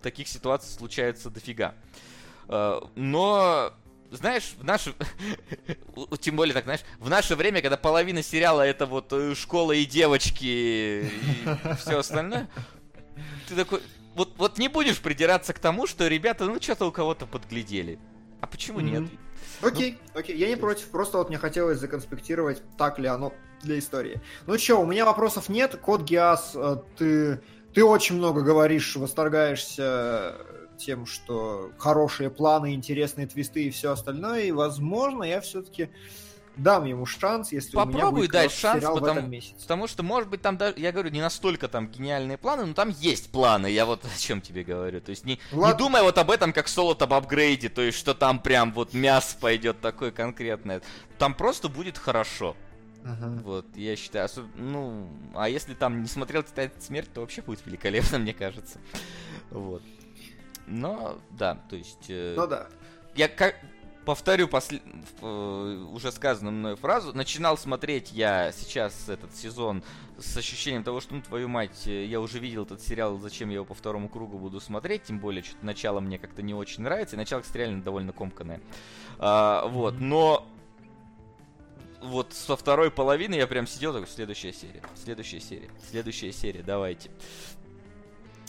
таких 0.02 0.28
ситуаций 0.28 0.72
случается 0.72 1.30
дофига. 1.30 1.74
Э, 2.48 2.82
но 2.96 3.74
знаешь, 4.12 4.54
в 4.58 4.64
наше... 4.64 4.94
Тем 6.20 6.36
более, 6.36 6.54
так, 6.54 6.66
знаешь, 6.66 6.82
в 7.00 7.10
наше 7.10 7.36
время, 7.36 7.62
когда 7.62 7.78
половина 7.78 8.22
сериала 8.22 8.62
это 8.62 8.86
вот 8.86 9.12
э, 9.14 9.34
школа 9.36 9.72
и 9.72 9.86
девочки 9.86 10.46
и 10.46 11.10
все 11.80 12.00
остальное, 12.00 12.50
ты 13.48 13.56
такой... 13.56 13.82
Вот, 14.16 14.34
вот 14.38 14.58
не 14.58 14.68
будешь 14.68 15.02
придираться 15.02 15.54
к 15.54 15.60
тому, 15.60 15.88
что 15.88 16.08
ребята, 16.08 16.46
ну, 16.46 16.62
что-то 16.62 16.86
у 16.86 16.92
кого-то 16.92 17.26
подглядели. 17.26 18.00
А 18.42 18.48
почему 18.48 18.80
mm-hmm. 18.80 19.00
нет? 19.00 19.10
Окей, 19.62 19.98
окей, 20.14 20.36
я 20.36 20.48
не 20.48 20.56
против, 20.56 20.88
просто 20.90 21.18
вот 21.18 21.30
мне 21.30 21.38
хотелось 21.38 21.80
законспектировать, 21.80 22.64
так 22.78 23.00
ли 23.00 23.08
оно 23.08 23.34
для 23.62 23.78
истории. 23.78 24.20
Ну 24.48 24.58
что, 24.58 24.78
у 24.78 24.86
меня 24.86 25.06
вопросов 25.06 25.50
нет. 25.50 25.76
Код 25.76 26.02
Гиас, 26.02 26.54
э, 26.56 26.78
ты, 26.98 27.42
ты 27.74 27.84
очень 27.84 28.16
много 28.16 28.42
говоришь, 28.42 28.96
восторгаешься 28.96 30.36
тем, 30.78 31.06
что 31.06 31.72
хорошие 31.78 32.32
планы, 32.32 32.74
интересные 32.74 33.28
твисты 33.28 33.66
и 33.66 33.70
все 33.70 33.92
остальное. 33.92 34.42
И, 34.42 34.52
возможно, 34.52 35.24
я 35.24 35.42
все-таки 35.42 35.90
дам 36.56 36.86
ему 36.86 37.06
шанс, 37.06 37.52
если 37.52 37.76
Попробуй 37.76 38.02
у 38.02 38.06
меня 38.06 38.11
будет 38.11 38.32
дать 38.32 38.52
шанс, 38.52 38.84
потому, 38.84 38.99
в 38.99 39.03
этом 39.03 39.30
месяце. 39.30 39.61
потому 39.61 39.88
что, 39.88 40.03
может 40.03 40.30
быть, 40.30 40.41
там 40.41 40.57
даже, 40.57 40.76
я 40.78 40.91
говорю, 40.91 41.10
не 41.10 41.22
настолько 41.22 41.68
там 41.68 41.88
гениальные 41.88 42.38
планы, 42.38 42.65
но 42.65 42.73
там 42.73 42.90
есть 42.90 43.32
планы, 43.32 43.68
я 43.68 43.86
вот 43.86 44.06
о 44.06 44.19
чем 44.19 44.41
тебе 44.41 44.64
говорю. 44.64 45.02
То 45.02 45.11
есть 45.11 45.26
не, 45.26 45.40
не 45.52 45.73
думай 45.76 46.02
вот 46.02 46.18
об 46.18 46.30
этом 46.32 46.53
как 46.53 46.68
соло 46.68 46.95
об 46.99 47.14
апгрейде, 47.14 47.69
то 47.69 47.82
есть 47.82 47.98
что 47.98 48.14
там 48.14 48.40
прям 48.40 48.73
вот 48.73 48.94
мясо 48.94 49.38
пойдет 49.40 49.82
такое 49.82 50.11
конкретное. 50.11 50.82
Там 51.18 51.34
просто 51.34 51.69
будет 51.69 51.98
хорошо. 51.98 52.56
Uh-huh. 53.03 53.41
Вот, 53.41 53.65
я 53.76 53.95
считаю, 53.95 54.26
особ... 54.26 54.45
ну, 54.56 55.10
а 55.34 55.49
если 55.49 55.73
там 55.73 56.03
не 56.03 56.07
смотрел 56.07 56.44
«Тетрадь 56.44 56.84
смерть», 56.84 57.10
то 57.11 57.22
вообще 57.22 57.41
будет 57.41 57.65
великолепно, 57.65 58.18
мне 58.19 58.34
кажется. 58.34 58.80
Вот. 59.49 59.82
Но, 60.68 61.19
да, 61.32 61.56
то 61.69 61.76
есть... 61.76 62.10
Э... 62.10 62.36
Ну 62.38 62.45
да. 62.45 62.68
Я 63.15 63.28
как, 63.28 63.56
повторю 64.06 64.48
после... 64.48 64.82
Э, 65.22 65.86
уже 65.91 66.11
сказанную 66.11 66.53
мной 66.53 66.76
фразу. 66.76 67.14
Начинал 67.14 67.57
смотреть 67.57 68.11
я 68.11 68.52
сейчас 68.52 69.10
этот 69.10 69.36
сезон 69.36 69.84
с 70.18 70.36
ощущением 70.38 70.84
того, 70.84 71.02
что, 71.02 71.15
ну, 71.15 71.22
твою 71.22 71.48
мать, 71.48 71.88
э, 71.88 72.06
я 72.06 72.19
уже 72.19 72.40
видел 72.40 72.64
этот 72.64 72.82
сериал, 72.82 73.18
зачем 73.19 73.49
я 73.49 73.56
его 73.56 73.65
по 73.65 73.73
второму 73.73 74.10
кругу 74.10 74.38
буду 74.38 74.60
смотреть, 74.60 75.03
тем 75.03 75.19
более, 75.19 75.44
что 75.44 75.56
начало 75.61 75.99
мне 75.99 76.18
как-то 76.18 76.41
не 76.41 76.53
очень 76.53 76.84
нравится, 76.84 77.15
и 77.15 77.19
начало, 77.19 77.41
кстати, 77.41 77.57
реально 77.60 77.84
довольно 77.84 78.14
комканное. 78.14 78.61
А, 79.19 79.68
вот, 79.68 79.99
но 79.99 80.48
вот 82.02 82.34
со 82.34 82.56
второй 82.56 82.91
половины 82.91 83.36
я 83.36 83.48
прям 83.48 83.68
сидел 83.68 83.94
такой, 83.94 84.07
следующая 84.07 84.53
серия, 84.53 84.82
следующая 84.95 85.40
серия, 85.40 85.69
следующая 85.90 86.32
серия, 86.32 86.64
давайте. 86.64 87.11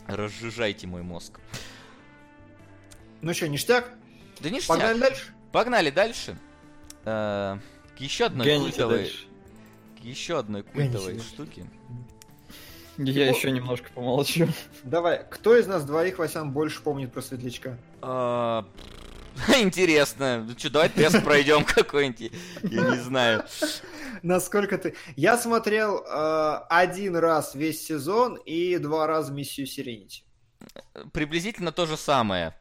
Разжижайте 0.07 0.87
мой 0.87 1.03
мозг. 1.03 1.39
Ну 3.20 3.33
что, 3.35 3.49
ништяк? 3.49 3.93
Да 4.41 4.51
ништяк. 4.51 4.69
Погнали 4.69 4.99
дальше? 4.99 5.33
Погнали 5.53 5.91
дальше. 5.91 6.39
Э, 7.05 7.59
к 7.97 8.01
еще 8.01 8.27
одной 8.27 8.47
Гоните 8.47 8.70
культовой... 8.70 8.99
дальше. 8.99 9.27
К 10.01 10.05
еще 10.05 10.39
одной 10.39 10.62
культовой 10.62 11.20
штуке. 11.20 11.66
Я 12.99 13.29
еще 13.29 13.51
немножко 13.51 13.91
помолчу. 13.95 14.49
Давай, 14.85 15.24
кто 15.31 15.57
из 15.57 15.66
нас 15.66 15.85
двоих, 15.85 16.19
Васян, 16.19 16.53
больше 16.53 16.83
помнит 16.83 17.12
про 17.12 17.23
Светлячка? 17.23 17.79
А, 18.03 18.66
Интересно. 19.61 20.45
Ну 20.47 20.59
что, 20.59 20.70
давай 20.70 20.89
тест 20.89 21.23
пройдем 21.24 21.65
какой-нибудь. 21.66 22.33
Я 22.62 22.91
не 22.91 22.99
знаю. 22.99 23.45
Насколько 24.23 24.79
ты... 24.79 24.95
Я 25.16 25.37
смотрел 25.37 26.05
э, 26.05 26.59
один 26.69 27.16
раз 27.16 27.55
весь 27.55 27.85
сезон 27.85 28.37
и 28.37 28.79
два 28.79 29.07
раза 29.07 29.33
миссию 29.33 29.66
Сиренити. 29.66 30.23
Приблизительно 31.12 31.73
то 31.73 31.87
же 31.87 31.97
самое. 31.97 32.55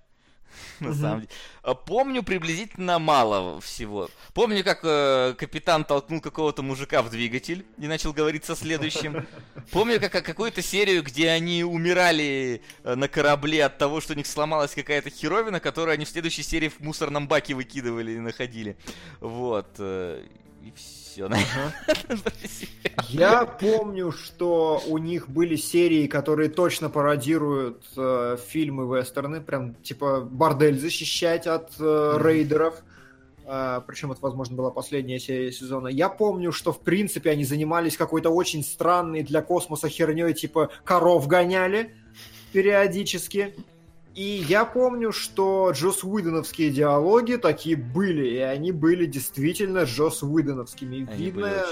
На 0.80 0.94
самом 0.94 1.19
деле. 1.22 1.30
А, 1.64 1.73
Помню 1.76 2.23
приблизительно 2.23 2.99
мало 2.99 3.60
всего. 3.61 4.10
Помню, 4.34 4.64
как 4.64 4.80
э, 4.84 5.34
капитан 5.38 5.84
толкнул 5.86 6.22
какого-то 6.22 6.61
мужика 6.64 7.02
в 7.02 7.10
двигатель 7.10 7.65
и 7.78 7.88
начал 7.88 8.14
говорить 8.14 8.45
со 8.45 8.56
следующим. 8.56 9.26
Помню, 9.72 9.99
как 9.99 10.11
как- 10.11 10.26
какую-то 10.26 10.61
серию, 10.61 11.03
где 11.03 11.30
они 11.30 11.64
умирали 11.64 12.61
э, 12.84 12.95
на 12.95 13.07
корабле 13.07 13.65
от 13.65 13.78
того, 13.78 14.02
что 14.02 14.14
у 14.14 14.15
них 14.15 14.28
сломалась 14.28 14.73
какая-то 14.73 15.10
херовина, 15.10 15.60
которую 15.60 15.94
они 15.94 16.06
в 16.06 16.10
следующей 16.10 16.44
серии 16.44 16.69
в 16.69 16.80
мусорном 16.80 17.28
баке 17.28 17.53
выкидывали 17.53 18.11
и 18.14 18.19
находили. 18.19 18.76
Вот. 19.19 19.68
э, 19.80 20.26
И 20.64 20.72
все. 20.76 21.01
Я 23.09 23.45
помню, 23.45 24.11
что 24.11 24.81
у 24.88 24.97
них 24.97 25.29
были 25.29 25.55
серии, 25.55 26.07
которые 26.07 26.49
точно 26.49 26.89
пародируют 26.89 27.83
э, 27.97 28.38
фильмы 28.47 28.97
вестерны, 28.97 29.41
прям 29.41 29.75
типа 29.75 30.21
бордель 30.21 30.79
защищать 30.79 31.47
от 31.47 31.71
э, 31.79 32.17
рейдеров. 32.21 32.81
Э, 33.45 33.81
причем 33.85 34.11
это, 34.11 34.21
возможно, 34.21 34.55
была 34.55 34.71
последняя 34.71 35.19
серия 35.19 35.51
сезона. 35.51 35.88
Я 35.88 36.09
помню, 36.09 36.51
что 36.51 36.71
в 36.71 36.79
принципе 36.81 37.31
они 37.31 37.43
занимались 37.43 37.97
какой-то 37.97 38.29
очень 38.29 38.63
странной 38.63 39.23
для 39.23 39.41
космоса 39.41 39.89
херней, 39.89 40.33
типа 40.33 40.69
коров 40.83 41.27
гоняли 41.27 41.95
периодически. 42.53 43.55
И 44.15 44.45
я 44.47 44.65
помню, 44.65 45.11
что 45.13 45.71
Джос 45.71 46.03
Уидоновские 46.03 46.69
диалоги 46.69 47.35
такие 47.35 47.77
были, 47.77 48.27
и 48.27 48.38
они 48.38 48.71
были 48.71 49.05
действительно 49.05 49.83
Джос 49.83 50.21
Уидоновскими. 50.21 50.97
И 50.97 51.07
Они 51.07 51.25
Видно, 51.25 51.63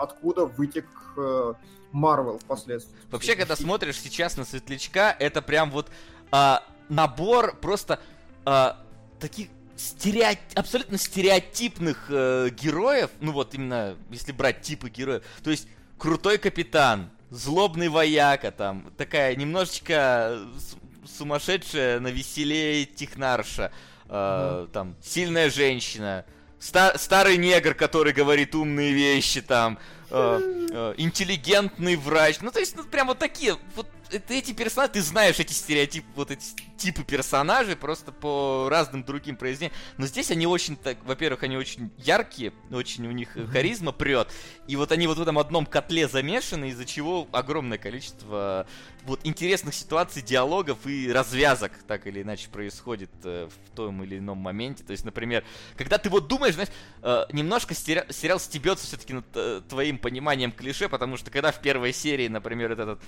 откуда 0.00 0.46
вытек 0.46 0.86
э, 1.16 1.54
Марвел 1.92 2.38
впоследствии. 2.38 2.96
Вообще, 3.10 3.36
когда 3.36 3.54
смотришь 3.54 4.00
сейчас 4.00 4.36
на 4.36 4.44
Светлячка, 4.44 5.14
это 5.18 5.40
прям 5.40 5.70
вот 5.70 5.88
а, 6.30 6.64
набор 6.88 7.56
просто 7.56 8.00
а, 8.44 8.82
таких 9.20 9.48
стереот... 9.76 10.38
абсолютно 10.54 10.98
стереотипных 10.98 12.06
э, 12.08 12.50
героев, 12.50 13.10
ну 13.20 13.32
вот 13.32 13.54
именно, 13.54 13.96
если 14.10 14.32
брать 14.32 14.62
типы 14.62 14.90
героев, 14.90 15.22
то 15.42 15.50
есть 15.50 15.68
крутой 15.96 16.38
капитан, 16.38 17.10
злобный 17.30 17.88
вояка, 17.88 18.50
там, 18.50 18.90
такая 18.96 19.36
немножечко 19.36 20.40
с- 20.58 20.76
сумасшедшая 21.16 22.00
на 22.00 22.08
веселее 22.08 22.84
технарша, 22.84 23.72
э, 24.08 24.66
там, 24.72 24.96
сильная 25.02 25.50
женщина, 25.50 26.24
ста- 26.58 26.96
старый 26.98 27.36
негр, 27.36 27.74
который 27.74 28.12
говорит 28.12 28.54
умные 28.54 28.92
вещи, 28.92 29.40
там, 29.40 29.78
э, 30.10 30.66
э, 30.70 30.94
интеллигентный 30.96 31.96
врач. 31.96 32.38
Ну, 32.40 32.50
то 32.50 32.60
есть, 32.60 32.76
ну, 32.76 32.84
прям 32.84 33.08
вот 33.08 33.18
такие, 33.18 33.56
вот 33.74 33.86
это 34.10 34.34
эти 34.34 34.52
персонажи, 34.52 34.92
ты 34.94 35.02
знаешь 35.02 35.38
эти 35.38 35.52
стереотипы, 35.52 36.06
вот 36.14 36.30
эти 36.30 36.44
типы 36.76 37.04
персонажей 37.04 37.76
просто 37.76 38.12
по 38.12 38.68
разным 38.70 39.04
другим 39.04 39.36
произведениям. 39.36 39.76
Но 39.96 40.06
здесь 40.06 40.30
они 40.30 40.46
очень 40.46 40.76
так, 40.76 40.98
во-первых, 41.04 41.42
они 41.42 41.56
очень 41.56 41.90
яркие, 41.98 42.52
очень 42.70 43.06
у 43.06 43.10
них 43.10 43.36
харизма 43.52 43.92
прет. 43.92 44.28
И 44.66 44.76
вот 44.76 44.92
они 44.92 45.06
вот 45.06 45.18
в 45.18 45.22
этом 45.22 45.38
одном 45.38 45.66
котле 45.66 46.08
замешаны, 46.08 46.70
из-за 46.70 46.84
чего 46.84 47.28
огромное 47.32 47.78
количество 47.78 48.66
вот 49.04 49.20
интересных 49.24 49.74
ситуаций, 49.74 50.22
диалогов 50.22 50.86
и 50.86 51.10
развязок 51.10 51.72
так 51.86 52.06
или 52.06 52.22
иначе 52.22 52.48
происходит 52.50 53.10
э, 53.24 53.48
в 53.48 53.76
том 53.76 54.02
или 54.04 54.18
ином 54.18 54.38
моменте. 54.38 54.84
То 54.84 54.92
есть, 54.92 55.04
например, 55.04 55.44
когда 55.76 55.98
ты 55.98 56.10
вот 56.10 56.28
думаешь, 56.28 56.54
знаешь, 56.54 56.70
э, 57.02 57.24
немножко 57.32 57.74
сериал, 57.74 58.04
сериал 58.10 58.38
стебется 58.38 58.86
все-таки 58.86 59.14
над 59.14 59.26
э, 59.34 59.62
твоим 59.68 59.98
пониманием 59.98 60.52
клише, 60.52 60.88
потому 60.88 61.16
что 61.16 61.30
когда 61.30 61.52
в 61.52 61.60
первой 61.60 61.92
серии, 61.92 62.28
например, 62.28 62.72
этот 62.72 63.00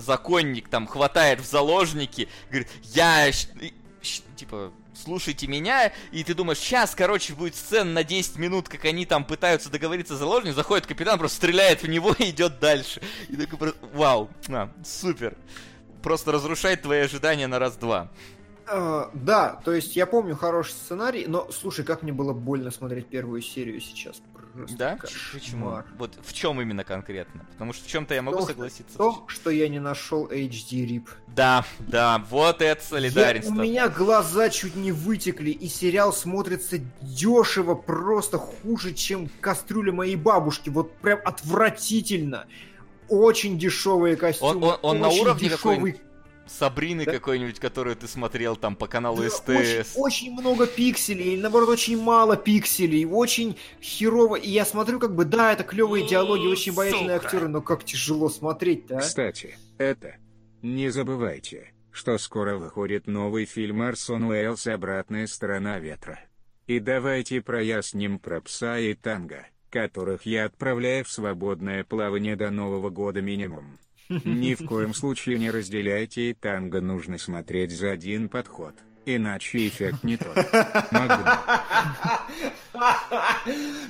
законник 0.00 0.68
там 0.68 0.86
хватает 0.86 1.40
в 1.40 1.44
заложники, 1.44 2.28
говорит, 2.50 2.68
я 2.82 3.30
типа, 4.36 4.72
слушайте 4.94 5.46
меня, 5.46 5.92
и 6.12 6.24
ты 6.24 6.34
думаешь, 6.34 6.58
сейчас, 6.58 6.94
короче, 6.94 7.34
будет 7.34 7.54
сцена 7.54 7.90
на 7.90 8.04
10 8.04 8.36
минут, 8.36 8.68
как 8.68 8.84
они 8.84 9.06
там 9.06 9.24
пытаются 9.24 9.70
договориться 9.70 10.16
с 10.16 10.18
заложником, 10.18 10.54
заходит 10.56 10.86
капитан, 10.86 11.18
просто 11.18 11.38
стреляет 11.38 11.82
в 11.82 11.88
него 11.88 12.12
и 12.18 12.30
идет 12.30 12.58
дальше. 12.60 13.00
И 13.28 13.36
такой 13.36 13.58
просто, 13.58 13.78
вау, 13.92 14.30
а, 14.48 14.70
супер. 14.84 15.36
Просто 16.02 16.32
разрушает 16.32 16.82
твои 16.82 17.00
ожидания 17.00 17.46
на 17.46 17.58
раз-два. 17.58 18.10
Uh, 18.66 19.10
да, 19.14 19.60
то 19.64 19.72
есть 19.72 19.94
я 19.94 20.06
помню 20.06 20.34
хороший 20.34 20.72
сценарий, 20.72 21.26
но 21.28 21.48
слушай, 21.52 21.84
как 21.84 22.02
мне 22.02 22.12
было 22.12 22.32
больно 22.32 22.72
смотреть 22.72 23.06
первую 23.06 23.40
серию 23.40 23.80
сейчас. 23.80 24.20
Просто 24.56 24.76
да? 24.76 24.98
Почему? 25.32 25.82
Вот 25.98 26.12
в 26.24 26.32
чем 26.32 26.60
именно 26.60 26.82
конкретно? 26.82 27.44
Потому 27.52 27.74
что 27.74 27.84
в 27.84 27.88
чем-то 27.88 28.14
я 28.14 28.22
могу 28.22 28.38
то, 28.38 28.46
согласиться. 28.46 28.94
В 28.94 28.96
том, 28.96 29.24
что 29.28 29.50
я 29.50 29.68
не 29.68 29.80
нашел 29.80 30.26
HD 30.26 30.86
RIP. 30.86 31.08
Да, 31.28 31.64
да, 31.78 32.24
вот 32.30 32.62
это 32.62 32.82
солидарность. 32.82 33.50
у 33.50 33.54
меня 33.54 33.88
глаза 33.88 34.48
чуть 34.48 34.74
не 34.74 34.92
вытекли, 34.92 35.50
и 35.50 35.68
сериал 35.68 36.12
смотрится 36.12 36.78
дешево, 37.02 37.74
просто 37.74 38.38
хуже, 38.38 38.94
чем 38.94 39.28
кастрюля 39.40 39.92
моей 39.92 40.16
бабушки. 40.16 40.70
Вот 40.70 40.96
прям 40.96 41.20
отвратительно. 41.24 42.46
Очень 43.08 43.58
дешевые 43.58 44.16
костюмы. 44.16 44.50
Он, 44.50 44.64
он, 44.64 44.78
он 44.82 45.00
на 45.00 45.08
уровне 45.10 45.48
дешевый 45.48 46.00
Сабрины 46.46 47.04
да? 47.04 47.12
какой-нибудь, 47.12 47.58
которую 47.58 47.96
ты 47.96 48.06
смотрел 48.06 48.56
там 48.56 48.76
по 48.76 48.86
каналу 48.86 49.22
да, 49.22 49.30
СТС. 49.30 49.48
Очень, 49.48 49.84
очень 49.94 50.32
много 50.32 50.66
пикселей, 50.66 51.34
или 51.34 51.40
наоборот, 51.40 51.68
очень 51.68 52.00
мало 52.00 52.36
пикселей, 52.36 53.04
очень 53.04 53.56
херово. 53.82 54.36
И 54.36 54.50
я 54.50 54.64
смотрю, 54.64 55.00
как 55.00 55.14
бы, 55.14 55.24
да, 55.24 55.52
это 55.52 55.64
клевые 55.64 56.06
диалоги, 56.06 56.46
очень 56.46 56.72
обаятельные 56.72 57.16
актеры, 57.16 57.48
но 57.48 57.60
как 57.60 57.84
тяжело 57.84 58.28
смотреть-то, 58.28 58.98
а? 58.98 59.00
Кстати, 59.00 59.58
это... 59.78 60.16
Не 60.62 60.88
забывайте, 60.88 61.72
что 61.92 62.18
скоро 62.18 62.56
выходит 62.56 63.06
новый 63.06 63.44
фильм 63.44 63.82
Арсон 63.82 64.24
Уэллс 64.24 64.66
«Обратная 64.66 65.26
сторона 65.26 65.78
ветра». 65.78 66.18
И 66.66 66.80
давайте 66.80 67.40
проясним 67.40 68.18
про 68.18 68.40
пса 68.40 68.78
и 68.78 68.94
танго, 68.94 69.46
которых 69.70 70.26
я 70.26 70.46
отправляю 70.46 71.04
в 71.04 71.10
свободное 71.10 71.84
плавание 71.84 72.34
до 72.34 72.50
Нового 72.50 72.90
года 72.90 73.22
минимум. 73.22 73.78
Ни 74.08 74.54
в 74.54 74.64
коем 74.66 74.94
случае 74.94 75.38
не 75.38 75.50
разделяйте 75.50 76.30
и 76.30 76.34
танго 76.34 76.80
нужно 76.80 77.18
смотреть 77.18 77.72
за 77.72 77.90
один 77.90 78.28
подход. 78.28 78.74
Иначе 79.04 79.68
эффект 79.68 80.02
не 80.02 80.16
тот. 80.16 80.36
Могу. 80.90 81.22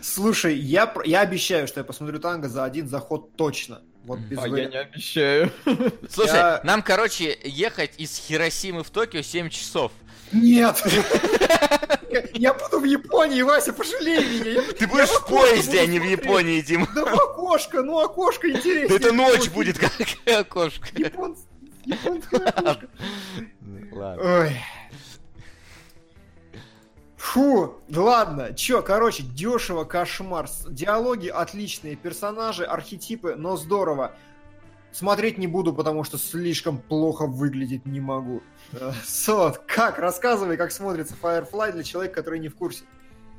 Слушай, 0.02 0.56
я, 0.56 0.94
я 1.04 1.20
обещаю, 1.20 1.66
что 1.66 1.80
я 1.80 1.84
посмотрю 1.84 2.18
танго 2.18 2.48
за 2.48 2.64
один 2.64 2.86
заход 2.86 3.34
точно. 3.34 3.82
Вот 4.04 4.20
без 4.20 4.38
а 4.38 4.46
я 4.46 4.66
не 4.66 4.76
обещаю. 4.76 5.50
Слушай, 6.10 6.36
я... 6.36 6.60
нам, 6.64 6.82
короче, 6.82 7.36
ехать 7.42 7.94
из 7.98 8.16
Хиросимы 8.16 8.84
в 8.84 8.90
Токио 8.90 9.22
7 9.22 9.48
часов. 9.48 9.90
Нет! 10.32 10.82
Я 12.34 12.54
буду 12.54 12.80
в 12.80 12.84
Японии, 12.84 13.42
Вася, 13.42 13.72
пожалей 13.72 14.40
меня. 14.40 14.62
Ты 14.78 14.86
будешь 14.86 15.08
в 15.08 15.26
поезде, 15.26 15.80
а 15.80 15.86
не 15.86 15.98
в 15.98 16.04
Японии, 16.04 16.60
Дима. 16.60 16.88
Да 16.94 17.02
окошко, 17.02 17.82
ну 17.82 17.98
окошко 17.98 18.50
интереснее. 18.50 18.96
Это 18.96 19.12
ночь 19.12 19.48
будет, 19.48 19.78
как 19.78 19.92
окошко. 20.26 20.88
Японское 20.94 22.46
окошко. 22.46 22.88
Ладно. 23.92 24.40
Ой. 24.40 24.56
Фу, 27.16 27.74
ладно, 27.94 28.54
чё, 28.54 28.82
короче, 28.82 29.22
дешево, 29.22 29.84
кошмар. 29.84 30.48
Диалоги 30.68 31.28
отличные, 31.28 31.96
персонажи, 31.96 32.64
архетипы, 32.64 33.34
но 33.36 33.56
здорово. 33.56 34.14
Смотреть 34.92 35.36
не 35.36 35.46
буду, 35.46 35.74
потому 35.74 36.04
что 36.04 36.16
слишком 36.16 36.78
плохо 36.78 37.26
выглядеть 37.26 37.84
не 37.84 38.00
могу. 38.00 38.42
Э, 38.72 38.92
Сот, 39.04 39.58
как? 39.58 39.98
Рассказывай, 39.98 40.56
как 40.56 40.72
смотрится 40.72 41.14
Firefly 41.20 41.72
для 41.72 41.82
человека, 41.82 42.14
который 42.14 42.38
не 42.38 42.48
в 42.48 42.56
курсе. 42.56 42.84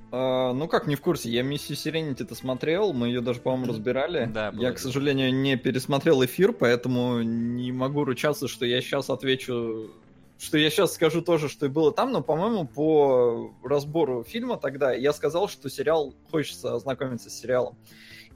Uh, 0.09 0.53
ну 0.53 0.69
как 0.69 0.87
не 0.87 0.95
в 0.95 1.01
курсе, 1.01 1.29
я 1.29 1.43
миссию 1.43 1.77
Serenity 1.77 2.23
это 2.23 2.33
смотрел, 2.33 2.93
мы 2.93 3.07
ее 3.07 3.19
даже, 3.19 3.41
по-моему, 3.41 3.73
разбирали. 3.73 4.25
Да, 4.33 4.53
я, 4.55 4.71
к 4.71 4.79
сожалению, 4.79 5.33
не 5.33 5.57
пересмотрел 5.57 6.23
эфир, 6.23 6.53
поэтому 6.53 7.21
не 7.23 7.73
могу 7.73 8.05
ручаться, 8.05 8.47
что 8.47 8.65
я 8.65 8.79
сейчас 8.79 9.09
отвечу, 9.09 9.91
что 10.39 10.57
я 10.57 10.69
сейчас 10.69 10.93
скажу 10.93 11.21
тоже, 11.21 11.49
что 11.49 11.65
и 11.65 11.69
было 11.69 11.91
там, 11.91 12.13
но, 12.13 12.21
по-моему, 12.21 12.65
по 12.65 13.53
разбору 13.65 14.23
фильма 14.23 14.55
тогда 14.55 14.93
я 14.93 15.11
сказал, 15.11 15.49
что 15.49 15.69
сериал, 15.69 16.13
хочется 16.31 16.73
ознакомиться 16.73 17.29
с 17.29 17.33
сериалом. 17.33 17.75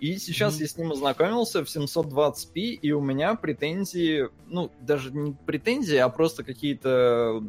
И 0.02 0.18
сейчас 0.18 0.56
mm-hmm. 0.56 0.61
я 0.61 0.68
с 0.68 0.78
ним 0.78 0.91
ознакомился 0.94 1.64
в 1.64 1.68
720p, 1.68 2.56
и 2.56 2.91
у 2.91 3.02
меня 3.02 3.36
претензии, 3.36 4.30
ну, 4.48 4.72
даже 4.82 5.11
не 5.11 5.34
претензии, 5.45 5.98
а 5.98 6.10
просто 6.10 6.44
какие-то 6.44 7.44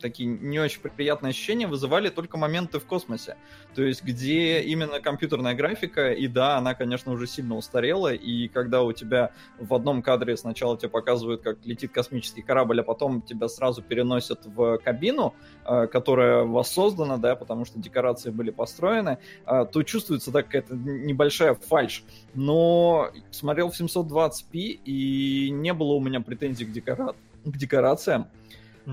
такие 0.00 0.28
не 0.28 0.58
очень 0.58 0.80
приятные 0.80 1.30
ощущения 1.30 1.66
вызывали 1.66 2.08
только 2.08 2.36
моменты 2.36 2.78
в 2.78 2.86
космосе. 2.86 3.36
То 3.74 3.82
есть, 3.82 4.02
где 4.02 4.60
именно 4.60 5.00
компьютерная 5.00 5.54
графика, 5.54 6.12
и 6.12 6.26
да, 6.26 6.56
она, 6.56 6.74
конечно, 6.74 7.12
уже 7.12 7.26
сильно 7.26 7.56
устарела, 7.56 8.12
и 8.12 8.48
когда 8.48 8.82
у 8.82 8.92
тебя 8.92 9.32
в 9.58 9.74
одном 9.74 10.02
кадре 10.02 10.36
сначала 10.36 10.76
тебе 10.76 10.88
показывают, 10.88 11.42
как 11.42 11.58
летит 11.64 11.92
космический 11.92 12.42
корабль, 12.42 12.80
а 12.80 12.84
потом 12.84 13.22
тебя 13.22 13.48
сразу 13.48 13.82
переносят 13.82 14.46
в 14.46 14.78
кабину, 14.78 15.34
э, 15.64 15.86
которая 15.86 16.44
воссоздана, 16.44 17.16
да, 17.16 17.36
потому 17.36 17.64
что 17.64 17.78
декорации 17.78 18.30
были 18.30 18.50
построены, 18.50 19.18
э, 19.46 19.66
то 19.70 19.82
чувствуется 19.82 20.30
да, 20.30 20.42
какая-то 20.42 20.74
небольшая 20.74 21.54
фальш. 21.54 22.04
Но 22.34 23.10
смотрел 23.30 23.70
в 23.70 23.80
720p, 23.80 24.80
и 24.84 25.50
не 25.50 25.72
было 25.72 25.94
у 25.94 26.00
меня 26.00 26.20
претензий 26.20 26.64
к, 26.64 26.72
декора... 26.72 27.14
к 27.44 27.56
декорациям. 27.56 28.28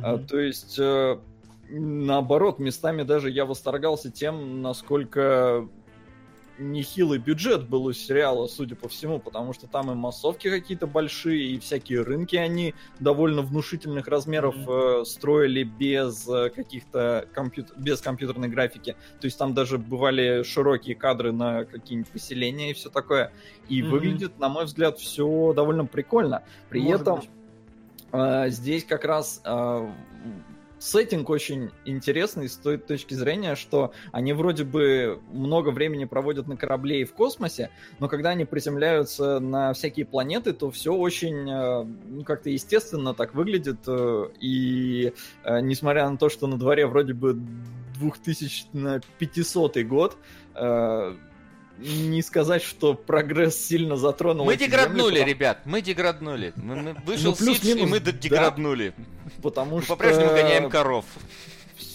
А, 0.02 0.18
то 0.18 0.40
есть, 0.40 0.78
э, 0.80 1.20
наоборот, 1.70 2.60
местами 2.60 3.04
даже 3.04 3.30
я 3.30 3.46
восторгался 3.46 4.12
тем, 4.12 4.62
насколько 4.62 5.68
нехилый 6.60 7.18
бюджет 7.18 7.68
был 7.68 7.86
у 7.86 7.94
сериала, 7.94 8.48
судя 8.48 8.76
по 8.76 8.88
всему, 8.88 9.20
потому 9.20 9.54
что 9.54 9.68
там 9.68 9.92
и 9.92 9.96
массовки 9.96 10.50
какие-то 10.50 10.88
большие, 10.88 11.54
и 11.54 11.60
всякие 11.60 12.02
рынки 12.02 12.36
они 12.36 12.76
довольно 13.00 13.42
внушительных 13.42 14.08
размеров 14.08 14.56
mm-hmm. 14.56 15.02
э, 15.02 15.06
строили 15.06 15.64
без 15.64 16.28
э, 16.28 16.50
каких-то 16.50 17.28
компьютер... 17.34 17.76
без 17.78 18.02
компьютерной 18.02 18.50
графики. 18.50 18.96
То 19.20 19.26
есть 19.26 19.38
там 19.38 19.54
даже 19.54 19.78
бывали 19.78 20.44
широкие 20.44 20.96
кадры 20.96 21.32
на 21.32 21.66
какие-нибудь 21.66 22.12
поселения 22.12 22.72
и 22.72 22.74
все 22.74 22.90
такое. 22.90 23.32
И 23.68 23.82
mm-hmm. 23.82 23.90
выглядит, 23.90 24.40
на 24.40 24.50
мой 24.50 24.66
взгляд, 24.66 25.00
все 25.00 25.54
довольно 25.54 25.86
прикольно. 25.86 26.44
При 26.70 26.82
Может 26.82 27.02
этом 27.02 27.20
быть 27.22 27.30
здесь 28.50 28.84
как 28.86 29.06
раз 29.06 29.42
uh, 29.44 29.92
сеттинг 30.78 31.30
очень 31.30 31.72
интересный 31.86 32.48
с 32.48 32.58
той 32.58 32.78
точки 32.78 33.16
зрения, 33.16 33.56
что 33.56 33.92
они 34.12 34.34
вроде 34.34 34.64
бы 34.64 35.20
много 35.32 35.70
времени 35.70 36.06
проводят 36.06 36.48
на 36.48 36.56
корабле 36.56 37.02
и 37.02 37.06
в 37.06 37.14
космосе, 37.14 37.72
но 38.00 38.08
когда 38.08 38.30
они 38.30 38.46
приземляются 38.46 39.40
на 39.40 39.74
всякие 39.74 40.06
планеты, 40.06 40.54
то 40.54 40.70
все 40.70 40.94
очень 40.94 41.50
uh, 41.50 41.84
ну, 41.84 42.24
как-то 42.24 42.52
естественно 42.52 43.14
так 43.16 43.34
выглядит. 43.34 43.88
Uh, 43.88 44.32
и 44.40 45.14
несмотря 45.62 46.10
на 46.10 46.18
то, 46.18 46.30
что 46.30 46.48
на 46.48 46.58
дворе 46.58 46.86
вроде 46.86 47.14
бы 47.14 47.34
2500 48.00 49.78
год, 49.84 50.18
не 51.78 52.22
сказать, 52.22 52.64
что 52.64 52.94
прогресс 52.94 53.58
сильно 53.58 53.98
затронул. 53.98 54.46
Мы 54.46 54.56
деграднули, 54.58 55.20
земли, 55.20 55.30
ребят, 55.30 55.60
мы 55.66 55.82
деграднули. 55.82 56.54
Мы, 56.56 56.76
мы 56.76 56.96
вышел 57.06 57.36
ну, 57.40 57.54
Сидж, 57.54 57.78
и 57.78 57.86
мы 57.86 58.00
деграднули. 58.00 58.94
Да, 58.98 59.32
потому 59.42 59.78
мы 59.78 59.82
что... 59.82 59.96
по-прежнему 59.96 60.30
гоняем 60.30 60.70
коров 60.70 61.06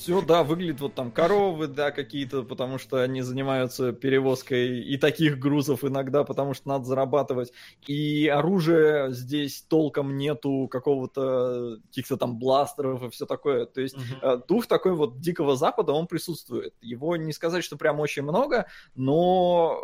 все, 0.08 0.22
да, 0.22 0.42
выглядит 0.42 0.80
вот 0.80 0.94
там 0.94 1.10
коровы, 1.10 1.66
да, 1.66 1.90
какие-то, 1.90 2.42
потому 2.42 2.78
что 2.78 3.02
они 3.02 3.20
занимаются 3.20 3.92
перевозкой 3.92 4.80
и 4.80 4.96
таких 4.96 5.38
грузов 5.38 5.84
иногда, 5.84 6.24
потому 6.24 6.54
что 6.54 6.66
надо 6.66 6.86
зарабатывать. 6.86 7.52
И 7.86 8.26
оружия 8.26 9.10
здесь 9.10 9.60
толком 9.68 10.16
нету, 10.16 10.66
какого-то 10.70 11.80
каких-то 11.88 12.16
там 12.16 12.38
бластеров 12.38 13.02
и 13.02 13.10
все 13.10 13.26
такое. 13.26 13.66
То 13.66 13.82
есть 13.82 13.96
uh-huh. 13.96 14.46
дух 14.48 14.66
такой 14.66 14.94
вот 14.94 15.20
дикого 15.20 15.56
запада, 15.56 15.92
он 15.92 16.06
присутствует. 16.06 16.72
Его 16.80 17.16
не 17.16 17.34
сказать, 17.34 17.62
что 17.62 17.76
прям 17.76 18.00
очень 18.00 18.22
много, 18.22 18.66
но 18.94 19.78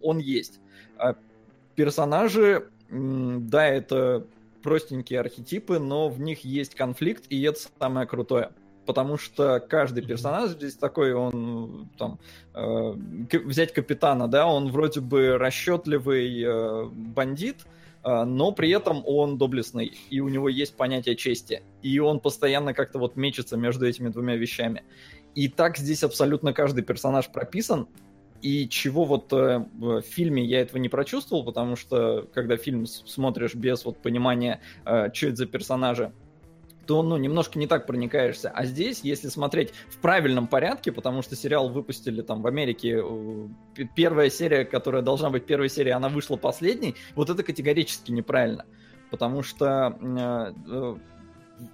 он 0.00 0.18
есть. 0.18 0.60
А 0.96 1.16
персонажи, 1.74 2.70
да, 2.88 3.66
это 3.66 4.28
простенькие 4.62 5.18
архетипы, 5.18 5.80
но 5.80 6.08
в 6.08 6.20
них 6.20 6.44
есть 6.44 6.76
конфликт, 6.76 7.24
и 7.30 7.42
это 7.42 7.58
самое 7.80 8.06
крутое 8.06 8.52
потому 8.90 9.18
что 9.18 9.60
каждый 9.60 10.04
персонаж 10.04 10.50
здесь 10.50 10.74
такой, 10.74 11.12
он 11.12 11.88
там 11.96 12.18
э, 12.54 12.92
взять 13.44 13.72
капитана, 13.72 14.26
да, 14.26 14.48
он 14.48 14.72
вроде 14.72 15.00
бы 15.00 15.38
расчетливый 15.38 16.42
э, 16.42 16.86
бандит, 16.90 17.58
э, 18.02 18.24
но 18.24 18.50
при 18.50 18.70
этом 18.70 19.04
он 19.06 19.38
доблестный, 19.38 19.96
и 20.10 20.18
у 20.18 20.28
него 20.28 20.48
есть 20.48 20.76
понятие 20.76 21.14
чести, 21.14 21.62
и 21.82 22.00
он 22.00 22.18
постоянно 22.18 22.74
как-то 22.74 22.98
вот 22.98 23.14
мечется 23.14 23.56
между 23.56 23.86
этими 23.86 24.08
двумя 24.08 24.34
вещами. 24.34 24.82
И 25.36 25.46
так 25.46 25.78
здесь 25.78 26.02
абсолютно 26.02 26.52
каждый 26.52 26.82
персонаж 26.82 27.30
прописан, 27.30 27.86
и 28.42 28.68
чего 28.68 29.04
вот 29.04 29.32
э, 29.32 29.64
в 29.78 30.00
фильме 30.00 30.44
я 30.44 30.62
этого 30.62 30.78
не 30.78 30.88
прочувствовал, 30.88 31.44
потому 31.44 31.76
что 31.76 32.28
когда 32.34 32.56
фильм 32.56 32.86
смотришь 32.86 33.54
без 33.54 33.84
вот 33.84 34.02
понимания, 34.02 34.60
э, 34.84 35.12
что 35.12 35.28
это 35.28 35.36
за 35.36 35.46
персонажи, 35.46 36.12
то 36.90 37.04
ну, 37.04 37.16
немножко 37.18 37.56
не 37.56 37.68
так 37.68 37.86
проникаешься. 37.86 38.50
А 38.50 38.66
здесь, 38.66 39.02
если 39.04 39.28
смотреть 39.28 39.72
в 39.90 39.98
правильном 39.98 40.48
порядке, 40.48 40.90
потому 40.90 41.22
что 41.22 41.36
сериал 41.36 41.68
выпустили 41.68 42.20
там 42.20 42.42
в 42.42 42.48
Америке, 42.48 43.00
первая 43.94 44.28
серия, 44.28 44.64
которая 44.64 45.00
должна 45.00 45.30
быть 45.30 45.46
первой 45.46 45.68
серией, 45.68 45.94
она 45.94 46.08
вышла 46.08 46.34
последней, 46.34 46.96
вот 47.14 47.30
это 47.30 47.44
категорически 47.44 48.10
неправильно. 48.10 48.66
Потому 49.08 49.44
что 49.44 49.96
э, 50.00 50.96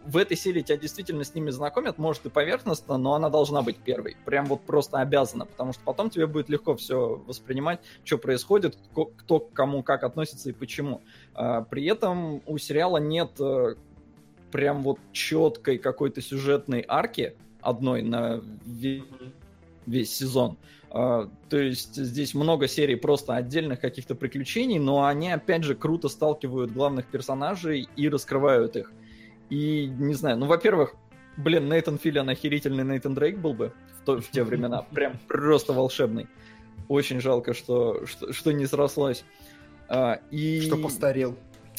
в 0.05 0.16
этой 0.16 0.36
серии 0.36 0.60
тебя 0.60 0.76
действительно 0.76 1.24
с 1.24 1.34
ними 1.34 1.51
знакомят, 1.51 1.97
может 1.97 2.26
и 2.26 2.28
поверхностно, 2.28 2.98
но 2.98 3.14
она 3.14 3.30
должна 3.30 3.62
быть 3.62 3.78
первой. 3.78 4.18
Прям 4.24 4.44
вот 4.44 4.66
просто 4.66 4.98
обязана, 4.98 5.47
потому 5.47 5.72
что 5.72 5.82
потом 5.82 6.10
тебе 6.10 6.26
будет 6.26 6.51
легко 6.51 6.76
все 6.76 7.22
воспринимать, 7.26 7.80
что 8.05 8.18
происходит, 8.18 8.76
кто 8.93 9.40
к 9.40 9.52
кому 9.52 9.82
как 9.82 10.05
относится 10.05 10.51
и 10.51 10.52
почему. 10.52 11.01
А, 11.34 11.62
при 11.62 11.86
этом 11.86 12.43
у 12.44 12.59
сериала 12.59 12.98
нет 12.98 13.30
э, 13.40 13.76
прям 14.57 14.83
вот 14.83 14.99
четкой 15.12 15.77
какой-то 15.77 16.23
сюжетной 16.23 16.83
арки 16.89 17.35
одной 17.61 18.01
на 18.01 18.41
весь 19.85 20.16
сезон. 20.16 20.57
Uh, 20.89 21.31
то 21.51 21.59
есть 21.59 21.95
здесь 21.95 22.33
много 22.33 22.66
серий 22.69 22.95
просто 22.95 23.35
отдельных 23.35 23.81
каких-то 23.83 24.15
приключений, 24.15 24.78
но 24.78 25.05
они 25.05 25.31
опять 25.31 25.62
же 25.62 25.74
круто 25.74 26.09
сталкивают 26.09 26.73
главных 26.73 27.05
персонажей 27.05 27.87
и 27.97 28.09
раскрывают 28.09 28.77
их. 28.77 28.93
И 29.51 29.93
не 29.99 30.15
знаю, 30.15 30.39
ну, 30.39 30.47
во-первых, 30.47 30.95
блин, 31.37 31.69
Нейтан 31.69 31.99
Филлиан 31.99 32.31
охерительный 32.31 32.83
Нейтан 32.83 33.12
Дрейк 33.12 33.37
был 33.37 33.53
бы 33.53 33.74
в, 34.01 34.07
то, 34.07 34.23
в 34.23 34.31
те 34.31 34.43
времена. 34.45 34.87
Прям 34.91 35.19
просто 35.28 35.74
волшебный. 35.74 36.28
Очень 36.89 37.20
жалко, 37.20 37.53
что, 37.53 38.07
что, 38.07 38.33
что 38.33 38.53
не 38.53 38.65
срослось. 38.65 39.23
А, 39.91 40.20
и... 40.31 40.62
Что 40.62 40.78
постарел. 40.78 41.37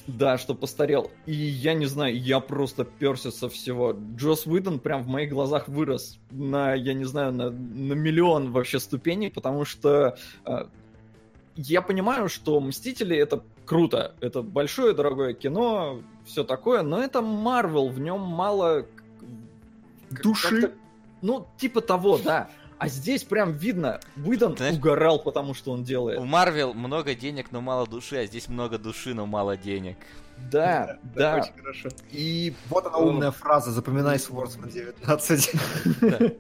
Да, 0.08 0.38
что 0.38 0.56
постарел. 0.56 1.12
И 1.26 1.34
я 1.34 1.74
не 1.74 1.86
знаю, 1.86 2.18
я 2.18 2.40
просто 2.40 2.86
перся 2.86 3.30
со 3.30 3.50
всего. 3.50 3.94
Джос 4.16 4.48
Уидон 4.48 4.80
прям 4.80 5.04
в 5.04 5.08
моих 5.08 5.30
глазах 5.30 5.68
вырос 5.68 6.18
на, 6.32 6.74
я 6.74 6.94
не 6.94 7.04
знаю, 7.04 7.34
на, 7.34 7.50
на 7.50 7.94
миллион 7.94 8.52
вообще 8.54 8.80
ступеней, 8.80 9.30
потому 9.30 9.66
что 9.66 10.18
э, 10.46 10.66
я 11.58 11.82
понимаю, 11.82 12.30
что 12.30 12.60
Мстители 12.62 13.18
это 13.18 13.44
круто. 13.66 14.16
Это 14.22 14.42
большое, 14.42 14.94
дорогое 14.94 15.34
кино, 15.34 16.02
все 16.26 16.46
такое, 16.46 16.84
но 16.84 17.02
это 17.04 17.22
Марвел, 17.22 17.90
в 17.90 18.00
нем 18.00 18.22
мало... 18.22 18.86
Души? 20.24 20.74
Ну, 21.22 21.48
типа 21.58 21.82
того, 21.82 22.18
да. 22.18 22.50
А 22.80 22.88
здесь 22.90 23.24
прям 23.24 23.54
видно, 23.54 24.00
Уидон 24.24 24.56
Знаешь, 24.56 24.76
угорал, 24.76 25.20
потому 25.20 25.54
что 25.54 25.72
он 25.72 25.84
делает. 25.84 26.20
У 26.20 26.26
Марвел 26.26 26.74
много 26.74 27.16
денег, 27.16 27.52
но 27.52 27.60
мало 27.60 27.88
души, 27.88 28.18
а 28.18 28.26
здесь 28.26 28.48
много 28.48 28.78
души, 28.78 29.16
но 29.16 29.26
мало 29.26 29.58
денег. 29.58 29.98
Да, 30.52 31.00
да. 31.16 31.38
Очень 31.38 31.60
хорошо. 31.60 31.90
И 32.12 32.54
вот 32.70 32.86
она 32.86 32.98
умная 32.98 33.32
фраза, 33.32 33.72
запоминай 33.72 34.20
Свордсман 34.20 34.70
19. 34.70 35.52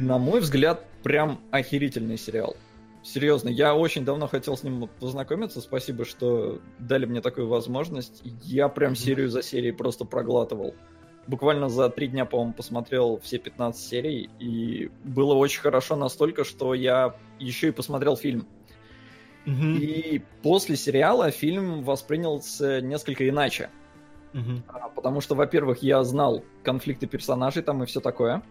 На 0.00 0.18
мой 0.18 0.40
взгляд, 0.40 0.84
прям 1.02 1.40
охерительный 1.50 2.16
сериал. 2.16 2.56
Серьезно, 3.02 3.48
я 3.48 3.74
очень 3.74 4.04
давно 4.04 4.28
хотел 4.28 4.56
с 4.56 4.62
ним 4.62 4.88
познакомиться. 5.00 5.60
Спасибо, 5.60 6.04
что 6.04 6.60
дали 6.78 7.06
мне 7.06 7.20
такую 7.20 7.48
возможность. 7.48 8.20
Я 8.42 8.68
прям 8.68 8.94
серию 8.94 9.30
за 9.30 9.42
серией 9.42 9.72
просто 9.72 10.04
проглатывал. 10.04 10.74
Буквально 11.26 11.68
за 11.68 11.90
три 11.90 12.08
дня, 12.08 12.24
по-моему, 12.24 12.52
посмотрел 12.52 13.20
все 13.20 13.38
15 13.38 13.80
серий, 13.80 14.30
и 14.38 14.90
было 15.04 15.34
очень 15.34 15.60
хорошо 15.60 15.96
настолько, 15.96 16.44
что 16.44 16.74
я 16.74 17.14
еще 17.38 17.68
и 17.68 17.72
посмотрел 17.72 18.16
фильм. 18.16 18.46
Mm-hmm. 19.46 19.76
И 19.78 20.24
после 20.42 20.76
сериала 20.76 21.30
фильм 21.30 21.82
воспринялся 21.82 22.80
несколько 22.80 23.28
иначе. 23.28 23.70
Mm-hmm. 24.32 24.92
Потому 24.94 25.20
что, 25.20 25.34
во-первых, 25.34 25.82
я 25.82 26.02
знал 26.04 26.44
конфликты 26.62 27.06
персонажей 27.06 27.62
там 27.62 27.82
и 27.82 27.86
все 27.86 28.00
такое. 28.00 28.42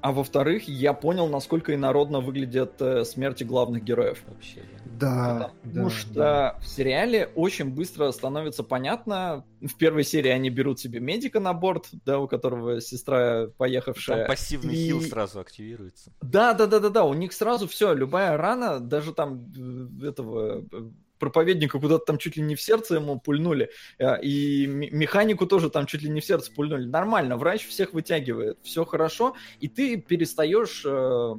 А, 0.00 0.12
во-вторых, 0.12 0.68
я 0.68 0.92
понял, 0.92 1.26
насколько 1.26 1.74
инородно 1.74 2.20
выглядят 2.20 2.80
э, 2.80 3.04
смерти 3.04 3.42
главных 3.42 3.82
героев. 3.82 4.22
Вообще. 4.28 4.62
Да. 4.84 5.50
Потому 5.64 5.88
да, 5.88 5.90
что 5.90 6.14
да. 6.14 6.58
в 6.60 6.66
сериале 6.68 7.30
очень 7.34 7.70
быстро 7.70 8.10
становится 8.12 8.62
понятно. 8.62 9.44
В 9.60 9.76
первой 9.76 10.04
серии 10.04 10.30
они 10.30 10.50
берут 10.50 10.78
себе 10.78 11.00
медика 11.00 11.40
на 11.40 11.52
борт, 11.52 11.88
да, 12.04 12.20
у 12.20 12.28
которого 12.28 12.80
сестра 12.80 13.48
поехавшая. 13.56 14.18
Там 14.18 14.26
пассивный 14.28 14.74
и... 14.74 14.86
хил 14.86 15.00
сразу 15.02 15.40
активируется. 15.40 16.12
Да, 16.22 16.54
да, 16.54 16.66
да, 16.66 16.78
да, 16.78 16.90
да. 16.90 17.04
У 17.04 17.14
них 17.14 17.32
сразу 17.32 17.66
все, 17.66 17.92
любая 17.92 18.36
рана, 18.36 18.78
даже 18.78 19.12
там 19.12 19.52
э, 19.56 20.08
этого 20.08 20.64
э, 20.70 20.90
проповедника 21.18 21.78
куда-то 21.78 22.04
там 22.04 22.18
чуть 22.18 22.36
ли 22.36 22.42
не 22.42 22.54
в 22.54 22.60
сердце 22.60 22.96
ему 22.96 23.20
пульнули, 23.20 23.70
э, 23.98 24.20
и 24.22 24.66
механику 24.66 25.46
тоже 25.46 25.70
там 25.70 25.86
чуть 25.86 26.02
ли 26.02 26.10
не 26.10 26.20
в 26.20 26.24
сердце 26.24 26.52
пульнули. 26.52 26.86
Нормально, 26.86 27.36
врач 27.36 27.66
всех 27.66 27.92
вытягивает, 27.92 28.58
все 28.62 28.84
хорошо, 28.84 29.34
и 29.60 29.68
ты 29.68 29.96
перестаешь 29.96 30.82
э, 30.84 31.34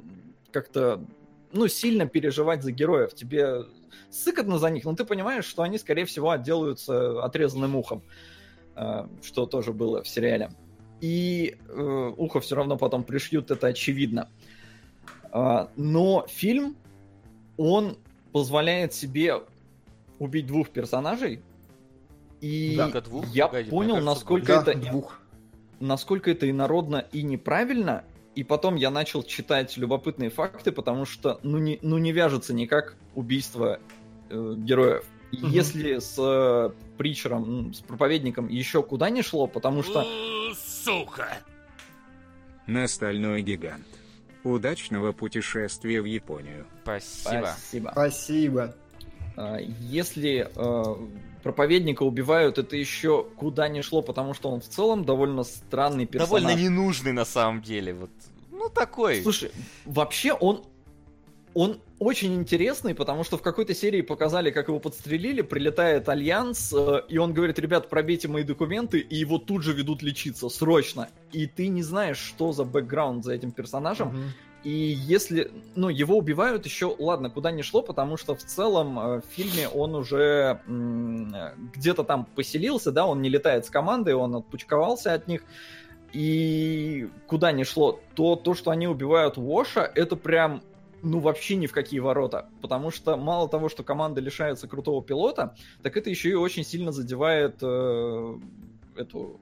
как-то, 0.52 1.06
ну, 1.52 1.68
сильно 1.68 2.08
переживать 2.08 2.64
за 2.64 2.72
героев. 2.72 3.14
Тебе 3.14 3.66
сыкотно 4.10 4.58
за 4.58 4.70
них, 4.70 4.86
но 4.86 4.96
ты 4.96 5.06
понимаешь, 5.06 5.46
что 5.46 5.64
они, 5.64 5.78
скорее 5.78 6.06
всего, 6.06 6.32
отделаются 6.32 7.24
отрезанным 7.24 7.76
ухом, 7.76 8.04
э, 8.76 9.08
что 9.24 9.46
тоже 9.46 9.74
было 9.74 10.04
в 10.04 10.08
сериале. 10.08 10.52
И 11.02 11.58
ухо 12.18 12.42
все 12.42 12.56
равно 12.56 12.76
потом 12.76 13.06
пришьют, 13.06 13.52
это 13.52 13.68
очевидно. 13.68 14.30
Э, 15.32 15.68
но 15.76 16.26
фильм, 16.28 16.76
он 17.58 17.98
позволяет 18.32 18.94
себе 18.94 19.42
убить 20.20 20.48
двух 20.48 20.70
персонажей, 20.70 21.42
и 22.42 22.76
да, 22.78 23.02
двух, 23.02 23.28
я 23.28 23.48
погоди, 23.48 23.70
понял, 23.70 23.96
кажется, 23.96 24.14
насколько 24.14 24.48
да, 24.48 24.72
это 24.72 24.80
двух. 24.80 25.20
насколько 25.80 26.32
это 26.32 26.50
инородно 26.50 27.06
и 27.12 27.24
неправильно. 27.24 28.04
И 28.36 28.44
потом 28.44 28.76
я 28.76 28.90
начал 28.90 29.24
читать 29.24 29.76
любопытные 29.76 30.30
факты, 30.30 30.72
потому 30.72 31.06
что 31.06 31.40
ну 31.44 31.58
не, 31.58 31.80
ну 31.82 31.98
не 31.98 32.12
вяжется 32.14 32.54
никак 32.54 32.96
убийство 33.16 33.80
э, 34.30 34.54
героев. 34.58 35.04
Угу. 35.34 35.48
Если 35.48 36.00
с 36.00 36.16
э, 36.18 36.72
притчером, 36.98 37.74
с 37.74 37.82
проповедником 37.82 38.48
еще 38.48 38.82
куда 38.82 39.10
не 39.10 39.22
шло, 39.22 39.48
потому 39.48 39.84
что... 39.84 40.06
Сука! 40.56 41.28
На 42.66 42.88
стальной 42.88 43.42
гигант. 43.42 43.86
Удачного 44.44 45.12
путешествия 45.12 46.02
в 46.02 46.06
Японию. 46.06 46.66
Спасибо. 46.84 47.56
Спасибо. 47.58 47.90
Спасибо. 47.92 48.76
А, 49.40 49.58
если 49.58 50.50
э, 50.54 50.96
проповедника 51.44 52.04
убивают, 52.04 52.58
это 52.58 52.76
еще 52.76 53.26
куда 53.38 53.70
не 53.70 53.82
шло, 53.82 54.02
потому 54.02 54.34
что 54.34 54.50
он 54.50 54.60
в 54.60 54.68
целом 54.68 55.06
довольно 55.06 55.46
странный 55.46 56.06
персонаж. 56.06 56.44
Довольно 56.44 56.62
ненужный 56.62 57.14
на 57.14 57.24
самом 57.24 57.62
деле. 57.62 57.94
Вот. 57.94 58.10
Ну, 58.52 58.68
такой. 58.68 59.24
Слушай, 59.24 59.52
вообще 59.86 60.34
он 60.34 60.66
он 61.54 61.80
очень 62.00 62.36
интересный, 62.36 62.94
потому 62.94 63.24
что 63.24 63.38
в 63.38 63.42
какой-то 63.42 63.74
серии 63.74 64.02
показали, 64.02 64.52
как 64.52 64.68
его 64.68 64.80
подстрелили, 64.80 65.42
прилетает 65.42 66.10
Альянс, 66.10 66.74
э, 66.74 67.04
и 67.08 67.18
он 67.18 67.34
говорит, 67.34 67.60
ребят, 67.60 67.90
пробейте 67.90 68.28
мои 68.28 68.44
документы, 68.44 69.00
и 69.00 69.16
его 69.16 69.38
тут 69.38 69.64
же 69.64 69.72
ведут 69.72 70.02
лечиться, 70.02 70.50
срочно. 70.50 71.08
И 71.32 71.48
ты 71.48 71.70
не 71.70 71.82
знаешь, 71.82 72.18
что 72.18 72.52
за 72.52 72.66
бэкграунд 72.66 73.24
за 73.24 73.34
этим 73.34 73.52
персонажем. 73.52 74.10
Uh-huh. 74.10 74.30
И 74.64 74.70
если, 74.70 75.52
ну, 75.76 75.88
его 75.90 76.18
убивают 76.18 76.66
еще, 76.66 76.94
ладно, 77.00 77.30
куда 77.30 77.52
не 77.52 77.64
шло, 77.64 77.82
потому 77.82 78.18
что 78.18 78.36
в 78.36 78.44
целом 78.44 79.00
э, 79.00 79.22
в 79.22 79.26
фильме 79.26 79.70
он 79.70 79.96
уже 79.96 80.60
где-то 81.76 82.04
там 82.04 82.26
поселился, 82.36 82.92
да, 82.92 83.06
он 83.06 83.22
не 83.22 83.30
летает 83.30 83.66
с 83.66 83.70
командой, 83.70 84.14
он 84.16 84.36
отпучковался 84.36 85.14
от 85.14 85.28
них. 85.28 85.44
И 86.12 87.08
куда 87.28 87.52
не 87.52 87.64
шло, 87.64 88.02
то 88.16 88.36
то, 88.36 88.54
что 88.54 88.72
они 88.72 88.88
убивают 88.88 89.38
Воша, 89.38 89.90
это 89.96 90.16
прям 90.16 90.62
ну, 91.02 91.20
вообще 91.20 91.56
ни 91.56 91.68
в 91.68 91.72
какие 91.72 92.00
ворота. 92.00 92.50
Потому 92.62 92.92
что 92.92 93.16
мало 93.16 93.48
того, 93.48 93.70
что 93.70 93.84
команда 93.84 94.20
лишается 94.20 94.68
крутого 94.68 95.04
пилота, 95.04 95.56
так 95.84 95.96
это 95.96 96.10
еще 96.10 96.30
и 96.30 96.34
очень 96.34 96.66
сильно 96.66 96.92
задевает 96.92 97.58
э, 97.62 98.38
эту 98.98 99.40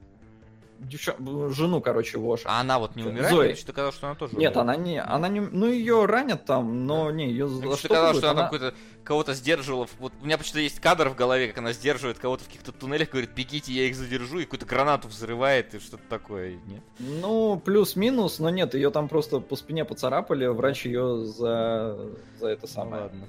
девча... 0.78 1.14
жену, 1.50 1.80
короче, 1.80 2.18
Воша. 2.18 2.48
А 2.48 2.60
она 2.60 2.78
вот 2.78 2.96
не 2.96 3.04
умирает? 3.04 3.30
Зои. 3.30 3.52
Ты 3.54 3.72
сказал, 3.72 3.92
что 3.92 4.06
она 4.06 4.16
тоже 4.16 4.36
Нет, 4.36 4.56
умирает. 4.56 4.56
она 4.56 4.76
не, 4.76 5.02
она 5.02 5.28
не, 5.28 5.40
ну 5.40 5.66
ее 5.66 6.04
ранят 6.04 6.44
там, 6.44 6.86
но 6.86 7.06
да. 7.06 7.12
не, 7.12 7.28
ее 7.28 7.48
за 7.48 7.62
что 7.62 7.76
сказал, 7.76 8.14
что 8.14 8.30
она, 8.30 8.40
она... 8.40 8.50
какой-то 8.50 8.74
кого-то 9.04 9.34
сдерживала. 9.34 9.88
Вот 9.98 10.12
у 10.20 10.24
меня 10.24 10.36
почему-то 10.36 10.60
есть 10.60 10.80
кадр 10.80 11.08
в 11.08 11.14
голове, 11.14 11.48
как 11.48 11.58
она 11.58 11.72
сдерживает 11.72 12.18
кого-то 12.18 12.44
в 12.44 12.46
каких-то 12.46 12.72
туннелях, 12.72 13.10
говорит, 13.10 13.30
бегите, 13.34 13.72
я 13.72 13.84
их 13.84 13.96
задержу, 13.96 14.38
и 14.38 14.44
какую-то 14.44 14.66
гранату 14.66 15.08
взрывает 15.08 15.74
и 15.74 15.78
что-то 15.78 16.02
такое, 16.08 16.58
нет? 16.66 16.82
Ну, 16.98 17.58
плюс-минус, 17.58 18.38
но 18.38 18.50
нет, 18.50 18.74
ее 18.74 18.90
там 18.90 19.08
просто 19.08 19.40
по 19.40 19.56
спине 19.56 19.84
поцарапали, 19.84 20.46
врач 20.46 20.84
ее 20.84 21.24
за, 21.24 21.98
за 22.38 22.48
это 22.48 22.66
самое, 22.66 23.04
Ладно. 23.04 23.28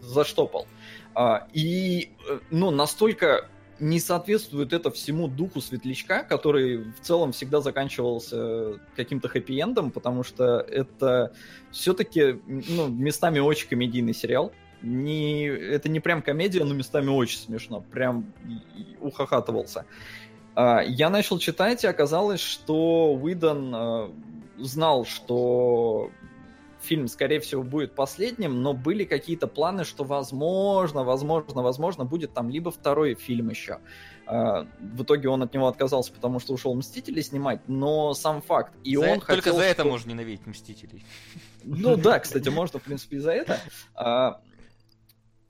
заштопал. 0.00 0.66
А, 1.14 1.46
и, 1.52 2.12
э, 2.28 2.38
ну, 2.50 2.70
настолько 2.70 3.48
не 3.82 3.98
соответствует 3.98 4.72
это 4.72 4.92
всему 4.92 5.26
духу 5.26 5.60
Светлячка, 5.60 6.22
который 6.22 6.84
в 6.92 7.00
целом 7.00 7.32
всегда 7.32 7.60
заканчивался 7.60 8.78
каким-то 8.94 9.26
хэппи-эндом, 9.26 9.90
потому 9.90 10.22
что 10.22 10.60
это 10.60 11.32
все-таки 11.72 12.40
ну, 12.46 12.86
местами 12.86 13.40
очень 13.40 13.68
комедийный 13.68 14.14
сериал. 14.14 14.52
Не, 14.82 15.46
это 15.46 15.88
не 15.88 15.98
прям 15.98 16.22
комедия, 16.22 16.62
но 16.62 16.74
местами 16.74 17.08
очень 17.08 17.38
смешно. 17.38 17.80
Прям 17.80 18.32
ухахатывался. 19.00 19.84
А, 20.54 20.80
я 20.82 21.10
начал 21.10 21.40
читать, 21.40 21.82
и 21.82 21.88
оказалось, 21.88 22.40
что 22.40 23.14
Уидон 23.14 23.74
а, 23.74 24.10
знал, 24.58 25.04
что 25.04 26.12
фильм, 26.82 27.08
скорее 27.08 27.40
всего, 27.40 27.62
будет 27.62 27.94
последним, 27.94 28.62
но 28.62 28.74
были 28.74 29.04
какие-то 29.04 29.46
планы, 29.46 29.84
что 29.84 30.04
возможно, 30.04 31.04
возможно, 31.04 31.62
возможно, 31.62 32.04
будет 32.04 32.34
там 32.34 32.50
либо 32.50 32.70
второй 32.70 33.14
фильм 33.14 33.50
еще. 33.50 33.78
А, 34.26 34.66
в 34.80 35.02
итоге 35.02 35.28
он 35.28 35.42
от 35.42 35.54
него 35.54 35.68
отказался, 35.68 36.12
потому 36.12 36.40
что 36.40 36.52
ушел 36.52 36.74
Мстители 36.74 37.20
снимать, 37.20 37.60
но 37.68 38.14
сам 38.14 38.42
факт. 38.42 38.72
И 38.84 38.96
за 38.96 39.02
он 39.02 39.08
это, 39.08 39.20
хотел, 39.20 39.36
Только 39.36 39.52
за 39.52 39.62
что... 39.62 39.70
это 39.70 39.84
можно 39.84 40.10
ненавидеть 40.10 40.46
Мстителей. 40.46 41.04
Ну 41.64 41.96
да, 41.96 42.18
кстати, 42.20 42.48
можно, 42.48 42.78
в 42.78 42.82
принципе, 42.82 43.16
и 43.16 43.20
за 43.20 43.32
это. 43.32 43.60
А, 43.94 44.40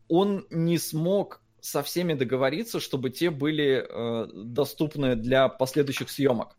он 0.09 0.47
не 0.51 0.79
смог 0.79 1.43
со 1.61 1.83
всеми 1.83 2.15
договориться, 2.15 2.81
чтобы 2.81 3.11
те 3.11 3.31
были 3.31 3.87
э, 3.89 4.27
доступны 4.35 5.15
для 5.15 5.49
последующих 5.49 6.11
съемок. 6.11 6.57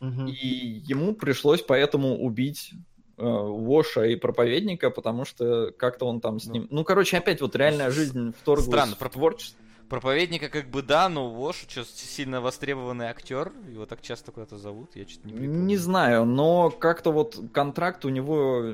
Угу. 0.00 0.26
И 0.26 0.82
ему 0.86 1.14
пришлось 1.14 1.62
поэтому 1.62 2.18
убить 2.18 2.72
э, 2.72 2.95
Воша 3.16 4.04
и 4.04 4.16
проповедника, 4.16 4.90
потому 4.90 5.24
что 5.24 5.72
как-то 5.76 6.06
он 6.06 6.20
там 6.20 6.38
с 6.38 6.46
ним... 6.46 6.66
Ну, 6.70 6.84
короче, 6.84 7.16
опять 7.16 7.40
вот 7.40 7.56
реальная 7.56 7.90
жизнь 7.90 8.34
вторглась 8.38 8.66
Странно, 8.66 8.96
в 8.98 9.10
творчество. 9.10 9.58
Проповедника 9.88 10.48
как 10.48 10.68
бы 10.68 10.82
да, 10.82 11.08
но 11.08 11.28
Вош 11.28 11.66
сильно 11.68 12.40
востребованный 12.40 13.06
актер, 13.06 13.52
его 13.70 13.86
так 13.86 14.02
часто 14.02 14.32
куда-то 14.32 14.58
зовут, 14.58 14.96
я 14.96 15.06
что-то 15.06 15.28
не 15.28 15.34
припомню. 15.34 15.62
Не 15.62 15.76
знаю, 15.76 16.24
но 16.24 16.70
как-то 16.70 17.12
вот 17.12 17.38
контракт 17.52 18.04
у 18.04 18.08
него... 18.08 18.64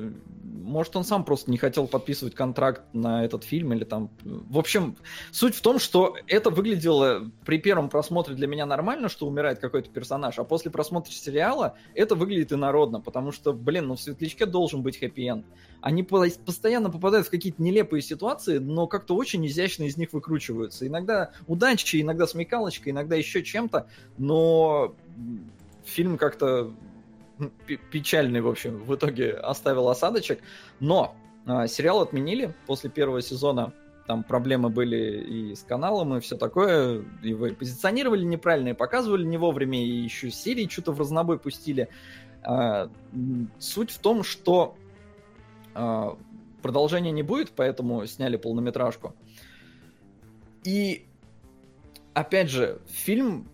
Может, 0.43 0.95
он 0.95 1.03
сам 1.03 1.23
просто 1.23 1.51
не 1.51 1.57
хотел 1.57 1.87
подписывать 1.87 2.33
контракт 2.33 2.81
на 2.93 3.23
этот 3.23 3.43
фильм 3.43 3.73
или 3.73 3.83
там... 3.83 4.09
В 4.23 4.57
общем, 4.57 4.95
суть 5.31 5.55
в 5.55 5.61
том, 5.61 5.77
что 5.77 6.15
это 6.27 6.49
выглядело 6.49 7.29
при 7.45 7.59
первом 7.59 7.89
просмотре 7.89 8.33
для 8.33 8.47
меня 8.47 8.65
нормально, 8.65 9.07
что 9.07 9.27
умирает 9.27 9.59
какой-то 9.59 9.89
персонаж, 9.89 10.39
а 10.39 10.43
после 10.43 10.71
просмотра 10.71 11.11
сериала 11.11 11.75
это 11.93 12.15
выглядит 12.15 12.53
инородно, 12.53 13.01
потому 13.01 13.31
что, 13.31 13.53
блин, 13.53 13.87
ну 13.87 13.95
в 13.95 14.01
Светлячке 14.01 14.45
должен 14.45 14.81
быть 14.81 14.97
хэппи-энд. 14.99 15.45
Они 15.83 16.01
постоянно 16.01 16.89
попадают 16.89 17.27
в 17.27 17.29
какие-то 17.29 17.61
нелепые 17.61 18.01
ситуации, 18.01 18.57
но 18.57 18.87
как-то 18.87 19.17
очень 19.17 19.45
изящно 19.45 19.83
из 19.83 19.97
них 19.97 20.13
выкручиваются. 20.13 20.87
Иногда 20.87 21.31
удачи, 21.45 22.01
иногда 22.01 22.25
смекалочка, 22.25 22.89
иногда 22.89 23.17
еще 23.17 23.43
чем-то, 23.43 23.87
но 24.17 24.95
фильм 25.83 26.17
как-то 26.17 26.73
печальный, 27.91 28.39
в 28.39 28.47
общем, 28.47 28.77
в 28.77 28.95
итоге 28.95 29.33
оставил 29.33 29.89
осадочек. 29.89 30.39
Но 30.79 31.15
э, 31.45 31.67
сериал 31.67 31.99
отменили 31.99 32.55
после 32.65 32.89
первого 32.89 33.21
сезона. 33.21 33.73
Там 34.07 34.23
проблемы 34.23 34.69
были 34.69 35.51
и 35.51 35.53
с 35.53 35.63
каналом, 35.63 36.15
и 36.15 36.21
все 36.21 36.37
такое. 36.37 37.03
Его 37.21 37.49
позиционировали 37.49 38.23
неправильно, 38.23 38.69
и 38.69 38.73
показывали 38.73 39.25
не 39.25 39.37
вовремя, 39.37 39.83
и 39.83 39.89
еще 39.89 40.31
серии 40.31 40.65
что-то 40.69 40.93
в 40.93 40.99
разнобой 40.99 41.39
пустили. 41.39 41.89
Э, 42.49 42.87
суть 43.59 43.91
в 43.91 43.97
том, 43.97 44.23
что 44.23 44.77
продолжения 46.61 47.11
не 47.11 47.23
будет, 47.23 47.51
поэтому 47.51 48.05
сняли 48.05 48.37
полнометражку. 48.37 49.15
И 50.63 51.05
опять 52.13 52.49
же, 52.49 52.79
фильм 52.87 53.49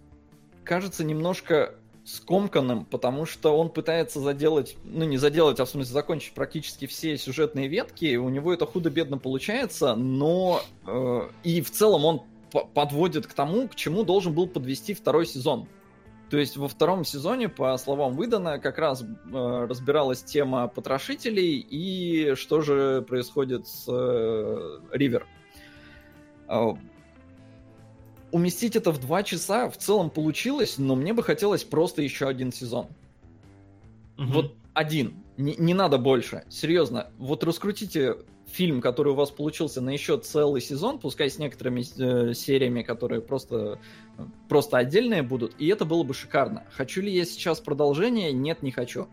кажется 0.63 1.03
немножко 1.03 1.75
скомканным, 2.05 2.85
потому 2.85 3.25
что 3.25 3.57
он 3.57 3.69
пытается 3.69 4.19
заделать, 4.19 4.77
ну 4.83 5.05
не 5.05 5.17
заделать, 5.17 5.59
а 5.59 5.65
в 5.65 5.69
смысле 5.69 5.93
закончить 5.93 6.33
практически 6.33 6.87
все 6.87 7.17
сюжетные 7.17 7.67
ветки, 7.67 8.15
у 8.15 8.29
него 8.29 8.51
это 8.51 8.65
худо-бедно 8.65 9.17
получается, 9.17 9.95
но 9.95 10.61
э, 10.87 11.29
и 11.43 11.61
в 11.61 11.69
целом 11.69 12.05
он 12.05 12.21
подводит 12.73 13.27
к 13.27 13.33
тому, 13.33 13.67
к 13.67 13.75
чему 13.75 14.03
должен 14.03 14.33
был 14.33 14.47
подвести 14.47 14.95
второй 14.95 15.27
сезон. 15.27 15.67
То 16.29 16.37
есть 16.37 16.57
во 16.57 16.67
втором 16.67 17.03
сезоне, 17.03 17.49
по 17.49 17.75
словам 17.77 18.13
Выдана, 18.13 18.59
как 18.59 18.77
раз 18.77 19.01
э, 19.01 19.65
разбиралась 19.67 20.21
тема 20.21 20.67
потрошителей 20.67 21.57
и 21.57 22.35
что 22.35 22.61
же 22.61 23.03
происходит 23.07 23.67
с 23.67 23.85
э, 23.87 24.79
Ривер. 24.91 25.25
Э, 26.47 26.73
уместить 28.31 28.75
это 28.75 28.91
в 28.91 28.99
два 28.99 29.23
часа 29.23 29.69
в 29.69 29.77
целом 29.77 30.11
получилось, 30.11 30.77
но 30.77 30.95
мне 30.95 31.13
бы 31.13 31.23
хотелось 31.23 31.63
просто 31.63 32.03
еще 32.03 32.27
один 32.27 32.51
сезон. 32.51 32.87
Угу. 34.17 34.27
Вот 34.27 34.55
один. 34.73 35.23
Не, 35.37 35.55
не 35.55 35.73
надо 35.73 35.97
больше. 35.97 36.43
Серьезно. 36.49 37.09
Вот 37.17 37.43
раскрутите 37.43 38.17
фильм, 38.51 38.81
который 38.81 39.13
у 39.13 39.15
вас 39.15 39.31
получился 39.31 39.81
на 39.81 39.89
еще 39.89 40.17
целый 40.17 40.61
сезон, 40.61 40.99
пускай 40.99 41.29
с 41.29 41.37
некоторыми 41.37 41.81
э, 41.81 42.33
сериями, 42.33 42.81
которые 42.81 43.21
просто, 43.21 43.79
просто 44.47 44.77
отдельные 44.77 45.21
будут, 45.21 45.55
и 45.59 45.67
это 45.67 45.85
было 45.85 46.03
бы 46.03 46.13
шикарно. 46.13 46.63
Хочу 46.71 47.01
ли 47.01 47.11
я 47.11 47.25
сейчас 47.25 47.59
продолжение? 47.59 48.31
Нет, 48.33 48.61
не 48.63 48.71
хочу. 48.71 49.07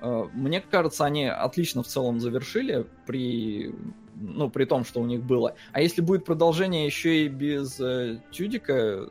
Э, 0.00 0.24
мне 0.32 0.60
кажется, 0.60 1.04
они 1.04 1.26
отлично 1.26 1.82
в 1.82 1.86
целом 1.86 2.20
завершили 2.20 2.86
при, 3.06 3.74
ну, 4.14 4.50
при 4.50 4.64
том, 4.64 4.84
что 4.84 5.00
у 5.00 5.06
них 5.06 5.22
было. 5.22 5.54
А 5.72 5.80
если 5.80 6.02
будет 6.02 6.24
продолжение 6.24 6.86
еще 6.86 7.24
и 7.24 7.28
без 7.28 7.80
э, 7.80 8.20
Тюдика, 8.30 9.10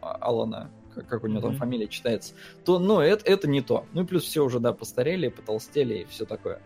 а, 0.00 0.16
Алана, 0.20 0.70
как, 1.08 1.24
у 1.24 1.26
него 1.26 1.38
mm-hmm. 1.38 1.42
там 1.42 1.56
фамилия 1.56 1.88
читается, 1.88 2.34
то, 2.64 2.78
ну, 2.78 3.00
это, 3.00 3.24
это 3.30 3.48
не 3.48 3.60
то. 3.60 3.86
Ну 3.92 4.02
и 4.02 4.06
плюс 4.06 4.24
все 4.24 4.44
уже, 4.44 4.60
да, 4.60 4.72
постарели, 4.72 5.28
потолстели 5.28 5.98
и 6.00 6.04
все 6.04 6.24
такое. 6.24 6.60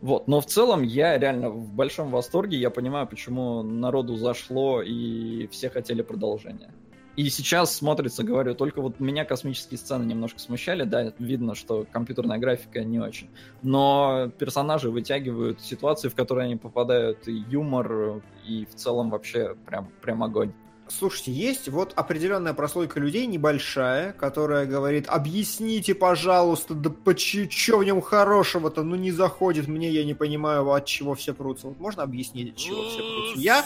Вот, 0.00 0.28
но 0.28 0.40
в 0.40 0.46
целом 0.46 0.82
я 0.82 1.18
реально 1.18 1.50
в 1.50 1.72
большом 1.72 2.10
восторге, 2.10 2.56
я 2.56 2.70
понимаю, 2.70 3.06
почему 3.06 3.62
народу 3.62 4.16
зашло 4.16 4.80
и 4.82 5.46
все 5.48 5.68
хотели 5.68 6.00
продолжения. 6.02 6.72
И 7.16 7.28
сейчас 7.28 7.76
смотрится, 7.76 8.22
говорю, 8.22 8.54
только 8.54 8.80
вот 8.80 8.98
меня 8.98 9.26
космические 9.26 9.76
сцены 9.76 10.04
немножко 10.04 10.38
смущали, 10.38 10.84
да, 10.84 11.12
видно, 11.18 11.54
что 11.54 11.84
компьютерная 11.90 12.38
графика 12.38 12.82
не 12.82 12.98
очень. 12.98 13.28
Но 13.62 14.30
персонажи 14.38 14.90
вытягивают 14.90 15.60
ситуации, 15.60 16.08
в 16.08 16.14
которые 16.14 16.46
они 16.46 16.56
попадают, 16.56 17.28
и 17.28 17.44
юмор, 17.50 18.22
и 18.46 18.64
в 18.64 18.74
целом 18.74 19.10
вообще 19.10 19.54
прям, 19.66 19.90
прям 20.00 20.22
огонь. 20.22 20.52
Слушайте, 20.90 21.32
есть 21.32 21.68
вот 21.68 21.92
определенная 21.94 22.52
прослойка 22.52 22.98
людей 22.98 23.26
небольшая, 23.26 24.12
которая 24.12 24.66
говорит, 24.66 25.06
объясните, 25.08 25.94
пожалуйста, 25.94 26.74
да 26.74 26.90
что 27.16 27.78
в 27.78 27.84
нем 27.84 28.00
хорошего-то, 28.00 28.82
ну 28.82 28.96
не 28.96 29.12
заходит 29.12 29.68
мне, 29.68 29.90
я 29.90 30.04
не 30.04 30.14
понимаю, 30.14 30.70
от 30.70 30.86
чего 30.86 31.14
все 31.14 31.32
прутся. 31.32 31.68
Вот 31.68 31.78
можно 31.78 32.02
объяснить, 32.02 32.50
от 32.50 32.56
чего 32.56 32.82
все 32.88 32.98
прутся? 32.98 33.40
Я? 33.40 33.64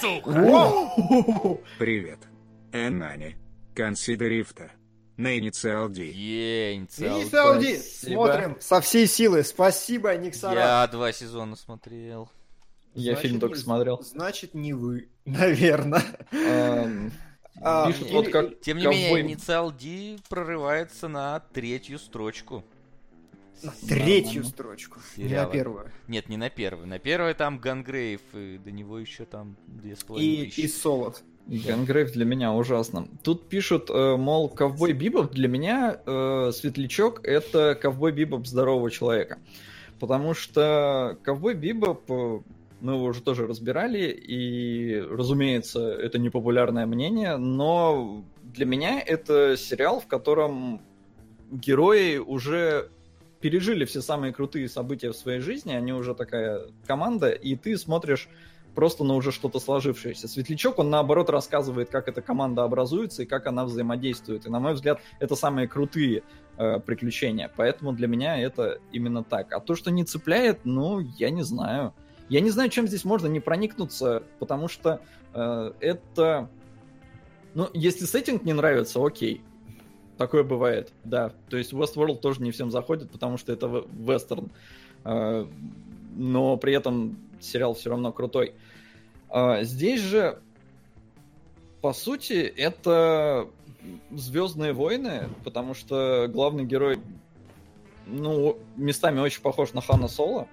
Привет. 1.78 2.18
Эннани. 2.72 3.36
Consider 3.74 4.28
Rifta. 4.28 4.70
На 5.16 5.38
инициал 5.38 5.88
D. 5.88 6.10
Е, 6.10 6.74
инициал, 6.74 7.20
инициал 7.20 7.60
D. 7.60 7.78
Смотрим 7.78 8.56
со 8.60 8.80
всей 8.80 9.06
силы. 9.06 9.44
Спасибо, 9.44 10.14
Никсара. 10.16 10.58
Я 10.58 10.86
два 10.88 11.12
сезона 11.12 11.54
смотрел. 11.54 12.28
Я 12.94 13.12
значит, 13.12 13.22
фильм 13.22 13.40
только 13.40 13.56
не, 13.56 13.62
смотрел. 13.62 14.02
Значит, 14.02 14.54
не 14.54 14.72
вы, 14.72 15.08
наверное. 15.26 16.02
Эм, 16.32 17.12
а, 17.60 17.90
Пишут, 17.90 18.10
вот 18.10 18.28
как 18.28 18.60
Тем 18.60 18.76
не 18.76 18.86
менее, 18.86 19.22
инициал 19.22 19.72
D 19.72 20.18
прорывается 20.28 21.08
на 21.08 21.40
третью 21.40 21.98
строчку. 21.98 22.62
На 23.62 23.72
третью 23.88 24.44
строчку, 24.44 25.00
не 25.16 25.34
на 25.34 25.46
первую. 25.46 25.90
Нет, 26.08 26.28
не 26.28 26.36
на 26.36 26.50
первую. 26.50 26.86
На 26.86 26.98
первой 26.98 27.32
там 27.32 27.58
Гангрейв, 27.58 28.20
и 28.34 28.58
до 28.58 28.70
него 28.70 28.98
еще 28.98 29.24
там 29.24 29.56
две 29.66 29.96
с 29.96 30.04
половиной 30.04 30.46
И, 30.46 30.62
и 30.62 30.68
Солод. 30.68 31.22
Gungrave 31.46 32.12
для 32.12 32.24
меня 32.24 32.52
ужасно. 32.52 33.08
Тут 33.22 33.48
пишут, 33.48 33.88
э, 33.90 34.16
мол, 34.16 34.48
ковбой 34.48 34.92
Бибоп 34.92 35.32
для 35.32 35.48
меня 35.48 35.98
э, 36.04 36.50
светлячок 36.52 37.24
это 37.24 37.74
ковбой 37.74 38.12
Бибоп 38.12 38.46
здорового 38.46 38.90
человека. 38.90 39.38
Потому 40.00 40.34
что 40.34 41.18
ковбой 41.22 41.54
Бибоп 41.54 42.10
э, 42.10 42.40
мы 42.84 42.92
его 42.92 43.04
уже 43.06 43.22
тоже 43.22 43.46
разбирали, 43.46 44.10
и, 44.10 45.00
разумеется, 45.00 45.90
это 45.90 46.18
непопулярное 46.18 46.84
мнение, 46.84 47.38
но 47.38 48.22
для 48.42 48.66
меня 48.66 49.00
это 49.00 49.56
сериал, 49.56 50.00
в 50.00 50.06
котором 50.06 50.82
герои 51.50 52.18
уже 52.18 52.90
пережили 53.40 53.86
все 53.86 54.02
самые 54.02 54.34
крутые 54.34 54.68
события 54.68 55.12
в 55.12 55.16
своей 55.16 55.40
жизни, 55.40 55.72
они 55.72 55.94
уже 55.94 56.14
такая 56.14 56.66
команда, 56.86 57.30
и 57.30 57.56
ты 57.56 57.78
смотришь 57.78 58.28
просто 58.74 59.02
на 59.02 59.14
уже 59.14 59.32
что-то 59.32 59.60
сложившееся. 59.60 60.28
Светлячок, 60.28 60.78
он 60.78 60.90
наоборот 60.90 61.30
рассказывает, 61.30 61.88
как 61.88 62.08
эта 62.08 62.20
команда 62.20 62.64
образуется 62.64 63.22
и 63.22 63.26
как 63.26 63.46
она 63.46 63.64
взаимодействует. 63.64 64.44
И, 64.44 64.50
на 64.50 64.60
мой 64.60 64.74
взгляд, 64.74 65.00
это 65.20 65.36
самые 65.36 65.68
крутые 65.68 66.22
э, 66.58 66.80
приключения. 66.80 67.50
Поэтому 67.56 67.92
для 67.92 68.08
меня 68.08 68.36
это 68.36 68.80
именно 68.92 69.22
так. 69.22 69.52
А 69.52 69.60
то, 69.60 69.74
что 69.74 69.90
не 69.90 70.04
цепляет, 70.04 70.64
ну, 70.64 70.98
я 70.98 71.30
не 71.30 71.42
знаю. 71.42 71.94
Я 72.28 72.40
не 72.40 72.50
знаю, 72.50 72.70
чем 72.70 72.86
здесь 72.86 73.04
можно 73.04 73.26
не 73.26 73.40
проникнуться, 73.40 74.22
потому 74.38 74.68
что 74.68 75.00
э, 75.34 75.72
это 75.80 76.48
Ну, 77.54 77.68
если 77.74 78.04
сеттинг 78.04 78.44
не 78.44 78.52
нравится, 78.52 79.04
окей. 79.04 79.42
Такое 80.16 80.44
бывает, 80.44 80.92
да. 81.04 81.32
То 81.48 81.56
есть 81.56 81.72
Westworld 81.72 82.20
тоже 82.20 82.42
не 82.42 82.52
всем 82.52 82.70
заходит, 82.70 83.10
потому 83.10 83.36
что 83.36 83.52
это 83.52 83.84
вестерн. 83.92 84.50
А, 85.04 85.48
Но 86.16 86.56
при 86.56 86.72
этом 86.74 87.18
сериал 87.40 87.74
все 87.74 87.90
равно 87.90 88.12
крутой. 88.12 88.54
А, 89.28 89.64
Здесь 89.64 90.00
же, 90.00 90.38
по 91.80 91.92
сути, 91.92 92.34
это 92.34 93.48
Звездные 94.10 94.72
войны, 94.72 95.28
потому 95.44 95.74
что 95.74 96.26
главный 96.32 96.64
герой, 96.64 97.00
ну, 98.06 98.58
местами 98.76 99.20
очень 99.20 99.42
похож 99.42 99.74
на 99.74 99.82
Хана 99.82 100.08
Соло. 100.08 100.48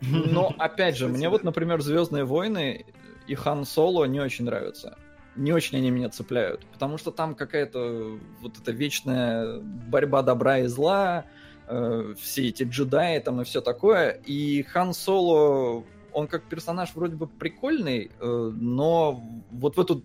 Но, 0.00 0.54
опять 0.58 0.96
же, 0.96 1.08
мне 1.08 1.28
вот, 1.28 1.44
например, 1.44 1.80
Звездные 1.80 2.24
войны 2.24 2.84
и 3.26 3.34
Хан 3.34 3.64
Соло 3.64 4.04
не 4.04 4.20
очень 4.20 4.44
нравятся. 4.44 4.96
Не 5.36 5.52
очень 5.52 5.78
они 5.78 5.90
меня 5.90 6.08
цепляют, 6.08 6.66
потому 6.72 6.98
что 6.98 7.12
там 7.12 7.34
какая-то 7.36 8.18
вот 8.40 8.58
эта 8.58 8.72
вечная 8.72 9.60
борьба 9.60 10.22
добра 10.22 10.58
и 10.58 10.66
зла, 10.66 11.26
э, 11.68 12.14
все 12.18 12.48
эти 12.48 12.64
джедаи 12.64 13.20
там 13.20 13.40
и 13.40 13.44
все 13.44 13.60
такое. 13.60 14.10
И 14.26 14.62
Хан 14.62 14.92
Соло, 14.92 15.84
он 16.12 16.26
как 16.26 16.42
персонаж 16.44 16.92
вроде 16.94 17.14
бы 17.14 17.28
прикольный, 17.28 18.10
э, 18.18 18.52
но 18.52 19.22
вот 19.52 19.76
в 19.76 19.80
эту 19.80 20.02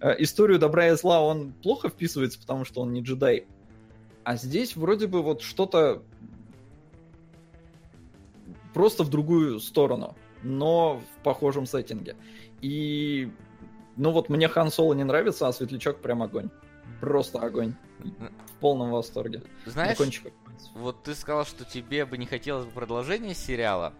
э, 0.00 0.14
историю 0.20 0.58
добра 0.58 0.88
и 0.88 0.96
зла 0.96 1.20
он 1.20 1.52
плохо 1.52 1.90
вписывается, 1.90 2.40
потому 2.40 2.64
что 2.64 2.80
он 2.80 2.94
не 2.94 3.02
джедай. 3.02 3.46
А 4.24 4.36
здесь 4.36 4.76
вроде 4.76 5.06
бы 5.06 5.22
вот 5.22 5.42
что-то 5.42 6.02
просто 8.74 9.04
в 9.04 9.10
другую 9.10 9.60
сторону, 9.60 10.16
но 10.42 11.00
в 11.00 11.22
похожем 11.22 11.66
сеттинге. 11.66 12.16
И, 12.60 13.30
ну 13.96 14.10
вот 14.12 14.28
мне 14.28 14.48
Хан 14.48 14.70
Соло 14.70 14.94
не 14.94 15.04
нравится, 15.04 15.48
а 15.48 15.52
Светлячок 15.52 16.00
прям 16.00 16.22
огонь. 16.22 16.50
Просто 17.00 17.38
огонь. 17.38 17.74
В 17.98 18.60
полном 18.60 18.90
восторге. 18.90 19.42
Знаешь, 19.66 19.98
вот 20.74 21.02
ты 21.02 21.14
сказал, 21.14 21.44
что 21.44 21.64
тебе 21.64 22.04
бы 22.04 22.18
не 22.18 22.26
хотелось 22.26 22.64
бы 22.64 22.70
продолжения 22.70 23.34
сериала. 23.34 23.92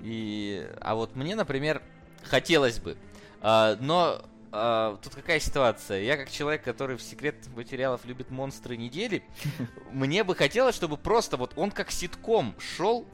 И... 0.00 0.66
А 0.80 0.94
вот 0.94 1.16
мне, 1.16 1.34
например, 1.34 1.82
хотелось 2.22 2.78
бы. 2.78 2.96
А, 3.40 3.76
но 3.80 4.22
а, 4.50 4.98
тут 5.02 5.14
какая 5.14 5.40
ситуация? 5.40 6.02
Я 6.02 6.16
как 6.16 6.30
человек, 6.30 6.62
который 6.62 6.96
в 6.96 7.02
секрет 7.02 7.36
материалов 7.56 8.04
любит 8.04 8.30
монстры 8.30 8.76
недели, 8.76 9.24
мне 9.92 10.24
бы 10.24 10.34
хотелось, 10.34 10.74
чтобы 10.74 10.98
просто 10.98 11.38
вот 11.38 11.52
он 11.56 11.70
как 11.70 11.90
ситком 11.90 12.54
шел 12.58 13.06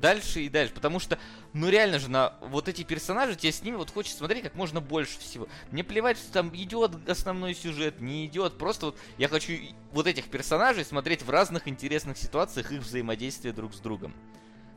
дальше 0.00 0.40
и 0.40 0.48
дальше. 0.48 0.72
Потому 0.74 0.98
что, 0.98 1.18
ну 1.52 1.68
реально 1.68 1.98
же, 1.98 2.10
на 2.10 2.34
вот 2.40 2.68
эти 2.68 2.82
персонажи, 2.82 3.36
тебе 3.36 3.52
с 3.52 3.62
ними 3.62 3.76
вот 3.76 3.90
хочется 3.90 4.18
смотреть 4.18 4.42
как 4.42 4.54
можно 4.54 4.80
больше 4.80 5.18
всего. 5.18 5.48
Мне 5.70 5.84
плевать, 5.84 6.16
что 6.18 6.32
там 6.32 6.50
идет 6.54 7.08
основной 7.08 7.54
сюжет, 7.54 8.00
не 8.00 8.26
идет. 8.26 8.58
Просто 8.58 8.86
вот 8.86 8.98
я 9.18 9.28
хочу 9.28 9.52
вот 9.92 10.06
этих 10.06 10.26
персонажей 10.30 10.84
смотреть 10.84 11.22
в 11.22 11.30
разных 11.30 11.68
интересных 11.68 12.16
ситуациях, 12.18 12.72
их 12.72 12.80
взаимодействие 12.82 13.52
друг 13.52 13.74
с 13.74 13.78
другом. 13.80 14.14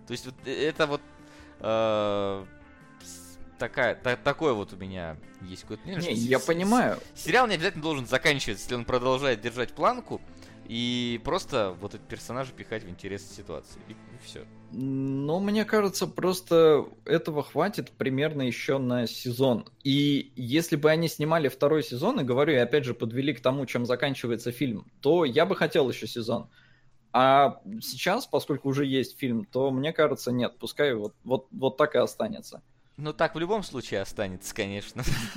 То 0.08 0.12
есть 0.12 0.26
вот 0.26 0.36
э, 0.45 0.52
это 0.68 0.86
вот 0.88 1.02
э, 1.62 2.45
такая, 3.58 3.95
та- 3.95 4.16
такое 4.18 4.54
вот 4.54 4.74
у 4.74 4.76
меня 4.78 5.18
есть 5.41 5.62
какое-то 5.64 5.84
мнение. 5.88 6.14
Не, 6.14 6.20
я 6.20 6.40
с- 6.40 6.45
понимаю. 6.45 7.00
Сериал 7.16 7.48
не 7.48 7.56
обязательно 7.56 7.84
должен 7.84 8.06
заканчиваться, 8.08 8.64
если 8.64 8.76
он 8.76 8.86
продолжает 8.86 9.41
держать 9.41 9.74
планку 9.74 10.22
и 10.66 11.22
просто 11.24 11.76
вот 11.80 11.94
эти 11.95 12.02
персонажи 12.02 12.52
пихать 12.54 12.84
в 12.84 12.90
интересные 12.90 13.36
ситуации. 13.36 13.80
И, 13.88 13.95
все. 14.24 14.45
Но 14.72 15.40
мне 15.40 15.66
кажется, 15.66 16.08
просто 16.08 16.88
этого 17.06 17.44
хватит 17.44 17.91
примерно 17.91 18.41
еще 18.41 18.80
на 18.80 19.06
сезон. 19.06 19.70
И 19.84 20.32
если 20.36 20.76
бы 20.76 20.90
они 20.90 21.08
снимали 21.08 21.48
второй 21.48 21.84
сезон, 21.84 22.20
и 22.20 22.24
говорю, 22.24 22.54
и 22.54 22.58
опять 22.58 22.84
же 22.84 22.95
подвели 22.95 23.34
к 23.34 23.41
тому, 23.41 23.68
чем 23.68 23.86
заканчивается 23.86 24.52
фильм, 24.52 24.88
то 25.00 25.26
я 25.26 25.45
бы 25.45 25.56
хотел 25.56 25.88
еще 25.90 26.08
сезон. 26.08 26.50
А 27.12 27.62
сейчас, 27.82 28.26
поскольку 28.26 28.70
уже 28.70 28.88
есть 28.88 29.20
фильм, 29.20 29.45
то 29.45 29.70
мне 29.70 29.94
кажется, 29.94 30.32
нет, 30.32 30.58
пускай 30.58 30.95
вот, 30.95 31.14
вот, 31.24 31.48
вот 31.52 31.78
так 31.78 31.94
и 31.94 32.00
останется. 32.00 32.64
Ну 32.98 33.14
так 33.14 33.36
в 33.36 33.40
любом 33.40 33.62
случае 33.62 34.02
останется, 34.02 34.54
конечно. 34.56 35.04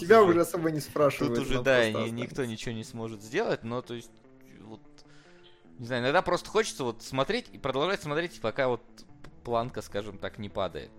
Тебя 0.00 0.22
уже- 0.22 0.40
особо 0.40 0.70
не 0.70 0.80
спрашивают. 0.80 1.36
Тут 1.36 1.46
уже, 1.46 1.62
да, 1.62 1.90
никто 1.90 2.44
ничего 2.44 2.74
не 2.74 2.84
сможет 2.84 3.22
сделать, 3.22 3.62
но 3.64 3.80
то 3.80 3.94
есть, 3.94 4.10
не 5.80 5.86
знаю, 5.86 6.02
иногда 6.02 6.20
просто 6.20 6.50
хочется 6.50 6.84
вот 6.84 7.02
смотреть 7.02 7.48
и 7.52 7.58
продолжать 7.58 8.02
смотреть, 8.02 8.38
пока 8.42 8.68
вот 8.68 8.82
планка, 9.44 9.80
скажем 9.80 10.18
так, 10.18 10.38
не 10.38 10.50
падает. 10.50 10.90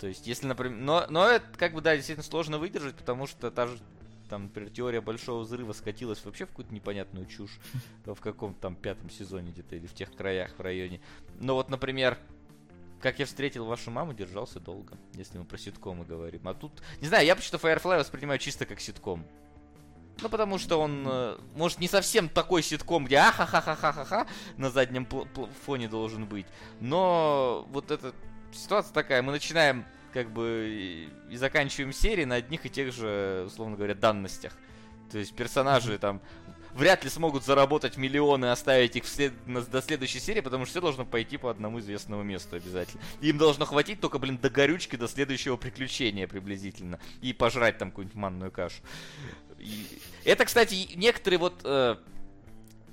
То 0.00 0.08
есть, 0.08 0.26
если, 0.26 0.48
например, 0.48 0.76
но, 0.76 1.06
но 1.08 1.28
это, 1.28 1.46
как 1.56 1.72
бы, 1.72 1.80
да, 1.80 1.94
действительно 1.94 2.24
сложно 2.24 2.58
выдержать, 2.58 2.96
потому 2.96 3.28
что 3.28 3.48
та 3.52 3.68
же, 3.68 3.78
там, 4.28 4.44
например, 4.44 4.70
теория 4.70 5.00
большого 5.00 5.42
взрыва 5.42 5.72
скатилась 5.72 6.22
вообще 6.24 6.46
в 6.46 6.48
какую-то 6.48 6.74
непонятную 6.74 7.26
чушь 7.26 7.60
в 8.04 8.20
каком-то 8.20 8.60
там 8.60 8.74
пятом 8.74 9.08
сезоне 9.08 9.52
где-то 9.52 9.76
или 9.76 9.86
в 9.86 9.94
тех 9.94 10.12
краях 10.16 10.50
в 10.58 10.60
районе. 10.60 11.00
Но 11.38 11.54
вот, 11.54 11.70
например, 11.70 12.18
как 13.00 13.20
я 13.20 13.24
встретил 13.24 13.66
вашу 13.66 13.92
маму, 13.92 14.14
держался 14.14 14.58
долго, 14.58 14.98
если 15.14 15.38
мы 15.38 15.44
про 15.44 15.58
ситкомы 15.58 16.04
говорим. 16.04 16.48
А 16.48 16.54
тут, 16.54 16.72
не 17.00 17.06
знаю, 17.06 17.24
я 17.24 17.36
почему-то 17.36 17.64
Firefly 17.64 18.00
воспринимаю 18.00 18.40
чисто 18.40 18.66
как 18.66 18.80
ситком. 18.80 19.24
Ну, 20.22 20.28
потому 20.30 20.58
что 20.58 20.80
он, 20.80 21.04
э, 21.06 21.36
может, 21.56 21.78
не 21.78 21.88
совсем 21.88 22.28
такой 22.28 22.62
ситком, 22.62 23.04
где 23.04 23.16
ахахахахаха 23.18 24.26
на 24.56 24.70
заднем 24.70 25.04
пл- 25.04 25.28
пл- 25.34 25.50
фоне 25.66 25.88
должен 25.88 26.24
быть. 26.24 26.46
Но 26.80 27.66
вот 27.70 27.90
эта 27.90 28.14
ситуация 28.52 28.92
такая, 28.94 29.20
мы 29.22 29.32
начинаем 29.32 29.84
как 30.14 30.30
бы 30.30 31.10
и, 31.30 31.36
заканчиваем 31.36 31.92
серии 31.92 32.24
на 32.24 32.36
одних 32.36 32.64
и 32.64 32.70
тех 32.70 32.92
же, 32.94 33.44
условно 33.46 33.76
говоря, 33.76 33.94
данностях. 33.94 34.54
То 35.12 35.18
есть 35.18 35.34
персонажи 35.36 35.98
там 35.98 36.22
вряд 36.72 37.04
ли 37.04 37.10
смогут 37.10 37.44
заработать 37.44 37.98
миллионы 37.98 38.46
и 38.46 38.48
оставить 38.48 38.96
их 38.96 39.04
в 39.04 39.08
след- 39.08 39.46
на- 39.46 39.60
до 39.60 39.82
следующей 39.82 40.20
серии, 40.20 40.40
потому 40.40 40.64
что 40.64 40.70
все 40.72 40.80
должно 40.80 41.04
пойти 41.04 41.36
по 41.36 41.50
одному 41.50 41.78
известному 41.80 42.22
месту 42.22 42.56
обязательно. 42.56 43.02
Им 43.20 43.36
должно 43.36 43.66
хватить 43.66 44.00
только, 44.00 44.18
блин, 44.18 44.38
до 44.38 44.48
горючки, 44.48 44.96
до 44.96 45.08
следующего 45.08 45.56
приключения 45.58 46.26
приблизительно. 46.26 46.98
И 47.20 47.34
пожрать 47.34 47.76
там 47.76 47.90
какую-нибудь 47.90 48.16
манную 48.16 48.50
кашу. 48.50 48.76
И 49.58 49.86
Это, 50.24 50.44
кстати, 50.44 50.88
некоторые 50.96 51.38
вот... 51.38 51.60
э, 51.64 51.96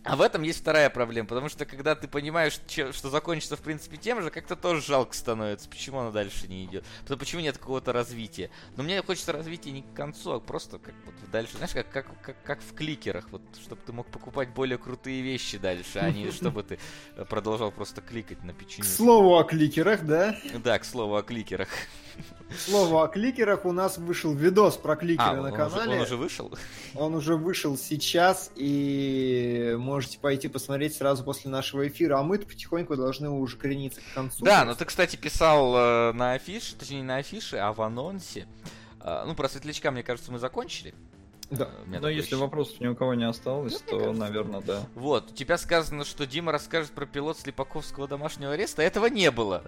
а 0.05 0.17
в 0.17 0.21
этом 0.21 0.41
есть 0.43 0.59
вторая 0.59 0.89
проблема, 0.89 1.29
потому 1.29 1.47
что 1.47 1.65
когда 1.65 1.95
ты 1.95 2.09
понимаешь, 2.09 2.59
че- 2.67 2.91
что 2.91 3.09
закончится 3.09 3.55
в 3.55 3.61
принципе 3.61 3.95
тем 3.95 4.21
же, 4.21 4.31
как-то 4.31 4.57
тоже 4.57 4.81
жалко 4.81 5.15
становится, 5.15 5.69
почему 5.69 5.99
оно 5.99 6.11
дальше 6.11 6.49
не 6.49 6.65
идет. 6.65 6.83
Потому 7.03 7.19
почему 7.19 7.41
нет 7.41 7.57
какого-то 7.57 7.93
развития. 7.93 8.49
Но 8.75 8.83
мне 8.83 9.01
хочется 9.01 9.31
развития 9.31 9.71
не 9.71 9.81
к 9.83 9.93
концу, 9.93 10.33
а 10.33 10.39
просто 10.41 10.77
как 10.77 10.93
вот 11.05 11.15
дальше, 11.31 11.55
знаешь, 11.55 11.71
как, 11.73 11.89
как, 11.89 12.21
как, 12.21 12.43
как 12.43 12.61
в 12.61 12.75
кликерах, 12.75 13.29
вот, 13.31 13.43
чтобы 13.63 13.81
ты 13.85 13.93
мог 13.93 14.07
покупать 14.11 14.49
более 14.49 14.77
крутые 14.77 15.21
вещи 15.21 15.57
дальше, 15.57 15.99
а 15.99 16.11
не 16.11 16.29
чтобы 16.33 16.63
ты 16.63 16.79
продолжал 17.29 17.71
просто 17.71 18.01
кликать 18.01 18.43
на 18.43 18.51
К 18.51 18.57
печенье. 18.57 18.83
слову 18.83 19.37
о 19.37 19.45
кликерах, 19.45 20.03
да? 20.05 20.35
Да, 20.65 20.79
к 20.79 20.83
слову 20.85 21.15
о 21.15 21.23
кликерах. 21.23 21.69
К 22.49 22.59
слову 22.59 22.99
о 23.01 23.07
кликерах, 23.07 23.65
у 23.65 23.71
нас 23.71 23.97
вышел 23.97 24.33
видос 24.33 24.77
про 24.77 24.95
кликеры 24.95 25.27
А, 25.27 25.33
на 25.35 25.41
он 25.41 25.47
уже, 25.47 25.55
канале. 25.57 25.95
он 25.95 26.01
уже 26.01 26.15
вышел? 26.17 26.51
Он 26.93 27.15
уже 27.15 27.35
вышел 27.35 27.77
сейчас, 27.77 28.51
и 28.55 29.75
можете 29.79 30.19
пойти 30.19 30.47
посмотреть 30.47 30.95
сразу 30.95 31.23
после 31.23 31.49
нашего 31.49 31.87
эфира. 31.87 32.19
А 32.19 32.23
мы-то 32.23 32.45
потихоньку 32.45 32.95
должны 32.95 33.29
уже 33.29 33.57
крениться 33.57 34.01
к 34.01 34.13
концу. 34.13 34.45
Да, 34.45 34.65
но 34.65 34.75
ты, 34.75 34.85
кстати, 34.85 35.15
писал 35.15 35.75
э, 35.75 36.11
на 36.13 36.33
афише, 36.33 36.75
точнее 36.75 36.97
не 36.97 37.03
на 37.03 37.15
афише, 37.17 37.57
а 37.57 37.73
в 37.73 37.81
анонсе. 37.81 38.47
Э, 39.01 39.23
ну, 39.25 39.33
про 39.35 39.49
светлячка, 39.49 39.89
мне 39.91 40.03
кажется, 40.03 40.31
мы 40.31 40.37
закончили. 40.37 40.93
Да. 41.49 41.65
Э, 41.87 41.99
Но 41.99 42.07
если 42.07 42.21
ощущение. 42.21 42.45
вопросов 42.45 42.79
ни 42.79 42.87
у 42.87 42.95
кого 42.95 43.15
не 43.15 43.27
осталось, 43.27 43.73
Ну, 43.73 43.79
то, 43.91 43.99
кажется, 43.99 44.19
наверное, 44.21 44.61
да. 44.61 44.83
Вот, 44.95 45.31
у 45.31 45.33
тебя 45.33 45.57
сказано, 45.57 46.05
что 46.05 46.25
Дима 46.27 46.51
расскажет 46.51 46.91
про 46.91 47.05
пилот 47.05 47.39
Слепаковского 47.39 48.07
домашнего 48.07 48.53
ареста. 48.53 48.81
Этого 48.83 49.07
не 49.07 49.29
было. 49.31 49.63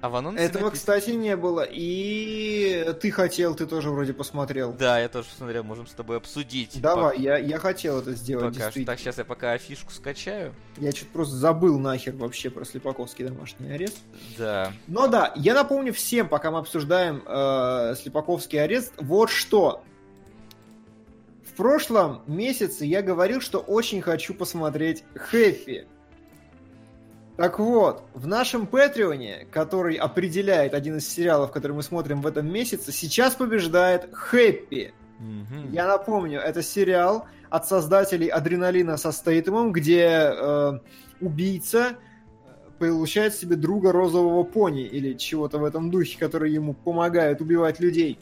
А 0.00 0.08
в 0.08 0.14
анонсе 0.14 0.44
Этого, 0.44 0.66
написано- 0.66 0.76
кстати, 0.96 1.10
не 1.10 1.36
было. 1.36 1.66
И 1.68 2.94
ты 3.00 3.10
хотел, 3.10 3.56
ты 3.56 3.66
тоже 3.66 3.90
вроде 3.90 4.12
посмотрел. 4.12 4.72
Да, 4.72 5.00
я 5.00 5.08
тоже 5.08 5.28
посмотрел, 5.28 5.64
можем 5.64 5.88
с 5.88 5.92
тобой 5.92 6.18
обсудить. 6.18 6.80
Давай, 6.80 7.18
я, 7.18 7.36
я 7.36 7.58
хотел 7.58 7.98
это 7.98 8.12
сделать, 8.12 8.54
Пока, 8.54 8.70
что. 8.70 8.84
Так, 8.84 8.98
сейчас 9.00 9.18
я 9.18 9.24
пока 9.24 9.52
афишку 9.52 9.90
скачаю. 9.90 10.54
Я 10.76 10.92
что-то 10.92 11.10
просто 11.12 11.34
забыл 11.34 11.80
нахер 11.80 12.14
вообще 12.14 12.48
про 12.48 12.64
Слепаковский 12.64 13.24
домашний 13.24 13.72
арест. 13.72 13.98
Да. 14.36 14.72
Но 14.86 15.08
да, 15.08 15.32
я 15.34 15.54
напомню 15.54 15.92
всем, 15.92 16.28
пока 16.28 16.52
мы 16.52 16.58
обсуждаем 16.58 17.22
э, 17.26 17.96
Слепаковский 18.00 18.62
арест, 18.62 18.92
вот 18.98 19.30
что. 19.30 19.82
В 21.44 21.54
прошлом 21.56 22.22
месяце 22.28 22.84
я 22.84 23.02
говорил, 23.02 23.40
что 23.40 23.58
очень 23.58 24.00
хочу 24.00 24.32
посмотреть 24.32 25.02
Хэппи. 25.16 25.88
Так 27.38 27.60
вот, 27.60 28.02
в 28.14 28.26
нашем 28.26 28.66
Патреоне, 28.66 29.46
который 29.52 29.94
определяет 29.94 30.74
один 30.74 30.96
из 30.96 31.08
сериалов, 31.08 31.52
который 31.52 31.70
мы 31.70 31.84
смотрим 31.84 32.20
в 32.20 32.26
этом 32.26 32.52
месяце, 32.52 32.90
сейчас 32.90 33.36
побеждает 33.36 34.08
Хэппи. 34.12 34.92
Мгм. 35.20 35.70
Я 35.70 35.86
напомню, 35.86 36.40
это 36.40 36.64
сериал 36.64 37.26
от 37.48 37.68
создателей 37.68 38.26
Адреналина 38.26 38.96
со 38.96 39.12
Стейтемом, 39.12 39.70
где 39.70 40.08
э, 40.08 40.80
убийца 41.20 41.90
э, 41.90 42.70
получает 42.80 43.34
себе 43.34 43.54
друга 43.54 43.92
розового 43.92 44.42
пони 44.42 44.82
или 44.82 45.12
чего-то 45.12 45.58
в 45.58 45.64
этом 45.64 45.92
духе, 45.92 46.18
который 46.18 46.50
ему 46.50 46.74
помогает 46.74 47.40
убивать 47.40 47.78
людей. 47.78 48.18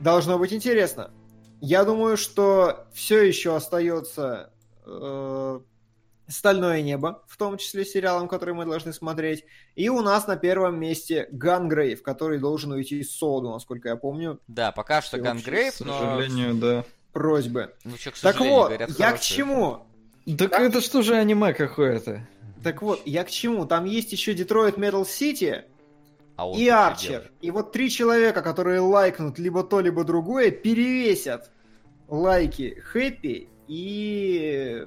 Должно 0.00 0.38
быть 0.38 0.54
интересно. 0.54 1.10
Я 1.60 1.84
думаю, 1.84 2.16
что 2.16 2.86
все 2.94 3.20
еще 3.20 3.54
остается 3.54 4.48
э, 4.86 5.60
Стальное 6.30 6.80
небо, 6.80 7.24
в 7.26 7.36
том 7.36 7.58
числе 7.58 7.84
сериалом, 7.84 8.28
который 8.28 8.54
мы 8.54 8.64
должны 8.64 8.92
смотреть. 8.92 9.44
И 9.74 9.88
у 9.88 10.00
нас 10.00 10.28
на 10.28 10.36
первом 10.36 10.78
месте 10.78 11.28
Gungrave, 11.32 12.02
который 12.04 12.38
должен 12.38 12.70
уйти 12.70 13.00
Солоду, 13.00 13.50
насколько 13.50 13.88
я 13.88 13.96
помню. 13.96 14.38
Да, 14.46 14.70
пока 14.70 15.02
что 15.02 15.18
Gungrave, 15.18 15.76
К 15.78 15.80
но... 15.80 15.98
сожалению, 15.98 16.54
да. 16.54 16.84
Просьбы. 17.12 17.74
Ну, 17.82 17.96
чё, 17.96 18.12
к 18.12 18.18
Так 18.18 18.38
вот, 18.38 18.68
говорят, 18.68 18.90
я 18.96 19.12
к 19.12 19.20
чему? 19.20 19.86
Так 20.38 20.50
Да. 20.50 20.60
это 20.60 20.80
что 20.80 21.02
же 21.02 21.16
аниме 21.16 21.52
какое-то? 21.52 22.24
Так 22.62 22.82
вот, 22.82 23.02
я 23.04 23.24
к 23.24 23.30
чему? 23.30 23.66
Там 23.66 23.84
есть 23.84 24.12
еще 24.12 24.32
Детройт 24.32 24.76
Metal 24.78 25.02
City 25.02 25.64
А 26.36 26.48
он 26.48 26.56
и 26.56 26.66
что 26.66 26.86
Арчер. 26.86 27.08
делает? 27.08 27.32
И 27.40 27.50
вот 27.50 27.72
три 27.72 27.90
человека, 27.90 28.42
которые 28.42 28.78
лайкнут 28.80 29.40
либо 29.40 29.64
то, 29.64 29.80
либо 29.80 30.04
другое, 30.04 30.52
перевесят 30.52 31.50
лайки 32.06 32.78
Хэппи 32.84 33.48
и... 33.66 34.86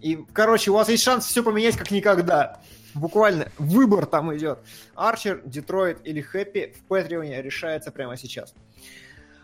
И, 0.00 0.18
короче, 0.32 0.70
у 0.70 0.74
вас 0.74 0.88
есть 0.88 1.02
шанс 1.02 1.26
все 1.26 1.42
поменять 1.42 1.76
как 1.76 1.90
никогда. 1.90 2.60
Буквально 2.94 3.48
выбор 3.58 4.06
там 4.06 4.34
идет. 4.36 4.58
Арчер, 4.94 5.42
Детройт 5.44 5.98
или 6.04 6.20
Хэппи 6.20 6.74
в 6.78 6.84
Патреоне 6.88 7.40
решается 7.42 7.92
прямо 7.92 8.16
сейчас. 8.16 8.54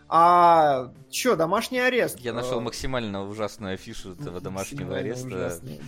А 0.09 0.91
чё, 1.09 1.35
домашний 1.35 1.79
арест? 1.79 2.19
Я 2.19 2.33
нашел 2.33 2.59
Э, 2.59 2.63
максимально 2.63 3.27
ужасную 3.27 3.73
афишу 3.73 4.13
этого 4.13 4.39
домашнего 4.39 4.97
ареста. 4.97 5.27
ужасный. 5.27 5.79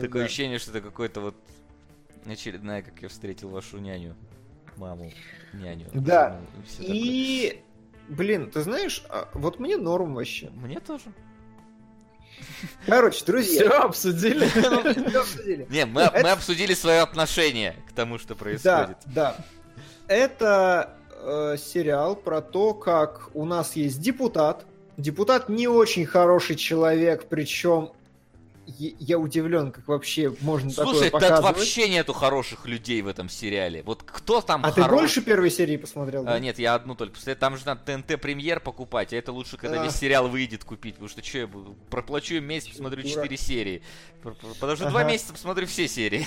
Такое 0.00 0.24
ощущение, 0.26 0.58
что 0.58 0.70
это 0.70 0.80
какой-то 0.80 1.20
вот 1.20 1.34
очередная, 2.24 2.82
как 2.82 3.02
я 3.02 3.08
встретил 3.08 3.48
вашу 3.48 3.78
няню. 3.78 4.14
Маму, 4.76 5.12
няню. 5.52 5.86
Да. 5.92 6.40
такое. 6.76 6.86
И, 6.96 7.62
блин, 8.08 8.50
ты 8.50 8.60
знаешь, 8.62 9.04
а, 9.08 9.28
вот 9.34 9.58
мне 9.58 9.76
норм 9.76 10.14
вообще. 10.14 10.50
Мне 10.50 10.78
тоже. 10.80 11.04
Короче, 12.86 13.16
Все 13.16 13.26
друзья, 13.26 13.82
обсудили? 13.82 14.46
всё 15.08 15.20
обсудили. 15.20 15.66
Не, 15.70 15.86
мы, 15.86 16.04
обсудили 16.04 16.74
свое 16.74 17.00
отношение 17.00 17.76
к 17.88 17.92
тому, 17.92 18.18
что 18.18 18.34
происходит. 18.34 18.96
Да, 19.06 19.36
да. 19.36 19.36
Это 20.06 20.96
э, 21.10 21.56
сериал 21.58 22.16
про 22.16 22.40
то, 22.40 22.74
как 22.74 23.30
у 23.34 23.44
нас 23.44 23.76
есть 23.76 24.00
депутат. 24.00 24.64
Депутат 24.96 25.48
не 25.48 25.66
очень 25.66 26.06
хороший 26.06 26.56
человек, 26.56 27.26
причем 27.28 27.92
я 28.66 29.18
удивлен, 29.18 29.72
как 29.72 29.86
вообще 29.88 30.34
можно 30.40 30.70
Слушай, 30.70 30.86
такое 30.86 31.10
тут 31.10 31.12
показывать. 31.12 31.56
вообще 31.56 31.88
нету 31.88 32.12
хороших 32.12 32.66
людей 32.66 33.02
в 33.02 33.06
этом 33.08 33.28
сериале. 33.28 33.82
Вот 33.82 34.02
кто 34.02 34.40
там 34.40 34.64
А 34.64 34.72
ты 34.72 34.82
хорош- 34.82 35.00
больше 35.00 35.22
первой 35.22 35.50
серии 35.50 35.76
посмотрел? 35.76 36.22
А, 36.22 36.24
да? 36.32 36.38
нет, 36.38 36.58
я 36.58 36.74
одну 36.74 36.94
только. 36.94 37.14
Посмотрел. 37.14 37.36
Там 37.36 37.56
же 37.56 37.66
надо 37.66 37.80
ТНТ 37.84 38.20
премьер 38.20 38.60
покупать, 38.60 39.12
а 39.12 39.16
это 39.16 39.32
лучше, 39.32 39.56
когда 39.56 39.82
А. 39.82 39.84
весь 39.84 39.94
сериал 39.96 40.28
выйдет 40.28 40.64
купить, 40.64 40.94
потому 40.94 41.08
что 41.08 41.22
что 41.22 41.38
я 41.38 41.46
буду? 41.46 41.74
Проплачу 41.90 42.40
месяц, 42.40 42.68
посмотрю 42.70 43.02
Дура. 43.02 43.14
4 43.14 43.36
серии. 43.36 43.82
Подожду 44.60 44.88
два 44.88 45.00
Ага. 45.00 45.10
месяца, 45.10 45.32
посмотрю 45.32 45.66
все 45.66 45.86
серии. 45.88 46.26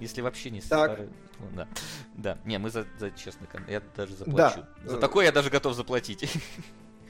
Если 0.00 0.22
вообще 0.22 0.50
не 0.50 0.60
Так. 0.60 0.68
старый. 0.92 1.08
Ну, 1.38 1.46
да. 1.54 1.68
Да. 2.14 2.38
Не, 2.44 2.58
мы 2.58 2.70
за, 2.70 2.86
за 2.98 3.10
честный 3.10 3.46
кон- 3.46 3.64
Я 3.68 3.82
даже 3.96 4.14
заплачу. 4.16 4.64
За 4.84 4.96
Э. 4.96 5.00
такое 5.00 5.26
я 5.26 5.32
даже 5.32 5.50
готов 5.50 5.74
заплатить. 5.74 6.28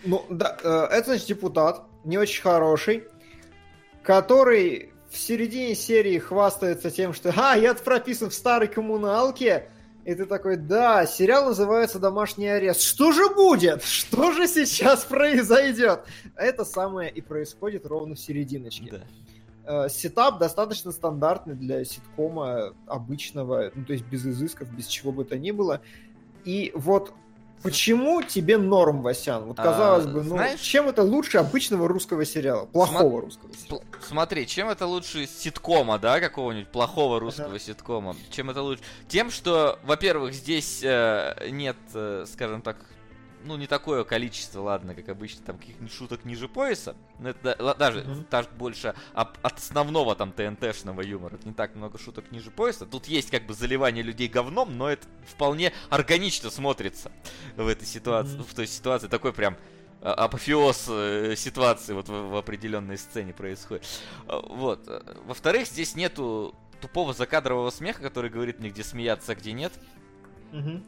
Ну, 0.05 0.25
да, 0.29 0.57
э, 0.63 0.87
это, 0.91 1.11
значит, 1.11 1.29
депутат, 1.29 1.85
не 2.05 2.19
очень 2.19 2.43
хороший, 2.43 3.05
который 4.03 4.93
в 5.11 5.17
середине 5.19 5.75
серии 5.75 6.19
хвастается 6.19 6.91
тем, 6.91 7.15
что 7.15 7.33
«А, 7.37 7.57
я 7.57 7.75
прописан 7.75 8.31
в 8.31 8.35
старой 8.35 8.69
коммуналке», 8.69 9.69
и 10.05 10.15
ты 10.15 10.27
такой, 10.27 10.57
да, 10.57 11.07
сериал 11.07 11.47
называется 11.47 11.99
«Домашний 11.99 12.49
арест». 12.49 12.83
Что 12.83 13.13
же 13.13 13.31
будет? 13.35 13.83
Что 13.83 14.33
же 14.33 14.47
сейчас 14.47 15.05
произойдет? 15.05 16.01
Это 16.37 16.65
самое 16.65 17.11
и 17.11 17.23
происходит 17.23 17.87
ровно 17.87 18.15
в 18.15 18.21
серединочке. 18.21 18.91
Да. 18.91 19.85
Э, 19.87 19.89
Сетап 19.89 20.39
достаточно 20.39 20.93
стандартный 20.93 21.55
для 21.55 21.85
ситкома 21.85 22.75
обычного, 22.87 23.71
ну, 23.75 23.85
то 23.85 23.95
есть 23.95 24.05
без 24.05 24.27
изысков, 24.27 24.71
без 24.71 24.87
чего 24.87 25.11
бы 25.11 25.25
то 25.25 25.39
ни 25.39 25.53
было. 25.53 25.81
И 26.45 26.71
вот 26.75 27.15
почему 27.63 28.23
тебе 28.23 28.59
норм, 28.59 29.03
Васян? 29.03 29.45
Вот 29.45 29.59
А, 29.59 29.63
казалось 29.63 30.07
бы, 30.07 30.23
ну, 30.23 30.37
знаешь- 30.37 30.61
чем 30.61 30.89
это 30.89 31.03
лучше 31.03 31.39
обычного 31.39 31.89
русского 31.89 32.25
сериала? 32.25 32.67
Плохого 32.67 33.23
русского 33.23 33.51
сериала. 33.55 33.83
Смотри, 34.07 34.47
чем 34.47 34.69
это 34.69 34.87
лучше 34.87 35.27
ситкома, 35.27 35.99
да, 35.99 36.21
какого-нибудь 36.21 36.69
плохого 36.69 37.21
русского 37.21 37.49
Ага. 37.49 37.59
ситкома? 37.59 38.17
Чем 38.31 38.51
это 38.51 38.63
лучше? 38.63 38.83
Тем, 39.09 39.31
что, 39.31 39.79
во-первых, 39.85 40.35
здесь 40.35 40.81
э, 40.83 41.49
нет, 41.51 41.77
э, 41.95 42.27
скажем 42.31 42.61
так, 42.63 42.77
ну, 43.45 43.57
не 43.57 43.67
такое 43.67 44.05
количество, 44.05 44.61
ладно, 44.63 44.95
как 44.95 45.09
обычно, 45.09 45.45
там, 45.45 45.59
каких-нибудь 45.59 45.93
шуток 45.93 46.25
ниже 46.25 46.49
пояса. 46.49 46.97
Но 47.19 47.29
это 47.31 47.39
да- 47.43 47.57
ла- 47.65 47.75
даже 47.75 48.03
Мгм. 48.03 48.25
так 48.25 48.53
больше 48.57 48.95
об- 49.13 49.37
от 49.43 49.59
основного 49.59 50.17
там 50.17 50.33
ТНТшного 50.33 51.03
юмора. 51.03 51.35
Это 51.37 51.47
не 51.49 51.55
так 51.55 51.75
много 51.75 51.99
шуток 51.99 52.31
ниже 52.33 52.51
пояса. 52.51 52.87
Тут 52.87 53.07
есть 53.07 53.31
как 53.31 53.47
бы 53.47 53.55
заливание 53.55 54.03
людей 54.03 54.29
говном, 54.29 54.77
но 54.77 54.89
это 54.91 55.07
вполне 55.27 55.73
органично 55.91 56.51
смотрится 56.51 57.13
в 57.57 57.67
этой 57.69 57.87
ситуации, 57.87 58.35
Мгм. 58.37 58.45
в 58.45 58.55
той 58.55 58.67
ситуации. 58.67 59.09
Такой 59.09 59.33
прям 59.33 59.57
а, 60.07 60.13
апофеоз 60.13 60.85
э, 60.89 61.35
ситуации 61.37 61.95
вот 61.95 62.09
в, 62.11 62.13
в 62.31 62.37
определенной 62.37 62.99
сцене 62.99 63.33
происходит. 63.33 63.87
А, 64.27 64.39
Вот. 64.41 64.87
Во-вторых, 65.27 65.67
здесь 65.67 65.95
нету 65.95 66.55
тупого 66.83 67.15
закадрового 67.15 67.71
смеха, 67.71 68.03
который 68.03 68.29
говорит 68.29 68.61
мне, 68.61 68.69
где 68.69 68.85
смеяться, 68.85 69.33
а 69.33 69.35
где 69.35 69.53
нет. 69.53 69.73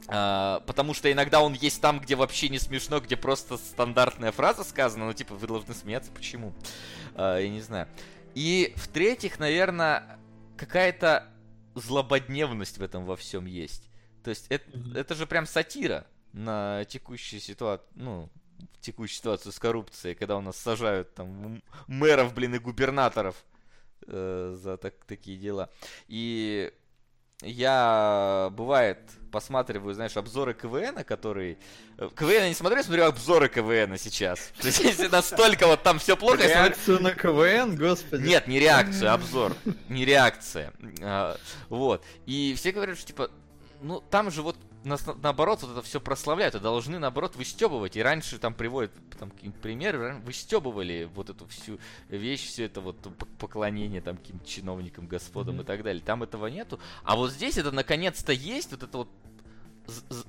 А, 0.09 0.61
потому 0.67 0.95
что 0.95 1.11
иногда 1.11 1.41
он 1.41 1.55
есть 1.55 1.81
там, 1.81 2.01
где 2.01 2.15
вообще 2.15 2.49
не 2.49 2.59
смешно, 2.59 3.01
где 3.01 3.17
просто 3.17 3.57
стандартная 3.57 4.33
фраза 4.33 4.65
сказана, 4.65 5.07
ну 5.07 5.13
типа 5.13 5.35
вы 5.35 5.47
должны 5.47 5.75
смеяться, 5.75 6.13
почему? 6.13 6.55
А, 7.15 7.39
я 7.39 7.49
не 7.49 7.61
знаю. 7.61 7.89
И 8.35 8.73
в-третьих, 8.77 9.39
наверное, 9.39 10.19
какая-то 10.57 11.29
злободневность 11.75 12.79
в 12.79 12.83
этом 12.83 13.05
во 13.05 13.17
всем 13.17 13.47
есть. 13.47 13.91
То 14.23 14.31
есть 14.31 14.47
это, 14.49 14.65
это 14.95 15.15
же 15.15 15.27
прям 15.27 15.47
сатира 15.47 16.07
на 16.33 16.85
текущую 16.85 17.41
ситуацию, 17.41 17.89
ну, 17.95 18.31
текущую 18.81 19.17
ситуацию 19.17 19.53
с 19.53 19.59
коррупцией, 19.59 20.15
когда 20.15 20.37
у 20.37 20.41
нас 20.41 20.57
сажают 20.57 21.15
там 21.15 21.63
мэров, 21.87 22.35
блин, 22.35 22.55
и 22.55 22.59
губернаторов 22.59 23.45
э, 24.07 24.57
за 24.57 24.77
так, 24.77 25.05
такие 25.07 25.39
дела. 25.39 25.71
И 26.09 26.73
я, 27.43 28.49
бывает, 28.53 28.99
посматриваю, 29.31 29.95
знаешь, 29.95 30.17
обзоры 30.17 30.55
КВН, 30.55 31.05
который... 31.05 31.59
э, 31.99 32.09
КВН 32.17 32.31
я 32.31 32.49
не 32.49 32.55
смотрю, 32.55 32.79
я 32.79 32.85
смотрю 32.85 33.05
обзоры 33.05 33.49
КВН 33.49 33.99
сейчас. 33.99 34.39
То 34.61 34.69
есть, 34.69 34.81
если 34.81 35.07
настолько 35.09 35.67
вот 35.67 35.83
там 35.83 35.99
все 35.99 36.17
плохо. 36.17 36.47
Реакцию 36.47 37.03
на 37.03 37.13
КВН, 37.13 37.77
господи. 37.77 38.27
Нет, 38.27 38.49
не 38.49 38.59
реакцию, 38.59 39.13
обзор. 39.13 39.55
Не 39.89 40.05
реакция. 40.07 40.73
А, 41.03 41.37
Вот. 41.69 42.03
И 42.25 42.55
все 42.57 42.73
говорят, 42.73 42.97
что 42.97 43.07
типа, 43.07 43.31
ну 43.83 44.01
там 44.01 44.31
же 44.31 44.41
вот 44.43 44.57
нас, 44.89 45.07
на- 45.07 45.15
наоборот 45.15 45.63
вот 45.63 45.73
это 45.73 45.83
все 45.83 46.01
прославляют, 46.01 46.55
и 46.55 46.61
должны 46.61 46.99
наоборот 46.99 47.37
выстебывать. 47.37 47.97
И 47.97 48.03
раньше 48.03 48.39
там 48.39 48.55
приводят 48.55 48.93
там 49.19 49.31
какие-нибудь 49.31 49.61
примеры, 49.61 50.15
выстебывали 50.25 51.09
вот 51.15 51.31
эту 51.31 51.47
всю 51.47 51.79
вещь, 52.09 52.47
все 52.47 52.65
это 52.67 52.81
вот 52.81 52.97
поклонение 53.39 54.01
там 54.01 54.17
каким-то 54.17 54.47
чиновникам, 54.47 55.07
господам 55.07 55.55
Мгм. 55.57 55.63
и 55.63 55.67
так 55.67 55.83
далее. 55.83 56.03
Там 56.05 56.23
этого 56.23 56.47
нету. 56.47 56.79
А 57.05 57.17
вот 57.17 57.33
здесь 57.33 57.59
это 57.59 57.73
наконец-то 57.73 58.33
есть, 58.33 58.71
вот 58.73 58.83
это 58.83 58.99
вот 58.99 59.09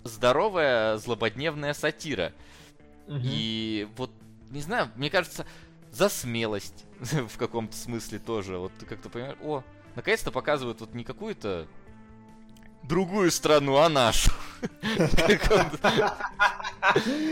здоровая 0.03 0.97
злободневная 0.97 1.73
сатира. 1.73 2.34
Мгм. 3.07 3.21
И 3.23 3.88
вот, 3.95 4.11
не 4.49 4.61
знаю, 4.61 4.91
мне 4.95 5.09
кажется, 5.09 5.45
за 5.91 6.09
смелость 6.09 6.85
в 6.99 7.38
каком-то 7.38 7.75
смысле 7.75 8.19
тоже. 8.19 8.57
Вот 8.57 8.71
ты 8.79 8.85
как-то 8.85 9.09
понимаешь, 9.09 9.38
о, 9.41 9.63
наконец-то 9.95 10.31
показывают 10.31 10.81
вот 10.81 10.93
не 10.93 11.03
какую-то 11.03 11.67
другую 12.88 13.31
страну, 13.31 13.77
а 13.77 13.89
нашу. 13.89 14.31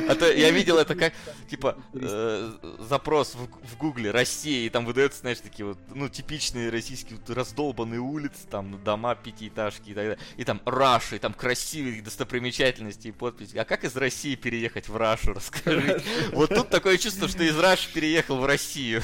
А 0.08 0.16
то 0.16 0.32
я 0.32 0.52
видел 0.52 0.78
это 0.78 0.96
как, 0.96 1.14
типа, 1.50 1.78
э, 1.94 2.52
запрос 2.80 3.36
в 3.36 3.78
гугле 3.78 4.12
Россия, 4.12 4.66
и 4.66 4.70
там 4.70 4.86
выдается, 4.86 5.22
знаешь, 5.22 5.40
такие 5.40 5.66
вот, 5.66 5.78
ну, 5.94 6.10
типичные 6.10 6.70
российские 6.70 7.20
раздолбанные 7.28 8.00
улицы, 8.00 8.48
там, 8.50 8.84
дома 8.84 9.16
пятиэтажки 9.16 9.90
и 9.90 9.94
так 9.94 10.04
далее. 10.04 10.20
И 10.38 10.44
там 10.44 10.62
Раша, 10.66 11.16
и 11.16 11.20
там 11.20 11.34
красивые 11.34 12.02
достопримечательности 12.02 13.08
и 13.08 13.12
подписи. 13.12 13.58
А 13.58 13.66
как 13.66 13.84
из 13.84 13.96
России 13.96 14.36
переехать 14.36 14.90
в 14.90 14.98
Рашу, 14.98 15.34
расскажи. 15.34 16.02
Вот 16.34 16.50
тут 16.50 16.70
такое 16.70 16.98
чувство, 16.98 17.28
что 17.28 17.44
из 17.44 17.58
Раши 17.58 17.92
переехал 17.94 18.38
в 18.38 18.46
Россию. 18.46 19.02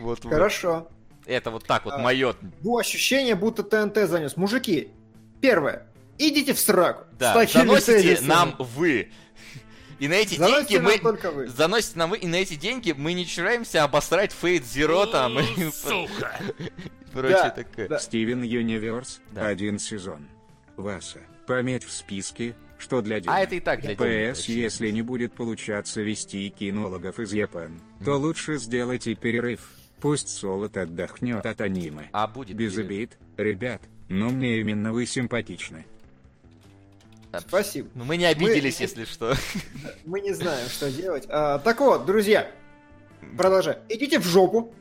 Вот. 0.00 0.24
Это 1.26 1.50
вот 1.50 1.64
так 1.64 1.84
вот, 1.84 1.94
А, 1.94 1.98
мое. 1.98 2.34
Ну, 2.62 2.76
ощущение, 2.78 3.34
будто 3.34 3.62
ТНТ 3.62 4.08
занес. 4.08 4.36
Мужики, 4.36 4.88
первое, 5.40 5.86
идите 6.18 6.52
в 6.54 6.58
сраку. 6.58 7.04
Да, 7.18 7.32
заносите 7.46 8.02
тезисами. 8.02 8.28
нам 8.28 8.56
вы. 8.58 9.10
И 10.00 10.08
на 10.08 10.14
эти 10.14 10.34
Заносите 10.34 10.60
деньги 10.70 10.76
нам 10.82 10.84
мы... 10.92 10.98
только 10.98 11.30
вы. 11.30 11.46
Заносите 11.46 11.98
нам 11.98 12.10
вы, 12.10 12.18
и 12.18 12.26
на 12.26 12.34
эти 12.36 12.54
деньги 12.56 12.92
мы 12.92 13.12
не 13.14 13.24
чураемся 13.26 13.84
обосрать 13.84 14.34
Fate 14.40 14.62
Zero 14.64 15.06
там 15.10 15.38
Сука! 15.72 16.38
прочее 17.12 17.30
Да, 17.44 17.50
такое. 17.50 17.88
да. 17.88 17.98
Стивен 18.00 18.42
Юниверс, 18.42 19.20
Да. 19.30 19.46
один 19.46 19.78
сезон. 19.78 20.26
Васа, 20.76 21.20
пометь 21.46 21.84
в 21.84 21.92
списке, 21.92 22.56
что 22.76 23.00
для 23.02 23.20
денег. 23.20 23.30
А 23.32 23.40
это 23.40 23.54
и 23.54 23.60
так 23.60 23.80
для. 23.82 23.94
ПС, 24.34 24.46
если 24.46 24.90
не 24.90 25.02
будет 25.02 25.32
получаться 25.32 26.00
вести 26.02 26.50
кинологов 26.50 27.20
из 27.20 27.32
Япон, 27.32 27.80
то 28.04 28.16
лучше 28.18 28.58
сделайте 28.58 29.14
перерыв. 29.14 29.60
Пусть 30.04 30.28
Солод 30.28 30.76
отдохнет 30.76 31.46
от 31.46 31.62
аниме. 31.62 32.10
А 32.12 32.26
будет 32.26 32.54
Без 32.58 32.72
перерыв. 32.74 32.86
обид, 32.90 33.18
ребят, 33.38 33.80
но 34.10 34.28
мне 34.28 34.58
именно 34.60 34.92
вы 34.92 35.06
симпатичны. 35.06 35.86
Спасибо. 37.38 37.88
Ну, 37.94 38.04
мы 38.04 38.18
не 38.18 38.26
обиделись, 38.26 38.80
Мы- 38.80 38.84
если 38.84 39.04
что. 39.06 39.32
Мы 40.04 40.20
не 40.20 40.34
знаем, 40.34 40.68
что 40.68 40.92
делать. 40.92 41.24
А, 41.30 41.58
так 41.58 41.80
вот, 41.80 42.04
друзья, 42.04 42.50
продолжаем. 43.38 43.78
Идите 43.88 44.18
в 44.18 44.24
жопу, 44.24 44.74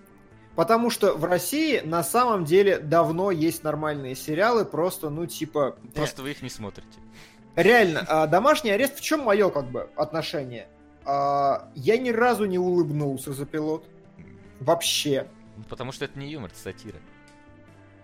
потому 0.57 0.89
что 0.89 1.13
в 1.13 1.23
России 1.23 1.79
на 1.79 2.03
самом 2.03 2.43
деле 2.43 2.77
давно 2.79 3.31
есть 3.31 3.63
нормальные 3.63 4.15
сериалы, 4.15 4.65
просто, 4.65 5.09
ну, 5.09 5.25
типа... 5.25 5.77
э, 5.81 5.87
Просто 5.95 6.21
вы 6.21 6.31
их 6.31 6.41
не 6.41 6.49
смотрите. 6.49 6.99
Реально, 7.55 8.03
а, 8.09 8.27
домашний 8.27 8.71
арест, 8.71 8.97
в 8.97 9.01
чем 9.01 9.21
мое, 9.21 9.49
как 9.51 9.71
бы, 9.71 9.89
отношение? 9.95 10.67
А, 11.05 11.69
я 11.75 11.97
ни 11.97 12.09
разу 12.09 12.43
не 12.43 12.59
улыбнулся 12.59 13.31
за 13.31 13.45
пилот. 13.45 13.87
Вообще. 14.63 15.27
Потому 15.69 15.91
что 15.91 16.05
это 16.05 16.17
не 16.17 16.29
юмор, 16.31 16.49
это 16.51 16.59
сатира. 16.59 16.97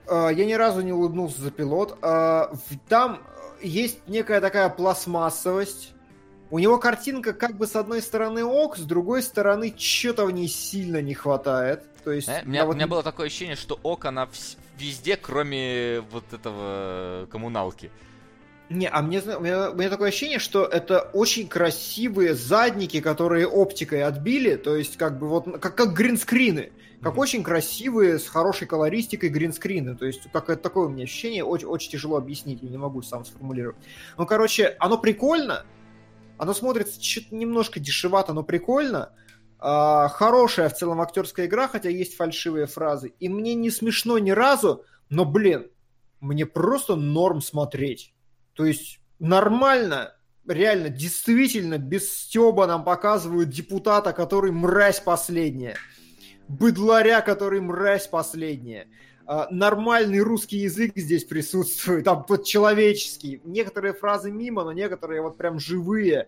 А, 0.08 0.30
я 0.30 0.46
ни 0.46 0.54
разу 0.54 0.82
не 0.82 0.92
улыбнулся 0.94 1.42
за 1.42 1.52
пилот. 1.52 1.98
В- 2.02 2.58
там 2.88 3.22
есть 3.62 4.00
некая 4.08 4.42
такая 4.42 4.70
пластмассовость. 4.70 5.94
У 6.52 6.58
него 6.58 6.78
картинка 6.80 7.34
как 7.34 7.58
бы 7.58 7.68
с 7.68 7.76
одной 7.76 8.02
стороны 8.02 8.44
ок, 8.44 8.78
с 8.78 8.82
другой 8.82 9.22
стороны 9.22 9.74
что-то 9.78 10.26
в 10.26 10.32
ней 10.32 10.48
сильно 10.48 11.02
не 11.02 11.14
хватает. 11.14 11.84
То 12.04 12.12
есть, 12.12 12.28
Э, 12.28 12.42
У 12.44 12.48
меня, 12.50 12.66
вот 12.66 12.74
у 12.74 12.76
меня 12.76 12.88
было 12.88 13.04
такое 13.04 13.28
ощущение, 13.28 13.56
что 13.56 13.80
ок, 13.84 14.06
она 14.06 14.24
вс- 14.26 14.58
везде, 14.80 15.16
кроме 15.16 16.02
вот 16.12 16.24
этого 16.34 17.28
коммуналки. 17.32 17.92
Не, 18.70 18.88
а 18.88 19.02
мне, 19.02 19.20
у, 19.20 19.40
меня, 19.40 19.72
у 19.72 19.76
меня 19.76 19.90
такое 19.90 20.10
ощущение, 20.10 20.38
что 20.38 20.64
это 20.64 21.02
очень 21.14 21.48
красивые 21.48 22.36
задники, 22.36 23.02
которые 23.02 23.48
оптикой 23.48 24.04
отбили, 24.04 24.56
то 24.56 24.76
есть 24.76 24.96
как 24.96 25.18
бы 25.18 25.28
вот 25.28 25.60
как, 25.60 25.76
как 25.76 25.94
гринскрины. 25.94 26.72
Как 27.02 27.14
Мгм. 27.14 27.20
очень 27.20 27.44
красивые, 27.44 28.20
с 28.20 28.28
хорошей 28.28 28.68
колористикой 28.68 29.30
гринскрины. 29.30 29.96
То 29.96 30.06
есть 30.06 30.30
как 30.34 30.50
это 30.50 30.62
такое 30.62 30.88
у 30.88 30.90
меня 30.90 31.06
ощущение, 31.06 31.46
очень, 31.46 31.68
очень 31.68 31.92
тяжело 31.92 32.18
объяснить, 32.18 32.62
я 32.62 32.70
не 32.70 32.78
могу 32.78 33.02
сам 33.02 33.24
сформулировать. 33.24 33.78
Ну, 34.18 34.26
короче, 34.26 34.76
оно 34.80 34.98
прикольно, 34.98 35.66
оно 36.38 36.54
смотрится 36.54 37.02
чуть 37.02 37.32
немножко 37.32 37.80
дешевато, 37.80 38.34
но 38.34 38.44
прикольно. 38.44 39.14
А, 39.60 40.10
хорошая 40.10 40.70
в 40.70 40.76
целом 40.76 41.02
актерская 41.02 41.48
игра, 41.48 41.68
хотя 41.68 41.90
есть 41.90 42.16
фальшивые 42.16 42.66
фразы. 42.66 43.14
И 43.20 43.30
мне 43.30 43.56
не 43.56 43.72
смешно 43.72 44.20
ни 44.20 44.32
разу, 44.32 44.84
но, 45.10 45.26
блин, 45.26 45.72
мне 46.20 46.46
просто 46.46 46.96
норм 46.96 47.42
смотреть. 47.42 48.14
То 48.60 48.66
есть 48.66 49.00
нормально, 49.20 50.18
реально, 50.46 50.90
действительно, 50.90 51.78
без 51.78 52.12
стеба 52.14 52.68
нам 52.68 52.84
показывают 52.84 53.48
депутата, 53.48 54.12
который 54.12 54.52
мразь 54.52 55.00
последняя. 55.00 55.78
Быдларя, 56.50 57.22
который 57.22 57.62
мразь 57.62 58.08
последняя. 58.08 58.90
А, 59.26 59.48
Нормальный 59.50 60.20
русский 60.20 60.58
язык 60.58 60.92
здесь 60.98 61.24
присутствует, 61.24 62.04
там 62.04 62.26
подчеловеческий. 62.26 63.40
Некоторые 63.46 63.94
фразы 63.94 64.30
мимо, 64.30 64.66
но 64.66 64.74
некоторые 64.74 65.22
вот 65.22 65.38
прям 65.38 65.58
живые, 65.58 66.28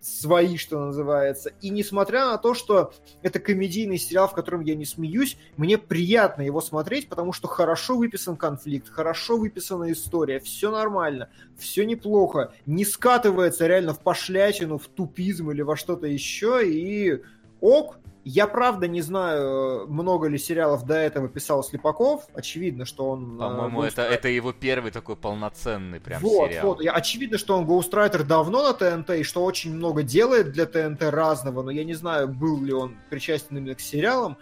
свои, 0.00 0.56
что 0.56 0.78
называется. 0.78 1.52
И 1.60 1.70
несмотря 1.70 2.26
на 2.26 2.38
то, 2.38 2.54
что 2.54 2.92
это 3.22 3.40
комедийный 3.40 3.98
сериал, 3.98 4.28
в 4.28 4.32
котором 4.32 4.60
я 4.60 4.74
не 4.74 4.84
смеюсь, 4.84 5.36
мне 5.56 5.76
приятно 5.76 6.42
его 6.42 6.60
смотреть, 6.60 7.08
потому 7.08 7.32
что 7.32 7.48
хорошо 7.48 7.96
выписан 7.96 8.36
конфликт, 8.36 8.88
хорошо 8.88 9.36
выписана 9.36 9.90
история, 9.92 10.38
все 10.40 10.70
нормально, 10.70 11.30
все 11.58 11.84
неплохо, 11.84 12.52
не 12.66 12.84
скатывается 12.84 13.66
реально 13.66 13.94
в 13.94 14.00
пошлячину, 14.00 14.78
в 14.78 14.86
тупизм 14.86 15.50
или 15.50 15.62
во 15.62 15.76
что-то 15.76 16.06
еще, 16.06 16.60
и 16.64 17.22
ок. 17.60 17.98
Я 18.30 18.46
правда 18.46 18.88
не 18.88 19.00
знаю, 19.00 19.86
много 19.88 20.28
ли 20.28 20.36
сериалов 20.36 20.84
до 20.84 20.92
этого 20.92 21.30
писал 21.30 21.64
Слепаков. 21.64 22.26
Очевидно, 22.34 22.84
что 22.84 23.08
он... 23.08 23.36
э, 23.36 23.38
По-моему, 23.38 23.82
это, 23.84 24.02
это 24.02 24.28
его 24.28 24.52
первый 24.52 24.90
такой 24.90 25.16
полноценный 25.16 25.98
прям 25.98 26.20
вот, 26.20 26.50
сериал. 26.50 26.66
вот. 26.66 26.86
Очевидно, 26.86 27.38
что 27.38 27.56
он 27.56 27.64
Ghostwriter 27.64 28.24
давно 28.24 28.64
на 28.64 28.74
ТНТ, 28.74 29.10
и 29.10 29.22
что 29.22 29.42
очень 29.44 29.74
много 29.74 30.02
делает 30.02 30.52
для 30.52 30.66
ТНТ 30.66 31.04
разного, 31.04 31.62
но 31.62 31.70
я 31.70 31.84
не 31.84 31.94
знаю, 31.94 32.28
был 32.28 32.62
ли 32.62 32.74
он 32.74 32.98
причастен 33.08 33.56
именно 33.56 33.74
к 33.74 33.80
сериалам. 33.80 34.36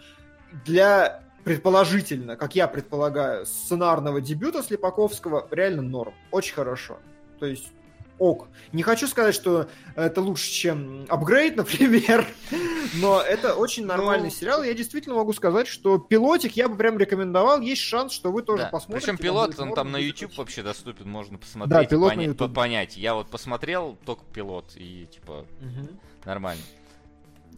Для, 0.65 1.23
предположительно, 1.45 2.35
как 2.35 2.55
я 2.55 2.67
предполагаю, 2.67 3.45
сценарного 3.45 4.19
дебюта 4.19 4.63
Слепаковского 4.63 5.47
реально 5.49 5.83
норм. 5.83 6.13
Очень 6.31 6.55
хорошо. 6.55 6.97
То 7.39 7.45
есть 7.45 7.71
ок. 8.19 8.47
Не 8.73 8.83
хочу 8.83 9.07
сказать, 9.07 9.33
что 9.35 9.67
это 9.95 10.21
лучше, 10.21 10.49
чем 10.51 11.05
апгрейд, 11.09 11.55
например, 11.55 12.25
но 12.95 13.21
это 13.21 13.55
очень 13.55 13.85
нормальный 13.85 14.25
Ну, 14.29 14.31
сериал. 14.35 14.63
Я 14.63 14.73
действительно 14.73 15.15
могу 15.15 15.33
сказать, 15.33 15.67
что 15.67 15.97
пилотик 15.97 16.53
я 16.57 16.67
бы 16.69 16.75
прям 16.75 16.97
рекомендовал. 16.97 17.61
Есть 17.61 17.81
шанс, 17.81 18.13
что 18.13 18.31
вы 18.31 18.41
тоже 18.41 18.63
Да. 18.63 18.69
посмотрите. 18.69 19.07
Причем 19.07 19.17
пилот, 19.23 19.59
он 19.59 19.67
норм, 19.69 19.75
там 19.75 19.91
на 19.91 19.97
YouTube 19.97 20.29
очень- 20.31 20.37
вообще 20.39 20.63
доступен, 20.63 21.09
можно 21.09 21.37
Да, 21.37 21.41
посмотреть, 21.41 21.89
пилот 21.89 22.13
и 22.13 22.27
на 22.27 22.33
поня- 22.33 22.53
понять. 22.53 22.97
Я 22.97 23.13
вот 23.13 23.27
посмотрел 23.29 23.97
только 24.05 24.23
пилот, 24.33 24.65
и 24.75 25.07
типа 25.13 25.45
Мгм. 25.61 25.99
нормально. 26.25 26.61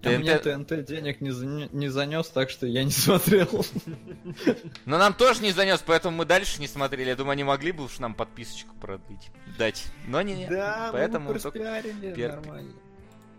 А 0.03 0.09
мне 0.09 0.37
ТНТ 0.37 0.67
ТНТ 0.67 0.85
денег 0.85 1.19
не, 1.21 1.67
не 1.75 1.89
занес, 1.89 2.27
так 2.29 2.49
что 2.49 2.65
я 2.65 2.83
не 2.83 2.91
смотрел. 3.05 3.65
Но 4.85 4.97
нам 4.97 5.13
тоже 5.13 5.41
не 5.41 5.51
занес, 5.51 5.83
поэтому 5.85 6.15
мы 6.17 6.25
дальше 6.25 6.59
не 6.61 6.67
смотрели. 6.67 7.09
Я 7.09 7.15
думаю, 7.15 7.33
они 7.33 7.43
могли 7.43 7.71
бы 7.71 7.83
уж 7.83 7.99
нам 7.99 8.13
подписочку 8.13 8.73
продлить, 8.75 9.29
дать. 9.57 9.85
Но 10.07 10.21
не, 10.21 10.47
Да, 10.47 10.89
Поэтому 10.93 11.29
мы 11.29 11.33
распиарили, 11.35 12.13
пер- 12.13 12.35
нормально. 12.35 12.73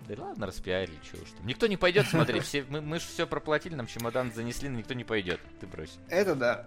Да 0.06 0.22
ладно, 0.24 0.46
распиарили, 0.46 0.98
чего 1.08 1.22
уж 1.22 1.30
там. 1.30 1.46
Никто 1.46 1.66
не 1.66 1.76
пойдет 1.76 2.06
смотреть, 2.08 2.42
все, 2.44 2.64
мы, 2.68 2.80
мы 2.80 2.98
же 2.98 3.06
все 3.06 3.26
проплатили, 3.26 3.74
нам 3.74 3.86
чемодан 3.86 4.32
занесли, 4.32 4.68
но 4.68 4.78
никто 4.78 4.94
не 4.94 5.04
пойдет. 5.04 5.40
Ты 5.60 5.66
брось. 5.66 5.98
Это 6.08 6.34
да. 6.34 6.66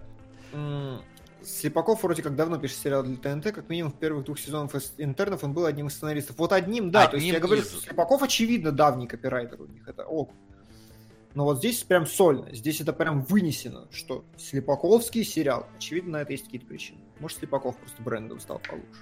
Слепаков 1.45 2.03
вроде 2.03 2.23
как 2.23 2.35
давно 2.35 2.57
пишет 2.57 2.77
сериал 2.77 3.03
для 3.03 3.17
ТНТ, 3.17 3.53
как 3.53 3.69
минимум 3.69 3.91
в 3.91 3.99
первых 3.99 4.25
двух 4.25 4.39
сезонах 4.39 4.71
интернов 4.97 5.43
он 5.43 5.53
был 5.53 5.65
одним 5.65 5.87
из 5.87 5.93
сценаристов. 5.93 6.37
Вот 6.37 6.51
одним, 6.51 6.91
да, 6.91 7.07
то 7.07 7.15
есть 7.15 7.25
Одним 7.25 7.33
я 7.35 7.39
говорю, 7.39 7.61
из. 7.61 7.69
что 7.69 7.81
Слепаков 7.81 8.23
очевидно 8.23 8.71
давний 8.71 9.07
копирайтер 9.07 9.61
у 9.61 9.65
них, 9.65 9.87
это 9.87 10.05
ок. 10.05 10.31
Но 11.33 11.45
вот 11.45 11.57
здесь 11.57 11.83
прям 11.83 12.05
сольно, 12.05 12.53
здесь 12.53 12.79
это 12.81 12.93
прям 12.93 13.23
вынесено, 13.23 13.87
что 13.91 14.23
Слепаковский 14.37 15.23
сериал. 15.23 15.67
Очевидно, 15.75 16.13
на 16.13 16.21
это 16.21 16.31
есть 16.31 16.45
какие-то 16.45 16.67
причины. 16.67 16.99
Может, 17.19 17.39
Слепаков 17.39 17.75
просто 17.77 18.01
брендом 18.03 18.39
стал 18.39 18.59
получше. 18.59 19.01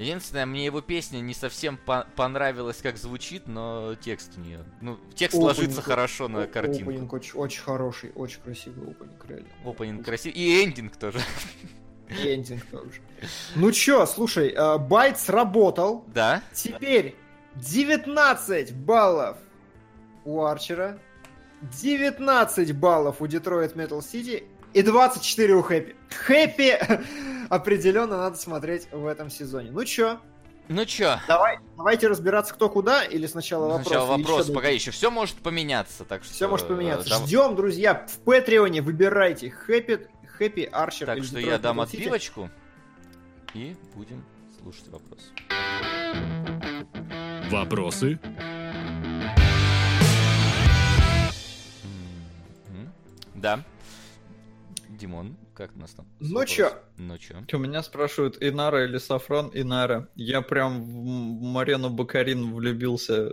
Единственное, 0.00 0.46
мне 0.46 0.64
его 0.64 0.80
песня 0.80 1.18
не 1.18 1.34
совсем 1.34 1.76
по- 1.76 2.06
понравилась, 2.16 2.78
как 2.78 2.96
звучит, 2.96 3.46
но 3.46 3.94
текст 4.00 4.32
у 4.38 4.40
нее. 4.40 4.64
Ну, 4.80 4.98
текст 5.14 5.36
Опенинг- 5.36 5.44
ложится 5.44 5.82
хорошо 5.82 6.26
на 6.28 6.46
картинку. 6.46 6.88
Опенинг 6.90 7.12
очень, 7.12 7.34
очень 7.38 7.60
хороший, 7.62 8.10
очень 8.14 8.40
красивый 8.40 8.92
опенинг, 8.92 9.26
реально. 9.28 9.48
Опенинг 9.64 10.04
красивый. 10.04 10.38
И 10.38 10.64
эндинг 10.64 10.96
тоже. 10.96 11.20
И 12.08 12.34
эндинг 12.34 12.64
тоже. 12.70 13.00
Ну 13.56 13.70
чё, 13.72 14.06
слушай, 14.06 14.48
э, 14.48 14.78
байт 14.78 15.20
сработал. 15.20 16.04
Да? 16.08 16.42
Теперь 16.54 17.14
19 17.56 18.72
баллов 18.74 19.36
у 20.24 20.42
Арчера, 20.44 20.98
19 21.60 22.72
баллов 22.72 23.20
у 23.20 23.26
Detroit 23.26 23.74
Metal 23.74 23.98
City 24.00 24.44
и 24.72 24.82
24 24.82 25.54
у 25.54 25.62
Happy. 25.62 25.96
Хэппи 26.26 26.78
определенно 27.48 28.16
надо 28.16 28.36
смотреть 28.36 28.88
в 28.92 29.06
этом 29.06 29.30
сезоне. 29.30 29.70
Ну 29.72 29.84
чё, 29.84 30.20
Ну 30.68 30.84
чё? 30.84 31.18
давай, 31.26 31.58
давайте 31.76 32.08
разбираться, 32.08 32.54
кто 32.54 32.68
куда, 32.68 33.04
или 33.04 33.26
сначала 33.26 33.66
вопрос? 33.66 33.86
Сначала 33.86 34.06
вопрос, 34.16 34.44
ещё 34.46 34.54
погоди, 34.54 34.74
еще 34.74 34.90
все 34.92 35.10
может 35.10 35.36
поменяться, 35.36 36.04
так 36.04 36.22
что... 36.24 36.32
Все 36.32 36.48
может 36.48 36.68
поменяться. 36.68 37.06
э, 37.06 37.10
дав- 37.10 37.26
Ждем, 37.26 37.56
друзья, 37.56 38.06
в 38.08 38.18
Патреоне 38.20 38.80
выбирайте 38.82 39.50
Хэппи, 39.50 40.06
Хэппи, 40.38 40.68
Арчер 40.72 41.06
Так 41.06 41.24
что 41.24 41.38
я 41.40 41.58
дам 41.58 41.80
отбивочку 41.80 42.48
и 43.54 43.76
будем 43.94 44.24
слушать 44.62 44.86
вопрос. 44.88 45.32
Вопросы? 47.50 48.18
М, 52.68 52.92
Да. 53.34 53.60
Димон, 55.00 55.36
как 55.54 55.74
у 55.74 55.78
нас 55.78 55.92
там? 55.92 56.06
Ну 56.20 56.44
чё? 56.44 56.72
Ну 56.98 57.16
чё? 57.16 57.36
У 57.52 57.58
меня 57.58 57.82
спрашивают, 57.82 58.36
Инара 58.42 58.84
или 58.84 58.98
Сафран? 58.98 59.50
Инара. 59.54 60.08
Я 60.14 60.42
прям 60.42 60.82
в 60.82 61.42
Марену 61.42 61.88
Бакарин 61.88 62.52
влюбился 62.54 63.32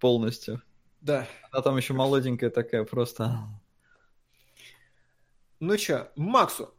полностью. 0.00 0.60
Да. 1.00 1.28
Она 1.52 1.62
там 1.62 1.76
еще 1.76 1.92
молоденькая 1.94 2.50
такая, 2.50 2.82
просто... 2.84 3.38
Ну 5.60 5.76
чё, 5.76 6.08
Максу. 6.16 6.74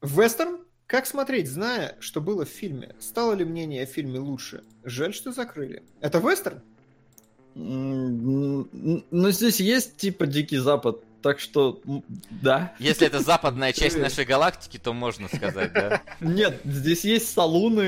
Вестерн? 0.00 0.64
Как 0.86 1.04
смотреть, 1.06 1.48
зная, 1.50 1.96
что 2.00 2.22
было 2.22 2.46
в 2.46 2.48
фильме? 2.48 2.96
Стало 2.98 3.34
ли 3.34 3.44
мнение 3.44 3.82
о 3.82 3.86
фильме 3.86 4.18
лучше? 4.20 4.64
Жаль, 4.84 5.12
что 5.12 5.32
закрыли. 5.32 5.82
Это 6.00 6.18
вестерн? 6.18 6.62
М, 7.54 9.02
Ну, 9.10 9.30
здесь 9.30 9.60
есть 9.60 9.98
типа 9.98 10.26
Дикий 10.26 10.56
Запад 10.56 11.04
так 11.28 11.40
что, 11.40 11.78
да. 12.30 12.72
Если 12.78 13.06
это 13.06 13.20
западная 13.20 13.74
часть 13.74 13.98
нашей 13.98 14.24
галактики, 14.24 14.78
то 14.78 14.94
можно 14.94 15.28
сказать, 15.28 15.74
да? 15.74 16.00
Нет, 16.20 16.62
здесь 16.64 17.04
есть 17.04 17.30
салуны, 17.30 17.82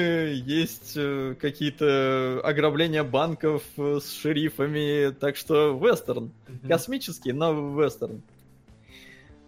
есть 0.45 0.93
э, 0.95 1.35
какие-то 1.41 2.43
ограбления 2.45 3.03
банков 3.03 3.63
э, 3.79 4.01
с 4.05 4.13
шерифами, 4.13 5.11
так 5.13 5.37
что 5.37 5.73
вестерн. 5.73 6.33
Космический, 6.69 7.33
но 7.33 7.81
вестерн. 7.81 8.21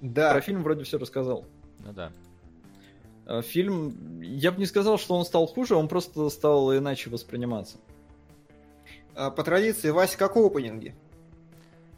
Да. 0.00 0.32
Про 0.32 0.40
фильм 0.40 0.62
вроде 0.62 0.84
все 0.84 0.96
рассказал. 0.96 1.44
Ну 1.80 1.92
да. 1.92 2.12
А 3.26 3.42
Фильм, 3.42 4.22
я 4.22 4.52
бы 4.52 4.58
не 4.58 4.64
сказал, 4.64 4.98
что 4.98 5.16
он 5.16 5.26
стал 5.26 5.46
хуже, 5.46 5.74
он 5.74 5.86
просто 5.86 6.30
стал 6.30 6.74
иначе 6.74 7.10
восприниматься. 7.10 7.76
А, 9.14 9.30
По 9.30 9.44
традиции, 9.44 9.90
Вася, 9.90 10.16
как 10.16 10.34
опенинги? 10.38 10.94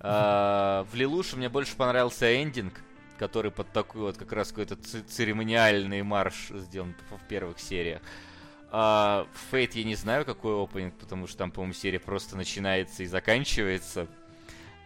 А, 0.06 0.84
В 0.92 0.94
Лилуше 0.94 1.36
мне 1.36 1.48
больше 1.48 1.74
понравился 1.76 2.26
эндинг, 2.42 2.74
который 3.18 3.50
под 3.50 3.72
такой 3.72 4.02
вот 4.02 4.16
как 4.18 4.32
раз 4.32 4.48
какой-то 4.50 4.76
церемониальный 4.76 6.02
марш 6.02 6.50
сделан 6.50 6.94
в 7.10 7.26
первых 7.28 7.58
сериях. 7.58 8.02
А 8.70 9.26
в 9.32 9.50
Фейт 9.50 9.74
я 9.76 9.84
не 9.84 9.94
знаю, 9.94 10.24
какой 10.24 10.62
опенинг, 10.62 10.94
потому 10.98 11.26
что 11.26 11.38
там, 11.38 11.50
по-моему, 11.52 11.72
серия 11.74 12.00
просто 12.00 12.36
начинается 12.36 13.02
и 13.02 13.06
заканчивается. 13.06 14.06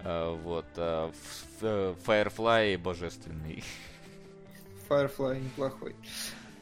А, 0.05 0.35
Вот. 0.35 0.67
Firefly 1.61 2.79
божественный. 2.79 3.65
Firefly 4.89 5.41
неплохой. 5.41 5.97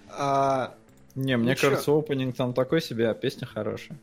А, 0.08 0.74
Не, 1.14 1.36
мне 1.36 1.50
Ну 1.50 1.54
чё? 1.56 1.68
кажется, 1.70 1.92
опенинг 1.92 2.36
там 2.36 2.54
такой 2.54 2.80
себе, 2.80 3.10
а 3.10 3.14
песня 3.14 3.46
хорошая. 3.46 3.98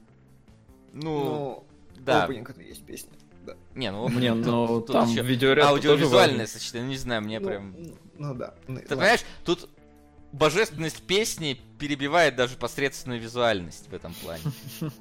Ну, 0.91 1.23
ну, 1.23 1.65
да. 1.97 2.25
опенинг 2.25 2.51
это 2.51 2.61
есть 2.61 2.85
песня. 2.85 3.11
Да. 3.45 3.55
Не, 3.75 3.91
ну, 3.91 4.07
Не, 4.09 4.33
тут- 4.33 4.45
ну 4.45 4.67
тут 4.67 4.87
там 4.93 5.09
ещё 5.09 5.23
видеоряд 5.23 5.65
аудиовизуальное 5.65 6.47
сочетание, 6.47 6.89
не 6.89 6.97
знаю, 6.97 7.21
мне 7.21 7.39
ну, 7.39 7.47
прям... 7.47 7.75
Ну 8.17 8.33
да. 8.35 8.53
Ну, 8.67 8.75
Ты 8.75 8.81
ладно. 8.81 8.95
понимаешь, 8.95 9.21
тут 9.43 9.69
божественность 10.31 11.03
песни 11.03 11.59
перебивает 11.79 12.35
даже 12.35 12.55
посредственную 12.55 13.19
визуальность 13.21 13.89
в 13.89 13.93
этом 13.93 14.13
плане. 14.13 14.43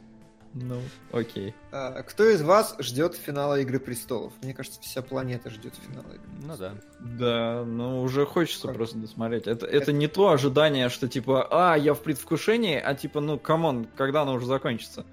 Ну, 0.55 0.82
окей. 1.12 1.55
А, 1.70 2.02
Кто 2.02 2.28
из 2.28 2.43
вас 2.43 2.77
ждет 2.78 3.14
финала 3.16 3.59
Игры 3.60 3.81
Престолов? 3.81 4.35
Мне 4.43 4.52
кажется, 4.52 4.82
вся 4.82 5.01
планета 5.01 5.48
ждет 5.48 5.74
финала 5.77 6.12
Игры 6.12 6.28
Ну 6.43 6.56
да. 6.59 6.74
Да, 7.01 7.64
ну 7.64 8.02
уже 8.02 8.27
хочется 8.27 8.66
Как? 8.66 8.77
просто 8.77 8.98
досмотреть. 8.98 9.47
Это, 9.47 9.64
это, 9.64 9.77
Это- 9.85 9.93
не 9.94 10.09
то 10.09 10.28
ожидание, 10.28 10.90
что 10.90 11.09
типа, 11.09 11.48
а, 11.51 11.77
я 11.78 11.94
в 11.94 12.02
предвкушении, 12.02 12.77
а 12.78 12.94
типа, 12.94 13.20
ну, 13.23 13.39
come 13.38 13.66
on, 13.66 13.86
когда 13.97 14.23
оно 14.23 14.35
уже 14.35 14.44
закончится? 14.44 15.06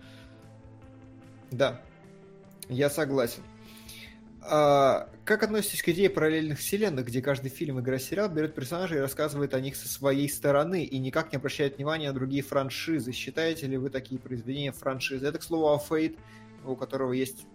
Да, 1.51 1.79
я 2.69 2.89
согласен. 2.89 3.43
А, 4.41 5.09
как 5.25 5.43
относитесь 5.43 5.83
к 5.83 5.89
идее 5.89 6.09
параллельных 6.09 6.59
вселенных, 6.59 7.05
где 7.05 7.21
каждый 7.21 7.49
фильм, 7.49 7.79
игра, 7.79 7.99
сериал 7.99 8.29
берет 8.29 8.55
персонажей 8.55 8.97
и 8.97 9.01
рассказывает 9.01 9.53
о 9.53 9.59
них 9.59 9.75
со 9.75 9.87
своей 9.87 10.29
стороны 10.29 10.83
и 10.83 10.97
никак 10.97 11.31
не 11.31 11.37
обращает 11.37 11.77
внимания 11.77 12.07
на 12.07 12.13
другие 12.13 12.41
франшизы? 12.41 13.11
Считаете 13.11 13.67
ли 13.67 13.77
вы 13.77 13.89
такие 13.89 14.19
произведения 14.19 14.71
франшизы? 14.71 15.27
Это, 15.27 15.39
к 15.39 15.43
слову, 15.43 15.67
о 15.67 15.77
Фейт, 15.77 16.17
у 16.65 16.75
которого 16.75 17.13
есть 17.13 17.45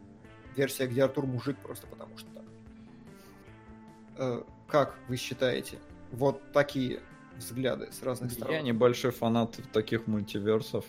версия, 0.57 0.87
где 0.87 1.05
Артур 1.05 1.27
мужик 1.27 1.57
просто 1.59 1.87
потому 1.87 2.17
что 2.19 2.29
так. 2.31 2.45
Э, 4.19 4.43
Как 4.69 4.99
вы 5.09 5.17
считаете? 5.17 5.79
Вот 6.13 6.53
такие 6.53 7.01
взгляды 7.37 7.91
с 7.91 8.03
разных 8.03 8.31
сторон. 8.31 8.55
Я 8.55 8.63
небольшой 8.63 9.11
фанат 9.11 9.59
таких 9.73 10.07
мультиверсов. 10.07 10.85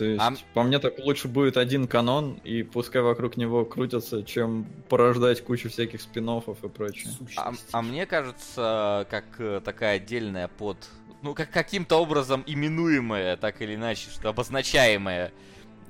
То 0.00 0.06
есть, 0.06 0.18
А- 0.18 0.32
по 0.54 0.62
мне 0.62 0.78
так 0.78 0.98
лучше 1.00 1.28
будет 1.28 1.58
один 1.58 1.86
канон, 1.86 2.40
и 2.42 2.62
пускай 2.62 3.02
вокруг 3.02 3.36
него 3.36 3.66
крутятся, 3.66 4.22
чем 4.22 4.64
порождать 4.88 5.44
кучу 5.44 5.68
всяких 5.68 6.00
спин 6.00 6.26
и 6.30 6.68
прочее. 6.68 7.12
А, 7.36 7.52
а 7.72 7.82
мне 7.82 8.06
кажется, 8.06 9.06
как 9.10 9.26
э, 9.36 9.60
такая 9.62 9.96
отдельная 9.96 10.48
под... 10.48 10.88
Ну, 11.20 11.34
как 11.34 11.50
каким-то 11.50 11.96
образом 11.96 12.42
именуемая, 12.46 13.36
так 13.36 13.60
или 13.60 13.74
иначе, 13.74 14.08
что 14.08 14.30
обозначаемая 14.30 15.32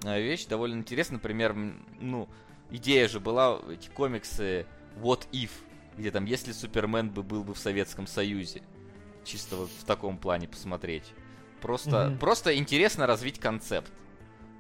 э, 0.03 0.20
вещь 0.20 0.47
довольно 0.47 0.81
интересна. 0.81 1.19
Например, 1.19 1.55
ну, 2.01 2.28
идея 2.73 3.07
же 3.07 3.20
была, 3.20 3.61
эти 3.70 3.91
комиксы 3.91 4.66
What 5.01 5.28
If, 5.31 5.51
где 5.97 6.11
там, 6.11 6.24
если 6.24 6.51
Супермен 6.51 7.11
бы 7.11 7.23
был 7.23 7.45
бы 7.45 7.55
в 7.55 7.59
Советском 7.61 8.09
Союзе. 8.09 8.62
Чисто 9.23 9.55
вот 9.55 9.70
в 9.70 9.85
таком 9.85 10.19
плане 10.19 10.49
посмотреть. 10.49 11.05
Просто, 11.61 12.09
Мгм. 12.09 12.19
просто 12.19 12.57
интересно 12.57 13.07
развить 13.07 13.39
концепт. 13.39 13.91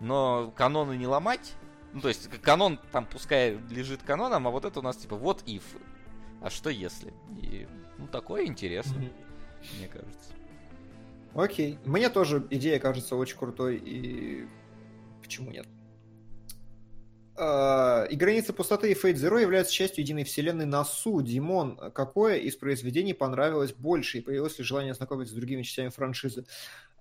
Но 0.00 0.52
каноны 0.56 0.96
не 0.96 1.06
ломать. 1.06 1.54
Ну, 1.92 2.00
то 2.00 2.08
есть, 2.08 2.28
канон 2.40 2.78
там 2.92 3.04
пускай 3.06 3.58
лежит 3.70 4.02
каноном, 4.02 4.46
а 4.46 4.50
вот 4.50 4.64
это 4.64 4.78
у 4.78 4.82
нас 4.82 4.96
типа 4.96 5.16
вот 5.16 5.42
if. 5.46 5.62
А 6.40 6.48
что 6.50 6.70
если? 6.70 7.12
И, 7.42 7.66
ну, 7.98 8.06
такое 8.06 8.46
интересно, 8.46 8.96
Мгм. 8.98 9.12
мне 9.78 9.88
кажется. 9.88 10.32
Окей. 11.34 11.78
Мне 11.84 12.08
тоже 12.08 12.46
идея 12.50 12.78
кажется 12.78 13.14
очень 13.16 13.36
крутой, 13.38 13.76
и 13.76 14.46
почему 15.22 15.50
нет? 15.50 15.66
А, 17.36 18.04
И 18.10 18.16
границы 18.16 18.52
пустоты 18.52 18.90
и 18.90 18.94
Fate 18.94 19.14
Zero 19.14 19.40
являются 19.40 19.72
частью 19.72 20.02
единой 20.02 20.24
вселенной 20.24 20.66
Насу. 20.66 21.22
Димон, 21.22 21.76
какое 21.92 22.36
из 22.36 22.56
произведений 22.56 23.14
понравилось 23.14 23.72
больше 23.72 24.18
и 24.18 24.20
появилось 24.20 24.58
ли 24.58 24.64
желание 24.64 24.92
ознакомиться 24.92 25.32
с 25.32 25.36
другими 25.36 25.62
частями 25.62 25.88
франшизы? 25.88 26.44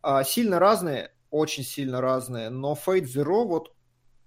А, 0.01 0.23
Сильно 0.23 0.59
разные, 0.59 1.11
очень 1.29 1.63
сильно 1.63 2.01
разные, 2.01 2.49
но 2.49 2.73
Fate 2.73 3.03
Zero, 3.05 3.45
вот 3.45 3.73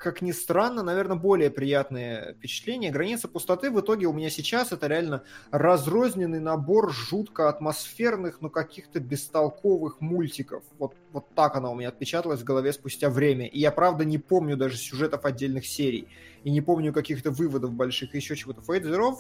как 0.03 0.21
ни 0.21 0.33
странно, 0.33 0.83
наверное, 0.83 1.17
более 1.17 1.49
приятные 1.49 2.35
впечатления. 2.35 2.91
Граница 2.91 3.29
пустоты 3.29 3.71
в 3.71 3.81
итоге 3.81 4.07
у 4.07 4.13
меня 4.13 4.31
сейчас 4.31 4.73
это 4.73 4.89
реально 4.89 5.23
разрозненный 5.53 6.41
набор 6.41 6.93
жутко 6.93 7.49
атмосферных, 7.49 8.41
но 8.41 8.51
каких-то 8.51 8.99
бестолковых 8.99 10.01
мультиков. 10.01 10.65
Вот, 10.79 10.97
вот 11.13 11.29
так 11.37 11.55
она 11.55 11.71
у 11.71 11.77
меня 11.77 11.89
отпечаталась 11.89 12.41
в 12.41 12.45
голове 12.45 12.73
спустя 12.73 13.11
время. 13.11 13.47
И 13.47 13.61
я, 13.61 13.71
правда, 13.71 14.05
не 14.05 14.19
помню 14.19 14.57
даже 14.57 14.77
сюжетов 14.77 15.25
отдельных 15.25 15.67
серий. 15.67 16.09
И 16.43 16.51
не 16.51 16.61
помню 16.61 16.93
каких-то 16.93 17.31
выводов 17.31 17.73
больших 17.73 18.17
еще 18.17 18.35
чего-то. 18.35 18.61
Fate 18.61 18.83
Zero 18.83 19.15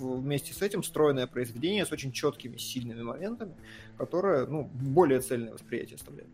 вместе 0.00 0.54
с 0.54 0.62
этим 0.62 0.84
стройное 0.84 1.26
произведение 1.26 1.84
с 1.84 1.90
очень 1.90 2.12
четкими, 2.12 2.58
сильными 2.58 3.02
моментами, 3.02 3.56
которое, 3.96 4.46
ну, 4.46 4.70
более 4.72 5.20
цельное 5.20 5.52
восприятие 5.52 5.96
оставляет. 5.96 6.28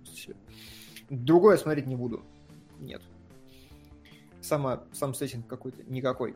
Другое 1.08 1.56
смотреть 1.56 1.86
не 1.86 1.96
буду. 1.96 2.22
Нет. 2.78 3.00
Сама, 4.44 4.82
сам 4.92 5.14
сеттинг 5.14 5.46
какой-то 5.46 5.82
никакой. 5.86 6.34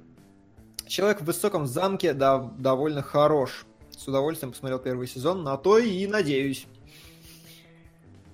Человек 0.86 1.20
в 1.20 1.26
высоком 1.26 1.66
замке 1.66 2.14
да, 2.14 2.39
довольно 2.59 3.02
хорош. 3.02 3.66
С 3.90 4.09
удовольствием 4.09 4.52
посмотрел 4.52 4.78
первый 4.78 5.06
сезон, 5.06 5.44
на 5.44 5.59
то 5.59 5.76
и 5.76 6.06
надеюсь. 6.06 6.66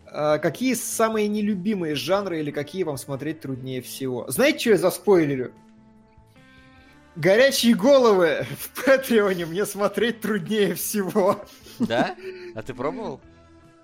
А, 0.07 0.39
какие 0.39 0.75
самые 0.75 1.27
нелюбимые 1.27 1.97
жанры 1.97 2.39
или 2.39 2.53
какие 2.53 2.85
вам 2.85 2.99
смотреть 2.99 3.41
труднее 3.41 3.83
всего? 3.83 4.31
Знаете, 4.31 4.59
что 4.61 4.71
я 4.71 4.79
заспойлерю? 4.79 5.53
Горячие 7.17 7.75
головы 7.75 8.47
в 8.57 8.85
Патреоне 8.85 9.45
мне 9.47 9.67
смотреть 9.67 10.21
труднее 10.21 10.75
всего. 10.75 11.45
Да? 11.81 12.15
А 12.55 12.63
ты 12.63 12.75
пробовал? 12.75 13.21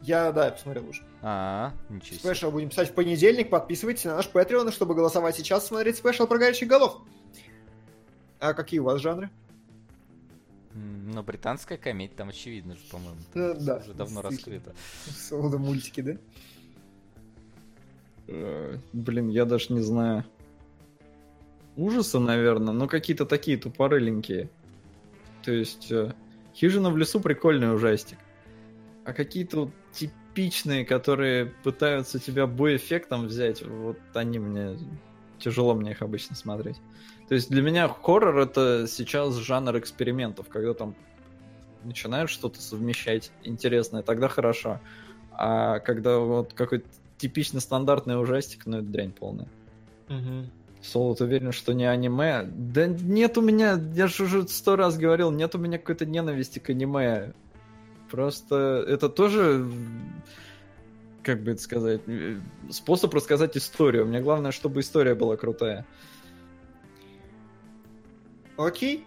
Я, 0.02 0.32
да, 0.32 0.50
посмотрел 0.50 0.88
уже. 0.88 1.02
А, 1.20 1.72
ничего 1.88 2.16
себе. 2.18 2.34
Спешл 2.34 2.50
будем 2.50 2.70
писать 2.70 2.90
в 2.90 2.94
понедельник. 2.94 3.50
Подписывайтесь 3.50 4.04
на 4.04 4.16
наш 4.16 4.30
Patreon, 4.30 4.72
чтобы 4.72 4.94
голосовать 4.94 5.36
сейчас, 5.36 5.66
смотреть 5.66 5.98
спешл 5.98 6.26
про 6.26 6.38
горячих 6.38 6.68
голов. 6.68 7.02
А 8.38 8.54
какие 8.54 8.80
у 8.80 8.84
вас 8.84 9.00
жанры? 9.00 9.30
Ну, 10.72 11.22
британская 11.22 11.76
комедия, 11.76 12.14
там 12.14 12.28
очевидно 12.30 12.74
же, 12.74 12.80
по-моему. 12.90 13.20
Э, 13.34 13.54
да, 13.58 13.76
Уже 13.76 13.92
давно 13.92 14.22
раскрыто. 14.22 14.74
Солода 15.04 15.58
мультики, 15.58 16.00
да? 16.00 16.16
Э, 18.28 18.78
Блин, 18.92 19.28
я 19.28 19.44
даже 19.44 19.72
не 19.72 19.80
знаю. 19.80 20.24
Ужасы, 21.76 22.18
наверное, 22.18 22.72
но 22.72 22.86
какие-то 22.86 23.26
такие 23.26 23.58
тупорыленькие. 23.58 24.48
То 25.42 25.52
есть, 25.52 25.90
э, 25.90 26.14
Хижина 26.54 26.90
в 26.90 26.96
лесу 26.96 27.20
прикольный 27.20 27.74
ужастик. 27.74 28.18
А 29.04 29.12
какие-то 29.12 29.64
вот 29.64 29.70
типичные, 29.92 30.84
которые 30.84 31.46
пытаются 31.46 32.18
тебя 32.18 32.46
бой-эффектом 32.46 33.26
взять, 33.26 33.62
вот 33.62 33.98
они 34.14 34.38
мне... 34.38 34.78
Тяжело 35.38 35.74
мне 35.74 35.92
их 35.92 36.02
обычно 36.02 36.36
смотреть. 36.36 36.76
То 37.28 37.34
есть 37.34 37.48
для 37.48 37.62
меня 37.62 37.88
хоррор 37.88 38.36
это 38.40 38.86
сейчас 38.86 39.36
жанр 39.36 39.78
экспериментов, 39.78 40.48
когда 40.48 40.74
там 40.74 40.94
начинают 41.82 42.28
что-то 42.28 42.60
совмещать 42.60 43.32
интересное, 43.42 44.02
тогда 44.02 44.28
хорошо. 44.28 44.80
А 45.32 45.78
когда 45.78 46.18
вот 46.18 46.52
какой-то 46.52 46.86
типично 47.16 47.60
стандартный 47.60 48.20
ужастик, 48.20 48.66
ну 48.66 48.78
это 48.78 48.86
дрянь 48.86 49.12
полная. 49.12 49.48
Солод 50.82 51.20
уверен, 51.20 51.52
что 51.52 51.72
не 51.72 51.84
аниме. 51.84 52.42
Да 52.42 52.86
нет 52.86 53.38
у 53.38 53.42
меня, 53.42 53.80
я 53.94 54.08
же 54.08 54.24
уже 54.24 54.48
сто 54.48 54.76
раз 54.76 54.98
говорил, 54.98 55.30
нет 55.30 55.54
у 55.54 55.58
меня 55.58 55.78
какой-то 55.78 56.04
ненависти 56.04 56.58
к 56.58 56.70
аниме. 56.70 57.32
Просто 58.10 58.84
это 58.88 59.08
тоже, 59.08 59.64
как 61.22 61.42
бы 61.42 61.52
это 61.52 61.62
сказать, 61.62 62.00
э, 62.06 62.40
способ 62.70 63.14
рассказать 63.14 63.56
историю. 63.56 64.06
Мне 64.06 64.20
главное, 64.20 64.50
чтобы 64.50 64.80
история 64.80 65.14
была 65.14 65.36
крутая. 65.36 65.86
Окей. 68.56 69.04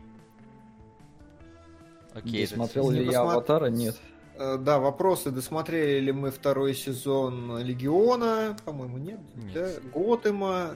Окей, 2.14 2.48
Досмотрел 2.48 2.92
Не 2.92 3.00
ли 3.00 3.06
я 3.06 3.12
посмотр- 3.24 3.32
Аватара? 3.34 3.66
Нет. 3.68 4.00
Э, 4.36 4.58
Да, 4.58 4.80
вопросы, 4.80 5.32
досмотрели 5.32 6.00
ли 6.00 6.12
мы 6.12 6.32
второй 6.32 6.74
сезон 6.74 7.58
Легиона? 7.60 8.56
По-моему, 8.66 8.98
нет. 8.98 9.20
Нет. 9.36 9.54
Да? 9.54 9.70
Готэма? 10.00 10.76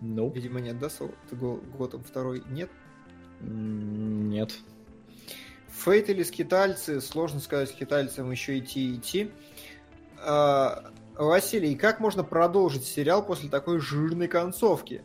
Ну, 0.00 0.30
Видимо, 0.30 0.60
нет, 0.60 0.78
да, 0.78 0.90
Сол? 0.90 1.12
Готэм 1.30 2.02
второй 2.04 2.42
нет? 2.50 2.70
нет. 3.40 4.52
Фейт 5.74 6.08
или 6.08 6.22
скитальцы? 6.22 7.00
Сложно 7.00 7.40
сказать, 7.40 7.70
скитальцам 7.70 8.30
еще 8.30 8.58
идти 8.58 8.90
и 8.92 8.96
идти. 8.96 9.30
А, 10.18 10.90
Василий, 11.14 11.74
как 11.74 12.00
можно 12.00 12.24
продолжить 12.24 12.84
сериал 12.84 13.24
после 13.24 13.48
такой 13.48 13.80
жирной 13.80 14.28
концовки? 14.28 15.02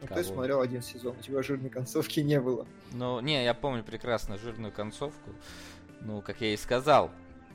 Ну, 0.00 0.06
ты 0.06 0.24
смотрел 0.24 0.60
один 0.60 0.82
сезон, 0.82 1.16
у 1.18 1.22
тебя 1.22 1.42
жирной 1.42 1.68
концовки 1.68 2.20
не 2.20 2.40
было. 2.40 2.66
Ну, 2.92 3.20
не, 3.20 3.44
я 3.44 3.52
помню 3.52 3.84
прекрасно 3.84 4.38
жирную 4.38 4.72
концовку. 4.72 5.30
Ну, 6.00 6.22
как 6.22 6.40
я 6.40 6.54
и 6.54 6.56
сказал, 6.56 7.10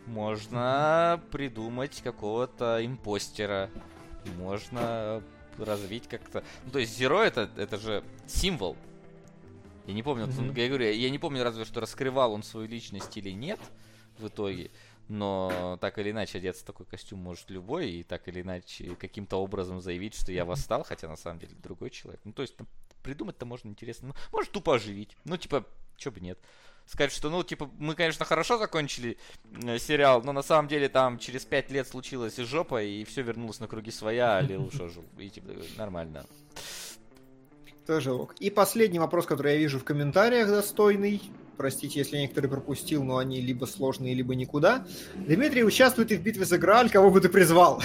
можно 0.05 1.19
придумать 1.31 2.01
какого-то 2.03 2.85
импостера. 2.85 3.69
Можно 4.37 5.23
развить 5.57 6.07
как-то. 6.07 6.43
Ну, 6.65 6.71
то 6.71 6.79
есть 6.79 6.95
Зеро 6.97 7.21
это, 7.21 7.49
это 7.57 7.77
же 7.77 8.03
символ. 8.27 8.75
Я 9.87 9.93
не 9.93 10.03
помню, 10.03 10.25
вот, 10.25 10.35
Мгм. 10.35 10.55
я 10.55 10.67
говорю, 10.67 10.91
я 10.91 11.09
не 11.09 11.19
помню 11.19 11.43
разве 11.43 11.65
что 11.65 11.79
раскрывал 11.79 12.33
он 12.33 12.43
свою 12.43 12.67
личность 12.67 13.15
или 13.17 13.29
нет 13.31 13.59
в 14.17 14.27
итоге. 14.27 14.71
Но 15.07 15.77
так 15.81 15.99
или 15.99 16.09
иначе 16.09 16.39
одеться 16.39 16.63
в 16.63 16.65
такой 16.65 16.87
костюм 16.87 17.19
может 17.19 17.51
любой, 17.51 17.91
и 17.91 18.03
так 18.03 18.27
или 18.27 18.41
иначе 18.41 18.95
каким-то 18.95 19.37
образом 19.37 19.79
заявить, 19.79 20.15
что 20.15 20.31
я 20.31 20.45
восстал, 20.45 20.83
хотя 20.83 21.07
на 21.07 21.15
самом 21.15 21.39
деле 21.39 21.53
другой 21.61 21.91
человек. 21.91 22.21
Ну, 22.23 22.33
то 22.33 22.41
есть 22.41 22.55
там 22.57 22.67
придумать-то 23.03 23.45
можно 23.45 23.69
интересно. 23.69 24.07
Ну, 24.07 24.13
может 24.31 24.51
тупо 24.51 24.75
оживить. 24.75 25.15
Ну, 25.23 25.37
типа, 25.37 25.63
чё 25.95 26.11
бы 26.11 26.19
нет. 26.21 26.39
Сказать, 26.87 27.11
что, 27.11 27.29
ну, 27.29 27.43
типа, 27.43 27.69
мы, 27.77 27.93
конечно, 27.93 28.25
хорошо 28.25 28.57
закончили 28.57 29.17
э, 29.63 29.77
сериал, 29.77 30.23
но 30.23 30.31
на 30.31 30.41
самом 30.41 30.67
деле 30.67 30.89
там 30.89 31.19
через 31.19 31.45
пять 31.45 31.69
лет 31.69 31.87
случилась 31.87 32.37
жопа, 32.37 32.81
и 32.81 33.03
все 33.03 33.21
вернулось 33.21 33.59
на 33.59 33.67
круги 33.67 33.91
своя, 33.91 34.37
а 34.37 34.41
Лил 34.41 34.65
уже 34.65 34.89
жил. 34.89 35.05
И, 35.19 35.29
типа, 35.29 35.51
нормально. 35.77 36.25
Тоже 37.85 38.11
ок. 38.13 38.33
И 38.39 38.49
последний 38.49 38.97
вопрос, 38.97 39.25
который 39.27 39.53
я 39.53 39.59
вижу 39.59 39.79
в 39.79 39.83
комментариях 39.83 40.47
достойный. 40.47 41.21
Простите, 41.55 41.99
если 41.99 42.15
я 42.15 42.23
некоторые 42.23 42.49
пропустил, 42.49 43.03
но 43.03 43.17
они 43.17 43.39
либо 43.41 43.65
сложные, 43.65 44.15
либо 44.15 44.33
никуда. 44.33 44.85
Дмитрий 45.15 45.63
участвует 45.63 46.11
и 46.11 46.17
в 46.17 46.21
битве 46.21 46.45
за 46.45 46.57
Грааль, 46.57 46.89
кого 46.89 47.11
бы 47.11 47.21
ты 47.21 47.29
призвал? 47.29 47.81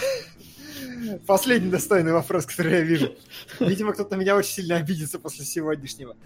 Последний 1.26 1.70
достойный 1.70 2.12
вопрос, 2.12 2.46
который 2.46 2.72
я 2.72 2.80
вижу. 2.80 3.14
Видимо, 3.60 3.92
кто-то 3.92 4.16
на 4.16 4.20
меня 4.20 4.36
очень 4.36 4.52
сильно 4.52 4.76
обидится 4.76 5.18
после 5.18 5.44
сегодняшнего. 5.44 6.16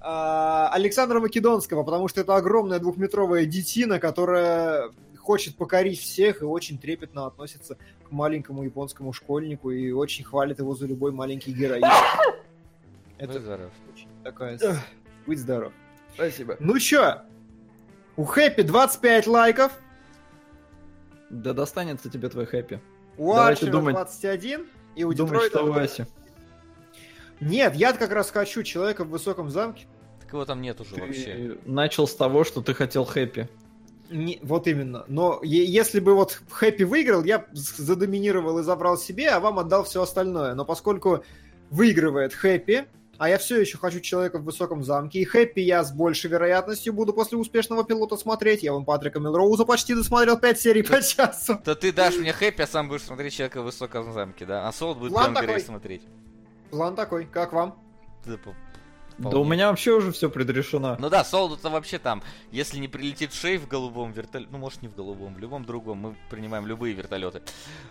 А, 0.00 0.70
Александра 0.72 1.20
Македонского, 1.20 1.82
потому 1.82 2.06
что 2.06 2.20
это 2.20 2.36
огромная 2.36 2.78
двухметровая 2.78 3.44
детина, 3.44 3.98
которая 3.98 4.90
хочет 5.18 5.56
покорить 5.56 6.00
всех 6.00 6.42
и 6.42 6.44
очень 6.44 6.78
трепетно 6.78 7.26
относится 7.26 7.76
к 8.04 8.10
маленькому 8.10 8.62
японскому 8.62 9.12
школьнику 9.12 9.70
и 9.70 9.90
очень 9.90 10.24
хвалит 10.24 10.60
его 10.60 10.74
за 10.74 10.86
любой 10.86 11.12
маленький 11.12 11.52
героизм. 11.52 11.86
Это 13.20 13.32
Будь 13.34 13.42
здоров. 13.42 13.70
очень 13.94 14.08
такая... 14.24 14.58
Будь 15.26 15.38
здоров. 15.38 15.72
Спасибо. 16.14 16.56
Ну 16.58 16.78
чё? 16.78 17.20
У 18.16 18.24
Хэппи 18.24 18.62
25 18.62 19.26
лайков, 19.26 19.72
Да 21.28 21.52
достанется 21.52 22.10
тебе 22.10 22.28
твой 22.28 22.46
хэппи. 22.46 22.80
у 23.18 23.34
Арчера 23.34 23.70
думать. 23.70 23.94
21 23.94 24.66
и 24.96 25.04
у 25.04 25.12
Думаешь, 25.12 25.44
Детройта... 25.44 25.58
что 25.58 25.66
у 25.66 25.72
Васи? 25.72 26.06
Нет, 27.40 27.74
я 27.74 27.92
как 27.92 28.10
раз 28.10 28.30
хочу 28.30 28.62
человека 28.62 29.04
в 29.04 29.08
высоком 29.10 29.50
замке. 29.50 29.86
Так 30.20 30.32
его 30.32 30.44
там 30.44 30.60
нет 30.60 30.80
уже 30.80 30.96
вообще. 30.96 31.24
Ты 31.24 31.58
начал 31.70 32.06
с 32.06 32.14
того, 32.14 32.44
что 32.44 32.60
ты 32.62 32.74
хотел 32.74 33.04
хэппи. 33.04 33.48
Не- 34.10 34.40
вот 34.42 34.66
именно. 34.66 35.04
Но 35.06 35.40
е- 35.42 35.64
если 35.64 36.00
бы 36.00 36.14
вот 36.14 36.40
Хэппи 36.50 36.82
выиграл, 36.82 37.22
я 37.22 37.46
задоминировал 37.52 38.58
и 38.58 38.62
забрал 38.64 38.98
себе, 38.98 39.28
а 39.30 39.38
вам 39.38 39.60
отдал 39.60 39.84
все 39.84 40.02
остальное. 40.02 40.54
Но 40.54 40.64
поскольку 40.64 41.22
выигрывает 41.70 42.34
Хэппи, 42.34 42.86
а 43.20 43.28
я 43.28 43.36
все 43.36 43.60
еще 43.60 43.76
хочу 43.76 44.00
человека 44.00 44.38
в 44.38 44.44
высоком 44.44 44.82
замке, 44.82 45.18
и 45.18 45.26
Хэппи 45.26 45.60
я 45.60 45.84
с 45.84 45.92
большей 45.92 46.30
вероятностью 46.30 46.94
буду 46.94 47.12
после 47.12 47.36
успешного 47.36 47.84
пилота 47.84 48.16
смотреть. 48.16 48.62
Я 48.62 48.72
вон 48.72 48.86
Патрика 48.86 49.20
Милроуза 49.20 49.66
почти 49.66 49.94
досмотрел 49.94 50.38
5 50.38 50.58
серий 50.58 50.82
по 50.82 51.02
часу. 51.02 51.60
То 51.62 51.74
ты 51.74 51.92
дашь 51.92 52.16
мне 52.16 52.32
хэппи, 52.32 52.62
а 52.62 52.66
сам 52.66 52.88
будешь 52.88 53.02
смотреть 53.02 53.34
человека 53.34 53.60
в 53.60 53.66
высоком 53.66 54.10
замке, 54.14 54.46
да? 54.46 54.66
А 54.66 54.72
Солод 54.72 54.96
будет 54.96 55.12
План 55.12 55.34
такой. 55.34 55.60
смотреть. 55.60 56.00
План 56.70 56.96
такой, 56.96 57.26
как 57.26 57.52
вам? 57.52 57.78
Да, 59.18 59.38
у 59.38 59.44
меня 59.44 59.68
вообще 59.68 59.92
уже 59.92 60.12
все 60.12 60.30
предрешено. 60.30 60.96
Ну 60.98 61.10
да, 61.10 61.22
Солоду-то 61.22 61.68
вообще 61.68 61.98
там, 61.98 62.22
если 62.52 62.78
не 62.78 62.88
прилетит 62.88 63.34
шей 63.34 63.58
в 63.58 63.68
голубом 63.68 64.12
вертолете, 64.12 64.50
ну 64.50 64.56
может 64.56 64.80
не 64.80 64.88
в 64.88 64.94
голубом, 64.94 65.34
в 65.34 65.38
любом 65.38 65.66
другом, 65.66 65.98
мы 65.98 66.16
принимаем 66.30 66.66
любые 66.66 66.94
вертолеты, 66.94 67.42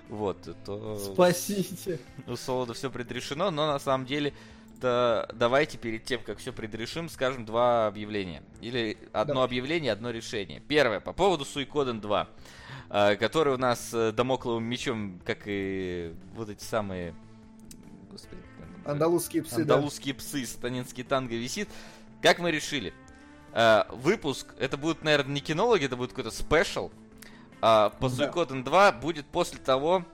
вот, 0.10 0.56
то 0.65 0.97
Спасите. 0.97 1.99
у 2.26 2.35
Солода 2.35 2.73
все 2.73 2.89
предрешено, 2.89 3.51
но 3.51 3.68
на 3.68 3.77
самом 3.77 4.07
деле 4.07 4.34
да, 4.80 5.27
давайте 5.34 5.77
перед 5.77 6.06
тем, 6.06 6.22
как 6.23 6.38
все 6.38 6.53
предрешим, 6.53 7.10
скажем 7.10 7.45
два 7.45 7.88
объявления. 7.88 8.43
Или 8.61 8.97
одно 9.11 9.35
Давай. 9.35 9.47
объявление, 9.47 9.91
одно 9.91 10.11
решение. 10.11 10.61
Первое, 10.61 10.99
по 10.99 11.14
поводу 11.14 11.45
Суикоден 11.45 11.99
2, 11.99 12.27
э, 12.89 13.15
который 13.18 13.53
у 13.53 13.57
нас 13.57 13.93
э, 13.93 14.11
домокловым 14.11 14.64
мечом, 14.64 15.19
как 15.26 15.39
и 15.45 16.14
вот 16.35 16.49
эти 16.49 16.64
самые... 16.64 17.14
Господи? 18.10 18.41
Андалузские 18.85 19.43
псы, 19.43 19.64
да. 19.65 19.76
Андалузские 19.76 20.14
псы, 20.14 20.45
сатанинский 20.45 21.03
танго 21.03 21.35
висит. 21.35 21.69
Как 22.22 22.39
мы 22.39 22.51
решили? 22.51 22.93
Э, 23.53 23.84
выпуск, 23.91 24.47
это 24.60 24.77
будет, 24.77 25.03
наверное, 25.03 25.34
не 25.34 25.41
кинологи, 25.41 25.85
это 25.85 25.97
будет 25.97 26.11
какой-то 26.11 26.31
спешл. 26.31 26.89
А 27.61 27.89
по 27.89 28.07
Да. 28.10 28.15
Суикоден 28.15 28.64
2 28.64 28.93
будет 28.93 29.26
после 29.26 29.60
того, 29.60 30.06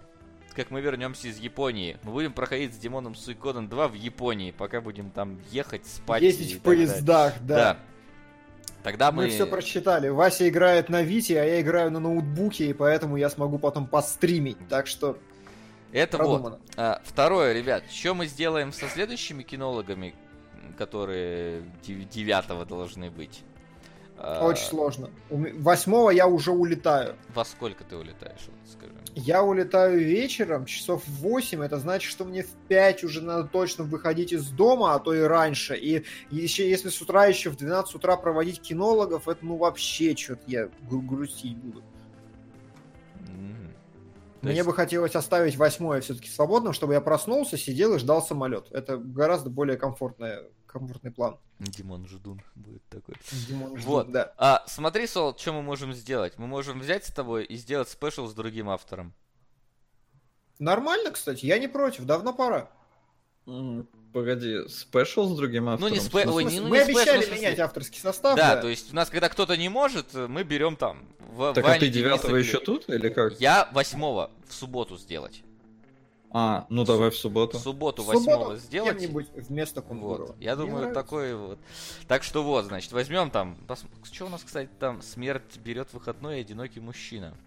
как 0.56 0.72
мы 0.72 0.82
вернемся 0.82 1.28
из 1.28 1.38
Японии. 1.38 1.98
Мы 2.04 2.12
будем 2.12 2.34
проходить 2.34 2.74
с 2.74 2.78
Димоном 2.78 3.16
Суикоден 3.16 3.68
2 3.68 3.88
в 3.90 3.94
Японии, 3.94 4.52
пока 4.52 4.82
будем 4.82 5.10
там 5.12 5.40
ехать, 5.52 5.86
спать. 5.86 6.22
и 6.22 6.26
Ездить 6.28 6.60
в 6.60 6.64
далее. 6.64 6.88
поездах, 6.88 7.34
да. 7.42 7.56
Да. 7.56 7.80
Тогда 8.84 9.12
Мы 9.12 9.24
мы... 9.24 9.30
все 9.30 9.48
прочитали. 9.48 10.10
Вася 10.10 10.48
играет 10.48 10.90
на 10.90 11.02
Вите, 11.02 11.40
а 11.42 11.44
я 11.44 11.60
играю 11.62 11.92
на 11.92 12.00
ноутбуке, 12.00 12.68
и 12.68 12.74
поэтому 12.74 13.18
я 13.18 13.30
смогу 13.30 13.58
потом 13.58 13.88
постримить. 13.88 14.58
Так 14.70 14.86
что 14.88 15.18
Это 15.92 16.18
вот. 16.18 16.24
продумано. 16.24 16.60
А, 16.78 17.02
второе, 17.04 17.54
ребят, 17.54 17.84
что 17.92 18.14
мы 18.14 18.28
сделаем 18.28 18.72
со 18.72 18.88
следующими 18.88 19.42
кинологами, 19.44 20.14
которые 20.78 21.64
дев- 21.84 22.08
девятого 22.10 22.66
должны 22.66 23.10
быть? 23.10 23.42
А, 24.18 24.46
Очень 24.46 24.66
сложно. 24.66 25.10
У 25.30 25.38
ме- 25.38 25.54
Восьмого 25.54 26.12
я 26.12 26.28
уже 26.28 26.52
улетаю. 26.52 27.16
Во 27.34 27.44
сколько 27.44 27.84
ты 27.84 27.98
улетаешь, 27.98 28.40
вот 28.48 28.72
скажи? 28.72 28.94
Я 29.18 29.44
улетаю 29.44 30.00
вечером, 30.00 30.66
часов 30.66 31.02
в 31.08 31.22
8, 31.22 31.64
это 31.64 31.80
значит, 31.80 32.12
что 32.12 32.26
мне 32.26 32.44
в 32.44 32.52
5 32.68 33.06
уже 33.06 33.22
надо 33.22 33.48
точно 33.48 33.86
выходить 33.86 34.34
из 34.34 34.50
дома, 34.50 34.94
а 34.94 35.00
то 35.00 35.14
и 35.14 35.22
раньше. 35.22 35.78
И 35.78 36.04
еще, 36.30 36.70
если 36.70 36.90
с 36.90 37.02
утра 37.02 37.26
еще 37.26 37.50
в 37.50 37.56
12 37.56 37.96
утра 37.96 38.18
проводить 38.18 38.60
кинологов, 38.60 39.30
это 39.30 39.46
ну 39.46 39.56
вообще 39.56 40.16
что-то 40.18 40.42
я 40.48 40.70
гру- 40.90 41.02
грустить 41.02 41.56
буду. 41.56 41.82
Мне 44.42 44.56
есть- 44.56 44.68
бы 44.68 44.74
хотелось 44.74 45.16
оставить 45.16 45.56
восьмое 45.56 46.02
все-таки 46.02 46.30
свободным, 46.30 46.74
чтобы 46.74 46.94
я 46.94 47.00
проснулся, 47.00 47.58
сидел 47.58 47.96
и 47.96 48.00
ждал 48.00 48.22
самолет. 48.22 48.68
Это 48.72 48.98
гораздо 48.98 49.50
более 49.50 49.78
комфортная, 49.78 50.44
комфортный 50.80 51.12
план. 51.12 51.38
Димон 51.60 52.06
Ждун 52.08 52.42
будет 52.56 52.84
такой. 52.90 53.16
Димон 53.48 53.78
ждет, 53.78 53.86
Вот. 53.86 54.12
да. 54.12 54.34
А, 54.38 54.64
смотри, 54.68 55.08
Сол, 55.08 55.36
что 55.38 55.54
мы 55.54 55.62
можем 55.62 55.94
сделать? 55.94 56.34
Мы 56.38 56.48
можем 56.48 56.80
взять 56.80 57.06
с 57.06 57.12
тобой 57.12 57.46
и 57.46 57.56
сделать 57.56 57.88
спешл 57.88 58.28
с 58.28 58.34
другим 58.34 58.70
автором. 58.70 59.14
Нормально, 60.60 61.12
кстати, 61.12 61.46
я 61.46 61.60
не 61.60 61.68
против, 61.68 62.04
давно 62.06 62.34
пора. 62.34 62.70
Погоди, 64.14 64.68
спешл 64.70 65.34
с 65.34 65.38
другим 65.38 65.70
автором? 65.70 65.94
не 65.94 66.00
В 66.00 66.04
спе-? 66.04 66.26
Ой, 66.28 66.44
не- 66.46 66.50
смысле, 66.52 66.62
ну 66.62 66.70
Мы 66.70 66.78
не 66.78 66.84
спешл, 66.84 67.00
обещали 67.00 67.22
смысле- 67.26 67.36
менять 67.38 67.60
авторский 67.60 68.00
состав. 68.00 68.36
да, 68.38 68.58
то 68.58 68.68
есть 68.68 68.92
у 68.92 68.96
нас, 68.96 69.10
когда 69.10 69.30
кто-то 69.30 69.56
не 69.58 69.70
может, 69.70 70.14
мы 70.14 70.44
берем 70.44 70.76
там... 70.76 71.06
В, 71.20 71.54
Так 71.54 71.64
а 71.66 71.68
Ваню, 71.68 71.80
ты 71.82 71.90
девятого 71.90 72.36
еще 72.38 72.60
тут, 72.60 72.90
или 72.90 73.10
как? 73.10 73.40
Я 73.42 73.70
восьмого 73.74 74.32
в 74.48 74.54
субботу 74.54 74.98
сделать. 74.98 75.44
А, 76.38 76.66
ну 76.68 76.84
давай 76.84 77.12
в 77.12 77.16
субботу. 77.16 77.58
В 77.58 77.62
субботу 77.62 78.04
В 78.04 78.08
восьмого 78.08 78.42
субботу 78.44 78.58
сделать. 78.58 79.00
кем-нибудь 79.00 79.28
вместо 79.36 79.82
Кунгурова. 79.82 80.28
Вот. 80.28 80.36
Я 80.42 80.58
Мне 80.58 80.66
думаю, 80.66 80.80
нравится. 80.82 81.02
такой 81.02 81.34
вот. 81.34 81.60
Так 82.10 82.24
что 82.24 82.44
вот, 82.44 82.66
значит, 82.66 82.92
возьмем 82.92 83.32
там. 83.32 83.58
Что 84.04 84.26
у 84.26 84.30
нас, 84.30 84.44
кстати, 84.44 84.70
там 84.78 85.02
смерть 85.02 85.58
берет 85.64 85.94
выходной 85.94 86.40
и 86.40 86.42
одинокий 86.42 86.82
мужчина. 86.82 87.38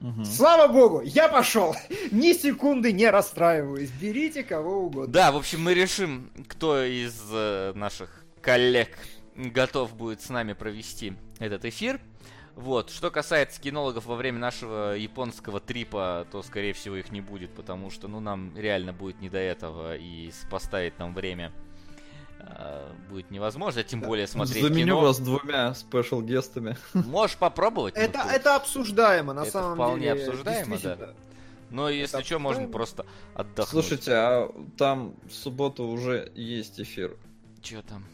Мгм. 0.00 0.22
Слава 0.26 0.70
богу, 0.70 1.00
я 1.00 1.30
пошел. 1.30 1.74
Ни 2.10 2.34
секунды 2.34 2.92
не 2.92 3.08
расстраиваюсь. 3.08 3.90
Берите 3.90 4.44
кого 4.44 4.80
угодно. 4.84 5.10
Да, 5.10 5.32
в 5.32 5.38
общем, 5.38 5.62
мы 5.62 5.72
решим, 5.72 6.30
кто 6.46 6.84
из 6.84 7.18
э, 7.32 7.72
наших 7.74 8.22
коллег 8.42 8.90
готов 9.34 9.94
будет 9.96 10.20
с 10.20 10.28
нами 10.28 10.52
провести 10.52 11.14
этот 11.38 11.64
эфир. 11.64 12.02
Вот. 12.58 12.90
Что 12.90 13.12
касается 13.12 13.60
кинологов 13.60 14.06
во 14.06 14.16
время 14.16 14.40
нашего 14.40 14.96
японского 14.96 15.60
трипа, 15.60 16.26
то, 16.32 16.42
скорее 16.42 16.72
всего, 16.72 16.96
их 16.96 17.12
не 17.12 17.20
будет, 17.20 17.54
потому 17.54 17.88
что, 17.88 18.08
ну, 18.08 18.18
нам 18.18 18.52
реально 18.56 18.92
будет 18.92 19.20
не 19.20 19.30
до 19.30 19.38
этого 19.38 19.96
и 19.96 20.32
поставить 20.50 20.98
нам 20.98 21.14
время 21.14 21.52
а, 22.40 22.92
будет 23.10 23.30
невозможно, 23.30 23.84
тем 23.84 24.00
более 24.00 24.26
смотреть 24.26 24.60
Заменю 24.64 24.86
кино. 24.86 25.00
вас 25.02 25.20
двумя 25.20 25.72
спешл-гестами. 25.72 26.76
Можешь 26.94 27.36
попробовать. 27.36 27.94
ну, 27.94 28.02
Это, 28.02 28.24
то- 28.24 28.28
это 28.28 28.56
обсуждаемо, 28.56 29.34
на 29.34 29.42
Это 29.42 29.50
самом 29.52 29.74
вполне 29.74 30.08
деле. 30.08 30.26
обсуждаемо, 30.26 30.70
действительно. 30.72 31.14
Но 31.70 31.88
если 31.88 32.22
что, 32.24 32.40
можно 32.40 32.66
просто 32.66 33.06
отдохнуть. 33.34 33.68
Слушайте, 33.68 34.12
а 34.14 34.52
там 34.76 35.14
в 35.28 35.32
субботу 35.32 35.84
уже 35.84 36.32
есть 36.34 36.80
эфир. 36.80 37.16
Что 37.62 37.82
там? 37.82 38.04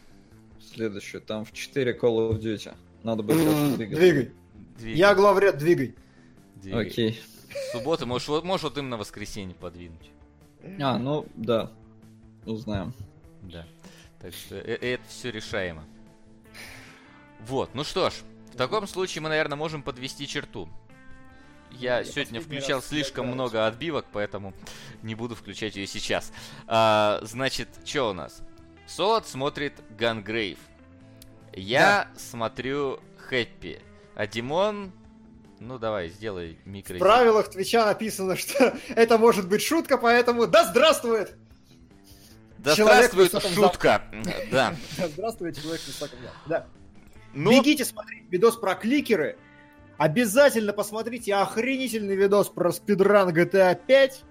Следующий, 0.75 1.21
там 1.21 1.47
в 1.47 1.53
4 1.53 1.99
Call 1.99 2.31
of 2.31 2.41
Duty. 2.41 2.75
Надо 3.05 3.23
бы 3.23 3.35
просто 3.35 3.77
двигаться. 3.77 4.01
Двигай. 4.01 4.33
Двигай, 4.79 4.99
Я 4.99 5.15
главред, 5.15 5.59
двигай. 5.59 5.95
двигай. 6.57 6.87
Окей. 6.89 7.21
Суббота, 7.73 8.07
можешь, 8.07 8.27
вот- 8.27 8.43
можешь 8.45 8.65
вот 8.65 8.77
именно 8.79 8.97
воскресенье 8.97 9.55
подвинуть. 9.55 10.11
А, 10.81 10.99
ну 10.99 11.27
да. 11.37 11.71
Узнаем. 12.47 12.93
Да. 13.43 13.65
Так 14.21 14.33
что 14.35 14.57
э- 14.57 14.79
это 14.95 15.03
все 15.09 15.31
решаемо. 15.31 15.85
Вот, 17.47 17.75
ну 17.75 17.85
что 17.85 18.11
ж, 18.11 18.15
в 18.53 18.57
таком 18.57 18.87
случае 18.89 19.23
мы, 19.23 19.29
наверное, 19.29 19.57
можем 19.57 19.83
подвести 19.83 20.27
черту. 20.27 20.69
Я 21.71 21.99
Я 21.99 22.05
сегодня 22.05 22.41
включал 22.41 22.81
слишком 22.81 23.27
много 23.27 23.67
отбивок, 23.67 24.07
поэтому 24.13 24.55
не 25.03 25.15
буду 25.15 25.35
включать 25.35 25.77
ее 25.77 25.87
сейчас. 25.87 26.33
А, 26.67 27.21
значит, 27.23 27.69
что 27.85 28.11
у 28.11 28.13
нас? 28.15 28.43
Солод 28.87 29.27
смотрит 29.27 29.75
Gungrave. 29.99 30.59
Я 31.57 32.09
смотрю 32.17 33.01
Happy. 33.29 33.81
А 34.15 34.27
Димон... 34.27 34.93
Ну 35.61 35.79
давай, 35.79 36.09
сделай 36.09 36.59
микро... 36.65 36.97
В 36.97 36.99
правилах 36.99 37.49
Твича 37.49 37.87
написано, 37.87 38.37
что 38.37 38.77
это 38.89 39.19
может 39.19 39.49
быть 39.49 39.63
шутка, 39.63 39.97
поэтому 39.97 40.47
да 40.47 40.65
здравствует! 40.65 41.37
Да 42.59 42.75
человек 42.75 43.13
здравствует 43.13 43.55
шутка! 43.55 44.03
Да. 44.51 44.75
Да 44.99 45.09
здравствует 45.09 45.61
человек 45.61 45.81
в 45.81 45.87
высоком 45.87 46.19
замке. 46.19 46.39
Да. 46.47 46.67
Ну, 47.35 47.51
Бегите 47.51 47.85
смотреть 47.85 48.31
видос 48.31 48.57
про 48.57 48.75
кликеры. 48.75 49.37
Обязательно 49.97 50.73
посмотрите 50.73 51.35
охренительный 51.35 52.17
видос 52.17 52.49
про 52.49 52.73
спидран 52.73 53.31
GTA 53.31 53.79
5. 53.87 54.25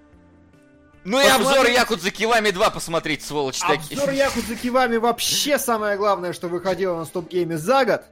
Ну 1.04 1.20
и 1.20 1.24
обзор 1.26 1.48
посмотрите. 1.48 1.78
Якудза 1.80 2.10
Кивами 2.10 2.50
2 2.50 2.70
посмотреть, 2.70 3.22
сволочь 3.22 3.58
такие. 3.60 3.98
Обзор 3.98 4.14
Якудза 4.14 4.56
Кивами 4.56 4.96
вообще 4.96 5.58
самое 5.58 5.96
главное, 5.96 6.32
что 6.32 6.48
выходило 6.48 6.96
на 6.96 7.04
стоп-гейме 7.04 7.58
за 7.58 7.84
год. 7.84 8.02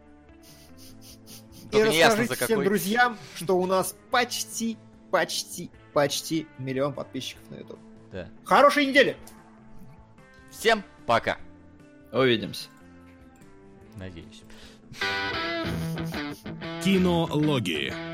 И 1.70 1.72
Только 1.72 1.88
расскажите 1.88 2.34
всем 2.34 2.48
какой. 2.48 2.64
друзьям, 2.66 3.18
что 3.34 3.56
у 3.56 3.66
нас 3.66 3.94
почти, 4.10 4.76
почти, 5.10 5.70
почти 5.94 6.46
миллион 6.58 6.92
подписчиков 6.92 7.42
на 7.50 7.54
YouTube. 7.56 7.78
Да. 8.12 8.28
Хорошей 8.44 8.84
недели! 8.86 9.16
Всем 10.50 10.84
пока. 11.06 11.38
Увидимся. 12.12 12.68
Надеюсь. 13.96 14.42
Кинологии. 16.84 18.11